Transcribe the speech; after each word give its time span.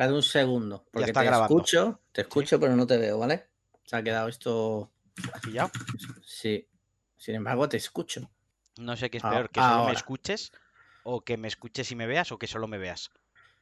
Cada 0.00 0.14
un 0.14 0.22
segundo. 0.22 0.86
Porque 0.90 1.10
está 1.10 1.20
te 1.20 1.26
grabando. 1.26 1.54
escucho, 1.58 2.00
te 2.10 2.22
escucho, 2.22 2.58
pero 2.58 2.74
no 2.74 2.86
te 2.86 2.96
veo, 2.96 3.18
¿vale? 3.18 3.50
Se 3.84 3.96
ha 3.96 4.02
quedado 4.02 4.28
esto. 4.28 4.90
¿Has 5.30 5.42
pillado? 5.42 5.70
Sí. 6.24 6.66
Sin 7.18 7.34
embargo, 7.34 7.68
te 7.68 7.76
escucho. 7.76 8.30
No 8.78 8.96
sé 8.96 9.10
qué 9.10 9.18
es 9.18 9.24
Ah, 9.24 9.28
peor, 9.32 9.50
que 9.50 9.60
solo 9.60 9.84
me 9.84 9.92
escuches 9.92 10.52
o 11.02 11.20
que 11.20 11.36
me 11.36 11.48
escuches 11.48 11.90
y 11.92 11.96
me 11.96 12.06
veas 12.06 12.32
o 12.32 12.38
que 12.38 12.46
solo 12.46 12.66
me 12.66 12.78
veas. 12.78 13.10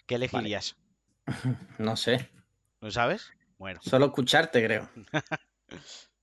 ¿Qué 0.06 0.14
elegirías? 0.14 0.76
No 1.78 1.96
sé. 1.96 2.30
¿No 2.80 2.92
sabes? 2.92 3.32
Bueno, 3.58 3.80
Solo 3.82 4.06
escucharte, 4.06 4.64
creo. 4.64 4.88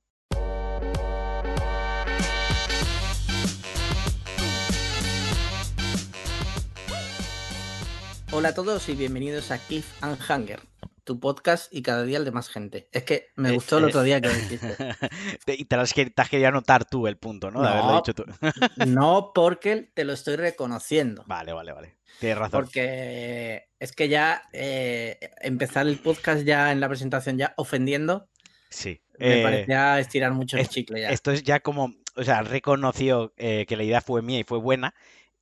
Hola 8.32 8.50
a 8.50 8.54
todos 8.54 8.90
y 8.90 8.96
bienvenidos 8.96 9.52
a 9.52 9.58
Cliff 9.58 9.86
and 10.02 10.20
Hanger, 10.28 10.60
tu 11.04 11.20
podcast 11.20 11.74
y 11.74 11.82
cada 11.82 12.04
día 12.04 12.18
el 12.18 12.26
de 12.26 12.32
más 12.32 12.50
gente. 12.50 12.90
Es 12.92 13.04
que 13.04 13.28
me 13.36 13.50
Eh, 13.50 13.54
gustó 13.54 13.78
el 13.78 13.86
eh. 13.86 13.88
otro 13.88 14.04
día 14.04 14.20
que 14.20 14.28
lo 14.30 14.34
dijiste. 14.34 14.76
Te- 15.46 15.56
y 15.56 15.66
te, 15.66 15.76
has, 15.76 15.94
querido 15.94 16.48
anotar 16.50 16.86
tú 16.86 17.08
el 17.08 17.18
punto, 17.18 17.52
¿no? 17.52 17.62
De 17.62 17.68
haberlo 17.70 17.96
dicho 17.98 18.14
tú. 18.14 18.26
No 18.88 19.32
porque 19.34 19.90
te 19.94 20.04
lo 20.04 20.14
estoy 20.14 20.36
reconociendo. 20.36 21.24
Vale, 21.28 21.54
vale, 21.54 21.72
vale. 21.72 21.96
Tienes 22.20 22.38
razón. 22.38 22.62
Porque 22.62 23.70
es 23.80 23.92
que 23.94 24.10
ya 24.10 24.44
eh, 24.54 25.20
empezar 25.42 25.88
el 25.88 25.98
podcast 26.00 26.44
ya 26.44 26.72
en 26.72 26.80
la 26.80 26.90
presentación 26.90 27.38
ya 27.38 27.54
ofendiendo 27.58 28.28
Sí. 28.70 29.02
me 29.20 29.40
Eh, 29.40 29.44
parecía 29.44 30.00
estirar 30.00 30.34
mucho 30.34 30.58
el 30.58 30.64
es- 30.64 30.70
chicle 30.70 31.02
ya. 31.02 31.10
Esto 31.10 31.32
es 31.32 31.44
ya 31.44 31.60
como, 31.62 31.94
o 32.16 32.24
sea, 32.24 32.42
reconoció 32.42 33.34
eh, 33.38 33.66
que 33.68 33.78
la 33.78 33.84
idea 33.84 34.02
fue 34.02 34.22
mía 34.22 34.40
y 34.40 34.44
fue 34.44 34.58
buena 34.60 34.94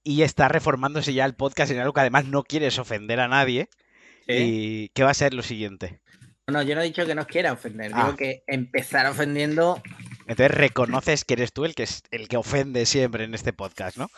y 0.04 0.22
está 0.24 0.48
reformándose 0.48 1.14
ya 1.14 1.26
el 1.26 1.36
podcast 1.36 1.72
en 1.72 1.80
algo 1.80 1.94
que 1.94 2.02
además 2.02 2.26
no 2.26 2.44
quieres 2.44 2.78
ofender 2.80 3.20
a 3.20 3.28
nadie. 3.28 3.70
¿Sí? 4.28 4.34
¿Y 4.34 4.90
qué 4.90 5.04
va 5.04 5.12
a 5.12 5.16
ser 5.16 5.34
lo 5.34 5.44
siguiente? 5.44 6.00
No, 6.48 6.62
yo 6.62 6.76
no 6.76 6.82
he 6.82 6.86
dicho 6.86 7.06
que 7.06 7.16
nos 7.16 7.26
quiera 7.28 7.54
ofender, 7.54 7.92
Ah. 7.94 8.04
digo 8.06 8.18
que 8.18 8.44
empezar 8.48 9.06
ofendiendo. 9.08 9.82
Entonces 10.28 10.52
reconoces 10.52 11.24
que 11.26 11.34
eres 11.36 11.54
tú 11.54 11.66
el 11.66 11.74
que 11.76 11.84
es 11.84 12.04
el 12.12 12.28
que 12.28 12.38
ofende 12.38 12.86
siempre 12.86 13.24
en 13.24 13.34
este 13.34 13.54
podcast, 13.54 13.98
¿no? 13.98 14.10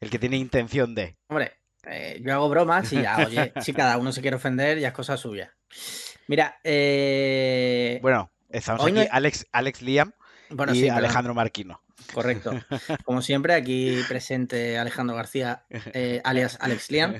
El 0.00 0.10
que 0.10 0.18
tiene 0.18 0.36
intención 0.36 0.94
de. 0.94 1.16
Hombre, 1.28 1.52
eh, 1.86 2.20
yo 2.22 2.32
hago 2.34 2.48
bromas 2.48 2.90
y 2.92 3.02
ya, 3.02 3.16
oye, 3.26 3.52
si 3.62 3.72
cada 3.74 3.96
uno 3.98 4.12
se 4.12 4.20
quiere 4.22 4.36
ofender, 4.36 4.78
ya 4.78 4.88
es 4.88 4.94
cosa 4.94 5.16
suya. 5.16 5.54
Mira, 6.26 6.58
eh, 6.64 7.98
Bueno, 8.02 8.30
estamos 8.48 8.82
Hoy 8.82 8.92
aquí 8.92 9.00
no- 9.00 9.06
Alex, 9.10 9.46
Alex 9.52 9.82
Liam 9.82 10.12
bueno, 10.50 10.74
y 10.74 10.80
sí, 10.80 10.88
Alejandro 10.88 11.34
Marquino. 11.34 11.82
Correcto. 12.12 12.52
Como 13.04 13.22
siempre, 13.22 13.54
aquí 13.54 14.00
presente 14.08 14.78
Alejandro 14.78 15.16
García, 15.16 15.64
eh, 15.92 16.20
alias 16.24 16.58
Alex 16.60 16.90
Liam, 16.90 17.14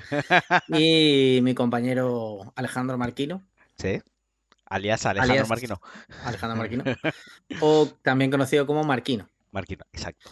y 0.69 1.39
mi 1.43 1.55
compañero 1.55 2.53
Alejandro 2.55 2.97
Marquino, 2.97 3.45
Sí. 3.77 4.01
Alias 4.67 5.05
Alejandro 5.05 5.33
Alias- 5.33 5.49
Marquino. 5.49 5.81
Alejandro 6.23 6.57
Marquino, 6.57 6.83
o 7.61 7.87
también 8.01 8.31
conocido 8.31 8.65
como 8.65 8.83
Marquino. 8.83 9.29
Marquino, 9.51 9.85
exacto. 9.93 10.29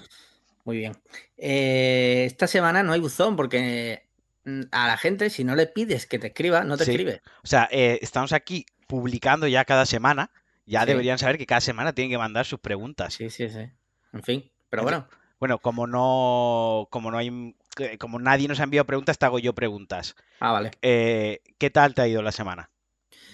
Muy 0.65 0.77
bien. 0.77 0.93
Eh, 1.37 2.23
esta 2.25 2.47
semana 2.47 2.83
no 2.83 2.93
hay 2.93 2.99
buzón 3.01 3.35
porque 3.35 4.07
mm, 4.45 4.61
a 4.71 4.87
la 4.87 4.97
gente, 4.97 5.29
si 5.29 5.43
no 5.43 5.55
le 5.55 5.67
pides 5.67 6.05
que 6.05 6.19
te 6.19 6.27
escriba, 6.27 6.63
no 6.63 6.77
te 6.77 6.85
Sí. 6.85 6.91
escribe. 6.91 7.21
O 7.43 7.47
sea, 7.47 7.67
eh, 7.71 7.99
estamos 8.01 8.31
aquí 8.33 8.65
publicando 8.87 9.45
ya 9.47 9.65
cada 9.65 9.85
semana. 9.85 10.31
Ya 10.65 10.81
Sí. 10.81 10.87
deberían 10.87 11.17
saber 11.17 11.37
que 11.37 11.45
cada 11.45 11.59
semana 11.61 11.91
tienen 11.93 12.11
que 12.11 12.17
mandar 12.17 12.45
sus 12.45 12.59
preguntas. 12.59 13.13
Sí, 13.13 13.29
sí, 13.29 13.49
sí. 13.49 13.69
En 14.13 14.23
fin, 14.23 14.49
pero 14.69 14.83
bueno, 14.83 15.07
Bueno, 15.39 15.59
como 15.59 15.87
no, 15.87 16.87
como 16.89 17.11
no 17.11 17.17
hay, 17.17 17.55
como 17.99 18.19
nadie 18.19 18.47
nos 18.47 18.59
ha 18.59 18.63
enviado 18.63 18.85
preguntas, 18.85 19.17
te 19.17 19.25
hago 19.25 19.39
yo 19.39 19.53
preguntas. 19.53 20.15
ah, 20.39 20.51
vale. 20.51 20.71
Eh, 20.81 21.41
¿qué 21.57 21.69
tal 21.69 21.93
te 21.93 22.01
ha 22.01 22.07
ido 22.07 22.21
la 22.21 22.31
semana? 22.31 22.69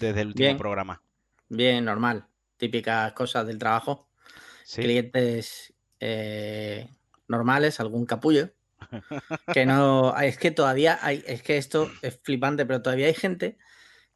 Desde 0.00 0.22
el 0.22 0.28
último 0.28 0.46
Bien. 0.46 0.58
programa. 0.58 1.02
Bien, 1.48 1.84
normal. 1.84 2.26
Típicas 2.56 3.12
cosas 3.12 3.46
del 3.46 3.58
trabajo. 3.58 4.08
Sí. 4.64 4.80
Clientes 4.82 5.72
eh, 6.00 6.88
normales, 7.28 7.80
algún 7.80 8.06
capullo. 8.06 8.50
Que 9.54 9.66
no. 9.66 10.16
Es 10.18 10.38
que 10.38 10.50
todavía 10.50 10.98
hay. 11.02 11.22
Es 11.26 11.42
que 11.42 11.58
esto 11.58 11.90
es 12.02 12.18
flipante, 12.22 12.64
pero 12.66 12.82
todavía 12.82 13.06
hay 13.06 13.14
gente 13.14 13.58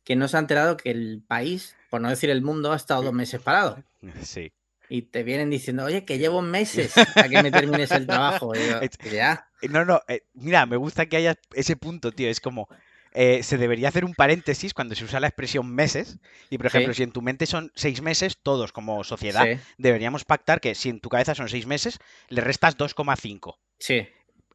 que 0.05 0.17
no 0.17 0.27
se 0.29 0.37
ha 0.37 0.41
enterado 0.41 0.77
que 0.77 0.91
el 0.91 1.23
país, 1.27 1.77
por 1.91 2.01
no 2.01 2.09
decir 2.09 2.31
el 2.31 2.43
mundo, 2.43 2.73
ha 2.73 2.77
estado 2.77 3.03
dos 3.03 3.13
meses 3.13 3.41
parado. 3.41 3.83
Sí. 4.23 4.53
Y 4.89 5.03
te 5.03 5.23
vienen 5.23 5.51
diciendo, 5.51 5.85
oye, 5.85 6.05
que 6.05 6.19
llevo 6.19 6.43
meses 6.43 6.95
a 7.17 7.29
que 7.29 7.43
me 7.43 7.51
termines 7.51 7.91
el 7.93 8.07
trabajo. 8.07 8.53
Yo, 8.55 8.81
ya. 9.11 9.49
Eh, 9.63 9.69
No, 9.69 9.85
no, 9.85 10.01
eh, 10.09 10.23
mira, 10.35 10.67
me 10.67 10.77
gusta 10.77 11.07
que 11.07 11.17
haya 11.17 11.37
ese 11.55 11.77
punto, 11.77 12.13
tío. 12.13 12.29
Es 12.29 12.41
como, 12.41 12.69
eh, 13.13 13.43
se 13.43 13.57
debería 13.57 13.89
hacer 13.89 14.05
un 14.05 14.15
paréntesis 14.15 14.75
cuando 14.75 14.95
se 14.95 15.05
usa 15.05 15.21
la 15.21 15.29
expresión 15.29 15.71
meses. 15.75 16.19
Y, 16.51 16.59
por 16.59 16.67
Sí. 16.71 16.77
ejemplo, 16.77 16.95
si 16.95 17.03
en 17.03 17.13
tu 17.13 17.23
mente 17.23 17.47
son 17.47 17.73
seis 17.75 18.03
meses, 18.03 18.37
todos 18.43 18.73
como 18.73 19.03
sociedad 19.05 19.47
Sí, 19.47 19.59
deberíamos 19.79 20.25
pactar 20.25 20.61
que 20.61 20.75
si 20.75 20.91
en 20.91 21.01
tu 21.01 21.09
cabeza 21.09 21.35
son 21.35 21.49
seis 21.49 21.67
meses, 21.67 21.99
le 22.29 22.41
restas 22.43 22.77
2,5. 22.77 23.59
sí. 23.79 24.07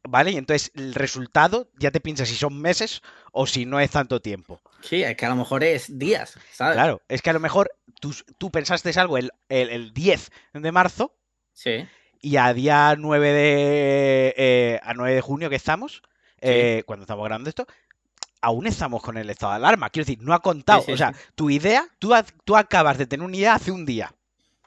¿Vale? 0.02 0.30
Y 0.30 0.36
entonces 0.38 0.72
el 0.74 0.94
resultado 0.94 1.70
ya 1.78 1.90
te 1.90 2.00
piensas 2.00 2.28
si 2.28 2.34
son 2.34 2.58
meses 2.60 3.02
o 3.32 3.46
si 3.46 3.66
no 3.66 3.78
es 3.80 3.90
tanto 3.90 4.20
tiempo. 4.20 4.60
Sí, 4.80 5.02
es 5.02 5.14
que 5.16 5.26
a 5.26 5.28
lo 5.28 5.36
mejor 5.36 5.62
es 5.62 5.98
días, 5.98 6.38
¿sabes? 6.52 6.74
Claro, 6.74 7.02
es 7.08 7.20
que 7.20 7.30
a 7.30 7.34
lo 7.34 7.40
mejor 7.40 7.70
tú, 8.00 8.14
tú 8.38 8.50
pensaste 8.50 8.90
algo 8.98 9.18
el, 9.18 9.30
el- 9.50 9.68
el 9.68 9.92
10 9.92 10.30
de 10.54 10.72
marzo 10.72 11.14
Sí, 11.52 11.86
y 12.22 12.36
a 12.36 12.54
día 12.54 12.94
9 12.96 13.32
de, 13.32 14.34
eh, 14.38 14.80
a 14.82 14.94
9 14.94 15.14
de 15.16 15.20
junio 15.20 15.50
que 15.50 15.56
estamos, 15.56 16.00
eh, 16.40 16.82
cuando 16.86 17.02
estamos 17.04 17.24
grabando 17.26 17.50
esto, 17.50 17.66
aún 18.40 18.66
estamos 18.66 19.02
con 19.02 19.18
el 19.18 19.28
estado 19.28 19.52
de 19.52 19.56
alarma. 19.56 19.90
Quiero 19.90 20.06
decir, 20.06 20.22
no 20.22 20.32
ha 20.32 20.40
contado. 20.40 20.80
sí, 20.80 20.92
o 20.92 20.96
sea, 20.96 21.12
tu 21.34 21.50
idea, 21.50 21.86
tú, 21.98 22.14
tú 22.46 22.56
acabas 22.56 22.96
de 22.96 23.06
tener 23.06 23.26
una 23.26 23.36
idea 23.36 23.54
hace 23.54 23.70
un 23.70 23.84
día. 23.84 24.14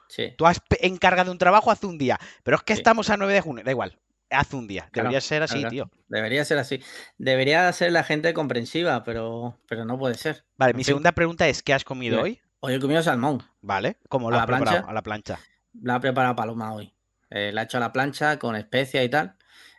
sí. 0.08 0.32
Tú 0.38 0.46
has 0.46 0.60
encargado 0.80 1.32
un 1.32 1.38
trabajo 1.38 1.72
hace 1.72 1.86
un 1.86 1.98
día. 1.98 2.20
Pero 2.44 2.56
es 2.56 2.62
que 2.62 2.74
Sí. 2.74 2.80
estamos 2.80 3.10
a 3.10 3.16
9 3.16 3.32
de 3.32 3.40
junio, 3.40 3.64
da 3.64 3.72
igual. 3.72 3.98
Hace 4.30 4.56
un 4.56 4.66
día. 4.66 4.88
Claro, 4.90 5.08
Debería 5.08 5.20
ser 5.20 5.42
así, 5.42 5.54
claro. 5.58 5.70
tío. 5.70 5.90
Debería 6.08 6.44
ser 6.44 6.58
así. 6.58 6.82
Debería 7.18 7.72
ser 7.72 7.92
la 7.92 8.02
gente 8.04 8.32
comprensiva, 8.34 9.04
pero, 9.04 9.58
pero 9.68 9.84
no 9.84 9.98
puede 9.98 10.14
ser. 10.14 10.44
Vale, 10.56 10.70
En 10.70 10.76
mi 10.76 10.82
fin. 10.84 10.92
segunda 10.92 11.12
pregunta 11.12 11.46
es: 11.48 11.62
¿qué 11.62 11.72
has 11.74 11.84
comido 11.84 12.20
hoy? 12.22 12.40
Hoy 12.60 12.74
he 12.74 12.80
comido 12.80 13.02
salmón. 13.02 13.42
¿Vale? 13.60 13.96
¿Cómo 14.08 14.28
¿A 14.28 14.30
lo 14.30 14.36
la 14.38 14.42
has 14.42 14.46
preparado? 14.46 14.76
plancha? 14.78 14.90
A 14.90 14.94
la 14.94 15.02
plancha. 15.02 15.38
La 15.82 15.94
ha 15.96 16.00
preparado 16.00 16.34
Paloma 16.36 16.72
hoy. 16.72 16.94
Eh, 17.30 17.50
la 17.52 17.62
ha 17.62 17.64
hecho 17.64 17.76
a 17.76 17.80
la 17.80 17.92
plancha 17.92 18.38
con 18.38 18.56
especias 18.56 19.04
y 19.04 19.08
tal. 19.08 19.36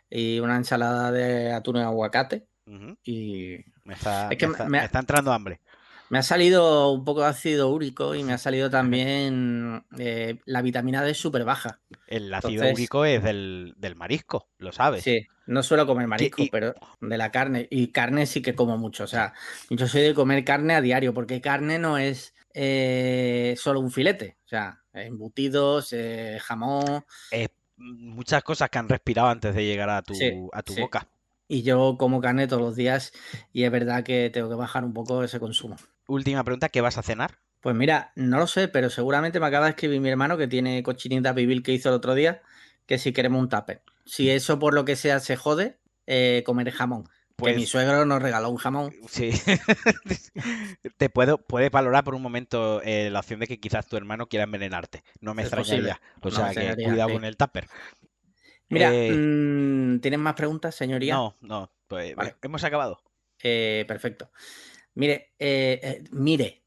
Y 0.08 0.38
una 0.40 0.56
ensalada 0.56 1.10
de 1.10 1.52
atún 1.52 1.76
y 1.78 1.80
aguacate. 1.80 2.46
Y 3.04 3.56
Me 3.84 3.94
está, 3.94 4.28
Es 4.30 4.38
que 4.38 4.46
me 4.46 4.50
me- 4.50 4.54
está- 4.54 4.64
me- 4.64 4.78
me 4.78 4.84
está 4.84 4.98
entrando 5.00 5.32
hambre. 5.32 5.60
Me 6.10 6.18
ha 6.18 6.22
salido 6.22 6.92
un 6.92 7.04
poco 7.04 7.22
de 7.22 7.28
ácido 7.28 7.68
úrico 7.70 8.14
y 8.14 8.22
me 8.24 8.32
ha 8.32 8.38
salido 8.38 8.70
también 8.70 9.84
eh, 9.98 10.38
la 10.44 10.62
vitamina 10.62 11.02
D 11.02 11.14
súper 11.14 11.44
baja. 11.44 11.80
El 12.06 12.32
ácido 12.32 12.50
Entonces- 12.62 12.74
úrico 12.74 13.04
es 13.04 13.22
del, 13.22 13.74
del 13.76 13.96
marisco, 13.96 14.48
lo 14.58 14.72
sabes. 14.72 15.02
Sí, 15.04 15.26
no 15.46 15.62
suelo 15.62 15.86
comer 15.86 16.06
marisco, 16.06 16.42
y- 16.42 16.50
pero 16.50 16.74
de 17.00 17.18
la 17.18 17.30
carne. 17.30 17.66
Y 17.70 17.88
carne 17.88 18.26
sí 18.26 18.42
que 18.42 18.54
como 18.54 18.76
mucho. 18.78 19.04
O 19.04 19.08
sea, 19.08 19.32
yo 19.70 19.86
soy 19.88 20.02
de 20.02 20.14
comer 20.14 20.44
carne 20.44 20.74
a 20.74 20.80
diario, 20.80 21.12
porque 21.14 21.40
carne 21.40 21.78
no 21.78 21.98
es 21.98 22.34
eh, 22.54 23.54
solo 23.58 23.80
un 23.80 23.90
filete. 23.90 24.36
O 24.44 24.48
sea, 24.48 24.82
embutidos, 24.94 25.92
eh, 25.92 26.38
jamón. 26.42 27.04
Muchas 27.78 28.42
cosas 28.42 28.70
que 28.70 28.78
han 28.78 28.88
respirado 28.88 29.28
antes 29.28 29.54
de 29.54 29.64
llegar 29.66 29.90
a 29.90 30.00
tu, 30.02 30.14
Sí, 30.14 30.32
a 30.52 30.62
tu 30.62 30.72
sí. 30.72 30.80
boca. 30.80 31.06
Y 31.48 31.62
yo 31.62 31.96
como 31.98 32.20
carne 32.20 32.46
todos 32.48 32.62
los 32.62 32.74
días 32.76 33.12
y 33.52 33.64
es 33.64 33.70
verdad 33.70 34.02
que 34.02 34.30
tengo 34.30 34.48
que 34.48 34.54
bajar 34.54 34.82
un 34.84 34.94
poco 34.94 35.22
ese 35.22 35.38
consumo. 35.38 35.76
Última 36.08 36.42
pregunta, 36.42 36.68
¿qué 36.68 36.80
vas 36.80 36.98
a 36.98 37.04
cenar? 37.04 37.38
Pues 37.60 37.74
mira, 37.74 38.12
no 38.14 38.38
lo 38.38 38.46
sé, 38.46 38.68
pero 38.68 38.90
seguramente 38.90 39.40
me 39.40 39.46
acaba 39.46 39.64
de 39.66 39.70
escribir 39.70 40.00
mi 40.00 40.08
hermano 40.08 40.36
que 40.38 40.46
tiene 40.46 40.82
cochinita 40.82 41.34
pibil 41.34 41.62
que 41.62 41.72
hizo 41.72 41.88
el 41.88 41.96
otro 41.96 42.14
día, 42.14 42.42
que 42.86 42.98
si 42.98 43.12
queremos 43.12 43.40
un 43.40 43.48
tupper. 43.48 43.82
Si 44.04 44.30
eso 44.30 44.58
por 44.58 44.72
lo 44.74 44.84
que 44.84 44.94
sea 44.96 45.18
se 45.20 45.36
jode, 45.36 45.78
eh, 46.06 46.42
comeré 46.46 46.70
jamón. 46.70 47.08
Pues 47.36 47.52
Que 47.52 47.56
mi 47.56 47.66
suegro 47.66 48.04
nos 48.06 48.22
regaló 48.22 48.50
un 48.50 48.56
jamón. 48.56 48.94
sí. 49.08 49.30
Te 50.96 51.10
puedo, 51.10 51.38
puedes 51.38 51.70
valorar 51.70 52.04
por 52.04 52.14
un 52.14 52.22
momento 52.22 52.80
eh, 52.82 53.10
la 53.10 53.20
opción 53.20 53.40
de 53.40 53.46
que 53.46 53.60
quizás 53.60 53.86
tu 53.86 53.96
hermano 53.96 54.28
quiera 54.28 54.44
envenenarte. 54.44 55.02
No 55.20 55.34
me 55.34 55.42
Es 55.42 55.48
extrañaría. 55.48 56.00
posible. 56.00 56.00
O 56.20 56.30
No 56.30 56.30
sea 56.30 56.54
que 56.54 56.76
cuidado 56.76 57.10
sí. 57.10 57.12
con 57.12 57.24
el 57.24 57.36
tupper. 57.36 57.68
Mira, 58.68 59.00
Eh, 59.00 59.12
mm, 59.12 60.00
¿tienen 60.00 60.20
más 60.20 60.34
preguntas, 60.34 60.74
señoría? 60.74 61.14
No, 61.14 61.36
no, 61.40 61.70
pues 61.88 62.14
Vale. 62.14 62.36
hemos 62.42 62.64
acabado. 62.64 63.00
Eh, 63.42 63.84
perfecto. 63.86 64.30
Mire, 64.96 65.34
eh, 65.38 65.78
eh, 65.82 66.04
mire, 66.10 66.62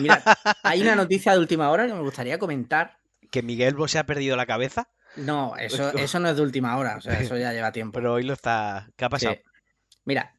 mira, 0.00 0.22
hay 0.62 0.80
una 0.80 0.96
noticia 0.96 1.32
de 1.32 1.38
última 1.38 1.70
hora 1.70 1.86
que 1.86 1.92
me 1.92 2.00
gustaría 2.00 2.38
comentar. 2.38 2.98
Que 3.30 3.42
Miguel 3.42 3.74
Bo 3.74 3.86
se 3.86 3.98
ha 3.98 4.06
perdido 4.06 4.36
la 4.36 4.46
cabeza, 4.46 4.88
No, 5.16 5.54
eso, 5.56 5.92
eso 5.96 6.18
no 6.18 6.30
es 6.30 6.36
de 6.36 6.42
última 6.42 6.78
hora, 6.78 6.96
o 6.96 7.00
sea, 7.02 7.20
eso 7.20 7.36
ya 7.36 7.52
lleva 7.52 7.70
tiempo. 7.70 7.98
pero 7.98 8.14
hoy 8.14 8.22
lo 8.22 8.32
está. 8.32 8.88
¿Qué 8.96 9.04
ha 9.04 9.10
pasado? 9.10 9.34
Sí. 9.34 9.42
Mira, 10.06 10.34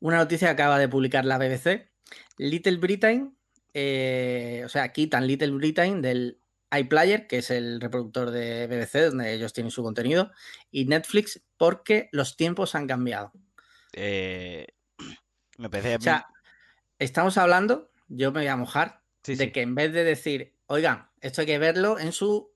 una 0.00 0.16
noticia 0.16 0.48
que 0.48 0.52
acaba 0.52 0.78
de 0.78 0.88
publicar 0.88 1.26
la 1.26 1.36
BBC. 1.36 1.90
Little 2.38 2.78
Britain, 2.78 3.36
eh, 3.74 4.62
o 4.64 4.68
sea, 4.70 4.92
quitan 4.92 5.26
Little 5.26 5.50
Britain 5.50 6.00
del 6.00 6.40
iPlayer, 6.70 7.26
que 7.26 7.38
es 7.38 7.50
el 7.50 7.82
reproductor 7.82 8.30
de 8.30 8.66
BBC, 8.66 9.10
donde 9.10 9.34
ellos 9.34 9.52
tienen 9.52 9.70
su 9.70 9.82
contenido, 9.82 10.30
y 10.70 10.86
Netflix 10.86 11.42
porque 11.58 12.08
los 12.12 12.36
tiempos 12.38 12.74
han 12.74 12.86
cambiado. 12.86 13.32
Eh, 13.92 14.68
me 15.58 15.68
parece. 15.68 15.92
a 15.92 15.96
O 15.96 15.98
mí- 15.98 16.04
sea, 16.04 16.26
estamos 16.98 17.36
hablando, 17.38 17.90
yo 18.08 18.32
me 18.32 18.40
voy 18.40 18.48
a 18.48 18.56
mojar, 18.56 19.02
Sí, 19.22 19.34
de 19.34 19.44
sí. 19.46 19.52
que 19.52 19.60
en 19.62 19.74
vez 19.74 19.92
de 19.92 20.04
decir, 20.04 20.54
oigan, 20.66 21.08
esto 21.20 21.42
hay 21.42 21.46
que 21.46 21.58
verlo 21.58 21.98
en 21.98 22.12
su 22.12 22.50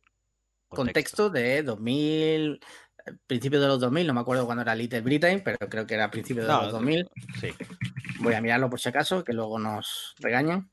contexto, 0.68 1.28
de 1.28 1.62
2000, 1.62 2.60
eh, 3.04 3.12
principio 3.26 3.60
de 3.60 3.66
los 3.66 3.78
2000, 3.80 4.06
no 4.06 4.14
me 4.14 4.20
acuerdo 4.20 4.46
cuándo 4.46 4.62
era 4.62 4.74
Little 4.74 5.00
Britain, 5.02 5.42
pero 5.44 5.58
creo 5.68 5.86
que 5.86 5.94
era 5.94 6.10
principio 6.10 6.42
de 6.42 6.48
No, 6.48 6.62
los 6.62 6.72
2000. 6.72 7.08
Sí. 7.40 7.50
Voy 8.20 8.34
a 8.34 8.40
mirarlo 8.40 8.70
por 8.70 8.80
si 8.80 8.88
acaso, 8.88 9.22
que 9.24 9.32
luego 9.32 9.58
nos 9.58 10.14
regañan. 10.18 10.70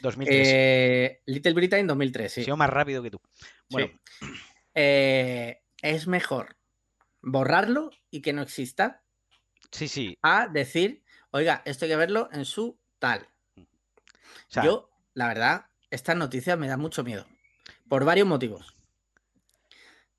2003. 0.00 0.48
Eh, 0.50 1.22
Little 1.26 1.52
Britain 1.54 1.86
2003, 1.86 2.32
He 2.32 2.40
sí. 2.40 2.44
sido 2.44 2.56
más 2.56 2.68
rápido 2.68 3.02
que 3.02 3.10
tú. 3.12 3.20
Bueno, 3.70 3.88
Sí. 4.20 4.26
Eh, 4.74 5.62
es 5.80 6.06
mejor 6.08 6.56
borrarlo 7.20 7.90
y 8.10 8.20
que 8.22 8.32
no 8.32 8.42
exista 8.42 9.02
sí, 9.70 9.86
sí. 9.86 10.18
a 10.22 10.48
decir, 10.48 11.01
oiga, 11.32 11.62
esto 11.64 11.84
hay 11.84 11.90
que 11.90 11.96
verlo 11.96 12.28
en 12.32 12.44
su 12.44 12.78
tal. 12.98 13.26
O 13.58 13.62
sea, 14.48 14.64
Yo, 14.64 14.90
la 15.14 15.28
verdad, 15.28 15.66
estas 15.90 16.16
noticias 16.16 16.56
me 16.58 16.68
dan 16.68 16.80
mucho 16.80 17.02
miedo. 17.04 17.26
Por 17.88 18.04
varios 18.04 18.26
motivos. 18.26 18.76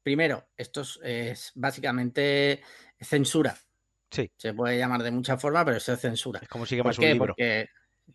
Primero, 0.03 0.45
esto 0.57 0.83
es, 1.03 1.51
básicamente 1.55 2.61
censura. 2.99 3.57
sí. 4.11 4.29
Se 4.35 4.53
puede 4.53 4.77
llamar 4.77 5.01
de 5.01 5.11
muchas 5.11 5.41
formas, 5.41 5.63
pero 5.63 5.77
eso 5.77 5.93
es 5.93 5.99
censura. 6.01 6.39
Es 6.41 6.49
como 6.49 6.65
si 6.65 6.75
¿Por 6.81 6.87
un 6.99 7.05
libro. 7.05 7.27
Porque, 7.27 7.69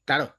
claro, 0.05 0.37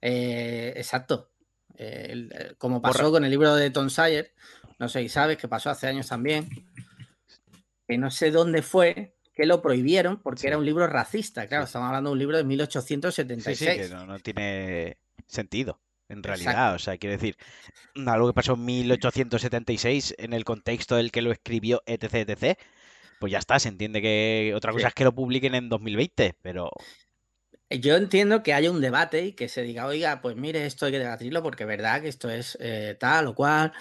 eh, 0.00 0.72
exacto. 0.76 1.32
Eh, 1.74 2.28
eh, 2.30 2.54
como 2.58 2.80
Borra- 2.80 2.92
pasó 2.92 3.10
con 3.10 3.24
el 3.24 3.30
libro 3.30 3.54
de 3.56 3.70
Tom 3.70 3.90
Sawyer, 3.90 4.32
no 4.78 4.88
sé 4.88 5.00
si 5.02 5.08
sabes 5.08 5.38
que 5.38 5.48
pasó 5.48 5.70
hace 5.70 5.88
años 5.88 6.06
también, 6.08 6.48
que 7.88 7.98
no 7.98 8.10
sé 8.10 8.30
dónde 8.30 8.62
fue 8.62 9.16
que 9.34 9.46
lo 9.46 9.62
prohibieron 9.62 10.20
porque 10.22 10.40
Sí. 10.42 10.46
era 10.48 10.58
un 10.58 10.64
libro 10.66 10.86
racista. 10.86 11.46
Claro, 11.48 11.64
Sí, 11.64 11.68
sí. 11.68 11.70
estamos 11.70 11.88
hablando 11.88 12.10
de 12.10 12.12
un 12.14 12.18
libro 12.18 12.36
de 12.36 12.42
Sí, 12.42 12.48
1876. 12.48 13.58
sí, 13.58 13.66
que 13.66 13.88
no, 13.88 14.06
no 14.06 14.18
tiene 14.20 14.98
sentido, 15.26 15.80
en 16.08 16.22
realidad. 16.22 16.52
Exacto. 16.52 16.76
O 16.76 16.78
sea, 16.78 16.98
quiero 16.98 17.12
decir, 17.16 17.36
algo 18.06 18.28
que 18.28 18.34
pasó 18.34 18.54
en 18.54 18.64
1876 18.64 20.14
en 20.18 20.32
el 20.32 20.44
contexto 20.44 20.96
del 20.96 21.10
que 21.12 21.22
lo 21.22 21.32
escribió, 21.32 21.82
etc, 21.86 22.14
etc, 22.28 22.58
pues 23.18 23.32
ya 23.32 23.38
está, 23.38 23.58
se 23.58 23.68
entiende 23.68 24.02
que 24.02 24.52
otra 24.56 24.72
cosa 24.72 24.86
Sí. 24.86 24.88
es 24.88 24.94
que 24.94 25.04
lo 25.04 25.14
publiquen 25.14 25.54
en 25.54 25.68
2020, 25.68 26.34
pero 26.42 26.70
Yo 27.70 27.96
entiendo 27.96 28.42
que 28.42 28.52
haya 28.52 28.70
un 28.70 28.82
debate 28.82 29.24
y 29.24 29.32
que 29.32 29.48
se 29.48 29.62
diga, 29.62 29.86
oiga, 29.86 30.20
pues 30.20 30.36
mire, 30.36 30.66
esto 30.66 30.84
hay 30.86 30.92
que 30.92 30.98
debatirlo 30.98 31.42
porque 31.42 31.62
es 31.62 31.68
verdad 31.68 32.02
que 32.02 32.08
esto 32.08 32.28
es 32.28 32.58
eh, 32.60 32.96
tal 33.00 33.28
o 33.28 33.34
cual. 33.34 33.72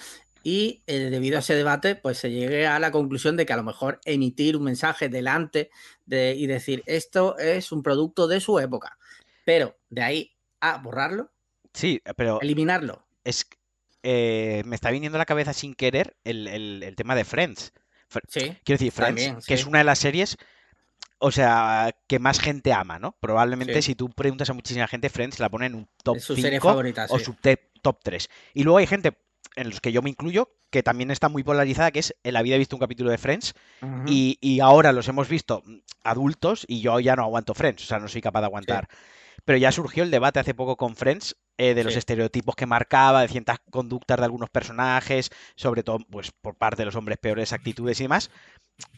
Y 0.44 0.82
eh, 0.88 1.10
debido 1.12 1.38
a 1.38 1.40
ese 1.42 1.54
debate, 1.56 1.96
pues 1.96 2.18
se 2.18 2.32
llegue 2.32 2.66
a 2.68 2.80
la 2.80 2.92
conclusión 2.92 3.38
de 3.38 3.46
que 3.46 3.54
a 3.54 3.58
lo 3.58 3.64
mejor 3.64 4.00
emitir 4.06 4.58
un 4.58 4.64
mensaje 4.64 5.08
delante 5.10 5.70
de, 6.06 6.34
y 6.36 6.48
decir, 6.48 6.82
esto 6.88 7.38
es 7.38 7.72
un 7.72 7.84
producto 7.84 8.28
de 8.28 8.40
su 8.40 8.58
época. 8.60 8.98
Pero 9.46 9.76
de 9.90 10.02
ahí 10.02 10.32
a 10.60 10.78
borrarlo, 10.78 11.30
sí, 11.74 12.02
pero 12.16 12.40
eliminarlo. 12.42 13.06
es 13.24 13.48
eh, 14.04 14.64
me 14.66 14.76
está 14.76 14.90
viniendo 14.90 15.18
a 15.18 15.20
la 15.20 15.26
cabeza 15.28 15.54
sin 15.54 15.76
querer 15.76 16.16
el, 16.24 16.48
el- 16.48 16.82
el 16.84 16.96
tema 16.96 17.14
de 17.16 17.24
Friends. 17.24 17.72
Fr- 18.12 18.22
Sí, 18.28 18.40
Quiero 18.64 18.80
decir, 18.80 18.92
Friends, 18.92 19.24
También, 19.24 19.38
que 19.46 19.54
es 19.54 19.66
una 19.68 19.78
de 19.78 19.84
las 19.84 20.00
series, 20.00 20.38
o 21.20 21.32
sea, 21.32 21.96
que 22.08 22.18
más 22.18 22.40
gente 22.40 22.74
ama, 22.74 22.98
¿no? 22.98 23.16
Probablemente 23.20 23.76
Sí. 23.76 23.92
si 23.92 23.96
tú 23.96 24.10
preguntas 24.10 24.50
a 24.50 24.54
muchísima 24.54 24.88
gente, 24.88 25.10
Friends 25.10 25.40
la 25.40 25.50
pone 25.50 25.68
en 25.68 25.76
un 25.76 25.88
top 26.04 26.18
es 26.18 26.24
su 26.24 26.36
serie 26.36 26.58
5 26.60 26.68
favorita. 26.70 27.06
o 27.10 27.20
su 27.20 27.36
top 27.84 28.00
3. 28.04 28.28
Y 28.56 28.64
luego 28.64 28.80
hay 28.80 28.88
gente, 28.88 29.16
en 29.56 29.70
los 29.70 29.82
que 29.82 29.92
yo 29.92 30.02
me 30.02 30.10
incluyo, 30.10 30.54
que 30.70 30.84
también 30.84 31.12
está 31.12 31.30
muy 31.30 31.44
polarizada, 31.44 31.92
que 31.92 32.00
es 32.00 32.16
en 32.24 32.34
la 32.34 32.42
vida 32.42 32.56
he 32.56 32.60
visto 32.60 32.76
un 32.76 32.80
capítulo 32.80 33.12
de 33.12 33.18
Friends 33.18 33.54
Ujú. 33.82 34.04
y, 34.08 34.38
y 34.42 34.60
ahora 34.62 34.92
los 34.94 35.08
hemos 35.08 35.28
visto 35.28 35.64
adultos 36.04 36.66
y 36.68 36.82
yo 36.82 37.00
ya 37.00 37.16
no 37.16 37.24
aguanto 37.24 37.54
Friends, 37.54 37.84
o 37.84 37.88
sea, 37.88 38.00
no 38.00 38.08
soy 38.08 38.22
capaz 38.22 38.42
de 38.42 38.46
aguantar. 38.48 38.88
Pero 39.44 39.58
ya 39.58 39.72
surgió 39.72 40.04
el 40.04 40.12
debate 40.12 40.40
hace 40.40 40.54
poco 40.54 40.78
con 40.78 40.96
Friends 40.96 41.36
eh, 41.58 41.74
de 41.74 41.84
los 41.84 41.94
Sí. 41.94 42.00
estereotipos 42.00 42.56
que 42.56 42.66
marcaba, 42.66 43.22
de 43.24 43.28
ciertas 43.28 43.58
conductas 43.70 44.18
de 44.18 44.24
algunos 44.26 44.50
personajes, 44.50 45.30
sobre 45.56 45.84
todo 45.84 46.00
pues 46.10 46.32
por 46.32 46.56
parte 46.56 46.82
de 46.82 46.86
los 46.86 46.96
hombres 46.96 47.18
peores 47.18 47.52
actitudes 47.52 48.00
y 48.00 48.04
demás. 48.04 48.30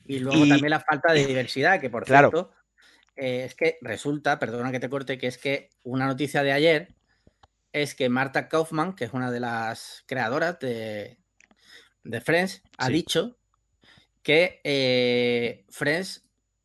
Y 0.05 0.19
luego 0.19 0.45
Y- 0.45 0.49
también 0.49 0.69
la 0.71 0.79
falta 0.81 1.13
de 1.13 1.25
diversidad, 1.25 1.79
que 1.79 1.89
por 1.89 2.05
Claro. 2.05 2.29
cierto, 2.29 2.51
eh, 3.15 3.45
es 3.45 3.55
que 3.55 3.77
resulta, 3.81 4.37
perdona 4.37 4.71
que 4.71 4.79
te 4.79 4.89
corte, 4.89 5.17
que 5.17 5.27
es 5.27 5.37
que 5.37 5.69
una 5.83 6.07
noticia 6.07 6.43
de 6.43 6.51
ayer 6.51 6.89
es 7.73 7.95
que 7.95 8.07
Marta 8.09 8.47
Kaufman, 8.47 8.93
que 8.95 9.05
es 9.05 9.13
una 9.13 9.31
de 9.31 9.39
las 9.39 10.03
creadoras 10.07 10.59
de, 10.59 11.17
de 12.03 12.21
Friends, 12.21 12.61
ha 12.77 12.87
Sí. 12.87 12.93
dicho 12.93 13.37
que 14.21 14.61
eh, 14.63 15.65
Friends, 15.69 16.23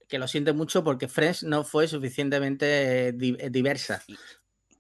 que 0.09 0.19
lo 0.19 0.29
siente 0.29 0.53
mucho 0.53 0.85
porque 0.85 1.09
Friends 1.09 1.43
no 1.43 1.65
fue 1.65 1.89
suficientemente 1.89 3.09
eh, 3.09 3.13
di- 3.13 3.37
eh, 3.41 3.51
diversa. 3.51 4.03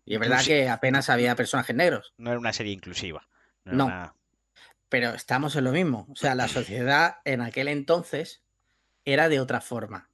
Y- 0.04 0.14
es 0.14 0.20
verdad 0.20 0.42
que 0.44 0.68
apenas 0.68 1.10
había 1.10 1.34
personajes 1.36 1.74
negros. 1.76 2.14
No 2.16 2.30
era 2.30 2.38
una 2.38 2.52
serie 2.52 2.72
inclusiva. 2.72 3.28
No. 3.64 3.72
era 3.72 3.76
No. 3.76 3.86
una- 3.86 4.14
Pero 4.88 5.10
estamos 5.10 5.54
en 5.56 5.64
lo 5.64 5.72
mismo. 5.72 6.06
O 6.10 6.16
sea, 6.16 6.34
la 6.34 6.48
sociedad 6.48 7.16
en 7.26 7.42
aquel 7.42 7.68
entonces 7.68 8.42
era 9.04 9.28
de 9.28 9.38
otra 9.40 9.60
forma. 9.60 10.07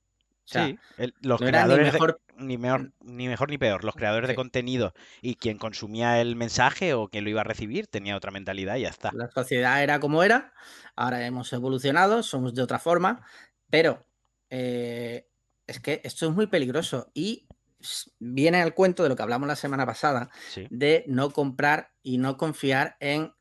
O 0.45 0.49
sea, 0.49 0.67
sí, 0.67 0.79
el- 0.99 1.15
los 1.23 1.41
no 1.41 1.49
era 1.49 1.61
ni 1.61 1.65
creadores 1.75 1.93
de- 1.93 2.15
ni 2.37 2.59
mejor, 2.59 2.93
ni 3.01 3.29
mejor 3.29 3.49
ni 3.51 3.59
peor. 3.59 3.83
Los 3.85 3.95
creadores 3.95 4.29
de 4.29 4.35
contenido 4.35 4.93
y 5.23 5.37
quien 5.37 5.57
consumía 5.57 6.21
el 6.21 6.37
mensaje 6.37 6.93
o 6.95 7.09
quien 7.09 7.25
lo 7.25 7.31
iba 7.31 7.41
a 7.41 7.45
recibir 7.45 7.87
tenía 7.87 8.17
otra 8.17 8.31
mentalidad 8.31 8.77
y 8.77 8.83
ya 8.83 8.89
está. 8.89 9.11
La 9.15 9.31
sociedad 9.31 9.83
era 9.83 10.01
como 10.01 10.23
era. 10.23 10.53
Ahora 10.97 11.25
hemos 11.27 11.53
evolucionado, 11.53 12.23
somos 12.23 12.55
de 12.55 12.63
otra 12.63 12.79
forma. 12.79 13.25
Pero 13.71 14.05
eh, 14.51 15.27
es 15.67 15.81
que 15.81 16.01
esto 16.05 16.27
es 16.29 16.33
muy 16.35 16.47
peligroso. 16.47 17.11
Y 17.15 17.47
viene 18.19 18.61
al 18.63 18.75
cuento 18.75 19.03
de 19.03 19.09
lo 19.09 19.17
que 19.17 19.23
hablamos 19.23 19.49
la 19.49 19.57
semana 19.57 19.85
pasada, 19.87 20.31
Sí. 20.51 20.67
de 20.71 21.05
no 21.07 21.31
comprar 21.31 21.93
y 22.03 22.19
no 22.19 22.37
confiar 22.37 22.97
en 23.01 23.33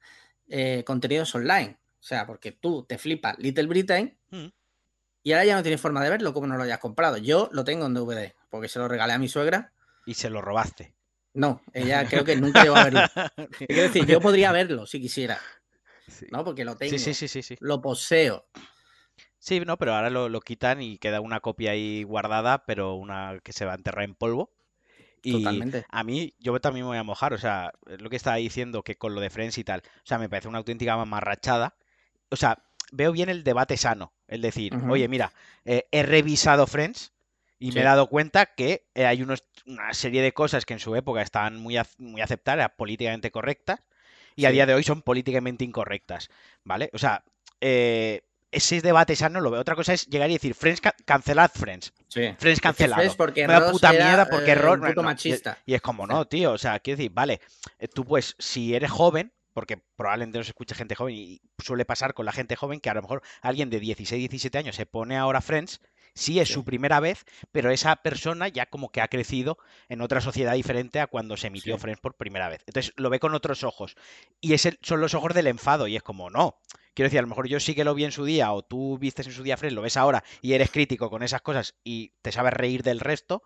eh, 0.49 0.83
contenidos 0.85 1.33
online. 1.35 1.77
O 1.99 2.03
sea, 2.03 2.27
porque 2.27 2.51
tú 2.51 2.83
te 2.85 2.97
flipas 2.97 3.37
Little 3.39 3.67
Britain 3.67 4.17
Mm. 4.29 4.47
Y 5.23 5.31
ahora 5.31 5.45
ya 5.45 5.55
no 5.55 5.63
tienes 5.63 5.81
forma 5.81 6.03
de 6.03 6.09
verlo 6.09 6.33
como 6.33 6.47
no 6.47 6.57
lo 6.57 6.63
hayas 6.63 6.79
comprado. 6.79 7.17
Yo 7.17 7.49
lo 7.51 7.63
tengo 7.63 7.85
en 7.85 7.93
DVD 7.93 8.33
porque 8.49 8.67
se 8.67 8.79
lo 8.79 8.87
regalé 8.87 9.13
a 9.13 9.17
mi 9.19 9.27
suegra. 9.29 9.71
Y 10.05 10.13
se 10.15 10.29
lo 10.29 10.41
robaste. 10.41 10.93
No, 11.33 11.61
ella 11.73 12.05
creo 12.05 12.23
que 12.23 12.35
nunca 12.35 12.61
llegó 12.63 12.75
a 12.75 12.83
verlo. 12.83 13.01
Quiero 13.67 13.83
decir, 13.83 14.05
yo 14.05 14.19
podría 14.21 14.51
verlo 14.51 14.85
si 14.85 15.01
quisiera, 15.01 15.39
Sí. 16.07 16.27
¿no? 16.31 16.43
Porque 16.43 16.65
lo 16.65 16.75
tengo, 16.75 16.91
Sí, 16.97 17.13
sí, 17.13 17.27
sí, 17.27 17.41
sí, 17.41 17.57
lo 17.61 17.81
poseo. 17.81 18.45
Sí, 19.39 19.59
no, 19.61 19.77
pero 19.77 19.95
ahora 19.95 20.09
lo, 20.09 20.29
lo 20.29 20.41
quitan 20.41 20.81
y 20.81 20.97
queda 20.97 21.21
una 21.21 21.39
copia 21.39 21.71
ahí 21.71 22.03
guardada, 22.03 22.65
pero 22.65 22.93
una 22.95 23.39
que 23.43 23.51
se 23.53 23.65
va 23.65 23.71
a 23.73 23.75
enterrar 23.75 24.03
en 24.05 24.15
polvo. 24.15 24.51
Y 25.21 25.31
Totalmente. 25.43 25.85
a 25.89 26.03
mí, 26.03 26.35
yo 26.39 26.59
también 26.59 26.85
me 26.85 26.89
voy 26.89 26.97
a 26.97 27.03
mojar, 27.03 27.33
o 27.33 27.37
sea, 27.37 27.71
es 27.87 28.01
lo 28.01 28.09
que 28.09 28.17
estaba 28.17 28.35
diciendo 28.35 28.83
que 28.83 28.97
con 28.97 29.15
lo 29.15 29.21
de 29.21 29.29
Friends 29.29 29.57
y 29.57 29.63
tal, 29.63 29.81
o 29.81 30.05
sea, 30.05 30.17
me 30.17 30.27
parece 30.29 30.49
una 30.49 30.57
auténtica 30.57 30.97
mamarrachada. 30.97 31.75
O 32.29 32.35
sea, 32.35 32.61
veo 32.93 33.11
bien 33.11 33.29
el 33.29 33.43
debate 33.43 33.75
sano, 33.75 34.13
el 34.27 34.41
decir, 34.41 34.73
oye, 34.87 35.07
mira, 35.07 35.33
eh, 35.65 35.87
he 35.91 36.03
revisado 36.03 36.67
Friends 36.67 37.11
y 37.59 37.71
me 37.71 37.81
he 37.81 37.83
dado 37.83 38.07
cuenta 38.07 38.45
que 38.45 38.85
eh, 38.93 39.05
hay 39.05 39.21
unos, 39.21 39.43
una 39.65 39.93
serie 39.93 40.21
de 40.21 40.31
cosas 40.31 40.65
que 40.65 40.73
en 40.73 40.79
su 40.79 40.95
época 40.95 41.21
estaban 41.21 41.57
muy, 41.57 41.77
muy 41.97 42.21
aceptadas, 42.21 42.71
políticamente 42.77 43.31
correctas, 43.31 43.81
y 44.35 44.45
a 44.45 44.51
día 44.51 44.65
de 44.65 44.73
hoy 44.73 44.83
son 44.83 45.01
políticamente 45.01 45.63
incorrectas, 45.63 46.29
¿vale? 46.63 46.89
O 46.93 46.97
sea, 46.97 47.23
eh, 47.61 48.21
ese 48.51 48.81
debate 48.81 49.15
sano 49.15 49.41
lo 49.41 49.49
veo. 49.49 49.61
Otra 49.61 49.75
cosa 49.75 49.93
es 49.93 50.07
llegar 50.07 50.29
y 50.29 50.33
decir, 50.33 50.53
Friends, 50.53 50.81
ca- 50.81 50.95
cancelad 51.05 51.51
Friends. 51.53 51.93
Sí. 52.07 52.21
Friends 52.37 52.57
Es 52.57 52.61
cancelado. 52.61 53.01
Friends 53.01 53.15
porque 53.15 53.47
Me 53.47 53.53
da 53.53 53.59
Ross 53.59 53.71
puta 53.71 53.93
era, 53.93 54.05
mierda 54.05 54.25
porque 54.29 54.51
eh, 54.51 54.69
un 54.69 54.81
puto 54.81 55.01
no, 55.01 55.03
machista. 55.03 55.57
Y, 55.65 55.73
es 55.73 55.81
como, 55.81 56.05
no, 56.05 56.25
tío, 56.25 56.51
o 56.51 56.57
sea, 56.57 56.79
quiero 56.79 56.97
decir, 56.97 57.11
vale, 57.11 57.41
eh, 57.79 57.87
tú 57.87 58.05
pues, 58.05 58.35
si 58.37 58.75
eres 58.75 58.91
joven, 58.91 59.33
porque 59.53 59.77
probablemente 59.95 60.37
nos 60.39 60.47
escuche 60.47 60.75
gente 60.75 60.95
joven 60.95 61.15
y 61.15 61.41
suele 61.63 61.85
pasar 61.85 62.13
con 62.13 62.25
la 62.25 62.31
gente 62.31 62.55
joven 62.55 62.79
que 62.79 62.89
a 62.89 62.93
lo 62.93 63.01
mejor 63.01 63.21
alguien 63.41 63.69
de 63.69 63.79
16, 63.79 64.19
17 64.19 64.57
años 64.57 64.75
se 64.75 64.85
pone 64.85 65.17
ahora 65.17 65.41
Friends, 65.41 65.79
sí 66.15 66.39
es 66.39 66.47
Sí. 66.47 66.53
su 66.55 66.63
primera 66.65 66.99
vez, 66.99 67.25
pero 67.51 67.71
esa 67.71 67.95
persona 67.97 68.47
ya 68.47 68.65
como 68.67 68.89
que 68.91 69.01
ha 69.01 69.07
crecido 69.07 69.57
en 69.89 70.01
otra 70.01 70.21
sociedad 70.21 70.53
diferente 70.53 70.99
a 70.99 71.07
cuando 71.07 71.37
se 71.37 71.47
emitió 71.47 71.75
Sí. 71.75 71.81
Friends 71.81 72.01
por 72.01 72.15
primera 72.15 72.49
vez. 72.49 72.63
Entonces 72.67 72.93
lo 72.97 73.09
ve 73.09 73.19
con 73.19 73.33
otros 73.33 73.63
ojos. 73.63 73.95
Y 74.41 74.55
son 74.57 75.01
los 75.01 75.13
ojos 75.13 75.33
del 75.33 75.47
enfado 75.47 75.87
y 75.87 75.95
es 75.95 76.03
como, 76.03 76.29
no. 76.29 76.59
Quiero 76.93 77.07
decir, 77.07 77.17
a 77.19 77.23
lo 77.23 77.27
mejor 77.27 77.47
yo 77.47 77.59
sí 77.59 77.73
que 77.73 77.83
lo 77.83 77.95
vi 77.95 78.03
en 78.05 78.11
su 78.11 78.23
día 78.25 78.51
o 78.51 78.61
tú 78.63 78.99
vistes 78.99 79.25
en 79.25 79.33
su 79.33 79.41
día 79.41 79.57
Friends, 79.57 79.73
lo 79.75 79.81
ves 79.81 79.97
ahora 79.97 80.23
y 80.41 80.53
eres 80.53 80.69
crítico 80.69 81.09
con 81.09 81.23
esas 81.23 81.41
cosas 81.41 81.73
y 81.83 82.13
te 82.21 82.31
sabes 82.31 82.53
reír 82.53 82.83
del 82.83 82.99
resto. 82.99 83.41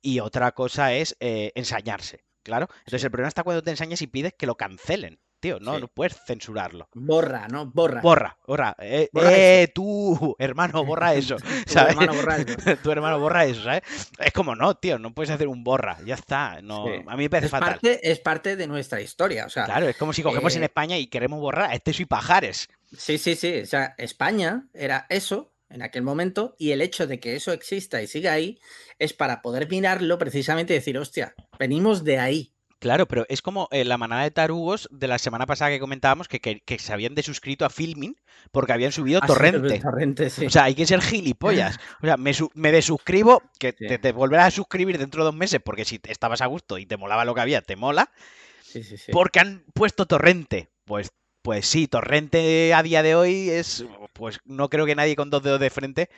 Y 0.00 0.20
otra 0.20 0.52
cosa 0.52 0.92
es 0.94 1.16
eh, 1.18 1.50
ensañarse, 1.56 2.24
claro. 2.44 2.68
Entonces 2.80 3.02
el 3.04 3.10
problema 3.10 3.28
está 3.28 3.42
cuando 3.42 3.62
te 3.62 3.70
ensañas 3.70 4.02
y 4.02 4.06
pides 4.06 4.34
que 4.38 4.46
lo 4.46 4.56
cancelen, 4.56 5.18
tío. 5.44 5.60
No, 5.60 5.74
Sí. 5.74 5.80
no 5.82 5.88
puedes 5.88 6.16
censurarlo. 6.26 6.88
Borra, 6.94 7.46
¿no? 7.48 7.66
Borra. 7.66 8.00
Borra, 8.00 8.38
borra. 8.46 8.74
Eh, 8.78 9.10
Borra 9.12 9.28
eh, 9.32 9.68
tú, 9.74 10.34
hermano, 10.38 10.84
borra 10.84 11.14
eso. 11.14 11.36
Tu 11.66 11.78
hermano 11.78 12.14
borra 12.14 12.36
eso. 12.38 12.56
tu 12.82 12.90
hermano 12.90 13.20
borra 13.20 13.44
eso, 13.44 13.62
¿sabes? 13.62 13.82
Es 14.18 14.32
como, 14.32 14.54
no, 14.56 14.74
tío, 14.76 14.98
no 14.98 15.12
puedes 15.14 15.30
hacer 15.30 15.48
un 15.48 15.62
borra. 15.62 15.98
Ya 16.06 16.14
está. 16.14 16.60
No, 16.62 16.86
Sí. 16.86 17.02
A 17.06 17.16
mí 17.16 17.24
me 17.24 17.30
parece 17.30 17.46
Es 17.46 17.50
fatal. 17.50 17.68
parte, 17.74 18.10
es 18.10 18.18
parte 18.20 18.56
de 18.56 18.66
nuestra 18.66 19.00
historia. 19.02 19.44
O 19.46 19.50
sea, 19.50 19.66
Claro, 19.66 19.86
es 19.88 19.96
como 19.96 20.12
si 20.14 20.22
cogemos 20.22 20.56
en 20.56 20.62
eh, 20.62 20.66
España 20.66 20.96
y 20.98 21.08
queremos 21.08 21.40
borrar 21.40 21.74
este 21.74 21.92
soy 21.92 22.06
Pajares. 22.06 22.68
sí, 22.96 23.18
sí, 23.18 23.34
sí. 23.36 23.60
O 23.60 23.66
sea, 23.66 23.94
España 23.98 24.66
era 24.72 25.06
eso 25.10 25.52
en 25.68 25.82
aquel 25.82 26.02
momento 26.02 26.54
y 26.58 26.70
el 26.70 26.80
hecho 26.80 27.06
de 27.06 27.18
que 27.20 27.34
eso 27.36 27.52
exista 27.52 28.00
y 28.00 28.06
siga 28.06 28.32
ahí 28.32 28.58
es 28.98 29.12
para 29.12 29.42
poder 29.42 29.68
mirarlo 29.68 30.16
precisamente 30.18 30.72
y 30.72 30.76
decir, 30.76 30.96
hostia, 30.96 31.34
venimos 31.58 32.02
de 32.04 32.18
ahí. 32.18 32.53
Claro, 32.84 33.06
pero 33.08 33.24
es 33.30 33.40
como 33.40 33.66
eh, 33.70 33.82
la 33.86 33.96
manada 33.96 34.24
de 34.24 34.30
tarugos 34.30 34.88
de 34.92 35.08
la 35.08 35.16
semana 35.18 35.46
pasada 35.46 35.70
que 35.70 35.80
comentábamos 35.80 36.28
que, 36.28 36.38
que, 36.38 36.60
que 36.60 36.78
se 36.78 36.92
habían 36.92 37.14
desuscrito 37.14 37.64
a 37.64 37.70
Filmin 37.70 38.14
porque 38.52 38.74
habían 38.74 38.92
subido 38.92 39.20
Ah, 39.22 39.26
sí, 39.26 39.32
torrente. 39.32 39.80
torrente, 39.80 40.28
sí. 40.28 40.44
O 40.44 40.50
sea, 40.50 40.64
hay 40.64 40.74
que 40.74 40.84
ser 40.84 41.00
gilipollas. 41.00 41.78
O 42.02 42.06
sea, 42.06 42.18
me, 42.18 42.32
me 42.52 42.72
desuscribo, 42.72 43.42
que 43.58 43.72
Sí. 43.72 43.86
te, 43.86 43.98
te 43.98 44.12
volverás 44.12 44.48
a 44.48 44.50
suscribir 44.50 44.98
dentro 44.98 45.22
de 45.22 45.28
dos 45.28 45.34
meses 45.34 45.60
porque 45.64 45.86
si 45.86 45.98
estabas 46.06 46.42
a 46.42 46.46
gusto 46.46 46.76
y 46.76 46.84
te 46.84 46.98
molaba 46.98 47.24
lo 47.24 47.34
que 47.34 47.40
había, 47.40 47.62
te 47.62 47.74
mola. 47.74 48.10
sí, 48.62 48.82
sí, 48.84 48.98
sí. 48.98 49.12
Porque 49.12 49.40
han 49.40 49.64
puesto 49.72 50.04
torrente. 50.04 50.68
Pues, 50.84 51.10
pues 51.44 51.66
sí, 51.66 51.88
torrente 51.88 52.72
a 52.72 52.82
día 52.82 53.02
de 53.02 53.14
hoy 53.14 53.50
es. 53.50 53.84
Pues 54.14 54.40
no 54.46 54.70
creo 54.70 54.86
que 54.86 54.94
nadie 54.94 55.14
con 55.14 55.28
dos 55.28 55.42
dedos 55.42 55.60
de 55.60 55.68
frente 55.68 56.08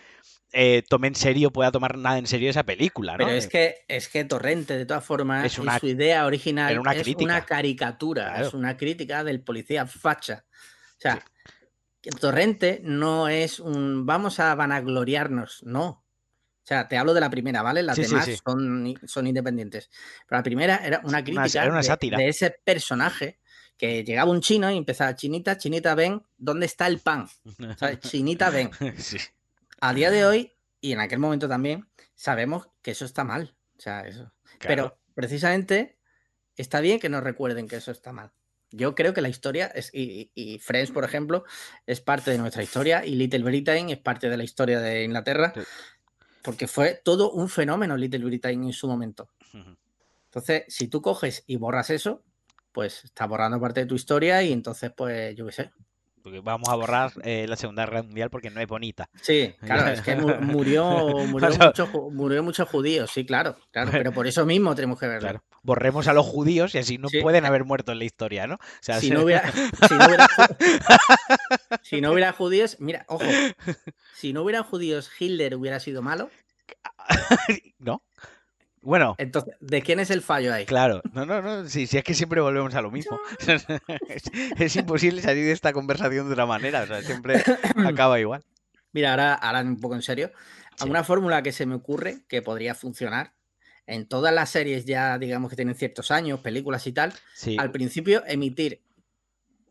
eh, 0.52 0.84
tome 0.88 1.08
en 1.08 1.16
serio, 1.16 1.50
pueda 1.50 1.72
tomar 1.72 1.98
nada 1.98 2.16
en 2.18 2.28
serio 2.28 2.48
esa 2.48 2.62
película, 2.62 3.12
¿no? 3.16 3.18
Pero 3.26 3.30
es 3.36 3.48
que, 3.48 3.84
es 3.88 4.08
que 4.08 4.24
Torrente, 4.24 4.78
de 4.78 4.86
todas 4.86 5.04
formas, 5.04 5.44
Es 5.44 5.58
una- 5.58 5.80
su 5.80 5.88
idea 5.88 6.24
original 6.26 6.70
era 6.70 6.80
una 6.80 6.92
es 6.92 7.02
crítica. 7.02 7.24
una 7.24 7.44
caricatura, 7.44 8.28
Claro. 8.28 8.46
es 8.46 8.54
una 8.54 8.76
crítica 8.76 9.24
del 9.24 9.40
policía 9.40 9.84
facha. 9.86 10.44
O 10.96 11.00
sea, 11.00 11.18
Torrente 12.20 12.80
no 12.84 13.28
es 13.28 13.58
un 13.58 14.06
vamos 14.06 14.38
a 14.38 14.54
vanagloriarnos, 14.54 15.64
no. 15.64 15.86
O 15.88 16.68
sea, 16.68 16.86
te 16.86 16.96
hablo 16.96 17.14
de 17.14 17.20
la 17.20 17.30
primera, 17.30 17.62
¿vale? 17.62 17.82
Las 17.82 17.96
Sí, 17.96 18.02
demás 18.02 18.24
sí. 18.26 18.36
Son, 18.44 18.94
son 19.06 19.26
independientes. 19.26 19.90
Pero 20.28 20.38
la 20.38 20.42
primera 20.44 20.76
era 20.84 20.98
una 21.00 21.08
Una- 21.08 21.24
crítica 21.24 21.62
era 21.64 21.72
una 21.72 22.16
de 22.16 22.28
ese 22.28 22.50
personaje 22.64 23.40
que 23.76 24.04
llegaba 24.04 24.30
un 24.30 24.40
chino 24.40 24.70
y 24.70 24.76
empezaba, 24.76 25.14
chinita, 25.14 25.58
chinita, 25.58 25.94
ven, 25.94 26.22
¿dónde 26.38 26.66
está 26.66 26.86
el 26.86 26.98
pan? 27.00 27.28
¿Sabes? 27.78 28.00
Chinita, 28.10 28.50
ven. 28.50 28.70
Sí. 28.96 29.18
A 29.80 29.92
día 29.92 30.10
de 30.10 30.24
hoy, 30.24 30.52
y 30.80 30.92
en 30.92 31.00
aquel 31.00 31.18
momento 31.18 31.48
también, 31.48 31.86
sabemos 32.14 32.68
que 32.82 32.92
eso 32.92 33.04
está 33.04 33.24
mal. 33.24 33.54
O 33.76 33.80
sea, 33.80 34.00
eso. 34.06 34.32
Claro. 34.58 34.66
Pero 34.68 34.98
precisamente 35.14 35.98
está 36.56 36.80
bien 36.80 36.98
que 37.00 37.08
nos 37.10 37.22
recuerden 37.22 37.68
que 37.68 37.76
eso 37.76 37.90
está 37.90 38.12
mal. 38.12 38.32
Yo 38.70 38.94
creo 38.94 39.14
que 39.14 39.20
la 39.20 39.28
historia, 39.28 39.66
es, 39.66 39.90
y, 39.92 40.58
Friends, 40.62 40.90
por 40.90 41.04
ejemplo, 41.04 41.44
es 41.86 42.00
parte 42.00 42.30
de 42.30 42.38
nuestra 42.38 42.62
historia, 42.62 43.04
y 43.04 43.14
Little 43.14 43.44
Britain 43.44 43.90
es 43.90 43.98
parte 43.98 44.28
de 44.28 44.36
la 44.36 44.44
historia 44.44 44.80
de 44.80 45.04
Inglaterra, 45.04 45.52
Sí. 45.54 45.60
porque 46.42 46.66
fue 46.66 47.00
todo 47.04 47.30
un 47.30 47.48
fenómeno 47.48 47.96
Little 47.96 48.24
Britain 48.24 48.64
en 48.64 48.72
su 48.72 48.88
momento. 48.88 49.28
Entonces, 50.24 50.64
si 50.68 50.88
tú 50.88 51.00
coges 51.00 51.44
y 51.46 51.56
borras 51.56 51.90
eso, 51.90 52.22
pues 52.76 53.04
estás 53.04 53.26
borrando 53.26 53.58
parte 53.58 53.80
de 53.80 53.86
tu 53.86 53.94
historia 53.94 54.42
y 54.42 54.52
entonces, 54.52 54.92
pues, 54.94 55.34
yo 55.34 55.46
qué 55.46 55.52
sé. 55.52 55.70
Porque 56.22 56.40
vamos 56.40 56.68
a 56.68 56.74
borrar 56.74 57.10
eh, 57.22 57.46
la 57.48 57.56
Segunda 57.56 57.86
Guerra 57.86 58.02
Mundial 58.02 58.28
porque 58.28 58.50
no 58.50 58.60
es 58.60 58.66
bonita. 58.66 59.08
Sí, 59.22 59.54
claro, 59.60 59.88
es 59.92 60.02
que 60.02 60.14
mu- 60.16 60.34
murió, 60.42 60.84
murió, 61.26 61.48
mucho, 61.56 61.86
murió 62.12 62.42
muchos 62.42 62.68
judíos, 62.68 63.10
sí, 63.14 63.24
claro, 63.24 63.56
claro, 63.70 63.90
pero 63.92 64.12
por 64.12 64.26
eso 64.26 64.44
mismo 64.44 64.74
tenemos 64.74 64.98
que 65.00 65.06
verlo. 65.06 65.20
Claro. 65.20 65.44
Borremos 65.62 66.06
a 66.06 66.12
los 66.12 66.26
judíos 66.26 66.74
y 66.74 66.78
así 66.78 66.98
no 66.98 67.08
Sí. 67.08 67.22
pueden 67.22 67.46
haber 67.46 67.64
muerto 67.64 67.92
en 67.92 67.98
la 68.00 68.04
historia, 68.04 68.46
¿no? 68.46 68.56
O 68.56 68.58
sea, 68.82 69.00
Si 69.00 69.08
se- 69.08 69.14
no, 69.14 69.22
hubiera, 69.22 69.50
si, 69.88 69.94
no 69.94 70.06
hubiera, 70.06 70.26
ju- 70.28 71.78
si 71.82 72.00
no 72.02 72.12
hubiera 72.12 72.32
judíos, 72.32 72.76
mira, 72.78 73.06
ojo, 73.08 73.24
si 74.14 74.34
no 74.34 74.42
hubiera 74.42 74.62
judíos, 74.62 75.10
Hitler 75.18 75.54
hubiera 75.56 75.80
sido 75.80 76.02
malo. 76.02 76.28
¿No? 77.78 78.02
Bueno, 78.86 79.16
Entonces, 79.18 79.54
¿de 79.60 79.82
quién 79.82 79.98
es 79.98 80.10
el 80.10 80.22
fallo 80.22 80.54
ahí? 80.54 80.64
claro. 80.64 81.02
No, 81.12 81.26
no, 81.26 81.42
no. 81.42 81.68
Sí, 81.68 81.88
sí, 81.88 81.98
es 81.98 82.04
que 82.04 82.14
siempre 82.14 82.40
volvemos 82.40 82.72
a 82.76 82.80
lo 82.82 82.90
mismo. 82.92 83.18
es, 84.08 84.30
es 84.58 84.76
imposible 84.76 85.20
salir 85.22 85.44
de 85.44 85.50
esta 85.52 85.72
conversación 85.72 86.26
de 86.26 86.32
otra 86.32 86.46
manera. 86.46 86.82
O 86.82 86.86
sea, 86.86 87.02
siempre 87.02 87.42
acaba 87.84 88.20
igual. 88.20 88.44
Mira, 88.92 89.10
ahora, 89.10 89.34
ahora 89.34 89.60
un 89.62 89.80
poco 89.80 89.96
en 89.96 90.02
serio. 90.02 90.30
Sí. 90.76 90.88
Una 90.88 91.02
fórmula 91.02 91.42
que 91.42 91.50
se 91.50 91.66
me 91.66 91.74
ocurre 91.74 92.18
que 92.28 92.42
podría 92.42 92.74
funcionar 92.76 93.32
en 93.88 94.06
todas 94.06 94.32
las 94.32 94.50
series 94.50 94.84
ya, 94.84 95.18
digamos 95.18 95.50
que 95.50 95.56
tienen 95.56 95.74
ciertos 95.74 96.10
años, 96.12 96.38
películas 96.40 96.86
y 96.86 96.92
tal, 96.92 97.12
Sí, 97.34 97.56
al 97.58 97.72
principio 97.72 98.22
emitir 98.26 98.82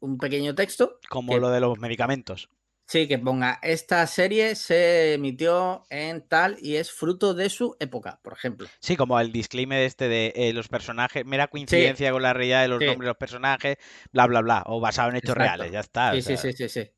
un 0.01 0.17
pequeño 0.17 0.53
texto 0.55 1.00
como 1.10 1.34
que- 1.34 1.39
lo 1.39 1.50
de 1.51 1.62
los 1.62 1.79
medicamentos. 1.79 2.50
Sí, 2.87 3.07
que 3.07 3.17
ponga, 3.17 3.59
esta 3.63 4.05
serie 4.05 4.55
se 4.55 5.13
emitió 5.15 5.83
en 5.89 6.27
tal 6.27 6.57
y 6.61 6.75
es 6.75 6.91
fruto 6.91 7.33
de 7.33 7.49
su 7.49 7.75
época, 7.79 8.19
por 8.23 8.33
ejemplo. 8.33 8.67
Sí, 8.79 8.95
como 8.95 9.19
el 9.19 9.31
disclaimer 9.31 9.81
este 9.83 10.07
de 10.07 10.31
eh, 10.35 10.53
los 10.53 10.67
personajes, 10.67 11.25
mera 11.25 11.47
coincidencia 11.47 12.11
con 12.11 12.21
la 12.21 12.33
realidad 12.33 12.61
de 12.61 12.67
los 12.67 12.79
Sí. 12.81 12.85
nombres 12.85 13.05
de 13.07 13.09
los 13.09 13.17
personajes, 13.17 13.77
bla, 14.11 14.27
bla, 14.27 14.41
bla. 14.41 14.63
O 14.67 14.79
basado 14.79 15.09
en 15.09 15.15
hechos 15.15 15.35
Exacto. 15.35 15.63
reales, 15.63 15.71
ya 15.71 15.79
está. 15.79 16.13
Sí, 16.13 16.21
sí, 16.21 16.37
sí, 16.37 16.53
sí, 16.53 16.69
sí. 16.69 16.91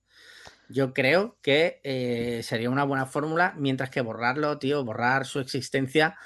Yo 0.70 0.94
creo 0.94 1.38
que 1.41 1.79
eh, 1.84 2.41
sería 2.44 2.70
una 2.70 2.84
buena 2.84 3.06
fórmula, 3.06 3.53
mientras 3.58 3.89
que 3.89 4.01
borrarlo, 4.01 4.60
tío, 4.60 4.84
borrar 4.84 5.25
su 5.25 5.39
existencia, 5.39 6.17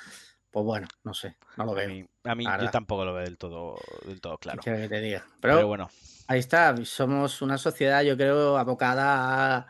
pues 0.49 0.65
bueno, 0.65 0.87
no 1.03 1.13
sé, 1.13 1.37
no 1.57 1.65
lo 1.65 1.73
A 1.73 1.75
veo. 1.75 1.89
mí, 1.89 2.05
a 2.23 2.35
mí 2.35 2.45
yo 2.45 2.69
tampoco 2.71 3.05
lo 3.05 3.13
veo 3.13 3.23
del 3.23 3.37
todo, 3.37 3.77
del 4.05 4.19
todo 4.19 4.37
claro. 4.37 4.61
¿Qué 4.63 4.71
quieres 4.71 4.89
que 4.89 4.95
te 4.95 5.01
diga? 5.01 5.25
Pero, 5.39 5.55
Pero, 5.55 5.67
bueno, 5.67 5.89
ahí 6.27 6.39
está, 6.39 6.75
somos 6.85 7.41
una 7.41 7.57
sociedad, 7.57 8.01
yo 8.03 8.15
creo, 8.17 8.57
abocada 8.57 9.57
a- 9.57 9.67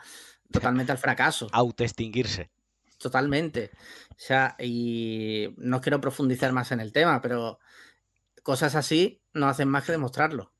totalmente 0.51 0.91
al 0.91 0.97
fracaso. 0.97 1.47
autoextinguirse. 1.51 2.49
Totalmente. 2.97 3.71
O 4.11 4.15
sea, 4.17 4.55
y 4.59 5.53
no 5.57 5.81
quiero 5.81 5.99
profundizar 6.01 6.51
más 6.53 6.71
en 6.71 6.79
el 6.79 6.91
tema, 6.91 7.21
pero 7.21 7.59
cosas 8.43 8.75
así 8.75 9.21
no 9.33 9.47
hacen 9.47 9.67
más 9.69 9.85
que 9.85 9.91
demostrarlo. 9.91 10.53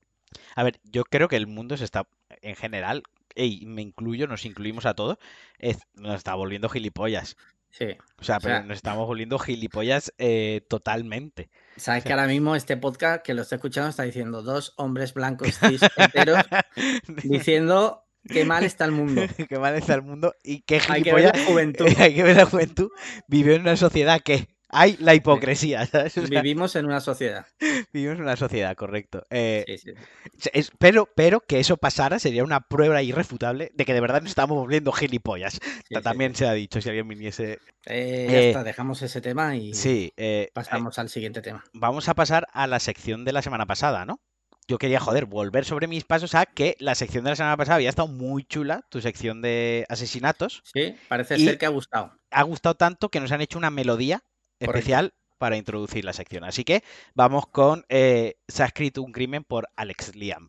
A 0.56 0.64
ver, 0.64 0.80
yo 0.84 1.04
creo 1.04 1.28
que 1.28 1.36
el 1.36 1.48
mundo 1.48 1.78
se 1.78 1.84
está, 1.86 2.08
en 2.42 2.56
general, 2.56 3.04
y 3.36 3.66
me 3.66 3.82
incluyo, 3.82 4.28
nos 4.28 4.46
incluimos 4.46 4.86
a 4.86 4.94
todos, 4.96 5.18
es- 5.60 5.80
nos 5.94 6.16
está 6.16 6.34
volviendo 6.36 6.70
gilipollas. 6.70 7.36
Sí. 7.72 7.86
O 8.20 8.24
sea, 8.24 8.38
O 8.38 8.40
pero 8.42 8.56
sea- 8.56 8.64
nos 8.64 8.76
estamos 8.78 9.08
volviendo 9.08 9.40
gilipollas 9.40 10.14
eh, 10.18 10.62
totalmente. 10.70 11.50
Sabes 11.78 12.04
que 12.04 12.12
ahora 12.12 12.28
mismo 12.28 12.56
este 12.56 12.78
podcast 12.78 13.24
que 13.24 13.34
lo 13.34 13.42
está 13.44 13.56
escuchando 13.56 13.90
está 13.90 14.04
diciendo 14.04 14.44
dos 14.44 14.74
hombres 14.78 15.14
blancos 15.14 15.58
cis 15.58 15.82
heteros 15.98 16.40
diciendo 17.24 18.04
qué 18.28 18.46
mal 18.46 18.64
está 18.64 18.86
el 18.86 18.92
mundo. 18.92 19.22
Qué 19.50 19.58
mal 19.58 19.76
está 19.76 19.96
el 19.96 20.02
mundo 20.04 20.36
y 20.44 20.62
qué 20.62 20.82
Hay 20.90 21.02
que 21.02 21.14
ver 21.14 21.32
gilipollas. 21.32 21.38
la 21.40 21.46
juventud. 21.52 21.86
Hay 21.98 22.14
que 22.16 22.24
ver 22.24 22.38
la 22.38 22.46
juventud. 22.46 22.90
Vive 23.28 23.56
en 23.56 23.62
una 23.62 23.76
sociedad 23.78 24.22
que 24.22 24.48
hay 24.72 24.98
la 25.00 25.14
hipocresía, 25.16 25.86
¿sabes? 25.86 26.18
O 26.18 26.28
sea, 26.28 26.42
Vivimos 26.42 26.76
en 26.76 26.86
una 26.86 27.00
sociedad. 27.02 27.46
vivimos 27.94 28.18
en 28.18 28.24
una 28.24 28.36
sociedad, 28.36 28.76
correcto. 28.76 29.24
Eh, 29.30 29.64
Sí, 29.68 29.78
sí. 29.78 30.50
es- 30.54 30.72
pero, 30.80 31.08
pero 31.16 31.42
que 31.42 31.60
eso 31.60 31.78
pasara 31.78 32.20
sería 32.20 32.44
una 32.44 32.62
prueba 32.62 33.02
irrefutable 33.02 33.72
de 33.74 33.86
que 33.86 33.94
de 33.94 34.02
verdad 34.02 34.22
nos 34.22 34.32
estamos 34.32 34.58
volviendo 34.58 34.92
gilipollas. 34.92 35.60
sí, 35.88 35.96
También 36.02 36.36
se 36.36 36.48
ha 36.48 36.54
dicho, 36.54 36.82
si 36.82 36.90
alguien 36.90 37.08
viniese. 37.08 37.60
Eh, 37.86 38.28
ya 38.30 38.38
Eh, 38.40 38.48
está, 38.50 38.64
dejamos 38.64 39.02
ese 39.02 39.22
tema 39.22 39.56
y 39.56 39.74
Sí, 39.74 40.14
pasamos 40.54 40.98
al 41.00 41.10
siguiente 41.10 41.42
tema. 41.42 41.64
vamos 41.74 42.10
a 42.10 42.14
pasar 42.14 42.48
a 42.54 42.68
la 42.68 42.80
sección 42.80 43.26
de 43.26 43.34
la 43.34 43.42
semana 43.42 43.66
pasada, 43.66 44.06
¿no? 44.06 44.20
Yo 44.68 44.78
quería, 44.78 45.00
joder, 45.00 45.26
volver 45.26 45.66
sobre 45.66 45.88
mis 45.88 46.06
pasos 46.06 46.34
a 46.36 46.46
que 46.46 46.76
la 46.80 46.96
sección 46.96 47.24
de 47.24 47.32
la 47.32 47.36
semana 47.36 47.58
pasada 47.58 47.76
había 47.76 47.90
estado 47.90 48.08
muy 48.08 48.44
chula, 48.46 48.86
tu 48.90 49.02
sección 49.02 49.42
de 49.42 49.86
asesinatos. 49.90 50.62
Sí, 50.64 50.96
parece 51.10 51.38
ser 51.38 51.58
que 51.58 51.66
ha 51.66 51.70
gustado. 51.70 52.14
Ha 52.30 52.44
gustado 52.44 52.76
tanto 52.76 53.10
que 53.10 53.20
nos 53.20 53.32
han 53.32 53.42
hecho 53.42 53.58
una 53.58 53.70
melodía 53.72 54.24
Especial 54.62 55.14
para 55.38 55.58
introducir 55.58 56.06
la 56.06 56.14
sección. 56.14 56.44
Así 56.44 56.64
que 56.64 56.84
vamos 57.16 57.48
con 57.48 57.84
eh, 57.90 58.36
Se 58.48 58.64
ha 58.64 58.68
escrito 58.68 59.02
un 59.02 59.12
crimen 59.12 59.44
por 59.44 59.68
Alex 59.76 60.16
Liam. 60.16 60.48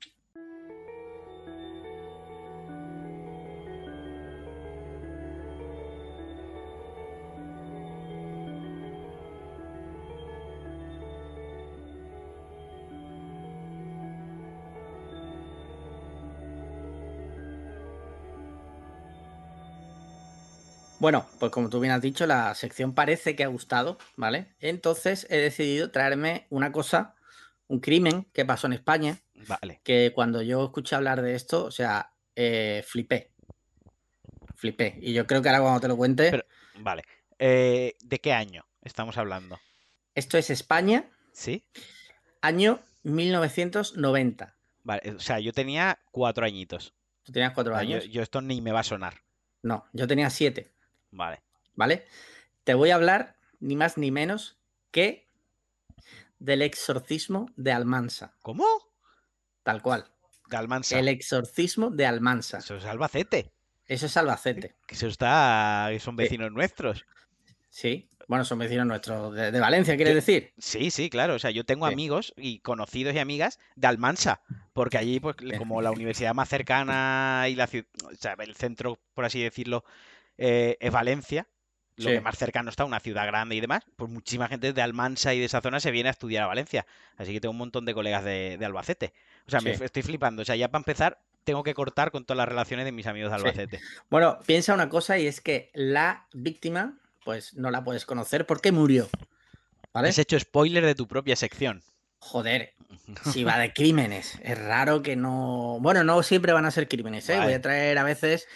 Bueno, 21.02 21.26
pues 21.40 21.50
como 21.50 21.68
tú 21.68 21.80
bien 21.80 21.92
has 21.92 22.00
dicho, 22.00 22.28
la 22.28 22.54
sección 22.54 22.94
parece 22.94 23.34
que 23.34 23.42
ha 23.42 23.48
gustado, 23.48 23.98
¿vale? 24.14 24.54
Entonces 24.60 25.26
he 25.30 25.36
decidido 25.36 25.90
traerme 25.90 26.46
una 26.48 26.70
cosa, 26.70 27.16
un 27.66 27.80
crimen 27.80 28.28
que 28.32 28.44
pasó 28.44 28.68
en 28.68 28.74
España, 28.74 29.18
Vale. 29.48 29.80
que 29.82 30.12
cuando 30.14 30.42
yo 30.42 30.62
escuché 30.66 30.94
hablar 30.94 31.20
de 31.20 31.34
esto, 31.34 31.64
o 31.64 31.72
sea, 31.72 32.12
eh, 32.36 32.84
flipé. 32.86 33.32
Flipé. 34.54 34.96
Y 35.02 35.12
yo 35.12 35.26
creo 35.26 35.42
que 35.42 35.48
ahora 35.48 35.60
cuando 35.60 35.80
te 35.80 35.88
lo 35.88 35.96
cuente, 35.96 36.30
Pero- 36.30 36.46
Vale. 36.78 37.02
Eh, 37.40 37.96
¿De 38.04 38.20
qué 38.20 38.32
año 38.32 38.64
estamos 38.82 39.18
hablando? 39.18 39.58
esto 40.14 40.38
es 40.38 40.50
España, 40.50 41.10
¿Sí? 41.32 41.64
año 42.42 42.78
1990. 43.02 44.54
Vale. 44.84 45.10
O 45.16 45.18
sea, 45.18 45.40
yo 45.40 45.52
tenía 45.52 45.98
cuatro 46.12 46.44
añitos. 46.46 46.94
Tú 47.24 47.32
tenías 47.32 47.54
cuatro 47.54 47.74
Ah, 47.74 47.82
yo, 47.82 47.96
años. 47.96 48.08
yo 48.08 48.22
esto 48.22 48.40
ni 48.40 48.60
me 48.60 48.70
va 48.70 48.80
a 48.80 48.84
sonar. 48.84 49.22
No, 49.62 49.84
yo 49.92 50.06
tenía 50.06 50.28
siete, 50.30 50.72
Vale. 51.12 51.40
¿vale? 51.74 52.04
Te 52.64 52.74
voy 52.74 52.90
a 52.90 52.96
hablar 52.96 53.36
ni 53.60 53.76
más 53.76 53.96
ni 53.96 54.10
menos 54.10 54.58
que 54.90 55.28
del 56.38 56.62
exorcismo 56.62 57.48
de 57.56 57.72
Almansa, 57.72 58.34
¿Cómo? 58.42 58.64
tal 59.62 59.80
cual. 59.82 60.06
De 60.48 60.56
Almansa. 60.56 60.98
El 60.98 61.08
exorcismo 61.08 61.90
de 61.90 62.04
Almansa. 62.06 62.58
Eso 62.58 62.76
es 62.76 62.84
Albacete. 62.84 63.52
Eso 63.86 64.06
es 64.06 64.16
Albacete. 64.16 64.74
Que 64.86 64.94
eso 64.96 65.06
está. 65.06 65.88
son 66.00 66.16
vecinos 66.16 66.50
nuestros. 66.52 67.06
Sí. 67.70 68.08
Bueno, 68.28 68.44
son 68.44 68.58
vecinos 68.58 68.86
nuestros 68.86 69.34
de, 69.34 69.50
de 69.50 69.60
Valencia, 69.60 69.96
¿quieres 69.96 70.14
decir? 70.14 70.52
Sí, 70.58 70.90
sí, 70.90 71.10
claro. 71.10 71.34
O 71.34 71.38
sea, 71.38 71.50
yo 71.50 71.64
tengo 71.64 71.86
Sí. 71.86 71.92
amigos 71.92 72.34
y 72.36 72.60
conocidos 72.60 73.14
y 73.14 73.18
amigas 73.18 73.58
de 73.76 73.86
Almansa, 73.88 74.40
porque 74.72 74.98
allí, 74.98 75.20
pues, 75.20 75.36
como 75.58 75.80
la 75.82 75.90
universidad 75.90 76.34
más 76.34 76.48
cercana 76.48 77.46
y 77.48 77.54
la 77.54 77.66
ciudad, 77.66 77.86
o 78.04 78.14
sea, 78.14 78.34
el 78.38 78.54
centro, 78.54 78.98
por 79.14 79.24
así 79.24 79.42
decirlo, 79.42 79.84
eh, 80.44 80.76
es 80.80 80.90
Valencia, 80.90 81.46
lo 81.96 82.04
Sí. 82.08 82.14
que 82.16 82.20
más 82.20 82.36
cercano 82.36 82.68
está, 82.70 82.84
una 82.84 83.00
ciudad 83.00 83.26
grande 83.26 83.54
y 83.54 83.60
demás, 83.60 83.84
pues 83.96 84.10
muchísima 84.10 84.48
gente 84.48 84.72
de 84.72 84.82
Almansa 84.82 85.34
y 85.34 85.38
de 85.38 85.44
esa 85.44 85.60
zona 85.60 85.78
se 85.78 85.90
viene 85.90 86.08
a 86.08 86.12
estudiar 86.12 86.42
a 86.42 86.46
Valencia. 86.48 86.84
Así 87.16 87.32
que 87.32 87.40
tengo 87.40 87.52
un 87.52 87.58
montón 87.58 87.84
de 87.84 87.94
colegas 87.94 88.24
de, 88.24 88.56
de 88.58 88.64
Albacete. 88.64 89.12
O 89.46 89.50
sea, 89.50 89.60
me 89.60 89.76
Sí. 89.76 89.84
estoy 89.84 90.02
flipando. 90.02 90.42
O 90.42 90.44
sea, 90.44 90.56
ya 90.56 90.68
para 90.68 90.80
empezar, 90.80 91.20
tengo 91.44 91.62
que 91.62 91.74
cortar 91.74 92.10
con 92.10 92.24
todas 92.24 92.38
las 92.38 92.48
relaciones 92.48 92.86
de 92.86 92.92
mis 92.92 93.06
amigos 93.06 93.30
de 93.30 93.38
Sí. 93.38 93.44
Albacete. 93.44 93.80
Bueno, 94.10 94.38
piensa 94.46 94.74
una 94.74 94.88
cosa 94.88 95.18
y 95.18 95.26
es 95.26 95.40
que 95.40 95.70
la 95.74 96.26
víctima, 96.32 96.98
pues 97.24 97.54
no 97.54 97.70
la 97.70 97.84
puedes 97.84 98.04
conocer 98.06 98.46
porque 98.46 98.72
murió. 98.72 99.08
¿Vale? 99.92 100.08
Has 100.08 100.18
hecho 100.18 100.40
spoiler 100.40 100.84
de 100.86 100.94
tu 100.94 101.06
propia 101.06 101.36
sección. 101.36 101.82
Joder, 102.18 102.72
si 103.32 103.44
va 103.44 103.58
de 103.58 103.72
crímenes. 103.74 104.38
Es 104.42 104.58
raro 104.58 105.02
que 105.02 105.14
no. 105.16 105.76
Bueno, 105.80 106.02
no 106.04 106.22
siempre 106.22 106.52
van 106.52 106.64
a 106.64 106.70
ser 106.70 106.88
crímenes, 106.88 107.28
¿eh? 107.28 107.38
Voy 107.38 107.52
a 107.52 107.60
traer 107.60 107.98
a 107.98 108.04
veces 108.04 108.48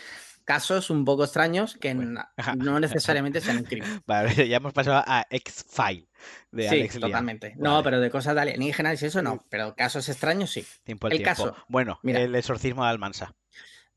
casos 0.46 0.88
un 0.88 1.04
poco 1.04 1.24
extraños 1.24 1.76
que 1.78 1.92
Bueno. 1.92 2.24
no 2.56 2.80
necesariamente 2.80 3.42
sean 3.42 3.58
un 3.58 3.64
crimen. 3.64 4.02
Vale, 4.06 4.32
ya 4.48 4.56
hemos 4.56 4.72
pasado 4.72 5.04
a 5.06 5.26
X-File 5.28 6.08
de 6.52 6.62
Sí, 6.70 6.74
Alex 6.80 6.98
totalmente. 6.98 7.54
No, 7.58 7.72
Vale. 7.72 7.84
pero 7.84 8.00
de 8.00 8.10
cosas 8.10 8.34
de 8.34 8.40
alienígenas 8.40 9.02
y 9.02 9.06
eso 9.06 9.20
no. 9.20 9.44
Pero 9.50 9.74
casos 9.76 10.08
extraños 10.08 10.50
sí. 10.50 10.64
Tiempo 10.84 11.06
al 11.08 11.12
el 11.12 11.18
tiempo. 11.18 11.30
caso, 11.50 11.56
Bueno, 11.68 11.98
mira. 12.02 12.20
el 12.20 12.34
exorcismo 12.34 12.84
de 12.84 12.90
Almansa. 12.90 13.34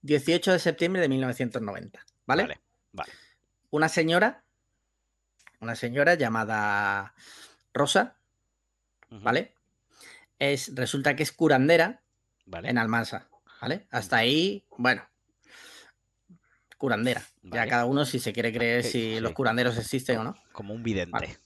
18 0.02 0.52
de 0.52 0.60
septiembre 0.60 1.02
de 1.02 1.08
1990. 1.10 2.00
¿Vale? 2.26 2.44
Vale, 2.44 2.60
vale. 2.92 3.12
Una 3.72 3.88
señora, 3.90 4.44
una 5.62 5.76
señora 5.76 6.16
llamada 6.16 7.14
Rosa, 7.74 8.16
¿vale? 9.10 9.54
Es, 10.40 10.74
resulta 10.76 11.16
que 11.16 11.24
es 11.24 11.32
curandera 11.32 12.02
Vale. 12.46 12.70
en 12.70 12.78
Almansa, 12.78 13.28
¿vale? 13.62 13.88
Hasta 13.92 14.18
ahí, 14.18 14.66
bueno, 14.78 15.04
curandera. 16.80 17.22
Ya 17.44 17.68
cada 17.68 17.86
uno 17.86 18.06
si 18.06 18.18
se 18.18 18.34
quiere 18.34 18.52
creer 18.52 18.84
Sí, 18.84 18.90
si 18.92 19.14
sí. 19.16 19.20
los 19.20 19.34
curanderos 19.34 19.78
existen 19.78 20.18
o 20.18 20.24
no. 20.24 20.36
Como 20.52 20.74
un 20.74 20.82
vidente. 20.82 21.12
Vale. 21.12 21.38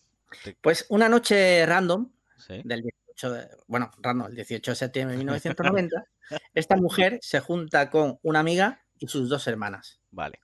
Pues 0.61 0.85
una 0.89 1.09
noche 1.09 1.65
random 1.65 2.09
Sí. 2.37 2.61
del 2.63 2.81
18 2.83 3.31
de, 3.33 3.47
bueno, 3.67 3.91
random, 3.99 4.27
el 4.29 4.35
18 4.35 4.71
de 4.71 4.75
septiembre 4.75 5.13
de 5.13 5.17
1990, 5.23 6.05
esta 6.53 6.75
mujer 6.77 7.19
se 7.21 7.39
junta 7.41 7.89
con 7.89 8.19
una 8.23 8.39
amiga 8.39 8.85
y 8.97 9.07
sus 9.07 9.27
dos 9.27 9.45
hermanas. 9.47 9.99
Vale. 10.11 10.39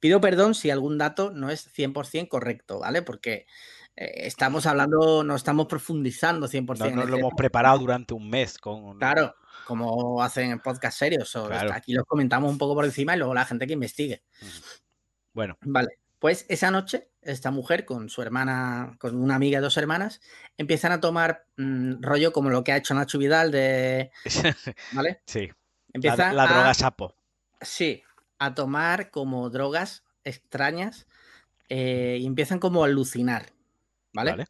Pido 0.00 0.20
perdón 0.20 0.54
si 0.54 0.70
algún 0.70 0.98
dato 0.98 1.30
no 1.30 1.50
es 1.50 1.68
100% 1.72 2.28
correcto, 2.28 2.80
¿vale? 2.80 3.02
Porque 3.02 3.46
eh, 3.94 4.26
estamos 4.26 4.66
hablando, 4.66 5.22
no 5.22 5.36
estamos 5.36 5.66
profundizando 5.68 6.48
100%. 6.48 6.78
No 6.78 6.84
el 6.86 6.94
lo 6.96 7.02
tema. 7.04 7.18
hemos 7.18 7.32
preparado 7.36 7.78
durante 7.78 8.12
un 8.14 8.28
mes 8.28 8.58
con. 8.58 8.98
Claro, 8.98 9.34
como 9.66 10.22
hacen 10.22 10.50
en 10.50 10.60
podcast 10.60 10.98
serios. 10.98 11.34
o 11.36 11.46
Claro. 11.48 11.72
Aquí 11.72 11.92
los 11.94 12.04
comentamos 12.04 12.50
un 12.50 12.58
poco 12.58 12.74
por 12.74 12.84
encima 12.84 13.14
y 13.14 13.18
luego 13.18 13.34
la 13.34 13.44
gente 13.44 13.66
que 13.66 13.72
investigue. 13.74 14.22
Bueno, 15.32 15.56
Vale, 15.62 15.98
pues 16.18 16.44
esa 16.48 16.70
noche, 16.70 17.08
esta 17.22 17.50
mujer 17.50 17.84
con 17.84 18.08
su 18.08 18.22
hermana, 18.22 18.96
con 18.98 19.16
una 19.16 19.34
amiga 19.36 19.58
y 19.58 19.62
dos 19.62 19.76
hermanas, 19.76 20.20
empiezan 20.58 20.92
a 20.92 21.00
tomar 21.00 21.46
mm, 21.56 22.02
rollo 22.02 22.32
como 22.32 22.50
lo 22.50 22.62
que 22.64 22.72
ha 22.72 22.76
hecho 22.76 22.94
Nacho 22.94 23.18
Vidal 23.18 23.50
de. 23.50 24.10
¿Vale? 24.92 25.22
sí. 25.26 25.46
La, 25.48 25.54
Empiezan 25.94 26.36
la 26.36 26.44
a- 26.44 26.46
droga 26.48 26.74
sapo. 26.74 27.14
Sí, 27.60 28.02
a 28.38 28.54
tomar 28.54 29.10
como 29.10 29.50
drogas 29.50 30.04
extrañas 30.24 31.06
eh, 31.68 32.18
y 32.20 32.26
empiezan 32.26 32.58
como 32.58 32.82
a 32.82 32.86
alucinar. 32.86 33.52
¿Vale? 34.12 34.30
Vale. 34.32 34.46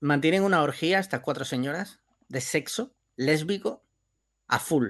Mantienen 0.00 0.42
una 0.44 0.62
orgía, 0.62 0.98
estas 0.98 1.20
cuatro 1.20 1.44
señoras, 1.44 2.00
de 2.28 2.40
sexo 2.40 2.94
lésbico 3.16 3.82
a 4.50 4.58
full. 4.58 4.88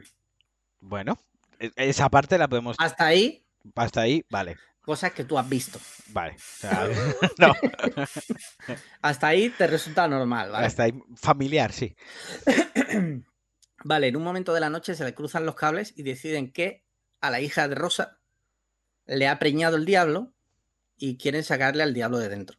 Bueno, 0.80 1.22
e- 1.58 1.70
esa 1.76 2.08
parte 2.08 2.38
la 2.38 2.48
podemos. 2.48 2.76
Hasta 2.78 3.06
ahí, 3.06 3.44
Hasta 3.74 4.00
ahí, 4.02 4.24
vale. 4.30 4.56
cosas 4.82 5.12
que 5.12 5.24
tú 5.24 5.38
has 5.38 5.48
visto. 5.48 5.78
Vale. 6.08 6.34
O 6.36 6.38
sea, 6.38 6.88
no, 7.38 7.54
Hasta 9.02 9.26
ahí 9.28 9.50
te 9.50 9.66
resulta 9.66 10.08
normal, 10.08 10.50
¿vale? 10.50 10.66
hasta 10.66 10.84
ahí. 10.84 10.94
Familiar, 11.16 11.72
sí. 11.72 11.94
Vale, 13.82 14.08
en 14.08 14.16
un 14.16 14.22
momento 14.22 14.52
de 14.52 14.60
la 14.60 14.68
noche 14.68 14.94
se 14.94 15.04
le 15.04 15.14
cruzan 15.14 15.46
los 15.46 15.54
cables 15.54 15.94
y 15.96 16.02
deciden 16.02 16.52
que 16.52 16.84
a 17.22 17.30
la 17.30 17.40
hija 17.40 17.66
de 17.66 17.74
Rosa 17.74 18.18
le 19.06 19.26
ha 19.26 19.38
preñado 19.38 19.76
el 19.78 19.86
diablo 19.86 20.34
y 20.98 21.16
quieren 21.16 21.42
sacarle 21.44 21.82
al 21.82 21.94
diablo 21.94 22.18
de 22.18 22.28
dentro. 22.28 22.58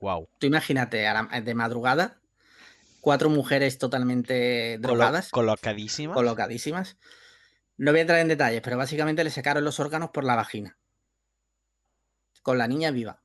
Wow. 0.00 0.28
Tú 0.38 0.46
imagínate, 0.46 1.06
a 1.06 1.14
la- 1.22 1.40
de 1.40 1.54
madrugada, 1.54 2.20
cuatro 3.02 3.28
mujeres 3.28 3.78
totalmente 3.78 4.78
drogadas, 4.78 5.28
colocadísima. 5.30 6.14
colocadísimas. 6.14 6.96
No 7.76 7.90
voy 7.90 7.98
a 7.98 8.02
entrar 8.02 8.20
en 8.20 8.28
detalles, 8.28 8.62
pero 8.62 8.78
básicamente 8.78 9.24
le 9.24 9.30
sacaron 9.30 9.64
los 9.64 9.80
órganos 9.80 10.10
por 10.10 10.22
la 10.24 10.36
vagina. 10.36 10.78
Con 12.42 12.58
la 12.58 12.68
niña 12.68 12.92
viva. 12.92 13.20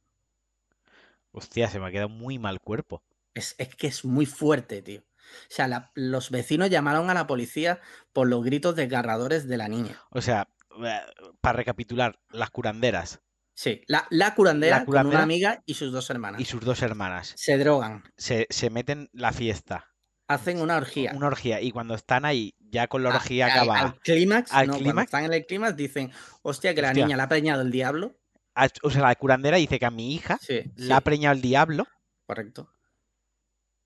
Hostia, 1.32 1.70
se 1.70 1.80
me 1.80 1.88
ha 1.88 1.92
quedado 1.92 2.10
muy 2.10 2.40
mal 2.40 2.60
cuerpo. 2.60 3.04
Es, 3.36 3.54
es 3.60 3.76
que 3.76 3.86
es 3.88 4.04
muy 4.04 4.26
fuerte, 4.26 4.82
tío. 4.82 5.02
O 5.02 5.50
sea, 5.54 5.68
la- 5.68 5.92
los 5.94 6.32
vecinos 6.32 6.72
llamaron 6.72 7.10
a 7.12 7.14
la 7.14 7.28
policía 7.28 7.80
por 8.14 8.28
los 8.28 8.44
gritos 8.44 8.76
desgarradores 8.76 9.48
de 9.48 9.58
la 9.58 9.68
niña. 9.68 10.02
O 10.10 10.22
sea, 10.22 10.48
eh, 10.84 11.02
para 11.40 11.58
recapitular, 11.58 12.20
las 12.32 12.50
curanderas 12.50 13.22
Sí, 13.60 13.82
la, 13.88 14.06
la 14.12 14.36
curandera, 14.36 14.80
La 14.80 14.86
con 14.86 15.08
una 15.08 15.24
amiga 15.24 15.64
y 15.66 15.74
sus 15.74 15.92
dos 15.92 16.08
hermanas. 16.12 16.40
y 16.40 16.46
sus 16.46 16.62
dos 16.64 16.84
hermanas 16.84 17.34
Se 17.36 17.58
drogan, 17.58 18.04
se, 18.16 18.46
se 18.52 18.70
meten 18.70 19.10
la 19.14 19.32
fiesta, 19.34 19.88
hacen 20.28 20.62
una 20.62 20.78
orgía. 20.78 21.12
una 21.16 21.26
orgía, 21.26 21.60
y 21.60 21.72
cuando 21.72 21.96
están 21.96 22.24
ahí, 22.24 22.54
ya 22.60 22.88
con 22.88 23.02
la 23.02 23.10
A- 23.10 23.16
orgía 23.16 23.46
al- 23.48 23.52
acaba, 23.54 23.80
Al 23.80 24.00
clímax, 24.02 24.54
al 24.54 24.68
no, 24.68 24.78
clímax. 24.78 25.06
están 25.06 25.26
en 25.26 25.34
el 25.34 25.46
clímax 25.48 25.76
dicen, 25.76 26.12
hostia, 26.44 26.76
que 26.76 26.84
la 26.84 26.90
Hostia. 26.90 27.06
niña 27.06 27.18
le 27.18 27.24
ha 27.24 27.28
preñado 27.30 27.64
el 27.64 27.72
diablo. 27.72 28.16
a- 28.54 28.68
o 28.84 28.92
sea, 28.92 29.02
la 29.02 29.16
curandera 29.16 29.58
dice 29.58 29.80
que 29.80 29.86
a 29.88 29.92
mi 29.92 30.14
hija 30.14 30.38
Sí, 30.40 30.62
la 30.76 30.98
ha 30.98 31.00
sí, 31.00 31.04
preñado 31.06 31.36
el 31.36 31.42
diablo 31.42 31.88
correcto. 32.28 32.72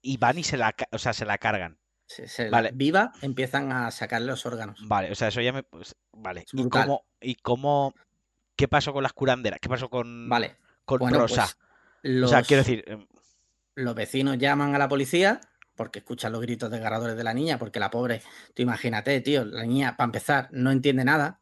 y 0.01 0.17
van 0.17 0.37
y 0.37 0.43
se 0.43 0.57
la, 0.57 0.75
o 0.91 0.97
sea, 0.97 1.13
se 1.13 1.23
la 1.25 1.37
cargan. 1.37 1.79
Se- 2.07 2.27
se 2.27 2.45
la- 2.45 2.51
Vale. 2.57 2.71
viva, 2.73 3.13
empiezan 3.21 3.71
a 3.71 3.89
sacarle 3.91 4.27
los 4.27 4.45
órganos. 4.45 4.85
Vale, 4.85 5.11
o 5.11 5.15
sea, 5.15 5.29
eso 5.29 5.39
ya 5.39 5.53
me... 5.53 5.63
pues, 5.63 5.95
vale. 6.11 6.41
Es 6.41 6.53
¿Y 6.53 6.67
cómo, 6.67 7.05
¿Y 7.21 7.35
cómo... 7.35 7.93
¿Qué 8.61 8.67
pasó 8.67 8.93
con 8.93 9.01
las 9.01 9.13
curanderas? 9.13 9.59
¿Qué 9.59 9.67
pasó 9.67 9.89
con, 9.89 10.29
Vale, 10.29 10.57
con 10.85 10.99
bueno, 10.99 11.17
Rosa? 11.17 11.47
pues 11.47 12.13
los, 12.13 12.29
O 12.29 12.31
sea, 12.31 12.43
quiero 12.43 12.61
decir, 12.61 12.83
em, 12.85 13.07
los 13.73 13.95
vecinos 13.95 14.37
llaman 14.37 14.75
a 14.75 14.77
la 14.77 14.87
policía 14.87 15.41
porque 15.75 15.97
escuchan 15.97 16.31
los 16.31 16.41
gritos 16.41 16.69
desgarradores 16.69 17.17
de 17.17 17.23
la 17.23 17.33
niña, 17.33 17.57
porque 17.57 17.79
la 17.79 17.89
pobre, 17.89 18.21
tú 18.53 18.61
imagínate, 18.61 19.19
tío, 19.21 19.45
la 19.45 19.63
niña, 19.63 19.97
para 19.97 20.05
empezar, 20.05 20.49
no 20.51 20.69
entiende 20.69 21.03
nada, 21.03 21.39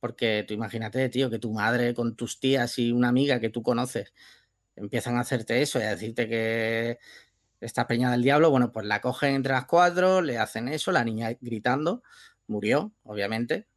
porque 0.00 0.44
tú 0.44 0.52
imagínate, 0.52 1.08
tío, 1.10 1.30
que 1.30 1.38
tu 1.38 1.52
madre 1.52 1.94
con 1.94 2.16
tus 2.16 2.40
tías 2.40 2.76
y 2.80 2.90
una 2.90 3.06
amiga 3.06 3.38
que 3.38 3.50
tú 3.50 3.62
conoces 3.62 4.12
empiezan 4.74 5.18
a 5.18 5.20
hacerte 5.20 5.62
eso 5.62 5.78
y 5.78 5.82
a 5.82 5.90
decirte 5.90 6.28
que 6.28 6.98
está 7.60 7.86
preñada 7.86 8.14
del 8.14 8.24
diablo, 8.24 8.50
bueno, 8.50 8.72
pues 8.72 8.84
la 8.84 9.00
cogen 9.00 9.36
entre 9.36 9.52
las 9.52 9.66
cuatro, 9.66 10.20
le 10.20 10.38
hacen 10.38 10.66
eso, 10.66 10.90
la 10.90 11.04
niña 11.04 11.36
gritando, 11.40 12.02
murió, 12.48 12.90
obviamente, 13.04 13.68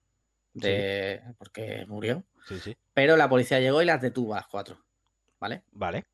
de... 0.55 1.21
porque 1.37 1.85
murió, 1.87 2.25
sí, 2.47 2.59
sí, 2.59 2.77
pero 2.93 3.17
la 3.17 3.29
policía 3.29 3.59
llegó 3.59 3.81
y 3.81 3.85
las 3.85 4.01
detuvo 4.01 4.33
a 4.33 4.37
las 4.37 4.47
cuatro, 4.47 4.83
¿vale? 5.39 5.63
vale. 5.71 6.05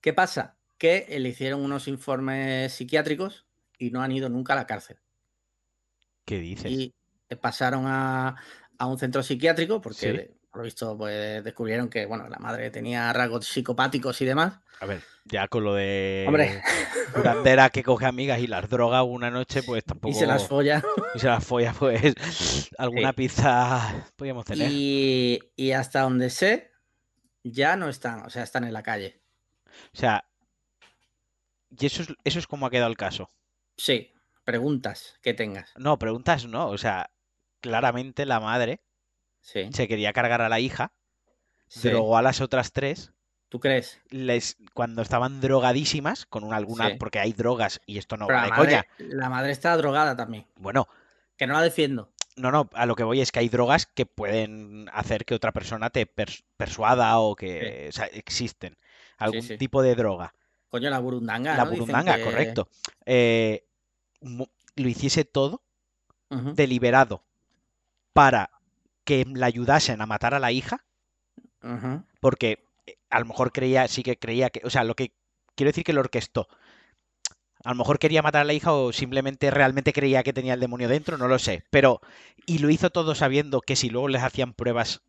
¿Qué 0.00 0.12
pasa? 0.12 0.56
Que 0.78 1.06
eh, 1.08 1.18
le 1.18 1.30
hicieron 1.30 1.60
unos 1.60 1.88
informes 1.88 2.72
psiquiátricos 2.72 3.46
y 3.78 3.90
no 3.90 4.02
han 4.02 4.12
ido 4.12 4.28
nunca 4.28 4.52
a 4.52 4.56
la 4.56 4.66
cárcel. 4.66 4.98
¿Qué 6.24 6.38
dices? 6.38 6.70
Y 6.70 6.94
eh, 7.28 7.36
pasaron 7.36 7.84
a, 7.86 8.36
a 8.78 8.86
un 8.86 8.98
centro 8.98 9.22
psiquiátrico 9.22 9.80
porque, 9.80 10.34
por 10.58 10.64
lo 10.64 10.66
visto, 10.66 10.98
pues, 10.98 11.44
descubrieron 11.44 11.88
que 11.88 12.04
bueno, 12.04 12.28
la 12.28 12.38
madre 12.40 12.68
tenía 12.72 13.12
rasgos 13.12 13.46
psicopáticos 13.46 14.20
y 14.20 14.24
demás. 14.24 14.58
A 14.80 14.86
ver, 14.86 15.02
ya 15.24 15.46
con 15.46 15.62
lo 15.62 15.72
de 15.74 16.24
Hombre. 16.26 16.60
curandera 17.14 17.70
que 17.70 17.84
coge 17.84 18.06
amigas 18.06 18.40
y 18.40 18.48
las 18.48 18.68
droga 18.68 19.04
una 19.04 19.30
noche, 19.30 19.62
pues 19.62 19.84
tampoco... 19.84 20.10
Y 20.10 20.18
se 20.18 20.26
las 20.26 20.48
folla. 20.48 20.82
y 21.14 21.20
se 21.20 21.28
las 21.28 21.44
folla, 21.46 21.72
pues 21.78 22.12
alguna 22.76 23.10
Sí. 23.10 23.14
pizza 23.16 24.04
podríamos 24.16 24.46
tener. 24.46 24.68
Y, 24.68 25.38
y 25.54 25.70
hasta 25.70 26.00
donde 26.00 26.28
sé, 26.28 26.72
ya 27.44 27.76
no 27.76 27.88
están, 27.88 28.26
o 28.26 28.30
sea, 28.30 28.42
están 28.42 28.64
en 28.64 28.72
la 28.72 28.82
calle. 28.82 29.20
O 29.94 29.96
sea, 29.96 30.24
y 31.70 31.86
eso 31.86 32.02
es, 32.02 32.08
eso 32.24 32.40
es 32.40 32.48
como 32.48 32.66
ha 32.66 32.70
quedado 32.70 32.90
el 32.90 32.96
caso. 32.96 33.30
Sí, 33.76 34.12
preguntas 34.42 35.20
que 35.22 35.34
tengas. 35.34 35.72
No, 35.76 36.00
preguntas 36.00 36.46
no. 36.46 36.68
O 36.68 36.78
sea, 36.78 37.10
claramente 37.60 38.26
la 38.26 38.40
madre 38.40 38.80
Sí. 39.50 39.70
se 39.72 39.88
quería 39.88 40.12
cargar 40.12 40.42
a 40.42 40.48
la 40.50 40.60
hija, 40.60 40.92
sí. 41.68 41.88
drogó 41.88 42.18
a 42.18 42.22
las 42.22 42.42
otras 42.42 42.72
tres, 42.72 43.12
¿Tú 43.48 43.60
crees? 43.60 43.98
les, 44.10 44.58
cuando 44.74 45.00
estaban 45.00 45.40
drogadísimas, 45.40 46.26
con 46.26 46.44
una, 46.44 46.56
alguna, 46.56 46.90
Sí. 46.90 46.96
porque 46.98 47.18
hay 47.18 47.32
drogas 47.32 47.80
y 47.86 47.96
esto 47.96 48.18
no 48.18 48.26
Pero 48.26 48.38
va 48.40 48.44
de 48.44 48.50
madre, 48.50 48.64
coña. 48.66 48.86
la 48.98 49.30
madre 49.30 49.52
está 49.52 49.74
drogada 49.78 50.14
también. 50.16 50.44
Bueno, 50.56 50.86
Que 51.38 51.46
no 51.46 51.54
la 51.54 51.62
defiendo. 51.62 52.10
No, 52.36 52.50
no, 52.52 52.68
a 52.74 52.84
lo 52.84 52.94
que 52.94 53.04
voy 53.04 53.20
es 53.22 53.32
que 53.32 53.38
hay 53.38 53.48
drogas 53.48 53.86
que 53.86 54.04
pueden 54.06 54.90
hacer 54.92 55.24
que 55.24 55.34
otra 55.34 55.52
persona 55.52 55.88
te 55.90 56.06
pers- 56.06 56.44
persuada 56.56 57.18
o 57.20 57.34
que 57.36 57.86
o 57.88 57.92
sea, 57.92 58.04
existen. 58.06 58.76
Algún 59.16 59.46
tipo 59.56 59.82
de 59.82 59.94
droga. 59.94 60.34
Coño, 60.68 60.90
la 60.90 60.98
burundanga, 60.98 61.56
La 61.56 61.64
burundanga, 61.64 62.16
que- 62.16 62.24
correcto. 62.24 62.68
Eh, 63.06 63.64
lo 64.20 64.88
hiciese 64.88 65.24
todo 65.24 65.62
deliberado 66.28 67.22
para 68.12 68.50
que 69.08 69.24
la 69.24 69.46
ayudasen 69.46 70.02
a 70.02 70.06
matar 70.06 70.34
a 70.34 70.38
la 70.38 70.52
hija, 70.52 70.84
porque 72.20 72.58
eh, 72.86 72.96
a 73.08 73.20
lo 73.20 73.24
mejor 73.24 73.52
creía, 73.52 73.88
sí 73.88 74.02
que 74.02 74.18
creía 74.18 74.50
que, 74.50 74.60
o 74.64 74.68
sea, 74.68 74.84
lo 74.84 74.94
que 74.94 75.12
quiero 75.54 75.70
decir 75.70 75.82
que 75.82 75.94
lo 75.94 76.00
orquestó. 76.00 76.46
A 77.64 77.70
lo 77.70 77.76
mejor 77.76 77.98
quería 77.98 78.20
matar 78.20 78.42
a 78.42 78.44
la 78.44 78.52
hija 78.52 78.74
o 78.74 78.92
simplemente 78.92 79.50
realmente 79.50 79.94
creía 79.94 80.22
que 80.22 80.34
tenía 80.34 80.52
el 80.52 80.60
demonio 80.60 80.88
dentro, 80.88 81.16
no 81.16 81.26
lo 81.26 81.38
sé. 81.38 81.64
Pero, 81.70 82.02
y 82.44 82.58
lo 82.58 82.68
hizo 82.68 82.90
todo 82.90 83.14
sabiendo 83.14 83.62
que 83.62 83.76
si 83.76 83.88
luego 83.88 84.08
les 84.08 84.22
hacían 84.22 84.52
pruebas 84.52 85.00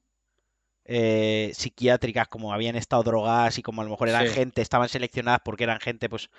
eh, 0.85 1.51
psiquiátricas, 1.53 2.29
como 2.29 2.53
habían 2.53 2.77
estado 2.77 3.03
drogadas 3.03 3.57
y 3.57 3.63
como 3.63 3.81
a 3.81 3.83
lo 3.83 3.91
mejor 3.91 4.07
eran 4.07 4.27
Sí. 4.27 4.33
gente, 4.33 4.62
estaban 4.62 4.88
seleccionadas 4.88 5.41
porque 5.43 5.65
eran 5.65 5.81
gente, 5.81 6.07
pues, 6.07 6.29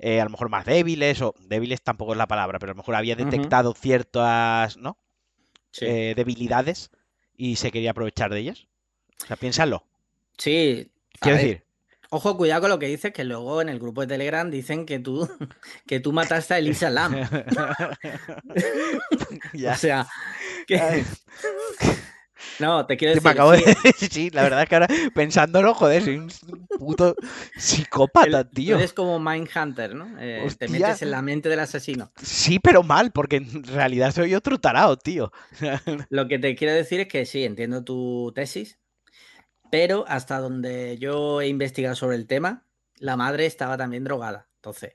eh, 0.00 0.20
a 0.20 0.24
lo 0.24 0.30
mejor 0.30 0.48
más 0.48 0.64
débiles, 0.66 1.22
o 1.22 1.32
débiles 1.38 1.80
tampoco 1.80 2.12
es 2.12 2.18
la 2.18 2.26
palabra, 2.26 2.58
pero 2.58 2.72
a 2.72 2.74
lo 2.74 2.78
mejor 2.78 2.96
había 2.96 3.14
detectado 3.14 3.72
ciertas, 3.72 4.76
¿no? 4.76 4.98
Sí. 5.70 5.86
eh, 5.86 6.14
debilidades 6.16 6.90
y 7.36 7.56
se 7.56 7.70
quería 7.70 7.90
aprovechar 7.90 8.32
de 8.32 8.40
ellas. 8.40 8.66
O 9.22 9.26
sea, 9.26 9.36
piénsalo. 9.36 9.84
Sí, 10.36 10.90
Quiero 11.20 11.36
ver, 11.36 11.46
decir, 11.46 11.64
Ojo, 12.10 12.36
cuidado 12.36 12.60
con 12.60 12.70
lo 12.70 12.78
que 12.78 12.86
dices, 12.86 13.12
que 13.12 13.24
luego 13.24 13.60
en 13.60 13.68
el 13.68 13.80
grupo 13.80 14.02
de 14.02 14.06
Telegram 14.06 14.48
dicen 14.48 14.86
que 14.86 15.00
tú, 15.00 15.28
que 15.86 15.98
tú 15.98 16.12
mataste 16.12 16.54
a 16.54 16.58
Elisa 16.58 16.88
Lam. 16.88 17.12
ya. 19.52 19.72
O 19.72 19.76
sea, 19.76 20.06
que... 20.68 21.04
No, 22.58 22.86
te 22.86 22.96
quiero 22.96 23.12
Me 23.12 23.20
decir, 23.20 23.30
acabo 23.30 23.52
de... 23.52 23.58
sí, 23.96 24.08
sí, 24.10 24.30
la 24.30 24.42
verdad 24.42 24.62
es 24.62 24.68
que 24.68 24.74
ahora 24.76 24.88
pensándolo, 25.14 25.74
joder, 25.74 26.02
soy 26.02 26.16
un 26.16 26.28
puto 26.78 27.14
psicópata, 27.56 28.40
el- 28.40 28.48
tío. 28.48 28.76
eres 28.76 28.92
como 28.92 29.18
Mindhunter, 29.20 29.94
¿no? 29.94 30.16
Eh, 30.18 30.54
te 30.58 30.68
metes 30.68 31.02
en 31.02 31.10
la 31.10 31.22
mente 31.22 31.48
del 31.48 31.60
asesino. 31.60 32.10
Sí, 32.22 32.58
pero 32.58 32.82
mal, 32.82 33.12
porque 33.12 33.36
en 33.36 33.64
realidad 33.64 34.12
soy 34.12 34.34
otro 34.34 34.58
tarao, 34.58 34.96
tío. 34.96 35.32
Lo 36.08 36.28
que 36.28 36.38
te 36.38 36.54
quiero 36.54 36.74
decir 36.74 37.00
es 37.00 37.08
que 37.08 37.26
sí, 37.26 37.44
entiendo 37.44 37.84
tu 37.84 38.32
tesis, 38.34 38.78
pero 39.70 40.04
hasta 40.08 40.38
donde 40.40 40.98
yo 40.98 41.40
he 41.40 41.48
investigado 41.48 41.94
sobre 41.96 42.16
el 42.16 42.26
tema, 42.26 42.66
la 42.96 43.16
madre 43.16 43.46
estaba 43.46 43.76
también 43.76 44.04
drogada. 44.04 44.48
Entonces, 44.56 44.94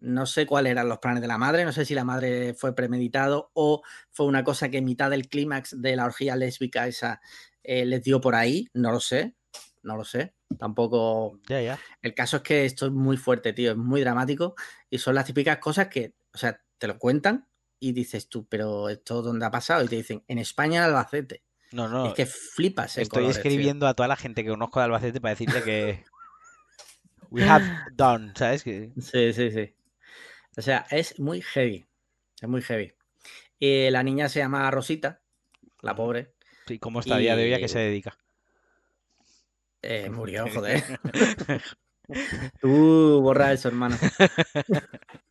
no 0.00 0.26
sé 0.26 0.46
cuáles 0.46 0.72
eran 0.72 0.88
los 0.88 0.98
planes 0.98 1.20
de 1.22 1.28
la 1.28 1.38
madre, 1.38 1.64
no 1.64 1.72
sé 1.72 1.84
si 1.84 1.94
la 1.94 2.04
madre 2.04 2.54
fue 2.54 2.74
premeditado 2.74 3.50
o 3.54 3.82
fue 4.10 4.26
una 4.26 4.44
cosa 4.44 4.68
que 4.68 4.78
en 4.78 4.84
mitad 4.84 5.10
del 5.10 5.28
clímax 5.28 5.80
de 5.80 5.96
la 5.96 6.04
orgía 6.04 6.36
lésbica 6.36 6.86
esa 6.86 7.20
eh, 7.62 7.84
les 7.84 8.02
dio 8.02 8.20
por 8.20 8.34
ahí, 8.34 8.68
no 8.72 8.90
lo 8.90 9.00
sé, 9.00 9.34
no 9.82 9.96
lo 9.96 10.04
sé. 10.04 10.34
Tampoco. 10.58 11.38
Ya, 11.48 11.60
ya. 11.60 11.78
El 12.02 12.14
caso 12.14 12.38
es 12.38 12.42
que 12.42 12.64
esto 12.64 12.86
es 12.86 12.92
muy 12.92 13.16
fuerte, 13.16 13.52
tío, 13.52 13.72
es 13.72 13.76
muy 13.76 14.00
dramático 14.00 14.54
y 14.88 14.98
son 14.98 15.14
las 15.14 15.26
típicas 15.26 15.58
cosas 15.58 15.88
que, 15.88 16.14
o 16.34 16.38
sea, 16.38 16.60
te 16.78 16.86
lo 16.86 16.98
cuentan 16.98 17.46
y 17.78 17.92
dices 17.92 18.28
tú, 18.28 18.46
pero 18.48 18.88
¿esto 18.88 19.22
dónde 19.22 19.46
ha 19.46 19.50
pasado? 19.50 19.84
Y 19.84 19.88
te 19.88 19.96
dicen, 19.96 20.24
en 20.28 20.38
España, 20.38 20.78
en 20.78 20.84
Albacete. 20.84 21.42
No, 21.72 21.88
no. 21.88 22.08
es 22.08 22.14
que 22.14 22.26
flipas 22.26 22.96
el 22.96 23.02
Estoy 23.02 23.24
tío. 23.24 23.30
escribiendo 23.30 23.86
a 23.86 23.94
toda 23.94 24.08
la 24.08 24.16
gente 24.16 24.42
que 24.42 24.50
conozco 24.50 24.80
de 24.80 24.86
Albacete 24.86 25.20
para 25.20 25.34
decirle 25.34 25.62
que. 25.62 26.04
We 27.30 27.48
have 27.48 27.64
done, 27.92 28.32
¿sabes? 28.34 28.64
Que... 28.64 28.90
Sí, 29.00 29.32
sí, 29.32 29.52
sí. 29.52 29.72
O 30.60 30.62
sea, 30.62 30.84
es 30.90 31.18
muy 31.18 31.40
heavy. 31.40 31.86
Es 32.38 32.46
muy 32.46 32.60
heavy. 32.60 32.92
Y 33.58 33.88
la 33.88 34.02
niña 34.02 34.28
se 34.28 34.40
llama 34.40 34.70
Rosita, 34.70 35.22
la 35.80 35.94
pobre. 35.94 36.34
Sí, 36.66 36.78
¿Cómo 36.78 37.00
está 37.00 37.14
a 37.14 37.18
día 37.18 37.34
de 37.34 37.44
hoy 37.44 37.54
a 37.54 37.58
qué 37.58 37.64
Y- 37.64 37.68
se 37.68 37.78
dedica? 37.78 38.18
eh, 39.80 40.10
murió, 40.10 40.44
joder. 40.54 40.84
Tú 42.60 43.20
borra 43.22 43.54
eso, 43.54 43.68
hermano. 43.68 43.96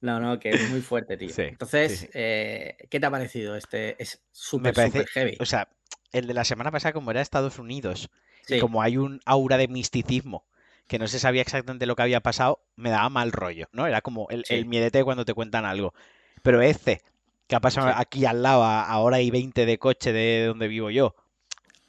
No, 0.00 0.20
no, 0.20 0.38
que 0.38 0.50
es 0.50 0.70
muy 0.70 0.80
fuerte, 0.82 1.16
tío. 1.16 1.30
Sí, 1.30 1.42
Entonces, 1.42 2.00
sí, 2.00 2.08
eh, 2.14 2.76
¿qué 2.90 3.00
te 3.00 3.06
ha 3.06 3.10
parecido? 3.10 3.56
Este 3.56 4.00
es 4.00 4.22
súper, 4.30 4.74
heavy. 4.74 5.36
O 5.40 5.46
sea, 5.46 5.68
el 6.12 6.26
de 6.26 6.34
la 6.34 6.44
semana 6.44 6.70
pasada, 6.70 6.92
como 6.92 7.10
era 7.10 7.20
Estados 7.22 7.58
Unidos, 7.58 8.10
y 8.46 8.58
como 8.58 8.82
hay 8.82 8.98
un 8.98 9.20
aura 9.24 9.56
de 9.56 9.68
misticismo 9.68 10.46
que 10.86 10.98
no 10.98 11.08
se 11.08 11.18
sabía 11.18 11.42
exactamente 11.42 11.86
lo 11.86 11.96
que 11.96 12.02
había 12.02 12.20
pasado, 12.20 12.60
me 12.76 12.90
daba 12.90 13.08
mal 13.08 13.32
rollo, 13.32 13.68
¿no? 13.72 13.86
Era 13.86 14.00
como 14.02 14.28
el, 14.30 14.44
el 14.48 14.62
Sí. 14.62 14.68
miedete 14.68 15.02
cuando 15.04 15.24
te 15.24 15.34
cuentan 15.34 15.64
algo. 15.64 15.94
Pero 16.42 16.62
este, 16.62 17.02
que 17.48 17.56
ha 17.56 17.60
pasado 17.60 17.88
Sí. 17.88 17.94
aquí 17.96 18.24
al 18.26 18.42
lado, 18.42 18.62
a, 18.64 18.96
hora 18.98 19.20
y 19.20 19.30
20 19.30 19.66
de 19.66 19.78
coche 19.78 20.12
de 20.12 20.46
donde 20.46 20.68
vivo 20.68 20.90
yo, 20.90 21.14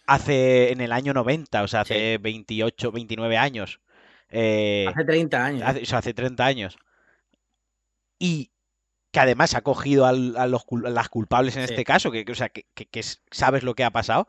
hace 0.08 0.72
en 0.72 0.82
el 0.82 0.92
año 0.92 1.14
90, 1.14 1.64
o 1.64 1.68
sea, 1.68 1.84
Sí. 1.86 1.94
hace 1.94 2.18
28, 2.18 2.92
29 2.92 3.38
años. 3.38 3.80
eh, 4.30 4.86
hace 4.90 5.06
30 5.06 5.46
años. 5.46 5.64
hace, 5.66 5.82
o 5.84 5.86
sea, 5.86 6.00
hace 6.00 6.14
30 6.14 6.46
años. 6.46 6.78
Y 8.20 8.52
que 9.12 9.20
además 9.20 9.54
ha 9.56 9.62
cogido 9.62 10.06
al- 10.06 10.36
a, 10.38 10.48
los, 10.48 10.64
a 10.86 10.90
las 10.90 11.10
culpables 11.10 11.56
en 11.56 11.66
Sí. 11.66 11.74
este 11.74 11.86
caso, 11.86 12.12
que, 12.12 12.26
que, 12.26 12.32
o 12.32 12.36
sea, 12.36 12.50
que, 12.50 12.66
que- 12.74 12.86
que 12.88 13.04
sabes 13.32 13.64
lo 13.64 13.74
que 13.74 13.84
ha 13.84 13.92
pasado. 13.92 14.28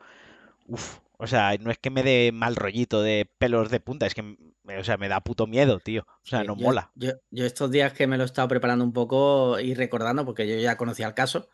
Uf, 0.67 0.99
o 1.21 1.27
sea, 1.27 1.55
no 1.59 1.69
es 1.69 1.77
que 1.77 1.89
me 1.89 2.01
dé 2.01 2.31
mal 2.33 2.55
rollito 2.55 3.01
de 3.03 3.29
pelos 3.37 3.69
de 3.69 3.79
punta, 3.79 4.05
es 4.07 4.15
que, 4.15 4.23
me- 4.23 4.77
o 4.79 4.83
sea, 4.83 4.97
me 4.97 5.07
da 5.09 5.19
puto 5.21 5.45
miedo, 5.47 5.79
tío. 5.79 6.05
O 6.23 6.25
sea, 6.25 6.41
Sí, 6.41 6.47
no 6.47 6.55
yo- 6.57 6.63
mola. 6.65 6.91
Yo, 6.95 7.11
yo 7.29 7.45
estos 7.45 7.69
días 7.69 7.93
que 7.93 8.07
me 8.07 8.17
lo 8.17 8.23
he 8.23 8.25
estado 8.25 8.47
preparando 8.47 8.83
un 8.85 8.93
poco 8.93 9.59
y 9.59 9.73
recordando, 9.75 10.25
porque 10.25 10.47
yo 10.47 10.55
ya 10.57 10.77
conocía 10.77 11.07
el 11.07 11.13
caso, 11.13 11.49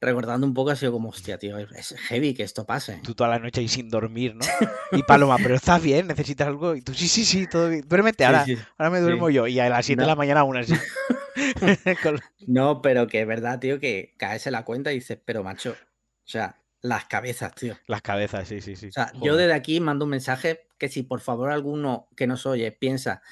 recordando 0.00 0.46
un 0.46 0.52
poco 0.52 0.70
ha 0.70 0.76
sido 0.76 0.92
como, 0.92 1.08
hostia, 1.08 1.38
tío, 1.38 1.56
es 1.58 1.94
heavy 2.08 2.34
que 2.34 2.42
esto 2.42 2.66
pase. 2.66 3.00
Tú 3.02 3.14
toda 3.14 3.30
la 3.30 3.38
noche 3.38 3.60
ahí 3.62 3.68
sin 3.68 3.88
dormir, 3.88 4.34
¿no? 4.34 4.44
Y 4.92 5.02
Paloma, 5.04 5.36
pero 5.42 5.54
estás 5.54 5.82
bien, 5.82 6.06
necesitas 6.06 6.48
algo. 6.48 6.74
Y 6.76 6.82
tú, 6.82 6.92
sí, 6.92 7.08
sí, 7.08 7.24
sí, 7.24 7.46
todo 7.48 7.70
bien. 7.70 7.84
Duérmete, 7.88 8.24
ahora, 8.26 8.44
sí. 8.44 8.56
ahora 8.76 8.90
me 8.90 9.00
duermo 9.00 9.30
yo. 9.30 9.46
Y 9.46 9.58
a 9.58 9.68
las 9.70 9.86
7 9.86 10.02
de 10.02 10.06
la 10.06 10.14
mañana 10.16 10.40
aún 10.40 10.58
así. 10.58 10.74
Con- 12.02 12.20
No, 12.46 12.82
pero 12.82 13.06
que 13.06 13.20
es 13.22 13.26
verdad, 13.26 13.58
tío, 13.58 13.78
que 13.80 14.14
caes 14.18 14.46
en 14.46 14.52
la 14.52 14.64
cuenta 14.64 14.92
y 14.92 14.96
dices, 14.96 15.18
pero 15.24 15.42
macho, 15.42 15.72
o 15.72 16.28
sea, 16.28 16.58
las 16.88 17.04
cabezas, 17.06 17.54
tío. 17.54 17.76
Las 17.86 18.02
cabezas, 18.02 18.46
sí, 18.48 18.60
sí, 18.60 18.76
sí. 18.76 18.88
O 18.88 18.92
sea, 18.92 19.12
yo 19.20 19.36
desde 19.36 19.52
aquí 19.54 19.80
mando 19.80 20.04
un 20.04 20.10
mensaje 20.12 20.66
que 20.78 20.88
si 20.88 21.02
por 21.02 21.20
favor 21.20 21.50
alguno 21.50 22.08
que 22.16 22.26
nos 22.26 22.46
oye 22.46 22.72
piensa 22.72 23.22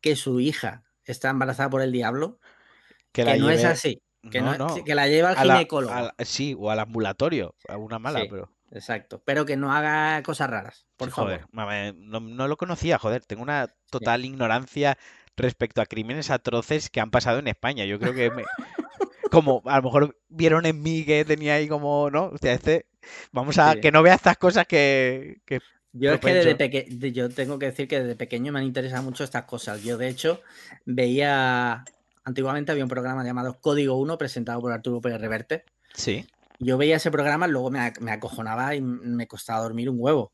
que 0.00 0.16
su 0.16 0.40
hija 0.40 0.84
está 1.04 1.30
embarazada 1.30 1.70
por 1.70 1.82
el 1.82 1.92
diablo, 1.92 2.38
Que 3.12 3.22
que, 3.22 3.30
la 3.30 3.36
no 3.36 3.50
es 3.50 3.60
lleve- 3.62 3.72
así, 3.72 4.02
que, 4.30 4.40
No, 4.40 4.56
no, 4.56 4.68
no. 4.68 4.84
que 4.84 4.94
la 4.94 5.06
lleva 5.08 5.30
al 5.30 5.38
A 5.38 5.44
la- 5.44 5.54
ginecólogo. 5.54 5.94
sí, 6.20 6.54
o 6.58 6.70
al 6.70 6.80
ambulatorio, 6.80 7.54
a 7.68 7.76
una 7.76 7.98
mala, 7.98 8.20
Sí. 8.20 8.26
pero. 8.30 8.50
Exacto, 8.70 9.22
pero 9.24 9.44
que 9.44 9.56
no 9.56 9.72
haga 9.72 10.20
cosas 10.24 10.50
raras, 10.50 10.86
por 10.96 11.08
Sí, 11.08 11.14
favor. 11.14 11.32
joder, 11.34 11.46
mame, 11.52 11.92
no, 11.96 12.48
lo 12.48 12.56
conocía, 12.56 12.98
joder. 12.98 13.24
Tengo 13.24 13.42
una 13.42 13.72
total 13.90 14.24
ignorancia 14.24 14.98
respecto 15.36 15.80
a 15.80 15.86
crímenes 15.86 16.30
atroces 16.30 16.90
que 16.90 17.00
han 17.00 17.10
pasado 17.12 17.38
en 17.38 17.46
España. 17.48 17.84
Yo 17.84 18.00
creo 18.00 18.14
que 18.14 18.30
me- 18.30 18.44
como 19.30 19.62
a 19.66 19.76
lo 19.76 19.82
mejor 19.84 20.16
vieron 20.28 20.66
en 20.66 20.82
mí 20.82 21.04
que 21.04 21.24
tenía 21.24 21.54
ahí 21.54 21.68
como, 21.68 22.10
¿no? 22.10 22.26
O 22.26 22.38
sea, 22.38 22.52
este, 22.52 22.86
vamos 23.32 23.58
a 23.58 23.72
Sí. 23.72 23.80
que 23.80 23.92
no 23.92 24.02
vea 24.02 24.14
estas 24.14 24.36
cosas 24.36 24.66
que, 24.66 25.40
que- 25.44 25.60
Yo 25.92 26.12
es 26.14 26.20
que 26.20 26.34
desde 26.34 26.54
pequeño, 26.56 27.06
yo 27.08 27.28
tengo 27.30 27.58
que 27.58 27.66
decir 27.66 27.86
que 27.88 28.00
desde 28.00 28.16
pequeño 28.16 28.52
me 28.52 28.58
han 28.58 28.64
interesado 28.66 29.02
mucho 29.02 29.22
estas 29.24 29.44
cosas. 29.44 29.82
Yo 29.82 29.96
de 29.96 30.08
hecho 30.08 30.40
veía, 30.84 31.84
antiguamente 32.24 32.72
había 32.72 32.84
un 32.84 32.90
programa 32.90 33.24
llamado 33.24 33.60
Código 33.60 33.96
1 33.98 34.18
presentado 34.18 34.60
por 34.60 34.72
Arturo 34.72 35.00
Pérez 35.00 35.20
Reverte. 35.20 35.64
Sí. 35.94 36.26
Yo 36.60 36.78
veía 36.78 36.96
ese 36.96 37.10
programa, 37.10 37.46
luego 37.46 37.70
me, 37.70 37.92
me 38.00 38.12
acojonaba 38.12 38.74
y 38.74 38.80
me 38.80 39.26
costaba 39.26 39.62
dormir 39.62 39.90
un 39.90 39.96
huevo. 39.98 40.32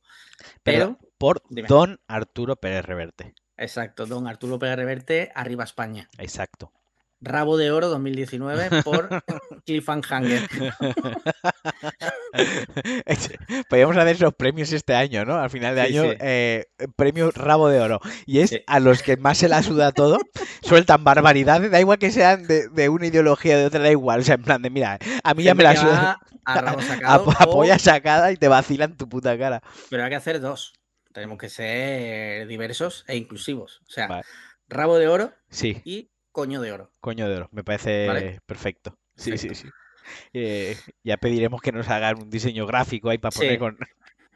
Pero 0.62 0.98
por 1.18 1.42
dime. 1.48 1.66
Don 1.68 1.98
Arturo 2.06 2.56
Pérez 2.56 2.84
Reverte. 2.84 3.34
exacto, 3.56 4.06
don 4.06 4.26
Arturo 4.26 4.58
Pérez 4.58 4.76
Reverte, 4.76 5.32
Arriba 5.34 5.64
España. 5.64 6.08
Exacto. 6.18 6.72
Rabo 7.22 7.58
de 7.58 7.70
Oro 7.70 7.88
2019 7.88 8.82
por 8.82 9.08
Cliffhanger. 9.66 10.48
Podríamos 13.68 13.96
hacer 13.96 14.16
esos 14.16 14.34
premios 14.34 14.72
este 14.72 14.94
año, 14.94 15.24
¿no? 15.24 15.38
Al 15.38 15.50
final 15.50 15.74
de 15.74 15.86
Sí, 15.86 15.98
año, 15.98 16.10
sí. 16.10 16.16
eh, 16.20 16.64
premio 16.96 17.30
rabo 17.30 17.68
de 17.68 17.80
oro. 17.80 18.00
Y 18.26 18.40
es 18.40 18.50
Sí. 18.50 18.62
a 18.66 18.80
los 18.80 19.02
que 19.02 19.16
más 19.16 19.38
se 19.38 19.48
la 19.48 19.62
suda 19.62 19.92
todo, 19.92 20.18
sueltan 20.62 21.04
barbaridades, 21.04 21.70
da 21.70 21.80
igual 21.80 21.98
que 21.98 22.10
sean 22.10 22.46
de, 22.46 22.68
de 22.68 22.88
una 22.88 23.06
ideología 23.06 23.56
o 23.56 23.58
de 23.58 23.66
otra, 23.66 23.80
da 23.80 23.90
igual. 23.90 24.20
O 24.20 24.24
sea, 24.24 24.34
en 24.36 24.42
plan 24.42 24.62
de, 24.62 24.70
mira, 24.70 24.98
a 25.22 25.34
mí 25.34 25.42
ya 25.42 25.54
me 25.54 25.62
la 25.64 25.76
suda. 25.76 26.18
a 26.44 26.60
rabo 26.60 26.80
sacado, 26.80 27.24
o- 27.24 27.30
Apoya 27.38 27.78
sacada 27.78 28.32
y 28.32 28.36
te 28.36 28.48
vacilan 28.48 28.96
tu 28.96 29.08
puta 29.08 29.36
cara. 29.38 29.62
pero 29.90 30.04
hay 30.04 30.10
que 30.10 30.16
hacer 30.16 30.40
dos. 30.40 30.74
Tenemos 31.12 31.38
que 31.38 31.48
ser 31.48 32.46
diversos 32.46 33.04
e 33.08 33.16
inclusivos. 33.16 33.80
O 33.88 33.90
sea, 33.90 34.06
Vale. 34.06 34.22
rabo 34.68 34.96
de 34.96 35.08
oro 35.08 35.32
Sí, 35.50 35.82
y 35.84 36.08
coño 36.40 36.60
de 36.60 36.72
oro. 36.72 36.90
coño 37.00 37.28
de 37.28 37.36
oro, 37.36 37.48
me 37.52 37.62
parece 37.64 38.06
Vale. 38.06 38.40
perfecto. 38.46 38.98
Sí, 39.16 39.36
sí, 39.38 39.48
Perfecto. 39.48 39.54
sí. 39.68 39.68
Eh, 40.32 40.76
ya 41.04 41.16
pediremos 41.18 41.60
que 41.60 41.72
nos 41.72 41.88
hagan 41.88 42.18
un 42.22 42.30
diseño 42.30 42.66
gráfico 42.66 43.10
ahí 43.10 43.18
para 43.18 43.32
poner 43.32 43.52
Sí. 43.52 43.58
con, 43.58 43.78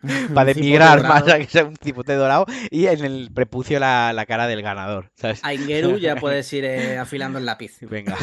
para 0.35 0.45
demigrar 0.55 1.03
más 1.03 1.27
a 1.29 1.39
que 1.39 1.47
sea 1.47 1.65
un 1.65 1.77
cipote 1.77 2.15
dorado 2.15 2.47
y 2.71 2.87
en 2.87 3.05
el 3.05 3.31
prepucio 3.33 3.81
la, 3.81 4.13
la 4.13 4.27
cara 4.27 4.47
del 4.47 4.63
ganador, 4.63 5.11
¿sabes? 5.17 5.41
A 5.43 5.55
Ingeru 5.55 5.99
ya 5.99 6.17
puedes 6.21 6.53
ir 6.53 6.65
eh, 6.65 6.99
afilando 6.99 7.39
el 7.39 7.47
lápiz. 7.47 7.79
Venga. 7.81 8.17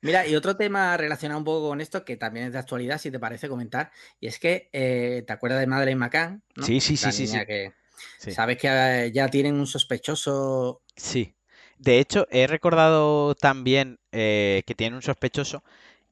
Mira, 0.00 0.26
y 0.26 0.36
otro 0.36 0.56
tema 0.56 0.96
relacionado 0.96 1.38
un 1.38 1.44
poco 1.44 1.68
con 1.68 1.80
esto, 1.80 2.04
que 2.04 2.16
también 2.16 2.46
es 2.46 2.52
de 2.52 2.58
actualidad, 2.60 2.98
si 2.98 3.10
te 3.10 3.18
parece 3.18 3.48
comentar, 3.48 3.90
y 4.20 4.28
es 4.28 4.38
que, 4.38 4.70
eh, 4.72 5.24
¿te 5.26 5.32
acuerdas 5.32 5.58
de 5.60 5.66
Madeleine 5.66 5.98
McCann? 5.98 6.42
¿no? 6.54 6.64
Sí, 6.64 6.80
sí, 6.80 6.92
La 7.02 7.10
sí, 7.12 7.26
sí, 7.26 7.32
niña 7.32 7.40
sí. 7.40 7.46
que- 7.46 7.72
Sí. 8.18 8.30
Sabes 8.30 8.58
que 8.58 9.10
ya 9.12 9.28
tienen 9.28 9.56
un 9.56 9.66
sospechoso 9.66 10.82
Sí. 10.94 11.34
De 11.78 11.98
hecho, 11.98 12.26
he 12.30 12.46
recordado 12.46 13.34
también 13.34 13.98
eh, 14.12 14.62
que 14.66 14.74
tiene 14.74 14.96
un 14.96 15.02
sospechoso. 15.02 15.62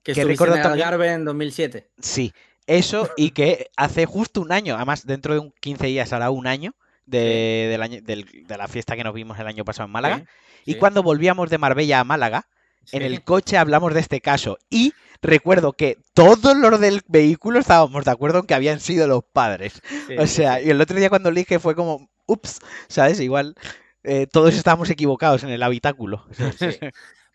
que 0.03 0.13
Que 0.15 0.21
el 0.23 0.37
también- 0.37 0.85
Algarve 0.87 1.13
en 1.13 1.25
2007. 1.25 1.89
Sí, 2.01 2.33
eso 2.67 3.11
y 3.17 3.31
que 3.31 3.71
hace 3.77 4.07
justo 4.07 4.41
un 4.41 4.53
año, 4.53 4.77
además 4.77 5.05
dentro 5.07 5.35
de 5.35 5.41
un 5.41 5.53
15 5.61 5.87
días 5.87 6.13
hará 6.13 6.31
un 6.31 6.47
año 6.47 6.75
de, 7.07 7.67
del 7.71 7.83
año, 7.83 8.01
del- 8.03 8.47
de 8.47 8.57
la 8.57 8.69
fiesta 8.69 8.97
que 8.97 9.05
nos 9.05 9.15
vimos 9.15 9.39
el 9.39 9.47
año 9.47 9.65
pasado 9.65 9.87
en 9.87 9.93
Málaga. 9.93 10.19
Sí, 10.19 10.25
Y 10.67 10.73
sí, 10.75 10.79
cuando 10.79 11.03
volvíamos 11.03 11.51
de 11.51 11.59
Marbella 11.59 12.01
a 12.01 12.05
Málaga, 12.05 12.47
en 12.93 13.03
el 13.03 13.23
coche 13.25 13.57
hablamos 13.57 13.95
de 13.95 14.01
este 14.01 14.21
caso. 14.21 14.59
Y 14.71 14.93
recuerdo 15.23 15.73
que 15.73 15.99
todos 16.15 16.57
los 16.57 16.79
del 16.81 17.03
vehículo 17.09 17.59
estábamos 17.59 18.05
de 18.05 18.11
acuerdo 18.13 18.41
en 18.41 18.47
que 18.47 18.55
habían 18.55 18.79
sido 18.81 19.09
los 19.09 19.25
padres. 19.25 19.81
O 20.19 20.27
sea, 20.29 20.61
y 20.61 20.71
el 20.71 20.81
otro 20.81 20.97
día 20.97 21.09
cuando 21.09 21.31
lo 21.31 21.37
dije 21.37 21.59
fue 21.59 21.75
como, 21.75 22.09
ups, 22.27 22.61
¿sabes? 22.89 23.19
Igual 23.21 23.57
eh, 24.07 24.27
todos 24.27 24.55
estábamos 24.55 24.89
equivocados 24.91 25.43
en 25.45 25.51
el 25.51 25.63
habitáculo. 25.63 26.25
Sí. 26.59 26.79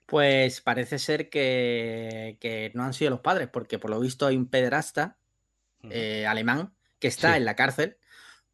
Pues 0.05 0.59
parece 0.61 0.99
ser 0.99 1.29
que, 1.29 2.37
que 2.41 2.71
no 2.73 2.83
han 2.83 2.93
sido 2.93 3.11
los 3.11 3.21
padres, 3.21 3.47
porque 3.47 3.79
por 3.79 3.89
lo 3.91 3.99
visto 3.99 4.25
hay 4.27 4.35
un 4.35 4.47
pederasta 4.47 5.17
eh, 5.89 6.25
alemán 6.27 6.73
que 6.99 7.07
está 7.07 7.31
Sí. 7.31 7.37
en 7.37 7.45
la 7.45 7.55
cárcel 7.55 7.97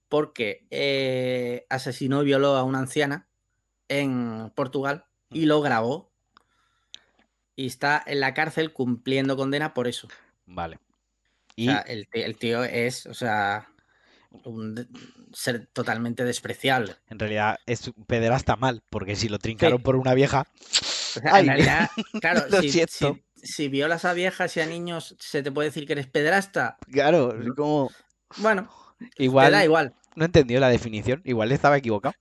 porque 0.08 0.66
eh, 0.70 1.66
asesinó 1.70 2.22
y 2.22 2.26
violó 2.26 2.56
a 2.56 2.64
una 2.64 2.80
anciana 2.80 3.28
en 3.90 4.52
Portugal 4.56 5.06
y 5.32 5.46
lo 5.48 5.62
grabó. 5.62 6.12
Y 7.56 7.66
está 7.66 8.04
en 8.06 8.20
la 8.20 8.34
cárcel 8.36 8.72
cumpliendo 8.72 9.36
condena 9.36 9.74
por 9.74 9.88
eso. 9.88 10.08
Vale. 10.46 10.76
O 10.76 10.80
Y 11.56 11.66
sea, 11.66 11.80
el, 11.80 12.08
ti- 12.08 12.22
el 12.22 12.38
tío 12.38 12.64
es, 12.64 13.08
o 13.08 13.16
sea, 13.16 13.68
un 14.44 14.88
ser 15.34 15.68
totalmente 15.74 16.24
despreciable. 16.24 16.96
en 17.10 17.20
realidad 17.20 17.58
es 17.66 17.88
un 17.88 18.06
pederasta 18.06 18.56
mal, 18.56 18.84
porque 18.90 19.16
si 19.16 19.30
lo 19.30 19.40
trincaron 19.40 19.78
Sí. 19.80 19.84
por 19.84 19.96
una 19.96 20.14
vieja, 20.14 20.46
O 21.16 21.20
sea, 21.20 21.36
Ay, 21.36 21.42
en 21.44 21.48
realidad, 21.48 21.90
claro, 22.22 22.46
lo 22.50 22.62
si, 22.62 22.70
siento. 22.70 23.16
si- 23.16 23.24
si 23.48 23.68
violas 23.70 24.04
a 24.06 24.14
viejas 24.14 24.56
y 24.58 24.62
a 24.62 24.66
niños, 24.66 25.16
¿se 25.20 25.44
te 25.44 25.52
puede 25.52 25.70
decir 25.70 25.86
que 25.86 25.94
eres 25.94 26.08
pederasta? 26.08 26.78
claro, 26.92 27.40
es 27.42 27.50
como 27.56 27.92
Bueno, 28.38 28.70
te 29.16 29.24
igual 29.24 29.52
da 29.52 29.64
igual. 29.64 29.94
no 30.16 30.26
entendió 30.26 30.60
la 30.60 30.70
definición, 30.70 31.22
igual 31.24 31.52
estaba 31.52 31.78
equivocado. 31.78 32.16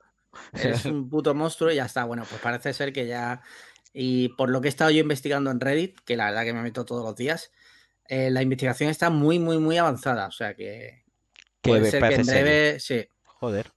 Eres 0.53 0.85
un 0.85 1.09
puto 1.09 1.35
monstruo 1.35 1.71
y 1.73 1.77
ya 1.77 1.87
está. 1.87 2.05
Bueno, 2.05 2.25
pues 2.29 2.41
parece 2.43 2.73
ser 2.75 2.93
que 2.93 3.07
ya. 3.07 3.41
Y 3.95 4.29
por 4.31 4.51
lo 4.51 4.61
que 4.61 4.69
he 4.69 4.71
estado 4.71 4.91
yo 4.91 5.01
investigando 5.01 5.51
en 5.51 5.61
Reddit, 5.61 5.99
que 6.05 6.17
la 6.17 6.27
verdad 6.27 6.45
que 6.45 6.53
me 6.53 6.61
meto 6.63 6.85
todos 6.85 7.03
los 7.03 7.17
días, 7.17 7.51
eh, 8.09 8.31
la 8.31 8.43
investigación 8.43 8.91
está 8.91 9.09
muy, 9.09 9.39
muy, 9.39 9.57
muy 9.59 9.79
avanzada. 9.79 10.27
O 10.27 10.33
sea 10.33 10.55
que. 10.55 11.06
Que 11.67 11.79
Puede 11.79 11.91
ser 11.91 12.09
que 12.09 12.15
en 12.15 12.27
breve. 12.27 12.81
Sí, 12.81 13.07
Joder. 13.25 13.71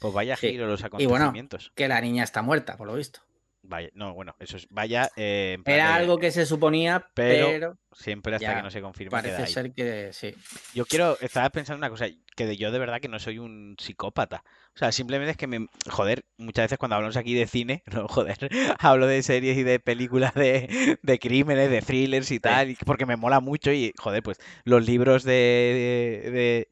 Pues 0.00 0.14
vaya 0.14 0.36
Sí. 0.36 0.50
giro 0.50 0.66
los 0.66 0.80
Y 0.80 1.06
bueno, 1.06 1.24
acontecimientos. 1.26 1.72
que 1.74 1.88
la 1.88 2.00
niña 2.00 2.22
está 2.22 2.42
muerta, 2.42 2.76
por 2.76 2.86
lo 2.86 2.94
visto. 2.94 3.20
Vaya, 3.62 3.90
no, 3.94 4.14
bueno, 4.14 4.36
eso 4.38 4.56
es 4.56 4.66
vaya 4.70 5.10
eh, 5.16 5.58
Era 5.66 5.88
de- 5.88 5.92
algo 5.94 6.18
que 6.18 6.30
se 6.30 6.46
suponía, 6.46 7.04
pero 7.12 7.46
pero, 7.48 7.78
siempre 7.92 8.36
hasta 8.36 8.46
ya 8.48 8.56
que 8.56 8.62
no 8.62 8.70
se 8.70 8.80
confirme 8.80 9.10
queda 9.10 9.20
parece 9.22 9.42
ahí. 9.42 9.52
ser 9.52 9.72
que 9.72 10.10
sí. 10.12 10.32
Yo 10.74 10.86
quiero, 10.86 11.18
estaba 11.20 11.50
pensando 11.50 11.78
una 11.78 11.90
cosa, 11.90 12.06
que 12.36 12.46
de- 12.46 12.56
yo 12.56 12.70
de 12.70 12.78
verdad 12.78 13.00
que 13.00 13.08
no 13.08 13.18
soy 13.18 13.38
un 13.40 13.74
psicópata. 13.78 14.44
O 14.74 14.78
sea, 14.78 14.92
simplemente 14.92 15.32
es 15.32 15.36
que 15.36 15.48
me, 15.48 15.66
joder, 15.90 16.24
muchas 16.38 16.66
veces 16.66 16.78
cuando 16.78 16.94
hablamos 16.94 17.16
aquí 17.16 17.34
de 17.34 17.48
cine, 17.48 17.82
no, 17.92 18.06
joder, 18.08 18.48
hablo 18.78 19.06
de 19.08 19.22
series 19.24 19.58
y 19.58 19.64
de 19.64 19.80
películas 19.80 20.32
de, 20.34 20.98
de 21.02 21.18
crímenes, 21.18 21.68
de 21.68 21.82
thrillers 21.82 22.30
y 22.30 22.38
tal, 22.38 22.70
y- 22.70 22.76
porque 22.76 23.04
me 23.06 23.16
mola 23.16 23.40
mucho 23.40 23.72
y, 23.72 23.92
joder, 23.98 24.22
pues 24.22 24.38
los 24.64 24.86
libros 24.86 25.24
de, 25.24 26.22
de, 26.24 26.30
de, 26.30 26.68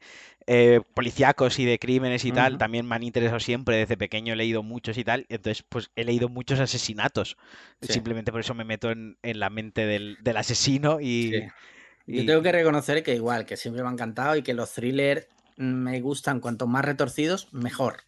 eh, 0.46 0.80
policíacos 0.94 1.58
y 1.58 1.64
de 1.64 1.78
crímenes 1.78 2.24
y 2.24 2.32
tal, 2.32 2.58
también 2.58 2.86
me 2.86 2.94
han 2.94 3.02
interesado 3.02 3.40
siempre, 3.40 3.76
desde 3.76 3.96
pequeño 3.96 4.32
he 4.32 4.36
leído 4.36 4.62
muchos 4.62 4.96
y 4.98 5.04
tal, 5.04 5.26
entonces 5.28 5.64
pues 5.68 5.90
he 5.96 6.04
leído 6.04 6.28
muchos 6.28 6.60
asesinatos. 6.60 7.36
Sí. 7.82 7.94
Simplemente 7.94 8.30
por 8.32 8.40
eso 8.40 8.54
me 8.54 8.64
meto 8.64 8.90
en, 8.90 9.18
en 9.22 9.40
la 9.40 9.50
mente 9.50 9.86
del, 9.86 10.18
del 10.22 10.36
asesino 10.36 11.00
y... 11.00 11.32
Sí. 11.32 11.42
Yo 12.08 12.24
tengo 12.24 12.40
que 12.42 12.52
reconocer 12.52 13.02
que 13.02 13.16
igual, 13.16 13.46
que 13.46 13.56
siempre 13.56 13.82
me 13.82 13.88
ha 13.88 13.92
encantado 13.92 14.36
y 14.36 14.42
que 14.42 14.54
los 14.54 14.72
thrillers 14.72 15.26
me 15.56 16.00
gustan 16.00 16.38
cuanto 16.38 16.68
más 16.68 16.84
retorcidos, 16.84 17.52
mejor. 17.52 18.02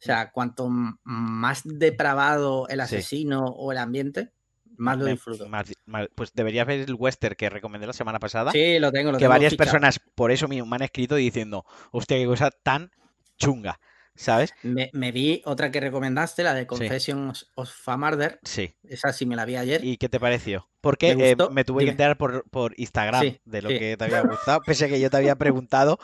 O 0.00 0.04
sea, 0.04 0.32
cuanto 0.32 0.68
más 1.04 1.62
depravado 1.64 2.66
el 2.66 2.78
Sí. 2.78 2.82
asesino 2.96 3.44
o 3.44 3.70
el 3.70 3.78
ambiente, 3.78 4.30
más 4.76 4.98
lo 4.98 5.06
disfruto. 5.06 5.48
más- 5.48 5.72
más- 5.86 6.08
pues 6.14 6.32
deberías 6.34 6.66
ver 6.66 6.80
el 6.80 6.94
western 6.94 7.34
que 7.34 7.50
recomendé 7.50 7.86
la 7.86 7.92
semana 7.92 8.18
pasada. 8.18 8.50
Sí, 8.52 8.78
lo 8.78 8.90
tengo, 8.92 9.12
lo 9.12 9.18
que 9.18 9.22
tengo 9.22 9.30
varias 9.30 9.52
fichado. 9.52 9.70
personas 9.70 10.00
por 10.14 10.30
eso 10.30 10.48
mismo 10.48 10.66
me 10.66 10.76
han 10.76 10.82
escrito 10.82 11.14
diciendo, 11.16 11.64
hostia, 11.90 12.16
qué 12.16 12.26
cosa 12.26 12.50
tan 12.50 12.90
chunga, 13.38 13.78
¿sabes? 14.14 14.52
Me, 14.62 14.90
me 14.92 15.12
vi 15.12 15.42
otra 15.44 15.70
que 15.70 15.80
recomendaste, 15.80 16.42
la 16.42 16.54
de 16.54 16.66
Confessions 16.66 17.50
of 17.54 17.88
a 17.88 17.96
Murder. 17.96 18.38
Sí. 18.42 18.74
Esa 18.84 19.12
sí 19.12 19.26
me 19.26 19.36
la 19.36 19.44
vi 19.44 19.56
ayer. 19.56 19.84
¿Y 19.84 19.96
qué 19.96 20.08
te 20.08 20.20
pareció? 20.20 20.68
Porque 20.80 21.14
Me 21.14 21.30
eh, 21.30 21.36
me 21.50 21.64
tuve 21.64 21.84
que 21.84 21.90
enterar 21.90 22.16
por, 22.16 22.44
por 22.50 22.74
Instagram 22.76 23.22
Sí, 23.22 23.40
de 23.44 23.62
lo 23.62 23.68
sí. 23.70 23.78
que 23.78 23.96
te 23.96 24.04
había 24.04 24.22
gustado, 24.22 24.60
pese 24.66 24.86
a 24.86 24.88
que 24.88 24.98
yo 25.00 25.10
te 25.10 25.16
había 25.16 25.36
preguntado 25.36 25.98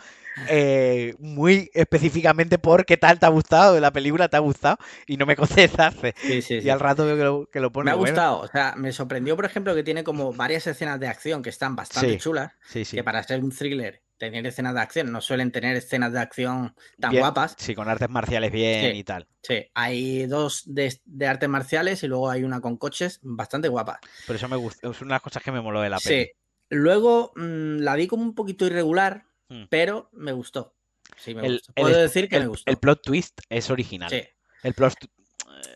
eh, 0.49 1.15
muy 1.19 1.69
específicamente 1.75 2.59
por 2.59 2.85
qué 2.87 2.97
tal 2.97 3.19
te 3.19 3.27
ha 3.27 3.29
gustado, 3.29 3.79
la 3.81 3.93
película 3.93 4.29
te 4.29 4.37
ha 4.37 4.41
gustado, 4.41 4.77
y 5.07 5.17
no 5.17 5.27
me 5.27 5.37
contestaste. 5.37 6.15
Sí, 6.17 6.43
sí, 6.43 6.59
Y 6.63 6.69
al 6.71 6.79
rato 6.81 7.05
veo 7.05 7.17
que 7.17 7.25
lo, 7.25 7.47
que 7.47 7.61
lo 7.61 7.69
Me 7.69 7.73
pone 7.73 7.91
ha 7.91 7.95
bueno. 7.95 8.13
gustado. 8.13 8.41
O 8.41 8.47
sea, 8.49 8.75
me 8.77 8.93
sorprendió, 8.93 9.35
por 9.37 9.45
ejemplo, 9.47 9.75
que 9.75 9.83
tiene 9.83 10.05
como 10.05 10.33
varias 10.33 10.67
escenas 10.67 11.01
de 11.01 11.09
acción 11.09 11.43
que 11.43 11.51
están 11.51 11.75
bastante 11.75 12.17
chulas. 12.19 12.53
Sí, 12.69 12.85
sí. 12.85 12.97
Que 12.97 13.05
para 13.05 13.23
ser 13.25 13.43
un 13.43 13.51
thriller, 13.51 14.03
tener 14.19 14.47
escenas 14.47 14.75
de 14.75 14.81
acción, 14.81 15.11
no 15.13 15.21
suelen 15.21 15.53
tener 15.53 15.77
escenas 15.77 16.13
de 16.13 16.19
acción 16.21 16.75
tan 17.01 17.11
Bien, 17.13 17.23
guapas. 17.23 17.55
Sí, 17.57 17.75
con 17.75 17.89
artes 17.89 18.11
marciales 18.11 18.51
bien 18.53 18.93
Sí. 18.93 18.99
y 18.99 19.05
tal. 19.05 19.27
Sí, 19.43 19.65
hay 19.75 20.27
dos 20.27 20.63
de, 20.67 21.01
de 21.05 21.27
artes 21.27 21.49
marciales 21.49 22.03
y 22.03 22.09
luego 22.09 22.29
hay 22.29 22.43
una 22.45 22.61
con 22.61 22.77
coches 22.77 23.21
bastante 23.23 23.69
guapa. 23.69 24.01
Por 24.27 24.37
eso 24.37 24.49
me 24.49 24.57
gusta, 24.57 24.89
es 24.89 25.01
una 25.01 25.11
de 25.11 25.15
las 25.15 25.23
cosas 25.23 25.43
que 25.43 25.53
me 25.53 25.61
moló 25.61 25.81
de 25.81 25.91
la 25.91 25.99
peli. 25.99 26.25
Sí. 26.25 26.31
Luego 26.71 27.33
mm, 27.37 27.79
la 27.79 27.95
vi 27.95 28.07
como 28.09 28.23
un 28.25 28.35
poquito 28.35 28.67
irregular, 28.67 29.25
Mm. 29.49 29.65
pero 29.71 30.11
me 30.13 30.33
gustó. 30.33 30.75
Sí, 31.17 31.35
me 31.35 31.47
El, 31.47 31.53
gustó. 31.55 31.73
Puedo 31.75 31.99
decir 31.99 32.29
que 32.29 32.37
el- 32.37 32.43
me 32.43 32.49
gustó. 32.49 32.71
el 32.71 32.77
plot 32.77 33.01
twist 33.03 33.41
es 33.49 33.71
original. 33.71 34.11
Sí. 34.11 34.23
El 34.63 34.75
plot 34.75 34.95
tu- 34.99 35.09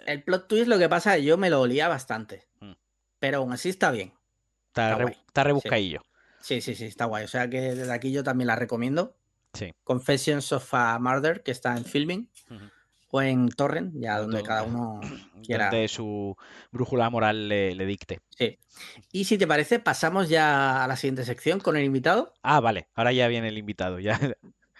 El 0.06 0.22
plot 0.22 0.46
twist 0.48 0.66
lo 0.68 0.78
que 0.78 0.88
pasa 0.88 1.14
es 1.14 1.20
que 1.20 1.26
yo 1.26 1.38
me 1.38 1.48
lo 1.48 1.60
olía 1.60 1.88
bastante. 1.88 2.46
Mm. 2.60 2.72
Pero 3.18 3.38
aún 3.38 3.52
así 3.52 3.68
está 3.70 3.90
bien. 3.92 4.12
está, 4.68 4.92
está 4.92 5.04
re- 5.04 5.16
está 5.26 5.44
rebuscadillo. 5.44 6.02
Sí, 6.42 6.60
sí, 6.60 6.74
sí, 6.74 6.86
está 6.86 7.06
guay. 7.06 7.24
O 7.24 7.28
sea 7.28 7.48
que 7.48 7.74
desde 7.74 7.92
aquí 7.92 8.12
yo 8.12 8.22
también 8.22 8.48
la 8.48 8.56
recomiendo. 8.56 9.16
Sí. 9.54 9.72
Confessions 9.84 10.52
of 10.52 10.74
a 10.74 10.98
Murder, 10.98 11.42
que 11.42 11.50
está 11.50 11.76
en 11.76 11.84
Filming, 11.84 12.28
o 13.10 13.22
en 13.22 13.48
Torrent, 13.50 13.94
ya 13.94 14.18
donde 14.18 14.42
cada 14.42 14.62
uno 14.62 15.00
quiera. 15.46 15.70
Donde 15.70 15.88
su 15.88 16.36
brújula 16.70 17.10
moral 17.10 17.48
le, 17.48 17.74
le 17.74 17.86
dicte. 17.86 18.20
Sí. 18.36 18.58
Y 19.12 19.24
si 19.24 19.38
te 19.38 19.46
parece, 19.46 19.78
pasamos 19.78 20.28
ya 20.28 20.82
a 20.82 20.88
la 20.88 20.96
siguiente 20.96 21.24
sección 21.24 21.60
con 21.60 21.76
el 21.76 21.84
invitado. 21.84 22.32
Ah, 22.42 22.60
vale. 22.60 22.88
Ahora 22.94 23.12
ya 23.12 23.28
viene 23.28 23.48
el 23.48 23.58
invitado. 23.58 23.98
Ya. 24.00 24.18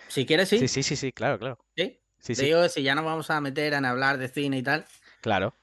Si 0.09 0.27
quieres, 0.27 0.49
sí. 0.49 0.59
Sí, 0.59 0.69
sí, 0.69 0.83
sí, 0.83 0.97
sí, 0.97 1.13
claro, 1.13 1.39
claro. 1.39 1.59
¿Sí? 1.77 2.01
Sí, 2.19 2.35
Te 2.35 2.41
sí, 2.41 2.45
digo 2.47 2.63
que 2.63 2.69
si 2.69 2.83
ya 2.83 2.95
nos 2.95 3.05
vamos 3.05 3.31
a 3.31 3.41
meter 3.41 3.73
en 3.73 3.85
hablar 3.85 4.19
de 4.19 4.29
cine 4.29 4.59
y 4.59 4.63
tal, 4.63 4.85
claro. 5.21 5.55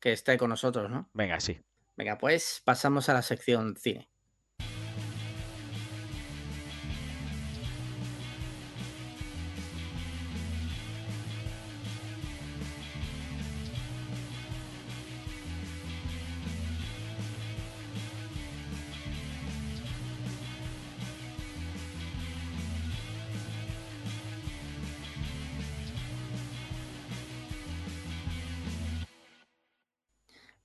que 0.00 0.12
esté 0.12 0.36
con 0.38 0.50
nosotros, 0.50 0.90
¿no? 0.90 1.08
Venga, 1.12 1.40
sí. 1.40 1.60
Venga, 1.96 2.18
pues 2.18 2.62
pasamos 2.64 3.08
a 3.08 3.14
la 3.14 3.22
sección 3.22 3.76
cine. 3.76 4.08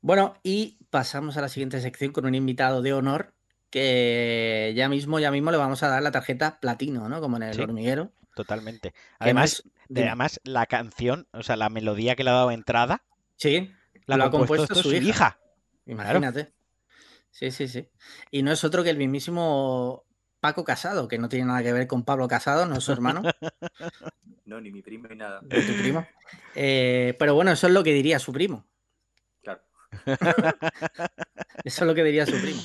Bueno, 0.10 0.34
y 0.42 0.80
pasamos 0.90 1.38
a 1.38 1.42
la 1.42 1.50
siguiente 1.50 1.80
sección 1.80 2.12
con 2.12 2.26
un 2.26 2.34
invitado 2.34 2.82
de 2.82 2.94
honor 2.94 3.36
que 3.70 4.74
ya 4.76 4.90
mismo, 4.90 5.20
ya 5.20 5.30
mismo 5.30 5.52
le 5.52 5.58
vamos 5.58 5.84
a 5.84 5.88
dar 5.88 6.02
la 6.02 6.10
tarjeta 6.10 6.60
platino, 6.60 7.08
¿no? 7.08 7.22
Como 7.22 7.38
en 7.38 7.44
el 7.44 7.54
Sí. 7.54 7.62
hormiguero. 7.62 8.12
Totalmente. 8.34 8.96
Además, 9.20 9.62
de- 9.88 10.08
además, 10.08 10.42
la 10.44 10.66
canción, 10.66 11.28
o 11.32 11.44
sea, 11.44 11.58
la 11.58 11.70
melodía 11.70 12.16
que 12.16 12.24
le 12.24 12.32
ha 12.32 12.34
dado 12.34 12.50
entrada, 12.50 13.04
Sí, 13.36 13.72
la 14.08 14.18
lo 14.18 14.24
ha 14.24 14.32
compuesto 14.32 14.64
compuesto 14.66 14.74
esto 14.74 14.76
su 14.82 14.90
su 14.90 14.96
hija. 14.96 15.10
hija. 15.10 15.40
Imagínate. 15.86 16.54
Sí, 17.30 17.52
sí, 17.52 17.68
sí. 17.68 17.88
Y 18.32 18.42
no 18.42 18.52
es 18.52 18.64
otro 18.64 18.84
que 18.84 18.90
el 18.90 18.98
mismísimo 18.98 20.06
Paco 20.40 20.64
Casado, 20.64 21.08
que 21.08 21.20
no 21.20 21.30
tiene 21.30 21.46
nada 21.46 21.62
que 21.62 21.72
ver 21.72 21.86
con 21.86 22.04
Pablo 22.04 22.28
Casado, 22.28 22.66
no 22.66 22.78
es 22.78 22.84
su 22.84 22.92
hermano, 22.94 23.22
No, 24.46 24.60
ni 24.60 24.72
mi 24.72 24.82
primo 24.82 25.08
ni 25.08 25.18
nada. 25.18 25.40
ni 25.44 25.50
tu 25.50 25.76
primo. 25.80 26.04
Eh, 26.56 27.16
pero 27.20 27.36
bueno, 27.36 27.52
eso 27.52 27.68
es 27.68 27.74
lo 27.74 27.84
que 27.84 27.94
diría 27.94 28.18
su 28.18 28.34
primo. 28.34 28.66
Eso 31.64 31.82
es 31.84 31.88
lo 31.88 31.96
que 31.96 32.04
diría 32.04 32.26
su 32.26 32.40
primo. 32.40 32.62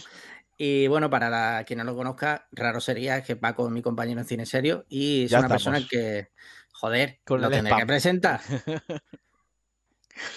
Y 0.56 0.86
bueno, 0.86 1.10
para 1.10 1.30
la, 1.30 1.64
quien 1.66 1.78
no 1.78 1.84
lo 1.84 1.96
conozca, 1.96 2.46
raro 2.52 2.80
sería 2.80 3.22
que 3.22 3.36
Paco 3.36 3.66
es 3.66 3.72
mi 3.72 3.82
compañero 3.82 4.20
en 4.20 4.26
cine 4.26 4.46
serio 4.46 4.84
y 4.88 5.24
es 5.24 5.30
Ya 5.30 5.40
una 5.40 5.48
persona 5.48 5.80
que, 5.88 6.30
joder, 6.72 7.18
Con 7.24 7.40
lo 7.40 7.50
tendré 7.50 7.76
que 7.76 7.86
presentar. 7.86 8.40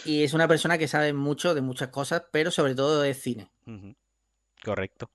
Y 0.06 0.24
es 0.24 0.34
una 0.34 0.48
persona 0.48 0.78
que 0.78 0.88
sabe 0.88 1.14
mucho 1.14 1.54
de 1.54 1.62
muchas 1.62 1.90
cosas, 1.90 2.24
pero 2.32 2.52
sobre 2.52 2.76
todo 2.76 3.02
de 3.02 3.14
cine. 3.14 3.52
Correcto. 4.64 5.12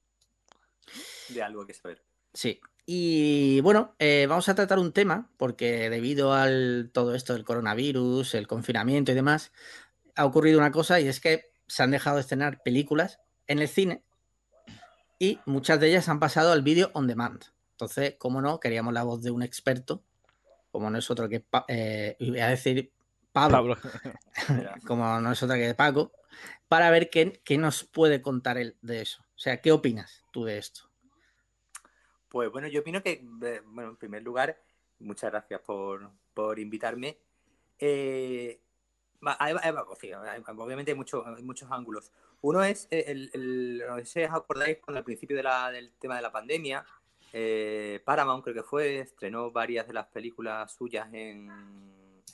De 1.28 1.42
algo 1.42 1.66
que 1.66 1.74
saber. 1.74 2.02
Sí. 2.32 2.60
Y 2.84 3.60
bueno, 3.60 3.94
eh, 3.98 4.26
vamos 4.28 4.48
a 4.48 4.54
tratar 4.54 4.78
un 4.78 4.92
tema, 4.92 5.30
porque 5.36 5.88
debido 5.88 6.32
al 6.32 6.90
todo 6.92 7.14
esto 7.14 7.32
del 7.32 7.44
coronavirus, 7.44 8.34
el 8.34 8.46
confinamiento 8.46 9.12
y 9.12 9.14
demás, 9.14 9.52
ha 10.14 10.26
ocurrido 10.26 10.58
una 10.58 10.72
cosa 10.72 11.00
y 11.00 11.08
es 11.08 11.20
que 11.20 11.51
se 11.72 11.82
han 11.82 11.90
dejado 11.90 12.16
de 12.16 12.20
estrenar 12.20 12.62
películas 12.62 13.18
en 13.46 13.58
el 13.58 13.66
cine 13.66 14.04
y 15.18 15.38
muchas 15.46 15.80
de 15.80 15.88
ellas 15.88 16.06
han 16.10 16.20
pasado 16.20 16.52
al 16.52 16.60
vídeo 16.60 16.90
on 16.92 17.06
demand. 17.06 17.44
Entonces, 17.70 18.16
como 18.18 18.42
no, 18.42 18.60
queríamos 18.60 18.92
la 18.92 19.04
voz 19.04 19.22
de 19.22 19.30
un 19.30 19.42
experto, 19.42 20.04
como 20.70 20.90
no 20.90 20.98
es 20.98 21.10
otro 21.10 21.30
que, 21.30 21.46
eh, 21.68 22.14
y 22.18 22.28
voy 22.28 22.40
a 22.40 22.48
decir 22.48 22.92
Pablo, 23.32 23.78
como 24.86 25.18
no 25.18 25.32
es 25.32 25.42
otra 25.42 25.56
que 25.56 25.74
Paco, 25.74 26.12
para 26.68 26.90
ver 26.90 27.08
qué, 27.08 27.40
qué 27.42 27.56
nos 27.56 27.84
puede 27.84 28.20
contar 28.20 28.58
él 28.58 28.76
de 28.82 29.00
eso. 29.00 29.22
O 29.34 29.38
sea, 29.38 29.62
¿qué 29.62 29.72
opinas 29.72 30.26
tú 30.30 30.44
de 30.44 30.58
esto? 30.58 30.90
Pues 32.28 32.52
bueno, 32.52 32.68
yo 32.68 32.80
opino 32.80 33.02
que, 33.02 33.12
eh, 33.12 33.62
bueno, 33.64 33.92
en 33.92 33.96
primer 33.96 34.22
lugar, 34.22 34.60
muchas 34.98 35.30
gracias 35.30 35.62
por, 35.62 36.10
por 36.34 36.58
invitarme. 36.58 37.18
Eh, 37.78 38.60
va- 39.26 39.84
pues 39.86 39.98
sí, 40.00 40.12
hay- 40.12 40.42
obviamente 40.56 40.90
hay, 40.92 40.96
mucho- 40.96 41.24
hay 41.26 41.42
muchos 41.42 41.70
ángulos. 41.70 42.10
Uno 42.40 42.62
es, 42.64 42.88
eh, 42.90 43.04
el, 43.08 43.30
el- 43.34 43.84
no 43.86 43.96
sé 43.98 44.04
si 44.04 44.22
os 44.24 44.30
acordáis, 44.32 44.78
cuando 44.78 44.98
al 44.98 45.04
principio 45.04 45.36
de 45.36 45.42
la- 45.44 45.70
del 45.70 45.92
tema 45.92 46.16
de 46.16 46.22
la 46.22 46.32
pandemia, 46.32 46.84
eh, 47.32 48.00
Paramount 48.04 48.42
creo 48.44 48.54
que 48.56 48.62
fue, 48.62 48.98
estrenó 48.98 49.50
varias 49.50 49.86
de 49.86 49.94
las 49.94 50.06
películas 50.08 50.72
suyas 50.74 51.08
en, 51.12 51.50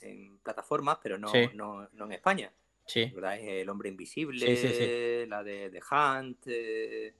en 0.01 0.37
plataformas, 0.39 0.97
pero 1.01 1.17
no, 1.17 1.29
Sí. 1.29 1.49
no, 1.53 1.87
no 1.93 2.05
en 2.05 2.11
España. 2.13 2.51
Sí. 2.85 3.13
El 3.15 3.69
hombre 3.69 3.89
invisible, 3.89 4.55
Sí, 4.57 5.25
la 5.27 5.43
de, 5.43 5.69
de 5.69 5.79
Hunt, 5.91 6.43
eh, 6.47 7.13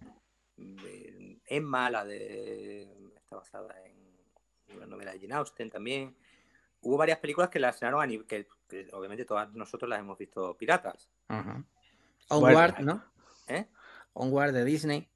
Emma, 1.46 1.90
la 1.90 2.06
de. 2.06 2.84
está 3.16 3.36
basada 3.38 3.76
en 3.86 4.76
una 4.78 4.86
novela 4.88 5.12
de 5.14 5.20
Jane 5.20 5.36
Austen 5.36 5.70
también. 5.70 6.16
Hubo 6.82 6.98
varias 6.98 7.20
películas 7.20 7.50
que 7.50 7.60
las 7.60 7.76
estrenaron 7.76 8.02
a 8.02 8.06
nivel. 8.06 8.26
Que, 8.26 8.48
que 8.68 8.88
obviamente 8.94 9.26
todas 9.26 9.52
nosotros 9.54 9.89
las 9.89 10.00
hemos 10.00 10.18
visto 10.18 10.56
piratas. 10.58 11.10
Ajá. 11.28 11.63
Bueno. 12.30 12.48
Onward, 12.48 12.80
¿no? 12.80 13.04
¿eh? 13.48 13.68
Onward 14.13 14.54
de 14.54 14.65
Disney. 14.65 15.10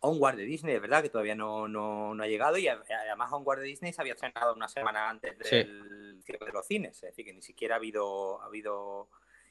Onward 0.00 0.36
de 0.36 0.44
Disney, 0.44 0.74
es 0.74 0.80
verdad 0.80 1.02
que 1.02 1.08
todavía 1.08 1.34
no, 1.34 1.66
no, 1.66 2.14
no 2.14 2.22
ha 2.22 2.26
llegado 2.28 2.58
y 2.58 2.68
además 2.68 3.32
Onward 3.32 3.60
de 3.60 3.66
Disney 3.66 3.92
se 3.92 4.00
había 4.00 4.12
estrenado 4.12 4.54
una 4.54 4.68
semana 4.68 5.08
antes 5.08 5.34
Sí. 5.42 5.56
del 5.56 6.20
cierre 6.22 6.46
de 6.46 6.52
los 6.52 6.66
cines, 6.66 6.96
es 6.96 7.10
decir, 7.10 7.24
que 7.24 7.32
ni 7.32 7.42
siquiera 7.42 7.74
ha 7.76 7.78
habido, 7.78 8.40
ha 8.42 8.46
habido 8.46 9.08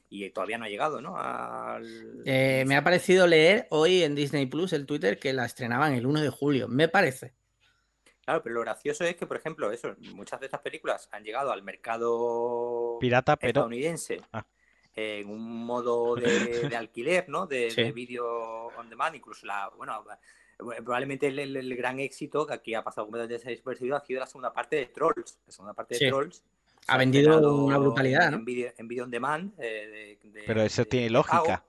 y 0.08 0.30
todavía 0.30 0.56
no 0.56 0.64
ha 0.64 0.68
llegado, 0.68 1.00
¿no? 1.00 1.16
Al... 1.18 2.22
Eh, 2.24 2.64
me 2.66 2.76
ha 2.76 2.84
parecido 2.84 3.26
leer 3.26 3.66
hoy 3.70 4.04
en 4.04 4.14
Disney 4.14 4.46
Plus 4.46 4.72
el 4.72 4.86
Twitter 4.86 5.18
que 5.18 5.32
la 5.32 5.44
estrenaban 5.44 5.94
el 5.94 6.06
1 6.06 6.20
de 6.20 6.30
julio. 6.30 6.68
Me 6.68 6.88
parece. 6.88 7.34
Claro, 8.26 8.42
pero 8.42 8.56
lo 8.56 8.60
gracioso 8.62 9.04
es 9.04 9.14
que, 9.16 9.24
por 9.26 9.36
ejemplo, 9.38 9.70
eso, 9.70 9.94
muchas 10.14 10.40
de 10.40 10.46
estas 10.46 10.60
películas 10.60 11.08
han 11.12 11.22
llegado 11.24 11.52
al 11.52 11.62
mercado 11.62 12.98
Pirata, 13.00 13.36
pero. 13.36 13.48
estadounidense 13.50 14.20
Ah. 14.32 14.44
en 14.96 15.30
un 15.30 15.64
modo 15.64 16.16
de, 16.16 16.68
de 16.68 16.76
alquiler, 16.76 17.28
¿no? 17.28 17.46
De, 17.46 17.70
Sí. 17.70 17.84
de 17.84 17.92
vídeo 17.92 18.26
on 18.76 18.90
demand, 18.90 19.14
incluso 19.14 19.46
la, 19.46 19.70
bueno, 19.76 20.04
probablemente 20.58 21.28
el, 21.28 21.38
el- 21.38 21.56
el 21.56 21.76
gran 21.76 22.00
éxito 22.00 22.44
que 22.46 22.54
aquí 22.54 22.74
ha 22.74 22.82
pasado 22.82 23.06
completamente 23.06 23.48
desapercibido 23.48 23.94
ha 23.96 24.00
sido 24.04 24.18
la 24.20 24.26
segunda 24.26 24.52
parte 24.52 24.74
de 24.76 24.86
Trolls. 24.86 25.38
La 25.46 25.52
segunda 25.52 25.74
parte 25.74 25.94
de 25.94 25.98
Sí. 26.00 26.08
Trolls. 26.08 26.42
Ha 26.88 26.96
vendido 26.98 27.54
una 27.64 27.78
brutalidad, 27.78 28.24
en, 28.26 28.30
¿no? 28.32 28.36
en 28.38 28.44
vídeo 28.44 28.72
en 28.76 28.88
vídeo 28.88 29.04
on 29.04 29.10
demand. 29.10 29.52
eh, 29.58 30.18
de- 30.22 30.30
de- 30.30 30.42
Pero 30.46 30.62
eso 30.62 30.82
de- 30.82 30.88
tiene 30.88 31.10
lógica. 31.10 31.64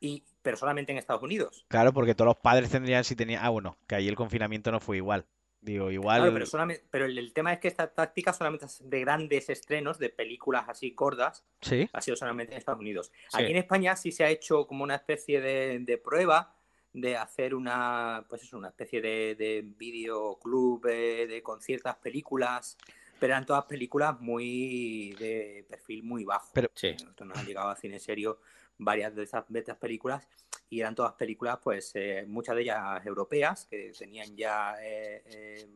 Y, 0.00 0.22
pero 0.42 0.56
solamente 0.56 0.92
en 0.92 0.98
Estados 0.98 1.22
Unidos. 1.22 1.64
Claro, 1.68 1.92
porque 1.92 2.14
todos 2.14 2.28
los 2.28 2.36
padres 2.36 2.70
tendrían 2.70 3.04
si 3.04 3.16
tenían. 3.16 3.44
Ah, 3.44 3.48
bueno, 3.50 3.76
que 3.86 3.94
ahí 3.96 4.08
el 4.08 4.16
confinamiento 4.16 4.70
no 4.70 4.80
fue 4.80 4.96
igual. 4.98 5.24
Digo, 5.60 5.90
igual. 5.90 6.18
Claro, 6.20 6.32
pero, 6.32 6.46
solamente, 6.46 6.84
pero 6.88 7.04
el, 7.06 7.18
el 7.18 7.32
tema 7.32 7.52
es 7.52 7.58
que 7.58 7.66
esta 7.66 7.92
táctica 7.92 8.32
solamente 8.32 8.66
es 8.66 8.78
de 8.88 9.00
grandes 9.00 9.50
estrenos 9.50 9.98
de 9.98 10.08
películas 10.08 10.66
así 10.68 10.92
gordas 10.92 11.44
Sí. 11.60 11.88
ha 11.92 12.00
sido 12.00 12.16
solamente 12.16 12.52
en 12.52 12.58
Estados 12.58 12.80
Unidos. 12.80 13.10
Sí. 13.28 13.42
Aquí 13.42 13.50
en 13.50 13.56
España 13.56 13.96
sí 13.96 14.12
se 14.12 14.22
ha 14.22 14.30
hecho 14.30 14.68
como 14.68 14.84
una 14.84 14.94
especie 14.94 15.40
de, 15.40 15.80
de 15.80 15.98
prueba 15.98 16.54
de 16.92 17.16
hacer 17.16 17.56
una, 17.56 18.24
pues 18.28 18.42
eso, 18.44 18.56
una 18.56 18.68
especie 18.68 19.00
de, 19.00 19.34
de 19.34 19.62
videoclub 19.76 20.86
eh, 20.86 21.26
de, 21.26 21.42
con 21.42 21.60
ciertas 21.60 21.96
películas, 21.96 22.76
pero 23.18 23.32
eran 23.32 23.44
todas 23.44 23.64
películas 23.64 24.18
muy 24.20 25.10
de 25.18 25.66
perfil 25.68 26.02
muy 26.04 26.24
bajo. 26.24 26.50
Pero- 26.54 26.70
Sí. 26.74 26.94
Nos 27.24 27.36
han 27.38 27.46
llegado 27.46 27.68
a 27.68 27.76
cine 27.76 27.98
serio 27.98 28.38
varias 28.78 29.14
de 29.14 29.24
esas, 29.24 29.44
de 29.48 29.58
estas 29.58 29.76
películas 29.76 30.26
y 30.70 30.80
eran 30.80 30.94
todas 30.94 31.14
películas, 31.14 31.58
pues 31.62 31.92
eh, 31.94 32.24
muchas 32.26 32.56
de 32.56 32.62
ellas 32.62 33.04
europeas, 33.06 33.66
que 33.66 33.92
tenían 33.98 34.36
ya 34.36 34.74
eh, 34.82 35.22
eh, 35.26 35.66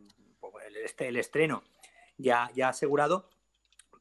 pues, 0.40 0.54
el, 0.66 1.06
el 1.06 1.16
estreno 1.16 1.64
ya, 2.18 2.50
ya 2.54 2.68
asegurado, 2.68 3.28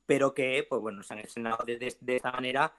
pero 0.06 0.34
que, 0.34 0.66
pues 0.68 0.82
bueno, 0.82 1.04
se 1.04 1.14
han 1.14 1.20
estrenado 1.20 1.64
de, 1.66 1.78
de- 1.78 2.16
esta 2.16 2.32
manera 2.32 2.74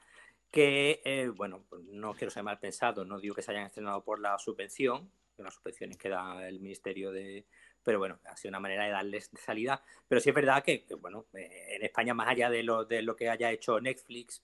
que, 0.50 1.32
bueno, 1.34 1.64
pues, 1.68 1.82
no 1.84 2.12
quiero 2.14 2.30
ser 2.30 2.42
mal 2.42 2.58
pensado, 2.58 3.04
no 3.04 3.18
digo 3.18 3.34
que 3.34 3.42
se 3.42 3.52
hayan 3.52 3.66
estrenado 3.66 4.04
por 4.04 4.20
la 4.20 4.38
subvención, 4.38 5.10
las 5.38 5.54
subvenciones 5.54 5.96
que 5.96 6.08
da 6.08 6.46
el 6.46 6.60
Ministerio 6.60 7.10
de... 7.10 7.46
Pero 7.82 7.98
bueno, 7.98 8.20
ha 8.26 8.36
sido 8.36 8.50
una 8.50 8.60
manera 8.60 8.84
de 8.84 8.90
darles 8.90 9.30
salida. 9.34 9.82
Pero 10.06 10.20
sí 10.20 10.28
es 10.28 10.34
verdad 10.34 10.62
que, 10.62 10.86
bueno, 11.00 11.26
en 11.32 11.82
España, 11.82 12.14
más 12.14 12.28
allá 12.28 12.48
de 12.48 12.62
lo, 12.62 12.84
de 12.84 13.02
lo 13.02 13.16
que 13.16 13.28
haya 13.28 13.50
hecho 13.50 13.80
Netflix, 13.80 14.40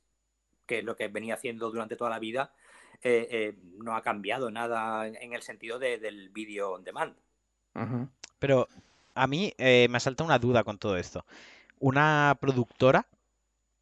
que 0.69 0.79
es 0.79 0.85
lo 0.85 0.95
que 0.95 1.09
venía 1.09 1.35
haciendo 1.35 1.71
durante 1.71 1.97
toda 1.97 2.11
la 2.11 2.21
vida, 2.21 2.53
eh, 3.03 3.27
eh, 3.31 3.57
no 3.79 3.97
ha 3.97 4.03
cambiado 4.03 4.51
nada 4.51 5.09
en, 5.09 5.33
el 5.33 5.43
sentido 5.43 5.79
de- 5.81 5.99
del 5.99 6.29
vídeo 6.29 6.73
on 6.73 6.85
demand. 6.85 7.17
Pero 8.39 8.69
a 9.15 9.27
mí 9.27 9.53
eh, 9.59 9.89
me 9.91 9.99
salta 9.99 10.25
una 10.25 10.39
duda 10.39 10.63
con 10.63 10.79
todo 10.79 10.97
esto. 10.97 11.25
Una 11.81 12.37
productora, 12.41 13.07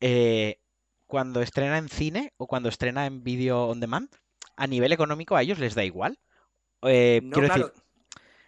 eh, 0.00 0.58
cuando 1.06 1.40
estrena 1.42 1.78
en 1.78 1.88
cine 1.88 2.32
o 2.36 2.46
cuando 2.46 2.68
estrena 2.68 3.06
en 3.06 3.24
vídeo 3.24 3.64
on 3.64 3.80
demand, 3.80 4.08
a 4.56 4.66
nivel 4.66 4.92
económico 4.92 5.36
a 5.36 5.42
ellos 5.42 5.58
les 5.58 5.74
da 5.74 5.84
igual. 5.84 6.18
No, 6.82 7.32
quiero 7.32 7.48
claro, 7.48 7.66
decir, 7.66 7.82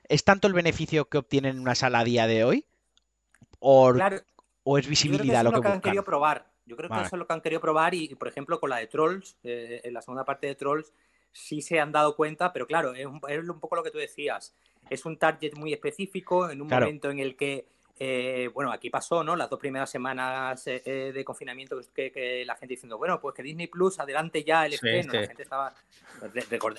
¿es 0.08 0.24
tanto 0.24 0.46
el 0.46 0.54
beneficio 0.54 1.08
que 1.08 1.18
obtienen 1.18 1.56
en 1.56 1.62
una 1.62 1.74
sala 1.74 2.00
a 2.00 2.04
día 2.04 2.26
de 2.26 2.44
hoy? 2.44 2.66
¿O, 3.58 3.92
claro, 3.92 4.20
o 4.64 4.78
es 4.78 4.84
Yo 4.84 4.88
creo 4.88 4.90
que 4.90 4.90
visibilidad 4.90 5.40
eso 5.40 5.44
lo 5.44 5.50
es 5.50 5.54
lo 5.56 5.62
que 5.62 5.68
que 5.68 5.72
han 5.72 5.80
querido 5.80 6.04
probar. 6.04 6.46
Yo 6.68 6.76
creo 6.76 6.90
que 6.90 6.96
eso 7.00 7.16
es 7.16 7.18
lo 7.18 7.26
que 7.26 7.32
han 7.32 7.40
querido 7.40 7.60
probar 7.60 7.94
y, 7.94 8.14
por 8.14 8.28
ejemplo, 8.28 8.60
con 8.60 8.70
la 8.70 8.76
de 8.76 8.86
Trolls, 8.86 9.36
eh, 9.42 9.80
en 9.82 9.94
la 9.94 10.02
segunda 10.02 10.24
parte 10.24 10.46
de 10.46 10.54
Trolls, 10.54 10.92
sí 11.32 11.62
se 11.62 11.80
han 11.80 11.90
dado 11.92 12.14
cuenta, 12.14 12.52
pero 12.52 12.66
claro, 12.66 12.94
es 12.94 13.06
un, 13.06 13.20
es 13.28 13.48
un 13.48 13.58
poco 13.58 13.74
lo 13.76 13.82
que 13.82 13.90
tú 13.90 13.98
decías. 13.98 14.54
Es 14.90 15.04
un 15.06 15.16
target 15.16 15.54
muy 15.54 15.72
específico 15.72 16.50
en 16.50 16.60
un 16.62 16.68
Claro. 16.68 16.86
momento 16.86 17.10
en 17.10 17.18
el 17.18 17.36
que, 17.36 17.66
eh, 17.98 18.48
bueno, 18.54 18.70
aquí 18.70 18.90
pasó, 18.90 19.24
¿no? 19.24 19.34
Las 19.36 19.50
dos 19.50 19.58
primeras 19.58 19.90
semanas 19.90 20.66
eh, 20.66 20.82
eh, 20.84 21.12
de 21.14 21.24
confinamiento 21.24 21.80
que, 21.94 22.12
que 22.12 22.44
la 22.44 22.54
gente 22.54 22.74
diciendo, 22.74 22.96
bueno, 22.98 23.20
pues 23.20 23.34
que 23.34 23.42
Disney 23.42 23.66
Plus 23.66 23.98
adelante 23.98 24.44
ya 24.44 24.66
el 24.66 24.72
Sí, 24.72 24.76
estreno. 24.76 25.12
La 25.14 25.26
gente 25.26 25.42
estaba... 25.42 25.74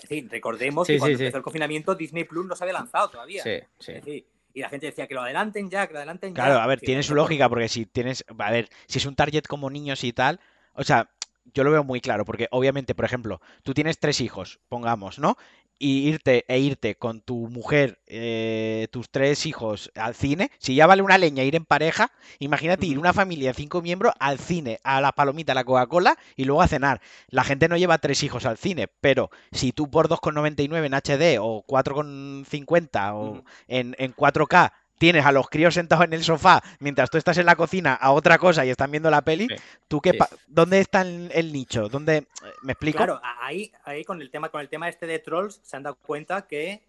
Sí, 0.08 0.28
recordemos 0.30 0.88
Sí, 0.88 0.93
que 0.93 0.99
cuando 0.99 1.17
empezó 1.17 1.38
el 1.38 1.43
confinamiento 1.43 1.95
Disney 1.95 2.23
Plus 2.25 2.45
no 2.45 2.56
se 2.56 2.63
había 2.63 2.73
lanzado 2.73 3.10
todavía. 3.10 3.43
Sí, 3.43 3.60
sí. 3.80 4.25
Y 4.59 4.61
la 4.61 4.67
gente 4.67 4.87
decía 4.87 5.07
que 5.07 5.13
lo 5.13 5.21
adelanten 5.21 5.69
ya, 5.69 5.87
que 5.87 5.93
lo 5.93 5.99
adelanten 5.99 6.35
ya. 6.35 6.43
Claro, 6.43 6.59
a 6.59 6.67
ver, 6.67 6.81
tiene 6.81 7.01
su 7.01 7.15
lógica, 7.15 7.47
porque 7.47 7.69
si 7.69 7.85
tienes, 7.85 8.25
a 8.37 8.51
ver, 8.51 8.67
si 8.87 8.97
es 8.97 9.05
un 9.05 9.15
target 9.15 9.43
como 9.43 9.69
niños 9.69 10.03
y 10.03 10.11
tal, 10.11 10.41
o 10.73 10.83
sea, 10.83 11.09
yo 11.53 11.63
lo 11.63 11.71
veo 11.71 11.85
muy 11.85 12.01
claro, 12.01 12.25
porque 12.25 12.49
obviamente, 12.51 12.93
por 12.93 13.05
ejemplo, 13.05 13.39
tú 13.63 13.73
tienes 13.73 13.99
tres 13.99 14.19
hijos, 14.19 14.59
pongamos, 14.67 15.17
¿no? 15.17 15.37
Y 15.81 16.09
irte 16.09 16.43
e 16.49 16.59
irte 16.59 16.95
con 16.95 17.21
tu 17.21 17.47
mujer, 17.47 17.99
eh, 18.05 18.89
tus 18.91 19.09
tres 19.09 19.45
hijos 19.45 19.91
al 19.95 20.13
cine, 20.13 20.51
si 20.59 20.75
ya 20.75 20.87
vale 20.87 21.01
una 21.01 21.17
leña 21.17 21.43
ir 21.43 21.56
en 21.56 21.63
pareja, 21.63 22.12
imagínate 22.39 22.85
ir 22.85 22.99
una 22.99 23.13
familia 23.13 23.51
de 23.51 23.54
cinco 23.54 23.81
miembros 23.81 24.13
al 24.19 24.39
cine, 24.39 24.79
a 24.83 24.99
la 24.99 25.13
palomita, 25.13 25.54
a 25.54 25.56
la 25.56 25.63
Coca-Cola 25.63 26.17
y 26.35 26.43
luego 26.43 26.62
a 26.62 26.67
cenar. 26.67 26.99
La 27.29 27.45
gente 27.45 27.69
no 27.69 27.77
lleva 27.77 27.97
tres 27.97 28.23
hijos 28.23 28.45
al 28.45 28.58
cine, 28.58 28.89
pero 28.99 29.29
si 29.54 29.71
tú 29.71 29.89
por 29.89 30.10
2,99 30.10 30.85
en 30.85 30.93
HD 30.93 31.39
o 31.41 31.63
4,50 31.65 33.13
o 33.13 33.43
en, 33.69 33.95
en 33.97 34.13
4K 34.13 34.73
tienes 35.00 35.25
a 35.25 35.31
los 35.31 35.50
críos 35.50 35.73
sentados 35.73 36.06
en 36.06 36.13
el 36.13 36.23
sofá 36.23 36.62
mientras 36.79 37.10
tú 37.10 37.17
estás 37.17 37.37
en 37.39 37.47
la 37.47 37.56
cocina 37.56 37.95
a 37.95 38.12
otra 38.12 38.37
cosa 38.37 38.63
y 38.65 38.69
están 38.69 38.91
viendo 38.91 39.10
la 39.10 39.23
peli, 39.23 39.47
Sí. 39.47 39.56
¿tú 39.87 40.00
qué 40.02 40.12
Sí. 40.12 40.19
¿dónde 40.45 40.79
está 40.79 41.02
el, 41.02 41.31
el 41.33 41.52
nicho? 41.52 41.89
¿Dónde 41.89 42.27
me 42.62 42.73
explico? 42.73 42.97
Claro, 42.97 43.19
ahí, 43.23 43.71
ahí 43.85 44.04
con 44.06 44.21
el 44.21 44.29
tema, 44.29 44.50
con 44.50 44.62
el 44.62 44.69
tema 44.69 44.87
este 44.89 45.08
de 45.08 45.17
trolls 45.19 45.60
se 45.63 45.75
han 45.75 45.83
dado 45.83 45.95
cuenta 45.95 46.45
que 46.45 46.83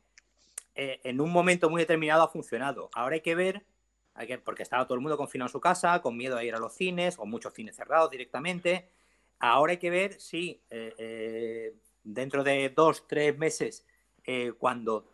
eh, 0.74 1.00
en 1.04 1.20
un 1.20 1.30
momento 1.30 1.68
muy 1.70 1.80
determinado 1.82 2.22
ha 2.22 2.28
funcionado. 2.28 2.90
Ahora 2.94 3.14
hay 3.14 3.20
que 3.22 3.34
ver, 3.34 3.64
hay 4.14 4.26
que- 4.26 4.38
porque 4.38 4.62
estaba 4.62 4.84
todo 4.86 4.94
el 4.96 5.00
mundo 5.00 5.16
confinado 5.16 5.48
en 5.48 5.52
su 5.52 5.60
casa, 5.60 6.00
con 6.02 6.16
miedo 6.16 6.36
a 6.36 6.44
ir 6.44 6.54
a 6.54 6.58
los 6.58 6.74
cines, 6.74 7.16
o 7.18 7.26
muchos 7.26 7.54
cines 7.54 7.76
cerrados 7.76 8.10
directamente. 8.10 8.88
Ahora 9.38 9.72
hay 9.72 9.78
que 9.78 9.90
ver 9.90 10.20
si 10.20 10.60
eh, 10.70 10.94
eh, 10.98 11.74
dentro 12.02 12.42
de 12.44 12.70
dos, 12.70 13.06
tres 13.08 13.36
meses, 13.38 13.84
eh, 14.24 14.52
cuando 14.58 15.12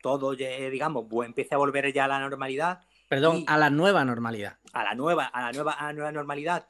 todo, 0.00 0.34
eh, 0.38 0.70
digamos, 0.70 1.06
empiece 1.24 1.54
a 1.54 1.58
volver 1.58 1.92
ya 1.92 2.04
a 2.04 2.08
la 2.08 2.20
normalidad. 2.20 2.80
Perdón, 3.08 3.44
a 3.46 3.58
la 3.58 3.70
nueva 3.70 4.04
normalidad. 4.04 4.58
A 4.72 4.84
la 4.84 4.94
nueva, 4.94 5.26
a 5.26 5.42
la 5.42 5.52
nueva, 5.52 5.72
a 5.72 5.86
la 5.86 5.92
nueva 5.92 6.12
normalidad. 6.12 6.68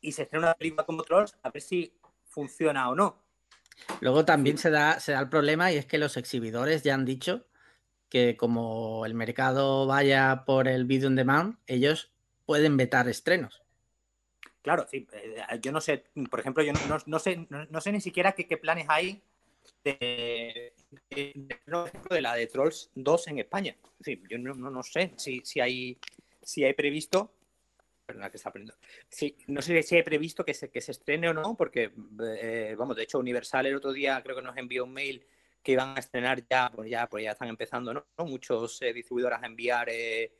Y 0.00 0.12
se 0.12 0.22
estrena 0.22 0.46
una 0.46 0.54
película 0.54 0.84
como 0.84 1.02
Trolls, 1.02 1.36
a 1.42 1.50
ver 1.50 1.62
si 1.62 1.96
funciona 2.26 2.88
o 2.90 2.94
no. 2.94 3.22
Luego 4.00 4.24
también 4.24 4.58
se 4.58 4.70
da, 4.70 5.00
se 5.00 5.12
da 5.12 5.20
el 5.20 5.28
problema 5.28 5.72
y 5.72 5.76
es 5.76 5.86
que 5.86 5.98
los 5.98 6.16
exhibidores 6.16 6.82
ya 6.82 6.94
han 6.94 7.04
dicho 7.04 7.46
que 8.08 8.36
como 8.36 9.06
el 9.06 9.14
mercado 9.14 9.86
vaya 9.86 10.44
por 10.46 10.68
el 10.68 10.84
video 10.84 11.08
on 11.08 11.16
demand, 11.16 11.56
ellos 11.66 12.12
pueden 12.46 12.76
vetar 12.76 13.08
estrenos. 13.08 13.62
Claro, 14.62 14.86
sí. 14.90 15.06
Eh, 15.12 15.58
yo 15.60 15.72
no 15.72 15.80
sé, 15.80 16.04
por 16.30 16.40
ejemplo, 16.40 16.62
yo 16.62 16.72
no, 17.06 17.18
sé, 17.18 17.46
no, 17.50 17.80
sé 17.80 17.92
ni 17.92 18.00
siquiera 18.00 18.32
qué, 18.32 18.56
planes 18.56 18.86
hay 18.88 19.22
de, 19.82 20.72
de, 21.10 22.20
la 22.20 22.34
de 22.34 22.46
Trolls 22.46 22.90
2 22.94 23.28
en 23.28 23.38
España. 23.38 23.76
Sí, 24.00 24.22
yo 24.28 24.38
no, 24.38 24.82
sé 24.82 25.12
si, 25.16 25.40
si, 25.44 25.60
hay, 25.60 25.98
si 26.42 26.64
hay 26.64 26.74
previsto. 26.74 27.32
Perdona, 28.06 28.30
que 28.30 28.36
está 28.36 28.50
aprendiendo. 28.50 28.78
Sí, 29.08 29.36
no 29.46 29.62
sé 29.62 29.82
si 29.82 29.96
hay 29.96 30.02
previsto 30.02 30.44
que 30.44 30.52
se, 30.52 30.70
que 30.70 30.80
se 30.80 30.92
estrene 30.92 31.28
o 31.30 31.34
no, 31.34 31.56
porque, 31.56 31.90
eh, 32.38 32.74
vamos, 32.76 32.96
de 32.96 33.04
hecho, 33.04 33.18
Universal 33.18 33.66
el 33.66 33.76
otro 33.76 33.92
día 33.92 34.22
creo 34.22 34.36
que 34.36 34.42
nos 34.42 34.56
envió 34.56 34.84
un 34.84 34.92
mail 34.92 35.26
que 35.62 35.72
iban 35.72 35.96
a 35.96 36.00
estrenar 36.00 36.46
ya, 36.46 36.70
pues 36.74 36.90
ya, 36.90 37.08
pues 37.08 37.24
ya 37.24 37.32
están 37.32 37.48
empezando, 37.48 37.94
¿no? 37.94 38.04
Muchos 38.18 38.82
eh, 38.82 38.92
distribuidores 38.92 39.42
a 39.42 39.46
enviar 39.46 39.88
eh, 39.88 40.30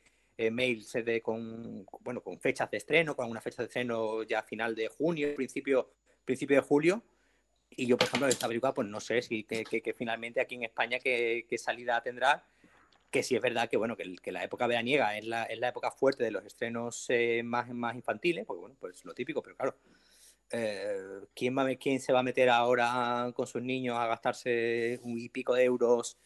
mails 0.51 0.93
de, 0.93 1.21
con, 1.21 1.85
bueno, 2.01 2.21
con 2.21 2.39
fechas 2.39 2.69
de 2.69 2.77
estreno, 2.77 3.15
con 3.15 3.29
una 3.31 3.41
fecha 3.41 3.63
de 3.63 3.67
estreno 3.67 4.21
ya 4.23 4.43
final 4.43 4.75
de 4.75 4.87
junio, 4.87 5.33
principio, 5.35 5.89
principio 6.23 6.57
de 6.57 6.61
julio. 6.61 7.03
Y 7.77 7.87
yo, 7.87 7.97
por 7.97 8.07
ejemplo, 8.07 8.27
esta 8.27 8.47
película, 8.47 8.73
pues 8.73 8.87
no 8.87 8.99
sé 8.99 9.21
si 9.21 9.43
que, 9.43 9.63
que, 9.63 9.93
finalmente 9.93 10.39
aquí 10.39 10.55
en 10.55 10.63
España 10.63 10.99
qué, 10.99 11.45
salida 11.57 12.01
tendrá. 12.01 12.43
Que 13.11 13.23
si 13.23 13.35
es 13.35 13.41
verdad 13.41 13.69
que 13.69 13.77
bueno, 13.77 13.95
que, 13.95 14.31
la 14.31 14.43
época 14.43 14.67
veraniega 14.67 15.17
es 15.17 15.25
la, 15.25 15.43
es 15.43 15.59
la 15.59 15.69
época 15.69 15.91
fuerte 15.91 16.23
de 16.23 16.31
los 16.31 16.45
estrenos 16.45 17.05
eh, 17.09 17.41
más, 17.43 17.69
más 17.69 17.95
infantiles, 17.95 18.45
porque 18.45 18.61
bueno, 18.61 18.75
pues 18.79 19.05
lo 19.05 19.13
típico, 19.13 19.41
pero 19.41 19.55
claro, 19.55 19.75
eh, 20.51 21.21
¿quién, 21.33 21.57
va, 21.57 21.73
¿quién 21.75 21.99
se 21.99 22.13
va 22.13 22.19
a 22.19 22.23
meter 22.23 22.49
ahora 22.49 23.31
con 23.33 23.47
sus 23.47 23.61
niños 23.61 23.97
a 23.97 24.07
gastarse 24.07 24.99
un 25.03 25.17
y 25.17 25.29
pico 25.29 25.53
de 25.53 25.63
euros 25.63 26.17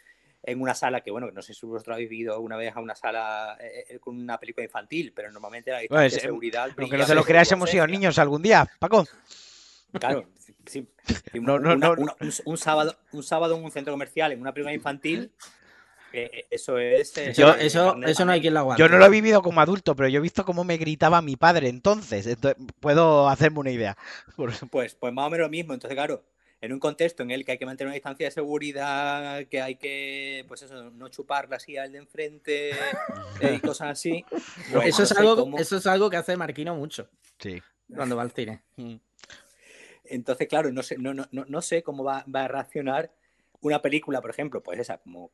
en 0.43 0.61
una 0.61 0.73
sala 0.73 1.01
que, 1.01 1.11
bueno, 1.11 1.29
no 1.31 1.41
sé 1.41 1.53
si 1.53 1.65
vosotros 1.65 1.95
habéis 1.95 2.11
ido 2.11 2.39
una 2.39 2.57
vez 2.57 2.75
a 2.75 2.79
una 2.79 2.95
sala 2.95 3.57
eh, 3.59 3.85
eh, 3.89 3.99
con 3.99 4.17
una 4.17 4.39
película 4.39 4.63
infantil, 4.63 5.11
pero 5.13 5.31
normalmente 5.31 5.71
la 5.71 5.79
distancia 5.79 6.17
de 6.17 6.21
seguridad. 6.21 6.69
Aunque 6.77 6.97
no 6.97 7.05
te 7.05 7.15
lo 7.15 7.23
creas, 7.23 7.51
hemos 7.51 7.69
sido 7.69 7.85
niños 7.87 8.17
algún 8.19 8.41
día, 8.41 8.69
Paco. 8.79 9.05
Claro, 9.91 10.29
sí. 10.65 10.87
un, 12.45 12.57
sábado, 12.57 12.95
un 13.11 13.23
sábado 13.23 13.57
en 13.57 13.63
un 13.63 13.71
centro 13.71 13.93
comercial, 13.93 14.31
en 14.31 14.41
una 14.41 14.53
película 14.53 14.73
infantil, 14.73 15.31
eh, 16.13 16.45
eso 16.49 16.77
es. 16.77 17.17
eso, 17.17 17.55
eso, 17.55 17.95
no 18.25 18.31
hay 18.31 18.41
quien 18.41 18.53
lo 18.53 18.61
aguante. 18.61 18.81
Yo 18.81 18.89
no 18.89 18.97
lo 18.97 19.05
he 19.05 19.09
vivido 19.09 19.41
como 19.41 19.61
adulto, 19.61 19.95
pero 19.95 20.09
yo 20.09 20.19
he 20.19 20.21
visto 20.21 20.45
cómo 20.45 20.63
me 20.63 20.77
gritaba 20.77 21.21
mi 21.21 21.35
padre 21.35 21.69
entonces. 21.69 22.25
entonces 22.25 22.61
puedo 22.79 23.27
hacerme 23.29 23.59
una 23.59 23.71
idea. 23.71 23.97
Pues, 24.71 24.95
pues 24.95 25.13
más 25.13 25.27
o 25.27 25.29
menos 25.29 25.45
lo 25.45 25.49
mismo. 25.49 25.73
Entonces, 25.73 25.95
claro, 25.95 26.23
en 26.61 26.73
un 26.73 26.79
contexto 26.79 27.23
en 27.23 27.31
el 27.31 27.45
que 27.45 27.53
hay 27.53 27.57
que 27.57 27.65
mantener 27.65 27.87
una 27.87 27.95
distancia 27.95 28.27
de 28.27 28.31
seguridad, 28.31 29.45
que 29.47 29.61
hay 29.61 29.75
que, 29.75 30.45
pues 30.47 30.61
eso, 30.61 30.89
no 30.91 31.09
chupar 31.09 31.49
la 31.49 31.59
silla 31.59 31.83
al 31.83 31.91
de 31.91 31.99
enfrente 31.99 32.71
eh, 33.41 33.55
y 33.55 33.59
cosas 33.59 33.89
así. 33.89 34.25
Pues 34.71 34.87
eso, 34.87 35.03
es 35.03 35.11
algo, 35.11 35.57
eso 35.57 35.77
es 35.77 35.87
algo 35.87 36.09
que 36.09 36.17
hace 36.17 36.37
Marquino 36.37 36.75
mucho. 36.75 37.09
Sí. 37.37 37.61
Cuando 37.93 38.15
va 38.15 38.23
al 38.23 38.31
cine. 38.31 38.63
Entonces, 40.09 40.47
claro, 40.47 40.71
no 40.71 40.83
sé, 40.83 40.97
no, 40.97 41.13
no, 41.13 41.27
no 41.31 41.61
sé 41.61 41.83
cómo 41.83 42.03
va, 42.03 42.25
a 42.31 42.47
reaccionar 42.47 43.11
una 43.61 43.81
película, 43.81 44.21
por 44.21 44.31
ejemplo, 44.31 44.63
pues 44.63 44.79
esa, 44.79 44.97
como, 44.99 45.31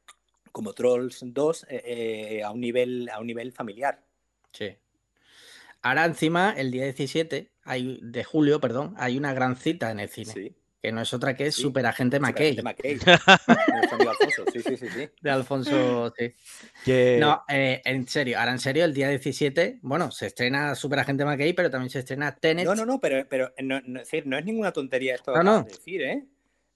como 0.51 0.73
Trolls 0.73 1.19
2, 1.21 1.65
eh, 1.69 1.81
eh, 1.85 2.43
a, 2.43 2.51
un 2.51 2.61
nivel, 2.61 3.09
a 3.09 3.19
un 3.19 3.27
nivel 3.27 3.51
familiar. 3.51 4.01
Sí. 4.51 4.75
Ahora 5.81 6.05
encima, 6.05 6.53
el 6.57 6.71
día 6.71 6.83
17 6.85 7.51
hay, 7.63 7.99
de 8.01 8.23
julio, 8.23 8.59
perdón, 8.59 8.95
hay 8.97 9.17
una 9.17 9.33
gran 9.33 9.55
cita 9.55 9.91
en 9.91 9.99
el 9.99 10.09
cine. 10.09 10.33
Sí 10.33 10.55
que 10.85 10.91
no 10.91 11.01
es 11.01 11.11
otra 11.15 11.35
que 11.35 11.47
es 11.47 11.55
Superagente 11.55 12.19
McKay. 12.19 12.55
de 12.55 12.61
Alfonso, 14.07 14.45
sí, 14.53 14.61
sí, 14.61 14.77
sí, 14.77 15.09
De 15.19 15.31
Alfonso, 15.31 16.13
sí. 16.15 16.31
No, 17.19 17.43
eh, 17.49 17.81
en 17.83 18.07
serio, 18.07 18.37
ahora 18.37 18.51
en 18.51 18.59
serio, 18.59 18.85
el 18.85 18.93
día 18.93 19.09
17, 19.09 19.79
bueno, 19.81 20.11
se 20.11 20.27
estrena 20.27 20.75
Superagente 20.75 21.25
McKay, 21.25 21.53
pero 21.53 21.71
también 21.71 21.89
se 21.89 21.99
estrena 21.99 22.35
Tenet. 22.35 22.65
No, 22.65 22.75
no, 22.75 22.85
no, 22.85 22.99
pero, 22.99 23.27
pero 23.27 23.51
no, 23.63 23.81
no, 23.81 23.99
es 23.99 24.45
ninguna 24.45 24.71
tontería 24.71 25.15
esto 25.15 25.35
no, 25.41 25.63
de 25.63 25.71
decir, 25.71 26.01
¿eh? 26.03 26.23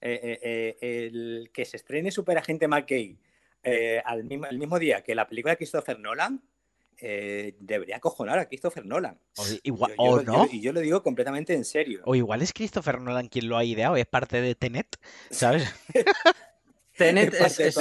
Eh, 0.00 0.40
¿eh? 0.42 0.76
el 0.80 1.50
que 1.54 1.64
se 1.64 1.76
estrene 1.76 2.10
Superagente 2.10 2.66
McKay 2.66 3.16
al 4.04 4.24
mismo, 4.24 4.46
el 4.46 4.58
mismo 4.58 4.78
día 4.80 5.02
que 5.02 5.14
la 5.14 5.28
película 5.28 5.52
de 5.52 5.58
Christopher 5.58 6.00
Nolan, 6.00 6.42
eh, 7.00 7.54
debería 7.58 7.96
acojonar 7.96 8.38
a 8.38 8.46
Christopher 8.46 8.84
Nolan. 8.84 9.18
O, 9.36 9.44
igual, 9.62 9.94
o 9.96 10.22
no. 10.22 10.48
y 10.50 10.60
yo 10.60 10.72
lo 10.72 10.80
digo 10.80 11.02
completamente 11.02 11.54
en 11.54 11.64
serio. 11.64 12.02
O 12.04 12.14
igual 12.14 12.42
es 12.42 12.52
Christopher 12.52 13.00
Nolan 13.00 13.28
quien 13.28 13.48
lo 13.48 13.56
ha 13.56 13.64
ideado, 13.64 13.96
es 13.96 14.06
parte 14.06 14.40
de 14.40 14.54
Tenet, 14.54 14.96
¿sabes? 15.30 15.72
Tenet 16.96 17.32
es, 17.32 17.78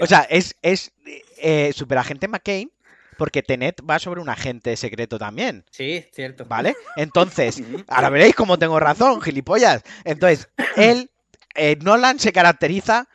O 0.00 0.06
sea, 0.06 0.20
es, 0.30 0.56
es 0.62 0.92
eh, 1.36 1.72
Superagente 1.74 2.26
McCain 2.26 2.70
porque 3.16 3.42
Tenet 3.42 3.80
va 3.88 3.98
sobre 3.98 4.20
un 4.20 4.28
agente 4.28 4.76
secreto 4.76 5.18
también. 5.18 5.64
Sí, 5.70 6.04
cierto. 6.12 6.44
¿Vale? 6.46 6.74
Entonces, 6.96 7.62
ahora 7.88 8.10
veréis 8.10 8.34
cómo 8.34 8.58
tengo 8.58 8.78
razón, 8.80 9.20
gilipollas. 9.20 9.82
Entonces, 10.04 10.48
él, 10.76 11.10
eh, 11.54 11.76
Nolan 11.82 12.18
se 12.18 12.32
caracteriza 12.32 13.08